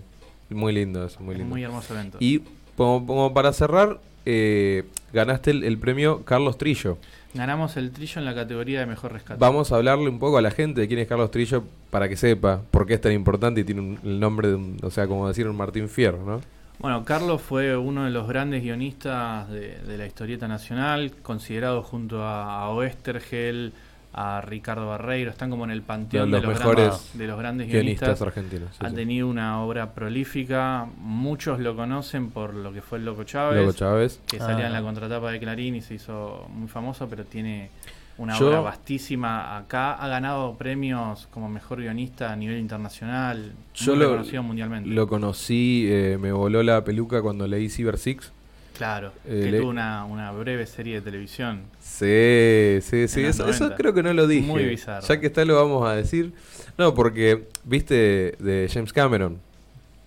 Muy 0.49 0.73
lindo 0.73 1.05
eso, 1.05 1.19
muy 1.21 1.33
Es 1.33 1.39
lindo. 1.39 1.53
muy 1.53 1.63
hermoso 1.63 1.93
evento. 1.93 2.17
Y 2.21 2.41
como, 2.75 3.05
como 3.05 3.33
para 3.33 3.51
cerrar, 3.53 3.99
eh, 4.25 4.83
ganaste 5.13 5.51
el, 5.51 5.63
el 5.63 5.77
premio 5.77 6.23
Carlos 6.25 6.57
Trillo. 6.57 6.97
Ganamos 7.33 7.77
el 7.77 7.91
trillo 7.91 8.19
en 8.19 8.25
la 8.25 8.33
categoría 8.33 8.79
de 8.79 8.85
mejor 8.85 9.11
rescate. 9.13 9.39
Vamos 9.39 9.71
a 9.71 9.75
hablarle 9.75 10.09
un 10.09 10.17
poco 10.19 10.37
a 10.37 10.41
la 10.41 10.49
gente 10.51 10.81
de 10.81 10.87
quién 10.87 10.99
es 10.99 11.07
Carlos 11.07 11.29
Trillo 11.31 11.63
para 11.91 12.07
que 12.09 12.15
sepa 12.15 12.61
por 12.71 12.85
qué 12.87 12.95
es 12.95 13.01
tan 13.01 13.11
importante 13.11 13.61
y 13.61 13.63
tiene 13.63 13.81
un- 13.81 13.99
el 14.03 14.19
nombre 14.19 14.47
de 14.49 14.55
un, 14.55 14.77
o 14.81 14.89
sea, 14.89 15.07
como 15.07 15.27
decir 15.27 15.47
un 15.47 15.55
Martín 15.55 15.87
Fierro, 15.89 16.23
¿no? 16.25 16.41
Bueno, 16.79 17.03
Carlos 17.05 17.41
fue 17.41 17.75
uno 17.75 18.05
de 18.05 18.11
los 18.11 18.27
grandes 18.27 18.61
guionistas 18.61 19.49
de, 19.49 19.79
de 19.79 19.97
la 19.97 20.05
historieta 20.05 20.47
nacional, 20.47 21.11
considerado 21.23 21.81
junto 21.81 22.23
a, 22.23 22.61
a 22.61 22.69
Oestergel, 22.69 23.73
a 24.13 24.41
Ricardo 24.41 24.87
Barreiro, 24.87 25.29
están 25.31 25.49
como 25.49 25.63
en 25.65 25.71
el 25.71 25.81
panteón 25.81 26.29
Los 26.31 26.41
de, 26.41 26.47
los 26.47 26.57
mejores 26.57 26.85
grandes, 26.87 27.17
de 27.17 27.27
los 27.27 27.39
grandes 27.39 27.67
Guionistas 27.67 28.07
guionistas. 28.19 28.21
argentinos. 28.27 28.69
sí, 28.79 28.85
ha 28.85 28.89
sí. 28.89 28.95
tenido 28.95 29.27
una 29.27 29.61
obra 29.61 29.93
prolífica, 29.93 30.87
muchos 30.97 31.59
lo 31.59 31.75
conocen 31.75 32.29
por 32.29 32.53
lo 32.53 32.71
que 32.73 32.81
fue 32.81 32.99
el 32.99 33.05
Loco 33.05 33.23
Chávez, 33.23 33.59
Loco 33.59 33.73
Chávez. 33.77 34.19
que 34.27 34.37
salía 34.39 34.65
Ah. 34.65 34.67
en 34.67 34.73
la 34.73 34.81
contratapa 34.81 35.31
de 35.31 35.39
Clarín 35.39 35.75
y 35.75 35.81
se 35.81 35.95
hizo 35.95 36.47
muy 36.49 36.67
famoso, 36.67 37.07
pero 37.09 37.25
tiene 37.25 37.69
una 38.18 38.38
Yo- 38.39 38.48
obra 38.49 38.61
vastísima. 38.61 39.57
Acá 39.57 39.94
ha 39.94 40.07
ganado 40.07 40.56
premios 40.56 41.27
como 41.31 41.49
mejor 41.49 41.80
guionista 41.80 42.31
a 42.31 42.35
nivel 42.35 42.60
internacional. 42.60 43.52
Yo 43.76 43.94
muy 43.94 44.03
lo, 44.03 44.10
reconocido 44.11 44.44
mundialmente. 44.44 44.89
lo 44.89 45.07
conocí, 45.07 45.85
eh, 45.89 46.18
me 46.19 46.31
voló 46.31 46.64
la 46.64 46.84
peluca 46.84 47.22
cuando 47.22 47.45
leí 47.48 47.69
Cyber 47.69 47.98
Six. 47.98 48.31
claro, 48.77 49.11
eh, 49.26 49.41
que 49.45 49.52
le- 49.52 49.60
tuvo 49.60 49.69
una, 49.69 50.06
una 50.06 50.31
breve 50.31 50.65
serie 50.68 50.95
de 50.95 51.02
televisión. 51.02 51.61
Sí, 51.80 52.80
sí, 52.81 53.07
sí. 53.07 53.22
Eso, 53.23 53.48
eso 53.49 53.64
90. 53.65 53.76
creo 53.76 53.94
que 53.94 54.03
no 54.03 54.14
lo 54.14 54.27
dije. 54.27 54.45
Muy 54.48 54.65
bizarro. 54.65 55.06
Ya 55.07 55.19
que 55.19 55.27
está 55.27 55.44
lo 55.45 55.56
vamos 55.56 55.88
a 55.88 55.94
decir. 55.95 56.34
No, 56.77 56.94
porque, 56.94 57.48
viste, 57.64 58.35
de 58.39 58.69
James 58.72 58.94
Cameron, 58.94 59.39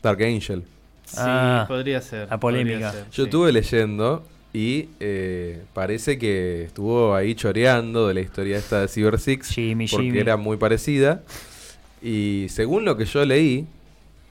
Dark 0.03 0.23
Angel. 0.23 0.63
Sí, 1.05 1.17
Ah, 1.19 1.65
podría 1.67 2.01
ser. 2.01 2.29
la 2.29 2.39
polémica. 2.39 2.93
ser, 2.93 3.05
Yo 3.07 3.11
sí. 3.11 3.23
estuve 3.25 3.51
leyendo 3.53 4.25
y 4.53 4.89
eh, 4.99 5.63
parece 5.75 6.19
que 6.19 6.65
estuvo 6.65 7.15
ahí 7.15 7.35
choreando 7.35 8.09
de 8.09 8.15
la 8.15 8.21
historia 8.21 8.59
esta 8.59 8.81
de 8.81 8.89
Cyber 8.89 9.19
Six. 9.19 9.49
Jimmy, 9.49 9.87
porque 9.87 10.07
Jimmy. 10.07 10.19
era 10.19 10.37
muy 10.37 10.57
parecida. 10.57 11.23
Y 12.03 12.47
según 12.49 12.85
lo 12.85 12.97
que 12.97 13.05
yo 13.05 13.25
leí, 13.25 13.67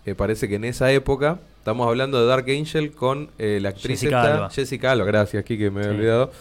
eh, 0.05 0.15
parece 0.15 0.49
que 0.49 0.55
en 0.55 0.65
esa 0.65 0.91
época, 0.91 1.39
estamos 1.59 1.87
hablando 1.87 2.19
de 2.19 2.25
Dark 2.27 2.45
Angel 2.49 2.91
con 2.91 3.29
eh, 3.37 3.59
la 3.61 3.69
actriz 3.69 3.99
Jessica 4.01 4.21
esta- 4.23 4.35
Alba. 4.35 4.49
Jessica 4.49 4.91
Alba, 4.91 5.05
gracias, 5.05 5.43
Kike, 5.43 5.69
me 5.71 5.83
Sí. 5.83 5.89
olvidado. 5.89 6.31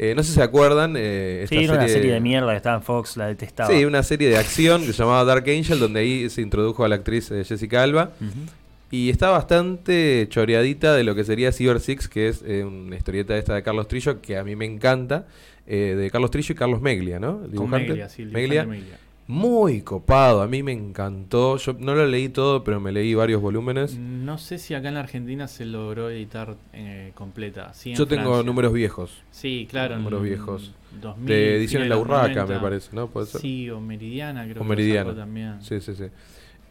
Eh, 0.00 0.14
no 0.14 0.22
sé 0.22 0.28
si 0.28 0.34
se 0.36 0.42
acuerdan. 0.42 0.94
eh, 0.96 1.40
esta 1.44 1.56
Sí, 1.56 1.64
era 1.64 1.74
una 1.74 1.88
serie 1.88 2.12
de 2.12 2.20
mierda 2.20 2.50
que 2.52 2.56
estaba 2.56 2.76
en 2.76 2.82
Fox, 2.82 3.16
la 3.16 3.26
detestaba. 3.26 3.68
Sí, 3.74 3.84
una 3.84 4.02
serie 4.04 4.28
de 4.28 4.36
acción 4.36 4.82
que 4.82 4.92
se 4.92 4.98
llamaba 5.02 5.24
Dark 5.24 5.44
Angel, 5.48 5.78
donde 5.80 6.00
ahí 6.00 6.30
se 6.30 6.40
introdujo 6.40 6.84
a 6.84 6.88
la 6.88 6.94
actriz 6.96 7.28
Jessica 7.30 7.82
Alba. 7.82 8.12
Y 8.90 9.10
está 9.10 9.28
bastante 9.30 10.26
choreadita 10.30 10.94
de 10.94 11.04
lo 11.04 11.14
que 11.14 11.24
sería 11.24 11.52
Cyber 11.52 11.78
Six, 11.80 12.08
que 12.08 12.28
es 12.28 12.42
eh, 12.46 12.64
una 12.64 12.96
historieta 12.96 13.36
esta 13.36 13.54
de 13.54 13.62
Carlos 13.62 13.86
Trillo, 13.88 14.20
que 14.22 14.38
a 14.38 14.44
mí 14.44 14.56
me 14.56 14.64
encanta, 14.64 15.26
eh, 15.66 15.94
de 15.98 16.10
Carlos 16.10 16.30
Trillo 16.30 16.52
y 16.52 16.56
Carlos 16.56 16.80
meglia 16.80 17.18
¿no? 17.20 17.32
El 17.36 17.40
Con 17.42 17.50
dibujante. 17.52 17.88
Meglia, 17.88 18.08
sí, 18.08 18.22
el 18.22 18.30
Meglia. 18.32 18.64
Meglia. 18.64 18.98
Muy 19.26 19.82
copado, 19.82 20.40
a 20.40 20.46
mí 20.48 20.62
me 20.62 20.72
encantó. 20.72 21.58
Yo 21.58 21.74
no 21.78 21.94
lo 21.94 22.06
leí 22.06 22.30
todo, 22.30 22.64
pero 22.64 22.80
me 22.80 22.90
leí 22.92 23.12
varios 23.12 23.42
volúmenes. 23.42 23.98
No 23.98 24.38
sé 24.38 24.56
si 24.56 24.72
acá 24.72 24.88
en 24.88 24.94
la 24.94 25.00
Argentina 25.00 25.48
se 25.48 25.66
logró 25.66 26.08
editar 26.08 26.56
eh, 26.72 27.12
completa. 27.14 27.74
Sí, 27.74 27.94
Yo 27.94 28.06
tengo 28.06 28.22
Francia. 28.22 28.42
números 28.46 28.72
viejos, 28.72 29.22
Sí, 29.30 29.68
claro. 29.70 29.96
números 29.98 30.22
viejos. 30.22 30.72
2000, 31.02 31.26
de 31.26 31.56
Ediciones 31.56 31.88
La 31.90 31.98
Urraca, 31.98 32.28
90. 32.40 32.54
me 32.54 32.58
parece, 32.60 32.88
¿no? 32.96 33.08
¿Puede 33.08 33.26
ser? 33.26 33.42
Sí, 33.42 33.68
o 33.68 33.78
Meridiana, 33.82 34.40
O 34.40 34.44
creo 34.44 34.54
que 34.54 34.58
lo 34.60 34.64
Meridiana. 34.64 35.14
también. 35.14 35.60
Sí, 35.62 35.78
sí, 35.82 35.94
sí. 35.94 36.04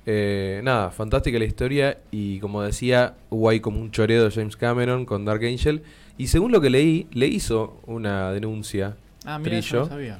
Eh, 0.09 0.61
nada, 0.63 0.89
fantástica 0.89 1.37
la 1.37 1.43
historia 1.43 1.97
y 2.11 2.39
como 2.39 2.61
decía, 2.61 3.15
hubo 3.29 3.49
ahí 3.49 3.59
como 3.59 3.81
un 3.81 3.91
choreo 3.91 4.23
de 4.23 4.31
James 4.31 4.55
Cameron 4.55 5.05
con 5.05 5.25
Dark 5.25 5.43
Angel 5.43 5.81
y 6.17 6.27
según 6.27 6.53
lo 6.53 6.61
que 6.61 6.69
leí, 6.69 7.07
le 7.11 7.27
hizo 7.27 7.81
una 7.85 8.31
denuncia 8.31 8.95
Ah, 9.25 9.37
mira, 9.37 9.57
eso 9.57 9.67
Trillo 9.69 9.79
no 9.83 9.89
sabía. 9.89 10.19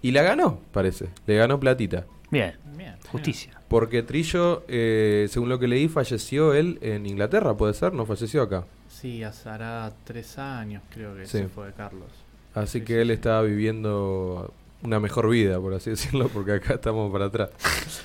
y 0.00 0.12
la 0.12 0.22
ganó, 0.22 0.58
parece, 0.72 1.08
le 1.26 1.36
ganó 1.36 1.60
platita. 1.60 2.06
Bien, 2.30 2.54
Bien, 2.76 2.94
justicia. 3.12 3.52
Porque 3.68 4.02
Trillo, 4.02 4.64
eh, 4.68 5.26
según 5.28 5.50
lo 5.50 5.58
que 5.58 5.68
leí, 5.68 5.88
falleció 5.88 6.54
él 6.54 6.78
en 6.80 7.04
Inglaterra, 7.04 7.54
¿puede 7.58 7.74
ser? 7.74 7.92
No 7.92 8.06
falleció 8.06 8.40
acá. 8.42 8.64
Sí, 8.88 9.22
hace 9.22 9.48
hará 9.50 9.92
tres 10.04 10.38
años 10.38 10.82
creo 10.94 11.14
que 11.14 11.26
Sí. 11.26 11.38
se 11.38 11.48
fue 11.48 11.72
Carlos. 11.76 12.08
Así 12.54 12.78
Sí, 12.78 12.84
que 12.86 12.94
sí, 12.94 12.98
él 13.00 13.08
sí. 13.08 13.12
estaba 13.12 13.42
viviendo 13.42 14.52
una 14.82 15.00
mejor 15.00 15.28
vida, 15.28 15.60
por 15.60 15.74
así 15.74 15.90
decirlo, 15.96 16.28
porque 16.28 16.52
acá 16.52 16.74
estamos 16.74 17.10
para 17.12 17.26
atrás. 17.26 17.50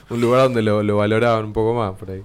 un 0.10 0.22
lugar 0.22 0.43
donde 0.43 0.61
lo, 0.61 0.84
lo 0.84 0.97
valoraban 0.97 1.45
un 1.45 1.53
poco 1.53 1.73
más 1.73 1.93
por 1.97 2.11
ahí. 2.11 2.23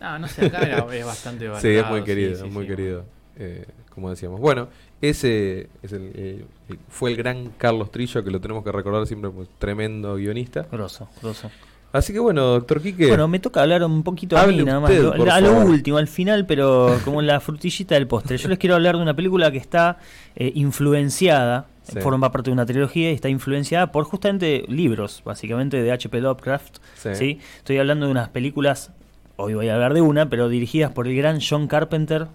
No, 0.00 0.18
no 0.18 0.28
sé, 0.28 0.46
acá 0.46 0.62
era- 0.62 0.86
es 0.96 1.04
bastante 1.04 1.48
valorado. 1.48 1.60
Sí, 1.68 1.76
es 1.76 1.86
muy 1.86 2.02
querido, 2.04 2.34
sí, 2.36 2.46
es 2.46 2.52
muy 2.52 2.64
sí. 2.64 2.68
querido, 2.70 3.04
eh, 3.36 3.66
como 3.94 4.10
decíamos. 4.10 4.40
Bueno, 4.40 4.68
ese 5.00 5.68
es 5.82 5.92
el, 5.92 6.10
eh, 6.14 6.44
fue 6.88 7.10
el 7.10 7.16
gran 7.16 7.50
Carlos 7.58 7.90
Trillo, 7.90 8.22
que 8.24 8.30
lo 8.30 8.40
tenemos 8.40 8.64
que 8.64 8.72
recordar 8.72 9.06
siempre, 9.06 9.30
pues, 9.30 9.48
tremendo 9.58 10.14
guionista. 10.16 10.66
Grosso, 10.70 11.08
grosso. 11.22 11.50
Así 11.92 12.12
que 12.12 12.20
bueno, 12.20 12.42
doctor 12.46 12.80
Quique, 12.80 13.08
Bueno, 13.08 13.26
me 13.26 13.40
toca 13.40 13.62
hablar 13.62 13.82
un 13.82 14.02
poquito 14.04 14.38
a 14.38 14.46
mí 14.46 14.58
nada 14.62 14.78
más. 14.78 14.90
usted, 14.90 15.02
Lo- 15.02 15.32
a 15.32 15.40
lo 15.40 15.50
favor. 15.54 15.70
último, 15.70 15.98
al 15.98 16.06
final, 16.06 16.46
pero 16.46 16.96
como 17.04 17.20
la 17.20 17.40
frutillita 17.40 17.96
del 17.96 18.06
postre. 18.06 18.36
Yo 18.36 18.48
les 18.48 18.58
quiero 18.58 18.76
hablar 18.76 18.96
de 18.96 19.02
una 19.02 19.14
película 19.14 19.50
que 19.50 19.58
está 19.58 19.98
eh, 20.36 20.52
influenciada, 20.54 21.66
Sí. 21.82 21.98
forma 22.00 22.30
parte 22.30 22.50
de 22.50 22.52
una 22.52 22.64
trilogía 22.66 23.10
y 23.10 23.14
está 23.14 23.28
influenciada 23.28 23.90
por 23.90 24.04
justamente 24.04 24.64
libros, 24.68 25.22
básicamente 25.24 25.82
de 25.82 25.90
H.P. 25.90 26.20
Lovecraft. 26.20 26.76
Sí. 26.94 27.14
¿sí? 27.16 27.40
Estoy 27.58 27.78
hablando 27.78 28.06
de 28.06 28.12
unas 28.12 28.28
películas, 28.28 28.92
hoy 29.34 29.54
voy 29.54 29.68
a 29.68 29.74
hablar 29.74 29.92
de 29.94 30.00
una, 30.00 30.28
pero 30.30 30.48
dirigidas 30.48 30.92
por 30.92 31.08
el 31.08 31.16
gran 31.16 31.40
John 31.40 31.66
Carpenter, 31.66 32.28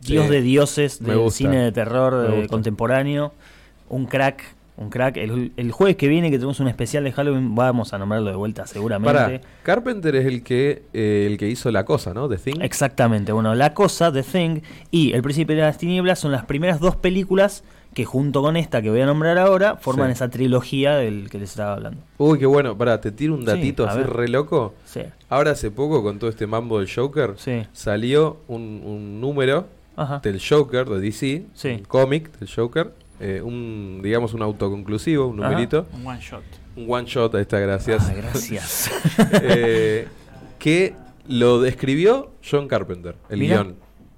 Sí. 0.00 0.14
dios 0.14 0.30
de 0.30 0.40
dioses 0.40 1.02
del 1.04 1.30
cine 1.30 1.58
de 1.58 1.72
terror 1.72 2.30
eh, 2.32 2.46
contemporáneo, 2.48 3.34
un 3.90 4.06
crack. 4.06 4.42
Un 4.82 4.90
crack. 4.90 5.16
El, 5.16 5.52
el 5.56 5.72
jueves 5.72 5.96
que 5.96 6.08
viene, 6.08 6.30
que 6.30 6.36
tenemos 6.36 6.60
un 6.60 6.68
especial 6.68 7.04
de 7.04 7.12
Halloween, 7.12 7.54
vamos 7.54 7.92
a 7.94 7.98
nombrarlo 7.98 8.30
de 8.30 8.36
vuelta 8.36 8.66
seguramente. 8.66 9.12
para, 9.14 9.40
Carpenter 9.62 10.16
es 10.16 10.26
el 10.26 10.42
que 10.42 10.82
eh, 10.92 11.26
el 11.30 11.38
que 11.38 11.48
hizo 11.48 11.70
la 11.70 11.84
cosa, 11.84 12.12
¿no? 12.14 12.28
The 12.28 12.36
Thing. 12.36 12.60
Exactamente, 12.60 13.32
bueno, 13.32 13.54
La 13.54 13.74
Cosa, 13.74 14.12
The 14.12 14.22
Thing 14.22 14.60
y 14.90 15.12
El 15.12 15.22
Príncipe 15.22 15.54
de 15.54 15.62
las 15.62 15.78
Tinieblas 15.78 16.18
son 16.18 16.32
las 16.32 16.44
primeras 16.44 16.80
dos 16.80 16.96
películas 16.96 17.64
que 17.94 18.04
junto 18.06 18.40
con 18.40 18.56
esta 18.56 18.80
que 18.80 18.88
voy 18.88 19.02
a 19.02 19.06
nombrar 19.06 19.36
ahora 19.38 19.76
forman 19.76 20.06
Sí. 20.08 20.12
esa 20.12 20.30
trilogía 20.30 20.96
del 20.96 21.28
que 21.28 21.38
les 21.38 21.50
estaba 21.50 21.74
hablando. 21.74 22.00
Uy, 22.16 22.38
qué 22.38 22.46
bueno. 22.46 22.76
Pará, 22.78 23.00
te 23.02 23.12
tiro 23.12 23.34
un 23.34 23.44
datito 23.44 23.86
así 23.86 23.98
ver. 23.98 24.10
re 24.10 24.28
loco. 24.28 24.74
Sí, 24.86 25.02
Ahora 25.28 25.50
hace 25.50 25.70
poco, 25.70 26.02
con 26.02 26.18
todo 26.18 26.30
este 26.30 26.46
mambo 26.46 26.78
del 26.78 26.88
Joker, 26.90 27.34
sí, 27.36 27.62
salió 27.72 28.38
un, 28.48 28.82
un 28.84 29.20
número 29.20 29.66
ajá. 29.96 30.20
del 30.22 30.40
Joker 30.46 30.86
de 30.88 31.00
DC, 31.00 31.44
Sí. 31.52 31.68
un 31.68 31.84
cómic 31.84 32.30
del 32.38 32.48
Joker, 32.54 32.92
eh, 33.22 33.40
un 33.40 34.00
digamos 34.02 34.34
un 34.34 34.42
autoconclusivo, 34.42 35.26
un 35.28 35.40
Ajá. 35.40 35.50
numerito, 35.50 35.86
Un 35.94 36.06
one 36.06 36.20
shot. 36.20 36.42
un 36.76 36.86
one 36.88 37.06
shot, 37.06 37.34
ahí 37.36 37.42
está, 37.42 37.58
gracias. 37.60 38.08
Ah, 38.08 38.14
gracias. 38.14 38.90
Eh, 39.42 40.08
que 40.58 40.94
lo 41.28 41.60
describió 41.60 42.30
John 42.48 42.68
Carpenter, 42.68 43.14
el 43.30 43.38
Mirá. 43.40 43.62
guion. 43.62 43.76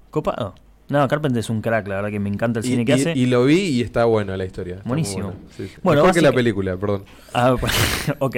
Copado. 0.09 0.55
No, 0.87 1.07
Carpenter 1.07 1.39
es 1.39 1.49
un 1.49 1.61
crack, 1.61 1.87
la 1.87 1.95
verdad 1.95 2.11
que 2.11 2.19
me 2.19 2.29
encanta 2.29 2.59
el 2.59 2.65
Y, 2.65 2.69
cine 2.69 2.85
que 2.85 2.91
y- 2.91 2.95
hace. 2.95 3.13
y 3.17 3.25
lo 3.25 3.43
vi 3.45 3.57
y 3.59 3.81
está 3.81 4.05
buena 4.05 4.37
la 4.37 4.45
historia. 4.45 4.81
Buenísimo. 4.85 5.23
buena. 5.29 5.39
Sí, 5.57 5.67
sí. 5.67 5.73
Bueno, 5.81 6.01
Mejor 6.03 6.13
que 6.15 6.21
la 6.21 6.31
película, 6.31 6.77
perdón. 6.77 7.05
Ah, 7.33 7.55
bueno, 7.59 7.75
ok. 8.19 8.35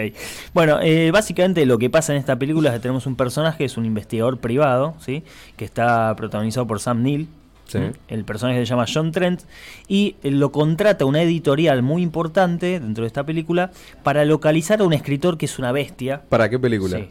Bueno, 0.54 0.80
eh, 0.82 1.12
básicamente 1.12 1.66
lo 1.66 1.78
que 1.78 1.90
pasa 1.90 2.14
en 2.14 2.20
esta 2.20 2.40
película 2.40 2.70
es 2.70 2.76
que 2.76 2.80
tenemos 2.80 3.06
un 3.06 3.18
personaje, 3.18 3.66
es 3.66 3.76
un 3.76 3.84
investigador 3.86 4.38
privado, 4.40 4.96
¿sí? 5.00 5.24
Que 5.58 5.66
está 5.66 6.16
protagonizado 6.16 6.66
por 6.68 6.80
Sam 6.80 7.04
Neill. 7.04 7.28
Sí. 7.68 7.80
El 8.08 8.24
personaje 8.24 8.60
se 8.60 8.66
llama 8.66 8.86
John 8.92 9.12
Trent 9.12 9.42
y 9.88 10.16
lo 10.24 10.52
contrata 10.52 11.06
una 11.06 11.22
editorial 11.22 11.84
muy 11.84 12.02
importante 12.02 12.80
dentro 12.80 13.04
de 13.04 13.08
esta 13.08 13.26
película 13.26 13.72
para 14.04 14.26
localizar 14.26 14.82
a 14.82 14.84
un 14.84 14.94
escritor 14.94 15.38
que 15.38 15.46
es 15.46 15.60
una 15.60 15.72
bestia. 15.72 16.22
¿Para 16.30 16.50
qué 16.50 16.58
película? 16.58 16.98
Sí. 16.98 17.10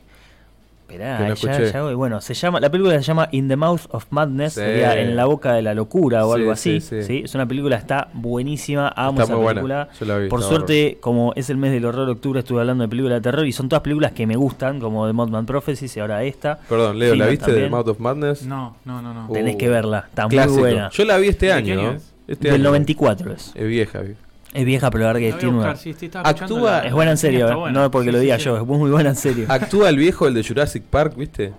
Esperá, 0.89 1.35
ya- 1.35 1.63
ya 1.73 1.83
voy. 1.83 1.95
Bueno, 1.95 2.21
se 2.21 2.33
llama, 2.33 2.61
la 2.61 2.71
película 2.71 2.95
se 2.97 3.03
llama 3.03 3.29
In 3.33 3.49
the 3.49 3.57
Mouth 3.57 3.83
of 3.91 4.07
Madness, 4.11 4.53
Sí. 4.55 4.61
sería 4.61 5.01
En 5.01 5.17
la 5.17 5.25
boca 5.27 5.53
de 5.53 5.61
la 5.63 5.75
locura 5.75 6.25
o 6.25 6.35
Sí, 6.35 6.41
algo 6.41 6.57
sí, 6.57 6.77
así. 6.77 6.81
sí. 6.81 7.03
Sí, 7.03 7.23
Es 7.25 7.35
una 7.35 7.47
película, 7.47 7.75
está 7.77 8.09
buenísima, 8.13 8.93
amo 8.95 9.13
Está 9.21 9.25
esa 9.25 9.35
muy 9.35 9.43
buena. 9.43 9.61
película. 9.63 9.89
Yo 9.99 10.07
la 10.07 10.19
vi, 10.19 10.29
Por 10.29 10.43
suerte, 10.43 10.99
como 11.01 11.33
es 11.35 11.51
el 11.51 11.57
mes 11.57 11.73
del 11.73 11.85
horror 11.87 12.09
octubre, 12.09 12.39
estuve 12.39 12.61
hablando 12.61 12.83
de 12.85 12.89
películas 12.89 13.17
de 13.17 13.21
terror 13.23 13.45
y 13.47 13.53
son 13.53 13.69
todas 13.69 13.83
películas 13.83 14.13
que 14.13 14.27
me 14.29 14.37
gustan, 14.37 14.79
como 14.79 15.07
The 15.09 15.13
Mothman 15.13 15.45
Prophecies 15.45 15.97
y 15.97 16.01
ahora 16.01 16.23
esta. 16.23 16.59
Perdón, 16.69 16.99
Leo, 17.01 17.17
¿la 17.17 17.27
viste 17.27 17.47
de 17.47 17.53
también. 17.53 17.71
Mouth 17.73 17.89
of 17.89 17.99
Madness? 17.99 18.43
No, 18.47 18.77
no, 18.85 19.03
no, 19.03 19.13
no. 19.13 19.27
Uh, 19.29 19.33
Tenés 19.33 19.57
que 19.57 19.69
verla, 19.69 20.05
está 20.09 20.29
Clásico. 20.29 20.53
muy 20.55 20.63
buena. 20.63 20.91
Yo 20.91 21.05
la 21.05 21.17
vi 21.19 21.29
este 21.29 21.47
¿De 21.47 21.53
año, 21.53 21.75
¿no? 21.75 21.91
es? 21.93 22.13
Este 22.29 22.49
Del 22.49 22.61
año. 22.61 22.71
94 22.71 23.33
es. 23.33 23.53
Es 23.55 23.67
vieja. 23.67 24.01
vi- 24.03 24.15
Es 24.57 24.65
vieja, 24.65 24.91
pero 24.91 25.03
la 25.05 25.13
verdad 25.13 25.21
que 25.21 25.31
La 25.33 25.39
tiene 25.39 25.59
una... 25.59 25.73
buscar, 25.73 26.25
Actúa- 26.25 26.71
la- 26.83 26.87
Es 26.87 26.93
buena 26.93 27.11
en 27.13 27.17
serio, 27.19 27.49
eh, 27.51 27.55
buena. 27.55 27.81
no 27.83 27.91
porque 27.91 28.09
Sí, 28.09 28.13
lo 28.13 28.19
diga 28.21 28.39
sí. 28.39 28.45
yo, 28.45 28.57
es 28.57 28.63
muy 28.67 28.91
buena 28.91 29.11
en 29.11 29.17
serio. 29.17 29.47
Actúa 29.49 29.89
el 29.89 29.97
viejo, 29.97 30.27
el 30.29 30.35
de 30.35 30.43
Jurassic 30.45 30.83
Park, 30.85 31.15
¿viste? 31.17 31.53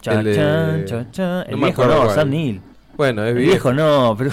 Chan, 0.00 0.18
el 0.20 0.24
de- 0.24 0.34
chan, 0.34 0.84
chan, 0.86 1.10
chan. 1.12 1.28
no 1.28 1.42
El 1.42 1.56
me 1.58 1.64
viejo 1.66 1.84
no, 1.86 1.96
cuál. 1.98 2.10
Sam 2.14 2.30
Neill. 2.30 2.60
Bueno, 2.96 3.22
es 3.24 3.28
El 3.30 3.34
viejo. 3.36 3.50
viejo 3.50 3.72
no, 3.72 4.14
pero... 4.18 4.30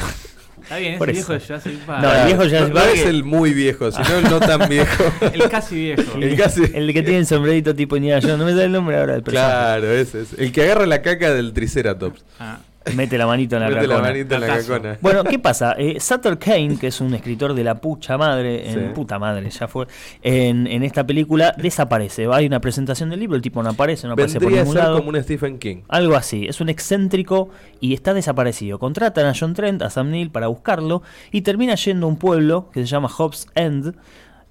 Está 0.64 0.78
bien, 0.80 0.98
Por 0.98 1.10
ese 1.10 1.20
viejo 1.20 1.34
de. 1.34 1.40
Jurassic 1.40 1.80
Park. 1.86 2.02
No, 2.04 2.14
el 2.14 2.26
viejo 2.26 2.44
no, 2.44 2.50
Jurassic 2.50 2.68
no 2.70 2.74
Park 2.76 2.90
es 2.94 3.00
es- 3.02 3.06
el 3.08 3.24
muy 3.24 3.54
viejo, 3.54 3.92
sino 3.92 4.18
el 4.18 4.24
no 4.26 4.40
tan 4.42 4.68
viejo. 4.70 5.04
El 5.34 5.50
casi 5.50 5.76
viejo. 5.76 6.18
El 6.20 6.36
casi- 6.38 6.72
El 6.74 6.94
que 6.94 7.04
tiene 7.04 7.20
el 7.20 7.26
sombrerito 7.26 7.74
tipo 7.74 7.96
Indiana 7.96 8.20
Jones, 8.22 8.38
no 8.38 8.44
me 8.46 8.54
da 8.54 8.64
el 8.66 8.72
nombre 8.74 8.98
ahora 8.98 9.14
del 9.14 9.24
personaje. 9.24 9.50
Claro, 9.54 9.92
ese 9.94 10.22
es. 10.24 10.34
El 10.38 10.52
que 10.52 10.64
agarra 10.64 10.86
la 10.86 11.02
caca 11.02 11.34
del 11.34 11.54
Triceratops. 11.54 12.26
Ah, 12.40 12.58
Mete 12.96 13.18
la 13.18 13.28
manito 13.28 13.56
en 13.58 13.64
la 13.64 13.70
Mete 13.70 13.88
la 13.88 13.98
manita 14.00 14.36
en 14.36 14.42
la 14.42 14.48
cacona. 14.48 14.98
Bueno, 15.02 15.24
¿qué 15.24 15.40
pasa? 15.40 15.76
Eh, 15.78 16.00
Sutter 16.00 16.38
Kane, 16.38 16.78
que 16.80 16.88
es 16.88 17.02
un 17.02 17.14
escritor 17.14 17.54
de 17.54 17.64
la 17.64 17.76
pucha 17.82 18.18
madre, 18.18 18.70
en 18.70 18.74
Sí. 18.74 18.80
puta 18.94 19.20
madre, 19.20 19.50
ya 19.50 19.68
fue, 19.68 19.88
en, 20.22 20.68
en 20.68 20.84
esta 20.84 21.06
película 21.06 21.54
desaparece. 21.58 22.28
Hay 22.32 22.46
una 22.46 22.60
presentación 22.60 23.10
del 23.10 23.20
libro, 23.20 23.36
el 23.36 23.42
tipo 23.42 23.62
no 23.64 23.70
aparece, 23.70 24.08
no 24.08 24.14
aparece 24.14 24.36
por 24.40 24.44
Vendría 24.52 24.62
a 24.62 24.64
ningún 24.66 24.76
ser 24.76 24.84
lado. 24.84 24.98
como 24.98 25.10
un 25.10 25.24
Stephen 25.24 25.58
King. 25.60 25.78
Algo 25.90 26.16
así, 26.16 26.46
es 26.48 26.62
un 26.62 26.70
excéntrico 26.70 27.50
y 27.80 27.94
está 27.94 28.14
desaparecido. 28.14 28.80
Contratan 28.80 29.26
a 29.26 29.34
John 29.38 29.54
Trent, 29.54 29.82
a 29.82 29.90
Sam 29.90 30.12
Neill 30.12 30.30
para 30.32 30.48
buscarlo 30.48 31.02
y 31.32 31.42
termina 31.42 31.76
yendo 31.76 32.06
a 32.08 32.10
un 32.10 32.18
pueblo 32.18 32.70
que 32.72 32.80
se 32.82 32.86
llama 32.88 33.08
Hobbs 33.10 33.48
End, 33.56 33.96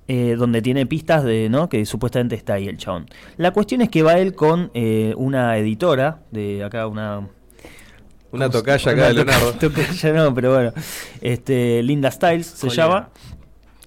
eh, 0.09 0.37
donde 0.39 0.63
tiene 0.63 0.87
pistas 0.87 1.25
de 1.25 1.49
no 1.49 1.69
que 1.69 1.85
supuestamente 1.85 2.37
está 2.37 2.55
ahí 2.55 2.69
el 2.69 2.77
chabón. 2.79 3.07
La 3.39 3.51
cuestión 3.51 3.81
es 3.83 3.89
que 3.89 4.03
va 4.05 4.15
él 4.19 4.35
con 4.35 4.71
eh, 4.75 5.15
una 5.17 5.57
editora 5.59 6.21
de 6.31 6.63
acá 6.63 6.87
una 6.87 7.27
Una 8.33 8.47
¿cómo 8.47 8.53
se- 8.53 8.59
tocaya 8.59 8.91
acá 8.93 9.01
una 9.01 9.09
de 9.09 9.15
Leonardo. 9.15 9.53
toca- 9.53 9.83
Tocaya 9.87 10.13
no, 10.13 10.35
pero 10.35 10.53
bueno, 10.55 10.73
este 11.21 11.83
Linda 11.83 12.11
Styles 12.11 12.47
se 12.47 12.69
llama. 12.71 13.11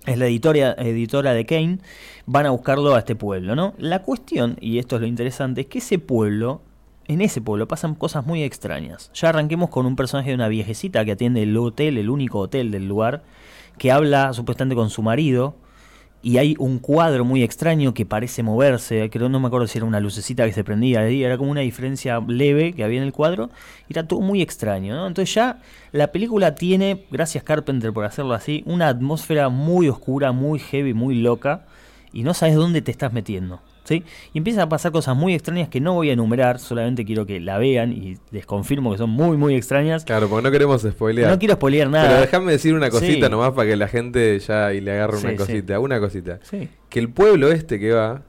es 0.06 0.18
la 0.18 0.26
editora, 0.28 0.74
editora 0.80 1.34
de 1.34 1.46
Kane, 1.46 1.80
van 2.26 2.46
a 2.46 2.50
buscarlo 2.52 2.96
a 2.96 3.00
este 3.00 3.16
pueblo, 3.16 3.56
¿no? 3.56 3.74
La 3.78 4.02
cuestión, 4.02 4.58
y 4.62 4.80
esto 4.80 4.96
es 4.96 5.02
lo 5.02 5.08
interesante, 5.08 5.62
es 5.62 5.68
que 5.68 5.80
ese 5.80 6.00
pueblo, 6.00 6.62
en 7.08 7.22
ese 7.22 7.42
pueblo 7.42 7.68
pasan 7.68 7.96
cosas 7.96 8.26
muy 8.26 8.44
extrañas. 8.44 9.12
Ya 9.14 9.30
arranquemos 9.30 9.70
con 9.70 9.86
un 9.86 9.96
personaje 9.96 10.30
de 10.30 10.36
una 10.36 10.48
viejecita 10.48 11.04
que 11.06 11.12
atiende 11.12 11.44
el 11.44 11.56
hotel, 11.58 11.98
el 11.98 12.10
único 12.10 12.40
hotel 12.40 12.72
del 12.72 12.88
lugar, 12.88 13.24
que 13.78 13.92
habla 13.92 14.34
supuestamente 14.34 14.76
con 14.76 14.90
su 14.90 15.02
marido, 15.02 15.56
y 16.22 16.38
hay 16.38 16.56
un 16.60 16.80
cuadro 16.80 17.24
muy 17.24 17.44
extraño 17.44 17.94
que 17.94 18.06
parece 18.06 18.44
moverse, 18.44 19.10
creo 19.10 19.30
no 19.30 19.40
me 19.40 19.48
acuerdo 19.48 19.68
si 19.68 19.78
era 19.78 19.86
una 19.86 20.00
lucecita 20.00 20.46
que 20.46 20.54
se 20.54 20.64
prendía 20.64 21.08
era 21.08 21.38
como 21.38 21.52
una 21.52 21.62
diferencia 21.62 22.20
leve 22.28 22.74
que 22.74 22.84
había 22.84 22.98
en 22.98 23.06
el 23.06 23.14
cuadro, 23.14 23.50
y 23.88 23.94
era 23.94 24.08
todo 24.08 24.20
muy 24.20 24.42
extraño, 24.42 24.96
¿no? 24.96 25.08
Entonces 25.08 25.34
ya 25.34 25.62
la 25.92 26.12
película 26.12 26.56
tiene, 26.56 27.06
gracias 27.10 27.44
Carpenter 27.44 27.94
por 27.94 28.06
hacerlo 28.06 28.34
así, 28.34 28.64
una 28.66 28.90
atmósfera 28.90 29.50
muy 29.50 29.88
oscura, 29.88 30.32
muy 30.32 30.60
heavy, 30.60 30.94
muy 30.94 31.16
loca, 31.16 31.66
y 32.12 32.24
no 32.24 32.34
sabes 32.34 32.56
dónde 32.56 32.82
te 32.82 32.92
estás 32.92 33.14
metiendo. 33.14 33.62
¿Sí? 33.90 34.04
Y 34.34 34.38
empiezan 34.38 34.62
a 34.62 34.70
pasar 34.70 34.92
cosas 34.92 35.16
muy 35.16 35.34
extrañas 35.34 35.68
que 35.68 35.82
no 35.82 35.96
voy 35.96 36.12
a 36.12 36.14
enumerar, 36.14 36.60
solamente 36.60 37.04
quiero 37.06 37.26
que 37.26 37.40
la 37.40 37.58
vean 37.58 37.92
y 37.92 38.18
les 38.30 38.46
confirmo 38.46 38.92
que 38.92 39.00
son 39.00 39.10
muy, 39.10 39.36
muy 39.36 39.56
extrañas. 39.56 40.06
Claro, 40.06 40.30
porque 40.30 40.44
no 40.44 40.52
queremos 40.52 40.84
spoilear. 40.84 41.32
No 41.32 41.40
quiero 41.40 41.56
spoilear 41.56 41.90
nada. 41.90 42.08
Pero 42.08 42.22
déjame 42.22 42.52
decir 42.52 42.76
una 42.76 42.92
cosita 42.92 43.26
Sí. 43.26 43.32
nomás 43.32 43.54
para 43.54 43.68
que 43.68 43.76
la 43.76 43.88
gente 43.88 44.38
ya 44.38 44.72
y 44.76 44.82
le 44.82 44.92
agarre 44.92 45.18
una 45.18 45.32
sí. 45.32 45.36
cosita. 45.38 45.80
Una 45.80 46.00
cosita. 46.00 46.40
Que 46.88 47.00
el 47.00 47.10
pueblo 47.10 47.52
este 47.52 47.80
que 47.80 47.92
va, 47.92 48.22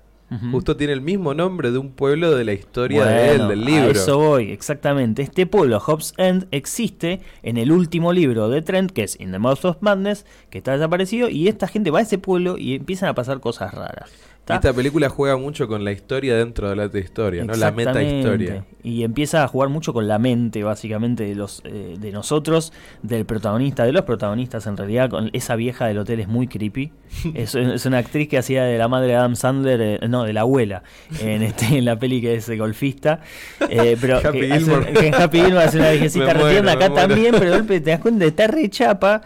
justo 0.51 0.77
tiene 0.78 0.95
el 0.95 1.03
mismo 1.03 1.35
nombre 1.35 1.70
de 1.73 1.77
un 1.77 1.91
pueblo 1.91 2.35
de 2.35 2.45
la 2.45 2.55
historia 2.55 3.05
de 3.05 3.35
él, 3.35 3.49
del 3.49 3.62
libro. 3.62 3.89
A 3.89 3.93
eso 3.93 4.16
voy, 4.16 4.53
exactamente. 4.53 5.20
Este 5.20 5.45
pueblo, 5.45 5.78
Hobbs 5.78 6.15
End, 6.16 6.47
existe 6.53 7.20
en 7.43 7.59
el 7.59 7.70
último 7.70 8.15
libro 8.15 8.49
de 8.49 8.62
Trent, 8.62 8.93
que 8.93 9.03
es 9.03 9.20
In 9.20 9.31
the 9.32 9.39
Mouth 9.39 9.65
of 9.66 9.77
Madness, 9.81 10.24
que 10.49 10.57
está 10.57 10.73
desaparecido, 10.73 11.28
y 11.28 11.49
esta 11.49 11.69
gente 11.69 11.91
va 11.91 11.99
a 11.99 12.03
ese 12.03 12.16
pueblo 12.16 12.57
y 12.57 12.77
empiezan 12.77 13.11
a 13.11 13.15
pasar 13.15 13.41
cosas 13.41 13.74
raras. 13.74 14.11
Esta 14.55 14.72
película 14.72 15.09
juega 15.09 15.36
mucho 15.36 15.68
con 15.68 15.85
la 15.85 15.93
historia 15.93 16.36
dentro 16.36 16.68
de 16.68 16.77
la 16.77 16.86
historia, 16.98 17.44
¿no? 17.44 17.55
La 17.55 17.70
meta 17.72 18.02
historia. 18.02 18.64
Y 18.82 19.05
empieza 19.05 19.44
a 19.44 19.48
jugar 19.48 19.68
mucho 19.68 19.93
con 19.93 20.09
la 20.09 20.18
mente, 20.18 20.62
básicamente, 20.62 21.24
de 21.24 21.35
los 21.35 21.60
eh, 21.64 21.97
de 21.98 22.12
nosotros, 22.12 22.72
del 23.02 23.27
protagonista, 23.27 23.85
de 23.85 23.93
los 23.93 24.02
protagonistas 24.02 24.66
en 24.66 24.77
realidad. 24.77 25.10
Con 25.10 25.31
esa 25.35 25.55
vieja 25.56 25.86
del 25.86 25.98
hotel 25.98 26.20
es 26.20 26.28
muy 26.28 26.47
creepy. 26.47 26.93
es, 27.35 27.55
es 27.55 27.85
una 27.86 27.98
actriz 27.98 28.28
que 28.28 28.39
hacía 28.39 28.64
de 28.64 28.78
la 28.78 28.89
madre 28.89 29.09
de 29.09 29.16
Adam 29.16 29.36
Sandler, 29.36 29.81
eh, 29.82 30.09
no, 30.09 30.24
de 30.24 30.32
la 30.32 30.43
abuela, 30.43 30.82
en 31.20 31.43
este 31.43 31.77
en 31.78 31.85
la 31.85 31.98
peli 31.98 32.20
que 32.20 32.35
es 32.36 32.48
eh, 32.48 32.56
golfista. 32.56 33.20
Eh, 33.68 33.97
pero 34.01 34.18
Happy 34.18 34.40
que, 34.40 34.52
hace- 34.52 34.93
que 34.94 35.06
en 35.09 35.14
Happy 35.14 35.40
Gilmore 35.43 35.64
hace 35.64 35.78
una 35.78 35.90
viejecita 35.90 36.32
retierna, 36.32 36.72
acá 36.72 36.93
también, 36.94 37.35
pero 37.39 37.51
de 37.51 37.59
golpe 37.59 37.81
te 37.81 37.90
das 37.90 38.01
cuenta, 38.01 38.24
está 38.24 38.47
re 38.47 38.68
chapa 38.70 39.22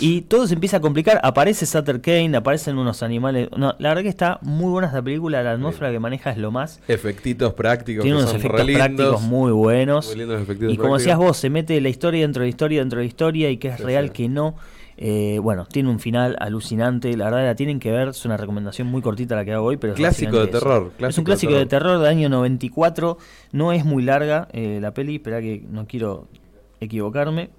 y 0.00 0.22
todo 0.22 0.46
se 0.46 0.54
empieza 0.54 0.78
a 0.78 0.80
complicar. 0.80 1.18
Aparece 1.22 1.64
Sutter 1.64 2.00
Kane, 2.00 2.36
aparecen 2.36 2.76
unos 2.78 3.02
animales. 3.02 3.48
No, 3.56 3.74
la 3.78 3.88
verdad 3.88 4.02
que 4.02 4.08
está 4.08 4.38
muy 4.42 4.67
buena 4.68 4.88
esta 4.88 5.02
película, 5.02 5.42
la 5.42 5.52
atmósfera 5.52 5.90
que 5.90 5.98
maneja 5.98 6.30
es 6.30 6.38
lo 6.38 6.50
más. 6.50 6.80
Efectitos 6.88 7.52
prácticos. 7.54 8.02
Tiene 8.04 8.16
que 8.18 8.22
unos 8.22 8.30
son 8.30 8.40
efectos 8.40 8.60
re 8.60 8.66
lindos. 8.66 8.84
prácticos 8.86 9.22
muy 9.22 9.52
buenos. 9.52 10.06
Muy 10.08 10.16
lindos 10.18 10.40
efectos 10.42 10.72
y 10.72 10.76
como 10.76 10.88
prácticos. 10.90 10.98
decías 11.02 11.18
vos, 11.18 11.36
se 11.36 11.50
mete 11.50 11.80
la 11.80 11.88
historia 11.88 12.20
dentro 12.22 12.40
de 12.40 12.46
la 12.46 12.50
historia, 12.50 12.80
dentro 12.80 12.98
de 12.98 13.04
la 13.04 13.08
historia, 13.08 13.50
y 13.50 13.56
que 13.56 13.68
es 13.68 13.76
Sí, 13.76 13.82
real, 13.82 14.06
sí. 14.06 14.12
que 14.12 14.28
no. 14.28 14.54
Eh, 15.00 15.38
bueno, 15.40 15.64
tiene 15.66 15.90
un 15.90 16.00
final 16.00 16.36
alucinante. 16.40 17.16
La 17.16 17.26
verdad 17.26 17.44
la 17.46 17.54
tienen 17.54 17.78
que 17.78 17.92
ver. 17.92 18.08
Es 18.08 18.24
una 18.24 18.36
recomendación 18.36 18.88
muy 18.88 19.00
cortita 19.00 19.36
la 19.36 19.44
que 19.44 19.52
hago 19.52 19.66
hoy, 19.66 19.76
pero 19.76 19.92
es 19.92 19.96
Clásico 19.96 20.40
de 20.40 20.48
terror, 20.48 20.88
es 20.90 20.96
clásico 20.96 21.20
un 21.20 21.24
de 21.24 21.28
clásico 21.28 21.52
de 21.54 21.66
terror. 21.66 21.84
terror 21.92 21.98
del 22.00 22.08
año 22.08 22.28
94. 22.28 23.16
No 23.52 23.72
es 23.72 23.84
muy 23.84 24.02
larga 24.02 24.48
eh, 24.52 24.78
la 24.82 24.92
peli. 24.94 25.16
Espera 25.16 25.40
que 25.40 25.62
no 25.70 25.86
quiero 25.86 26.26
equivocarme. 26.80 27.50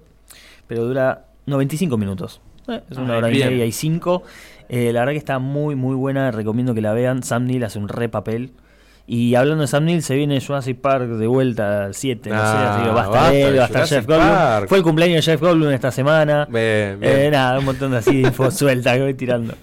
Pero 0.66 0.84
dura 0.84 1.26
95 1.46 1.96
minutos. 1.96 2.40
Eh, 2.68 2.80
es 2.90 2.98
una 2.98 3.14
Ah, 3.14 3.18
hora 3.18 3.30
y 3.30 3.32
bien. 3.34 3.48
media 3.48 3.64
y 3.64 3.72
cinco. 3.72 4.22
Eh, 4.70 4.92
la 4.92 5.00
verdad 5.00 5.12
que 5.12 5.18
está 5.18 5.38
muy, 5.38 5.74
muy 5.74 5.94
buena. 5.96 6.30
Recomiendo 6.30 6.74
que 6.74 6.80
la 6.80 6.92
vean. 6.92 7.22
Sam 7.22 7.44
Neill 7.46 7.64
hace 7.64 7.78
un 7.78 7.88
re 7.88 8.08
papel. 8.08 8.52
Y 9.06 9.34
hablando 9.34 9.62
de 9.62 9.66
Sam 9.66 9.86
Neill, 9.86 10.02
se 10.04 10.14
viene 10.14 10.40
Jurassic 10.40 10.78
Park 10.80 11.08
de 11.08 11.26
vuelta 11.26 11.86
al 11.86 11.94
7. 11.96 12.30
no 12.30 12.36
sé, 12.36 12.42
Ah, 12.44 12.74
así 12.76 12.84
que 12.84 12.90
va 12.90 13.00
a 13.00 13.04
estar 13.06 13.20
basta 13.22 13.34
él, 13.34 13.52
de 13.52 13.58
va 13.58 13.64
a 13.64 13.66
estar 13.66 13.82
Jurassic 13.82 13.98
Jeff 13.98 14.06
Goldblum. 14.06 14.68
Fue 14.68 14.78
el 14.78 14.84
cumpleaños 14.84 15.16
de 15.26 15.32
Jeff 15.32 15.40
Goldblum 15.40 15.70
esta 15.72 15.90
semana. 15.90 16.46
Bien, 16.48 17.00
bien. 17.00 17.12
Eh, 17.18 17.30
nada, 17.32 17.58
un 17.58 17.64
montón 17.64 17.90
de 17.90 17.96
así 17.96 18.22
de 18.22 18.28
info 18.28 18.50
suelta 18.52 18.94
que 18.94 19.02
voy 19.02 19.14
tirando. 19.14 19.54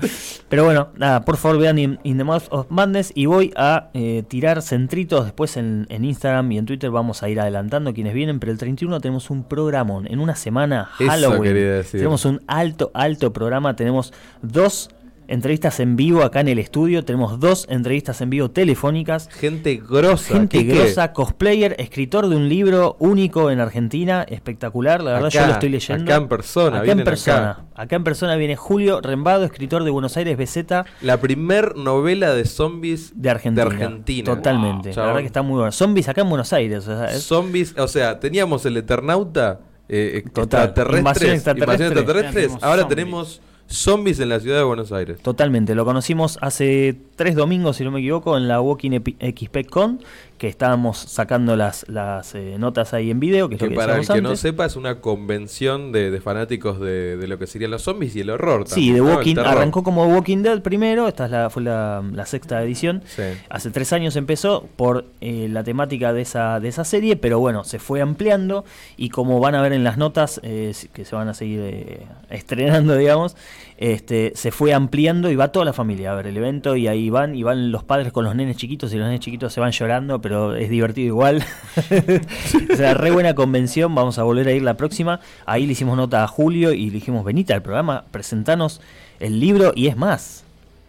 Pero 0.49 0.65
bueno, 0.65 0.89
nada, 0.97 1.23
por 1.23 1.37
favor 1.37 1.59
vean 1.59 1.77
In, 1.79 1.97
In 2.03 2.17
the 2.17 2.25
Mouth 2.25 2.43
of 2.49 2.65
Madness 2.69 3.13
y 3.15 3.25
voy 3.27 3.53
a 3.55 3.87
eh, 3.93 4.23
tirar 4.27 4.61
centritos 4.61 5.23
después 5.23 5.55
en, 5.55 5.85
en 5.87 6.03
Instagram 6.03 6.51
y 6.51 6.57
en 6.57 6.65
Twitter 6.65 6.91
vamos 6.91 7.23
a 7.23 7.29
ir 7.29 7.39
adelantando 7.39 7.93
quienes 7.93 8.13
vienen, 8.13 8.41
pero 8.41 8.51
el 8.51 8.57
31 8.57 8.99
tenemos 8.99 9.29
un 9.29 9.45
programón. 9.45 10.07
En 10.11 10.19
una 10.19 10.35
semana, 10.35 10.89
Halloween. 10.97 11.53
decir. 11.53 12.01
Tenemos 12.01 12.25
un 12.25 12.41
alto, 12.47 12.91
alto 12.93 13.31
programa. 13.31 13.77
Tenemos 13.77 14.11
dos 14.41 14.89
entrevistas 15.27 15.79
en 15.79 15.95
vivo 15.95 16.23
acá 16.23 16.39
en 16.41 16.47
el 16.47 16.59
estudio. 16.59 17.03
Tenemos 17.05 17.39
dos 17.39 17.65
entrevistas 17.69 18.21
en 18.21 18.29
vivo 18.29 18.49
telefónicas. 18.51 19.29
Gente 19.31 19.81
grosa. 19.87 20.33
Gente 20.33 20.59
Quique. 20.59 20.73
grosa, 20.75 21.13
cosplayer, 21.13 21.75
escritor 21.79 22.29
de 22.29 22.35
un 22.35 22.47
libro 22.49 22.95
único 22.99 23.51
en 23.51 23.59
Argentina, 23.59 24.23
espectacular, 24.27 25.01
la 25.03 25.13
verdad 25.13 25.29
yo 25.29 25.45
lo 25.47 25.53
estoy 25.53 25.69
leyendo. 25.69 26.05
acá 26.11 26.15
en 26.21 26.27
persona, 26.29 26.79
Acá 26.79 26.91
en 26.91 27.03
persona. 27.03 27.51
acá. 27.51 27.63
Acá. 27.75 27.95
en 27.95 28.03
persona 28.03 28.35
viene 28.35 28.55
Julio 28.55 29.01
Rembado, 29.01 29.43
escritor 29.45 29.83
de 29.83 29.91
Buenos 29.91 30.17
Aires 30.17 30.37
BZ 30.37 30.85
La 31.01 31.17
primer 31.19 31.75
novela 31.75 32.33
de 32.33 32.45
zombies 32.45 33.11
de 33.15 33.29
Argentina. 33.29 33.65
De 33.65 33.71
Argentina. 33.75 34.25
Totalmente. 34.35 34.89
Wow, 34.89 34.97
la 34.97 35.05
verdad 35.07 35.19
que 35.21 35.25
está 35.27 35.41
muy 35.41 35.57
bueno. 35.57 35.71
Zombies 35.71 36.07
acá 36.09 36.21
en 36.21 36.29
Buenos 36.29 36.53
Aires. 36.53 36.87
o 36.87 36.97
sea, 36.97 37.05
es- 37.11 37.23
Zombies, 37.23 37.75
o 37.77 37.87
sea, 37.87 38.19
teníamos 38.19 38.65
el 38.65 38.77
Eternauta, 38.77 39.59
eh, 39.89 40.23
Total, 40.33 40.65
extraterrestres, 40.69 40.97
invasión 40.99 41.31
extraterrestre. 41.33 41.85
invasión 41.85 41.97
extraterrestres, 41.97 42.63
ahora 42.63 42.81
zombies. 42.81 42.87
tenemos 42.95 43.41
zombies 43.69 44.19
en 44.19 44.29
la 44.29 44.39
ciudad 44.39 44.57
de 44.57 44.63
Buenos 44.63 44.91
Aires. 44.91 45.19
Totalmente, 45.21 45.75
lo 45.75 45.85
conocimos 45.85 46.37
hace 46.41 46.97
tres 47.17 47.35
domingos, 47.35 47.75
si 47.75 47.83
no 47.83 47.91
me 47.91 47.99
equivoco, 47.99 48.37
en 48.37 48.47
la 48.47 48.61
Walking 48.61 49.01
XP 49.01 49.67
Con, 49.69 49.99
que 50.37 50.47
estábamos 50.47 50.97
sacando 50.97 51.55
las, 51.55 51.89
las 51.89 52.35
eh, 52.35 52.55
notas 52.57 52.93
ahí 52.93 53.11
en 53.11 53.19
video, 53.19 53.49
que 53.49 53.55
es 53.55 53.59
Que 53.59 53.65
lo 53.65 53.71
que 53.71 53.75
para 53.75 53.97
el 53.97 54.07
que 54.07 54.21
no 54.21 54.35
sepa 54.35 54.65
es 54.65 54.75
una 54.75 55.01
convención 55.01 55.91
de, 55.91 56.11
de 56.11 56.21
fanáticos 56.21 56.79
de, 56.79 57.17
de 57.17 57.27
lo 57.27 57.39
que 57.39 57.47
serían 57.47 57.71
los 57.71 57.81
zombies 57.81 58.15
y 58.15 58.21
el 58.21 58.29
horror. 58.29 58.67
Sí. 58.67 58.91
El 58.91 59.01
Walking 59.01 59.37
arrancó 59.37 59.83
como 59.83 60.05
Walking 60.05 60.43
Dead 60.43 60.61
primero, 60.61 61.07
esta 61.07 61.25
es 61.25 61.31
la, 61.31 61.49
fue 61.49 61.63
la, 61.63 62.03
la 62.13 62.25
sexta 62.25 62.61
edición. 62.63 63.01
Sí. 63.07 63.23
Hace 63.49 63.71
tres 63.71 63.91
años 63.93 64.15
empezó 64.15 64.67
por 64.75 65.05
eh, 65.19 65.47
la 65.49 65.63
temática 65.63 66.13
de 66.13 66.21
esa, 66.21 66.59
de 66.59 66.69
esa 66.69 66.85
serie, 66.85 67.15
pero 67.15 67.39
bueno, 67.39 67.63
se 67.63 67.79
fue 67.79 68.01
ampliando 68.01 68.63
y 68.95 69.09
como 69.09 69.39
van 69.39 69.55
a 69.55 69.61
ver 69.61 69.73
en 69.73 69.83
las 69.83 69.97
notas 69.97 70.39
eh, 70.43 70.73
que 70.93 71.03
se 71.03 71.15
van 71.15 71.27
a 71.29 71.33
seguir 71.33 71.61
eh, 71.63 72.05
estrenando, 72.29 72.95
digamos, 72.97 73.35
este, 73.77 74.31
se 74.35 74.51
fue 74.51 74.73
ampliando 74.73 75.29
y 75.29 75.35
va 75.35 75.51
toda 75.51 75.63
la 75.63 75.73
familia 75.73 76.11
a 76.11 76.15
ver 76.15 76.27
el 76.27 76.37
evento 76.37 76.75
y 76.75 76.87
ahí 76.87 77.11
van 77.11 77.35
y 77.35 77.43
van 77.43 77.71
los 77.71 77.83
padres 77.83 78.11
con 78.11 78.25
los 78.25 78.35
nenes 78.35 78.57
chiquitos 78.57 78.91
y 78.91 78.97
los 78.97 79.05
nenes 79.05 79.19
chiquitos 79.19 79.53
se 79.53 79.59
van 79.59 79.71
llorando, 79.71 80.19
pero 80.19 80.55
es 80.55 80.69
divertido 80.69 81.07
igual. 81.07 81.45
o 82.73 82.75
sea, 82.75 82.95
re 82.95 83.11
buena 83.11 83.35
convención, 83.35 83.93
vamos 83.93 84.17
a 84.17 84.23
volver 84.23 84.47
a 84.47 84.51
ir 84.51 84.63
la 84.63 84.77
próxima. 84.77 85.19
Ahí 85.45 85.67
le 85.67 85.73
hicimos 85.73 85.95
nota 85.95 86.23
a 86.23 86.27
Julio 86.27 86.73
y 86.73 86.87
le 86.87 86.93
dijimos, 86.93 87.23
venite 87.23 87.53
al 87.53 87.61
programa, 87.61 88.05
presentanos 88.09 88.81
el 89.19 89.39
libro 89.39 89.73
y 89.75 89.87
es 89.87 89.95
más, 89.95 90.43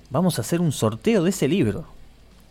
vamos 0.09 0.39
a 0.39 0.41
hacer 0.41 0.63
un 0.63 0.73
sorteo 0.73 1.23
de 1.23 1.31
ese 1.31 1.47
libro. 1.47 1.85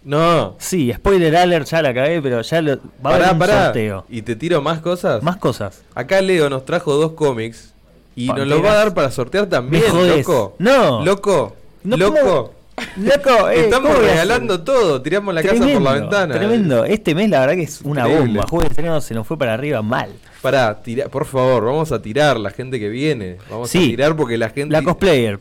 No. 0.04 0.56
Sí, 0.60 0.94
spoiler 0.94 1.36
alert, 1.36 1.68
ya 1.68 1.82
la 1.82 1.94
cagué, 1.94 2.22
pero 2.22 2.42
ya 2.42 2.62
lo, 2.62 2.78
va 3.04 3.12
a 3.12 3.16
haber 3.16 3.32
un 3.34 3.40
pará. 3.40 3.66
sorteo. 3.66 4.06
Y 4.08 4.22
te 4.22 4.36
tiro 4.36 4.62
más 4.62 4.80
cosas. 4.80 5.24
Más 5.24 5.38
cosas. 5.38 5.84
Acá 5.96 6.22
Leo 6.22 6.50
nos 6.50 6.64
trajo 6.64 6.94
dos 6.94 7.14
cómics 7.14 7.74
y 8.18 8.28
nos 8.28 8.38
Panteras. 8.38 8.64
va 8.66 8.72
a 8.72 8.76
dar 8.76 8.94
para 8.94 9.12
sortear 9.12 9.46
también, 9.48 9.84
loco. 9.94 10.56
No. 10.60 11.06
Loco. 11.06 11.56
No, 11.84 11.96
loco. 11.98 12.54
Loco, 12.98 13.50
eh, 13.50 13.62
Estamos 13.62 13.90
¿cómo 13.90 14.00
voy 14.02 14.10
a 14.10 14.12
regalando 14.12 14.62
todo, 14.62 15.02
tiramos 15.02 15.34
la 15.34 15.42
casa 15.42 15.56
por 15.66 15.82
la 15.82 15.94
ventana. 15.94 16.34
Tremendo. 16.36 16.86
Este 16.86 17.16
mes 17.16 17.30
la 17.30 17.40
verdad 17.40 17.56
que 17.56 17.64
es 17.64 17.82
una 17.82 18.02
Increíble. 18.02 18.26
bomba. 18.34 18.48
Juego 18.50 18.62
de 18.64 18.68
estreno 18.70 19.02
se 19.02 19.14
nos 19.16 19.26
fue 19.26 19.38
para 19.38 19.54
arriba 19.54 19.82
mal. 19.82 20.10
Pará, 20.42 20.80
tira, 20.84 21.08
por 21.08 21.26
favor, 21.26 21.66
vamos 21.66 21.92
a 21.92 22.02
tirar 22.02 22.40
la 22.40 22.52
gente 22.52 22.80
que 22.80 22.90
viene. 22.90 23.38
Vamos 23.50 23.70
Sí. 23.72 23.78
a 23.80 23.82
tirar 23.82 24.16
porque 24.16 24.38
la 24.38 24.50
gente 24.50 24.74
La 24.74 24.84
cosplayer. 24.84 25.40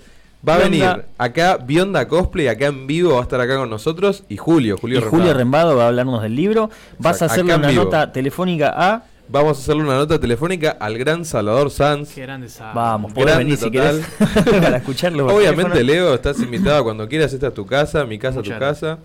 va 0.49 0.55
a 0.55 0.59
Bionda- 0.61 0.63
venir 0.71 1.05
acá, 1.19 1.59
Bionda 1.59 2.09
Cosplay, 2.09 2.49
acá 2.49 2.67
en 2.67 2.87
vivo, 2.87 3.13
va 3.15 3.19
a 3.21 3.23
estar 3.23 3.41
acá 3.41 3.57
con 3.57 3.69
nosotros. 3.69 4.25
Y 4.31 4.39
Julio, 4.39 4.79
Julio 4.81 5.01
Y 5.01 5.03
Julio 5.03 5.35
Rembado. 5.35 5.39
Rembado 5.39 5.77
va 5.77 5.85
a 5.85 5.89
hablarnos 5.89 6.23
del 6.23 6.35
libro. 6.37 6.71
Vas 6.99 7.21
a 7.21 7.27
hacerle 7.27 7.55
una 7.55 7.69
vivo. 7.69 7.85
nota 7.85 8.13
telefónica 8.13 8.73
a. 8.75 9.03
Vamos 9.29 9.59
a 9.59 9.61
hacerle 9.61 9.83
una 9.83 9.97
nota 9.97 10.21
telefónica 10.21 10.77
al 10.79 10.97
gran 10.99 11.25
Salvador 11.25 11.71
Sanz. 11.71 12.15
Qué 12.15 12.23
grande 12.23 12.47
esa. 12.47 12.73
Vamos, 12.73 13.13
Grande 13.13 13.39
venir 13.39 13.57
si 13.57 13.71
total. 13.71 14.05
querés 14.25 14.61
para 14.63 14.77
escucharlo. 14.77 15.27
Obviamente, 15.27 15.73
teléfono. 15.73 16.07
Leo, 16.07 16.15
estás 16.15 16.39
invitado 16.41 16.85
cuando 16.85 17.09
quieras. 17.09 17.33
Esta 17.33 17.49
es 17.49 17.55
tu 17.55 17.67
casa, 17.67 18.05
mi 18.05 18.19
casa, 18.19 18.37
Muchas 18.37 18.55
tu 18.55 18.61
casa. 18.61 18.99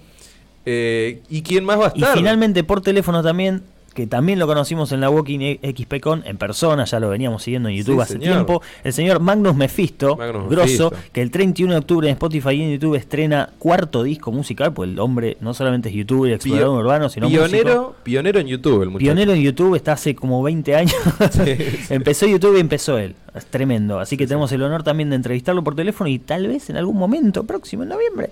Eh, 0.65 1.21
¿Y 1.29 1.41
quién 1.41 1.65
más 1.65 1.79
va 1.79 1.87
a 1.87 1.91
Y 1.95 2.01
estar? 2.01 2.15
finalmente 2.17 2.63
por 2.63 2.81
teléfono 2.81 3.23
también 3.23 3.63
que 3.93 4.07
también 4.07 4.39
lo 4.39 4.47
conocimos 4.47 4.91
en 4.93 5.01
la 5.01 5.09
Walking 5.09 5.57
XPCon 5.61 6.23
en 6.25 6.37
persona, 6.37 6.85
ya 6.85 6.99
lo 6.99 7.09
veníamos 7.09 7.43
siguiendo 7.43 7.67
en 7.69 7.75
YouTube 7.75 7.95
Sí, 7.97 8.01
hace 8.01 8.13
señor. 8.13 8.33
tiempo. 8.35 8.61
El 8.83 8.93
señor 8.93 9.19
Magnus 9.19 9.55
Mephisto, 9.55 10.15
Magnus 10.15 10.49
grosso, 10.49 10.89
Mephisto. 10.91 11.11
que 11.11 11.21
el 11.21 11.29
31 11.31 11.73
de 11.73 11.79
octubre 11.79 12.07
en 12.07 12.13
Spotify 12.13 12.51
y 12.51 12.61
en 12.63 12.71
YouTube 12.71 12.95
estrena 12.95 13.49
cuarto 13.59 14.03
disco 14.03 14.31
musical, 14.31 14.71
pues 14.73 14.89
el 14.89 14.99
hombre 14.99 15.35
no 15.41 15.53
solamente 15.53 15.89
es 15.89 15.95
youtuber, 15.95 16.31
explorador 16.31 16.69
Pio- 16.75 16.79
urbano, 16.79 17.09
sino 17.09 17.27
músico. 17.29 17.45
pionero, 17.47 17.95
pionero 18.03 18.39
en 18.39 18.47
YouTube, 18.47 18.83
el 18.83 18.89
muchacho. 18.91 19.05
Pionero 19.05 19.33
en 19.33 19.41
YouTube 19.41 19.75
está 19.75 19.91
hace 19.93 20.15
como 20.15 20.41
20 20.43 20.75
años. 20.75 20.95
Sí, 21.31 21.55
sí. 21.87 21.93
empezó 21.93 22.25
YouTube 22.27 22.57
y 22.57 22.59
empezó 22.61 22.97
él. 22.97 23.15
Es 23.35 23.45
tremendo. 23.45 23.99
Así 23.99 24.17
que 24.17 24.25
tenemos 24.27 24.51
el 24.51 24.61
honor 24.63 24.83
también 24.83 25.09
de 25.09 25.15
entrevistarlo 25.15 25.63
por 25.63 25.75
teléfono 25.75 26.09
y 26.09 26.19
tal 26.19 26.47
vez 26.47 26.69
en 26.69 26.77
algún 26.77 26.97
momento 26.97 27.43
próximo, 27.45 27.83
en 27.83 27.89
noviembre, 27.89 28.29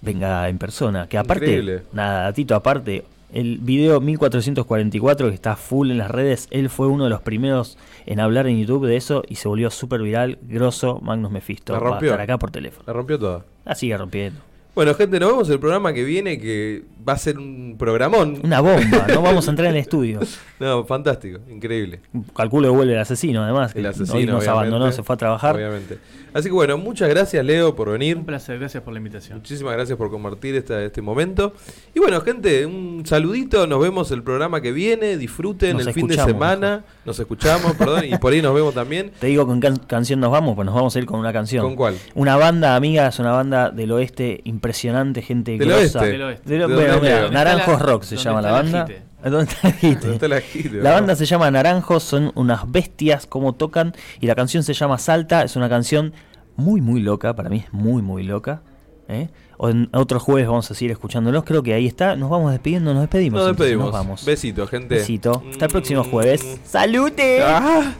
venga 0.00 0.48
en 0.48 0.58
persona. 0.58 1.06
Que 1.08 1.18
aparte, 1.18 1.46
Increíble. 1.46 1.82
nada, 1.92 2.22
datito 2.24 2.54
aparte, 2.54 3.04
el 3.36 3.58
video 3.58 4.00
1444 4.00 5.28
que 5.28 5.34
está 5.34 5.56
full 5.56 5.90
en 5.90 5.98
las 5.98 6.10
redes, 6.10 6.48
él 6.50 6.70
fue 6.70 6.86
uno 6.86 7.04
de 7.04 7.10
los 7.10 7.20
primeros 7.20 7.76
en 8.06 8.20
hablar 8.20 8.46
en 8.46 8.58
YouTube 8.58 8.86
de 8.86 8.96
eso 8.96 9.22
y 9.28 9.34
se 9.34 9.46
volvió 9.46 9.70
súper 9.70 10.00
viral, 10.00 10.38
grosso, 10.42 11.00
Magnus 11.02 11.30
Mephisto. 11.30 11.74
La 11.74 11.78
rompió. 11.80 12.08
estar 12.10 12.20
acá 12.22 12.38
por 12.38 12.50
teléfono. 12.50 12.84
La 12.86 12.92
rompió 12.94 13.18
toda. 13.18 13.44
La 13.64 13.74
sigue 13.74 13.96
rompiendo. 13.96 14.40
Bueno, 14.74 14.92
gente, 14.94 15.18
nos 15.18 15.30
vemos 15.30 15.48
el 15.48 15.58
programa 15.58 15.94
que 15.94 16.04
viene, 16.04 16.38
que 16.38 16.82
va 17.06 17.14
a 17.14 17.18
ser 17.18 17.38
un 17.38 17.76
programón. 17.78 18.40
Una 18.44 18.60
bomba, 18.60 19.06
no 19.08 19.22
vamos 19.22 19.46
a 19.48 19.50
entrar 19.50 19.68
en 19.68 19.74
el 19.76 19.80
estudio. 19.80 20.20
No, 20.58 20.84
fantástico, 20.84 21.38
increíble. 21.50 22.00
Calculo 22.34 22.68
que 22.70 22.74
vuelve 22.76 22.94
el 22.94 22.98
asesino, 22.98 23.42
además. 23.42 23.74
que 23.74 23.80
El 23.80 23.86
asesino, 23.86 24.16
hoy 24.18 24.24
nos 24.24 24.36
obviamente. 24.36 24.50
abandonó, 24.50 24.90
se 24.92 25.02
fue 25.02 25.14
a 25.14 25.16
trabajar. 25.18 25.54
Obviamente. 25.54 25.98
Así 26.36 26.48
que 26.50 26.54
bueno, 26.54 26.76
muchas 26.76 27.08
gracias, 27.08 27.42
Leo, 27.42 27.74
por 27.74 27.90
venir. 27.90 28.18
Un 28.18 28.26
placer, 28.26 28.58
gracias 28.58 28.82
por 28.82 28.92
la 28.92 28.98
invitación. 28.98 29.38
Muchísimas 29.38 29.72
gracias 29.72 29.96
por 29.96 30.10
compartir 30.10 30.54
esta- 30.54 30.82
este 30.82 31.00
momento. 31.00 31.54
Y 31.94 31.98
bueno, 31.98 32.20
gente, 32.20 32.66
un 32.66 33.04
saludito. 33.06 33.66
Nos 33.66 33.80
vemos 33.80 34.10
el 34.10 34.22
programa 34.22 34.60
que 34.60 34.70
viene. 34.70 35.16
Disfruten 35.16 35.78
Nos 35.78 35.86
el 35.86 35.94
fin 35.94 36.06
de 36.08 36.16
semana. 36.16 36.84
Nos 37.06 37.18
escuchamos, 37.18 37.72
perdón. 37.76 38.04
Y 38.04 38.18
por 38.18 38.34
ahí 38.34 38.42
nos 38.42 38.54
vemos 38.54 38.74
también. 38.74 39.12
Te 39.18 39.28
digo 39.28 39.46
con 39.46 39.60
qué 39.60 39.72
canción 39.86 40.20
nos 40.20 40.30
vamos, 40.30 40.54
pues 40.56 40.66
nos 40.66 40.74
vamos 40.74 40.94
a 40.94 40.98
ir 40.98 41.06
con 41.06 41.18
una 41.20 41.32
canción. 41.32 41.64
¿Con 41.64 41.74
cuál? 41.74 41.94
Una 42.14 42.36
banda 42.36 42.76
amiga, 42.76 43.06
es 43.06 43.18
una 43.18 43.32
banda 43.32 43.70
del 43.70 43.90
oeste 43.92 44.42
impresionante, 44.44 45.22
gente 45.22 45.52
¿Del 45.56 45.68
grosa. 45.68 46.00
oeste? 46.00 46.12
Del 46.12 46.22
oeste. 46.22 46.50
De 46.50 46.58
lo- 46.58 46.68
¿De 46.68 46.74
bueno, 46.74 47.00
mira, 47.00 47.30
Naranjos 47.30 47.80
la- 47.80 47.86
Rock 47.86 48.02
se 48.02 48.16
llama 48.18 48.42
la 48.42 48.50
banda. 48.52 48.86
¿Dónde 49.22 49.44
está 49.52 49.68
la? 49.68 49.74
¿Dónde 50.00 50.14
está 50.14 50.28
la 50.28 50.42
La 50.82 50.92
banda 50.92 51.16
se 51.16 51.26
llama 51.26 51.50
Naranjos, 51.50 52.02
son 52.02 52.32
unas 52.34 52.70
bestias 52.70 53.26
como 53.26 53.54
tocan 53.54 53.94
y 54.20 54.26
la 54.26 54.34
canción 54.34 54.62
se 54.62 54.72
llama 54.74 54.98
Salta, 54.98 55.42
es 55.42 55.56
una 55.56 55.68
canción 55.68 56.12
muy 56.56 56.80
muy 56.80 57.00
loca, 57.00 57.34
para 57.34 57.48
mí 57.48 57.64
es 57.66 57.72
muy 57.72 58.02
muy 58.02 58.22
loca. 58.22 58.62
¿eh? 59.08 59.28
O 59.58 59.68
en 59.70 59.88
otro 59.92 60.18
jueves 60.20 60.46
vamos 60.48 60.70
a 60.70 60.74
seguir 60.74 60.90
escuchándolos, 60.90 61.44
creo 61.44 61.62
que 61.62 61.72
ahí 61.74 61.86
está, 61.86 62.16
nos 62.16 62.28
vamos 62.30 62.50
despidiendo, 62.52 62.92
nos 62.92 63.02
despedimos. 63.02 63.40
Nos 63.40 63.50
entonces, 63.50 63.66
despedimos. 63.70 63.86
Nos 63.86 63.92
vamos. 63.94 64.24
Besito, 64.24 64.66
gente. 64.66 64.94
Besito. 64.96 65.42
Hasta 65.50 65.64
el 65.66 65.70
próximo 65.70 66.02
Mm. 66.04 66.10
jueves. 66.10 66.60
¡Salute! 66.64 67.42
Ah. 67.42 67.94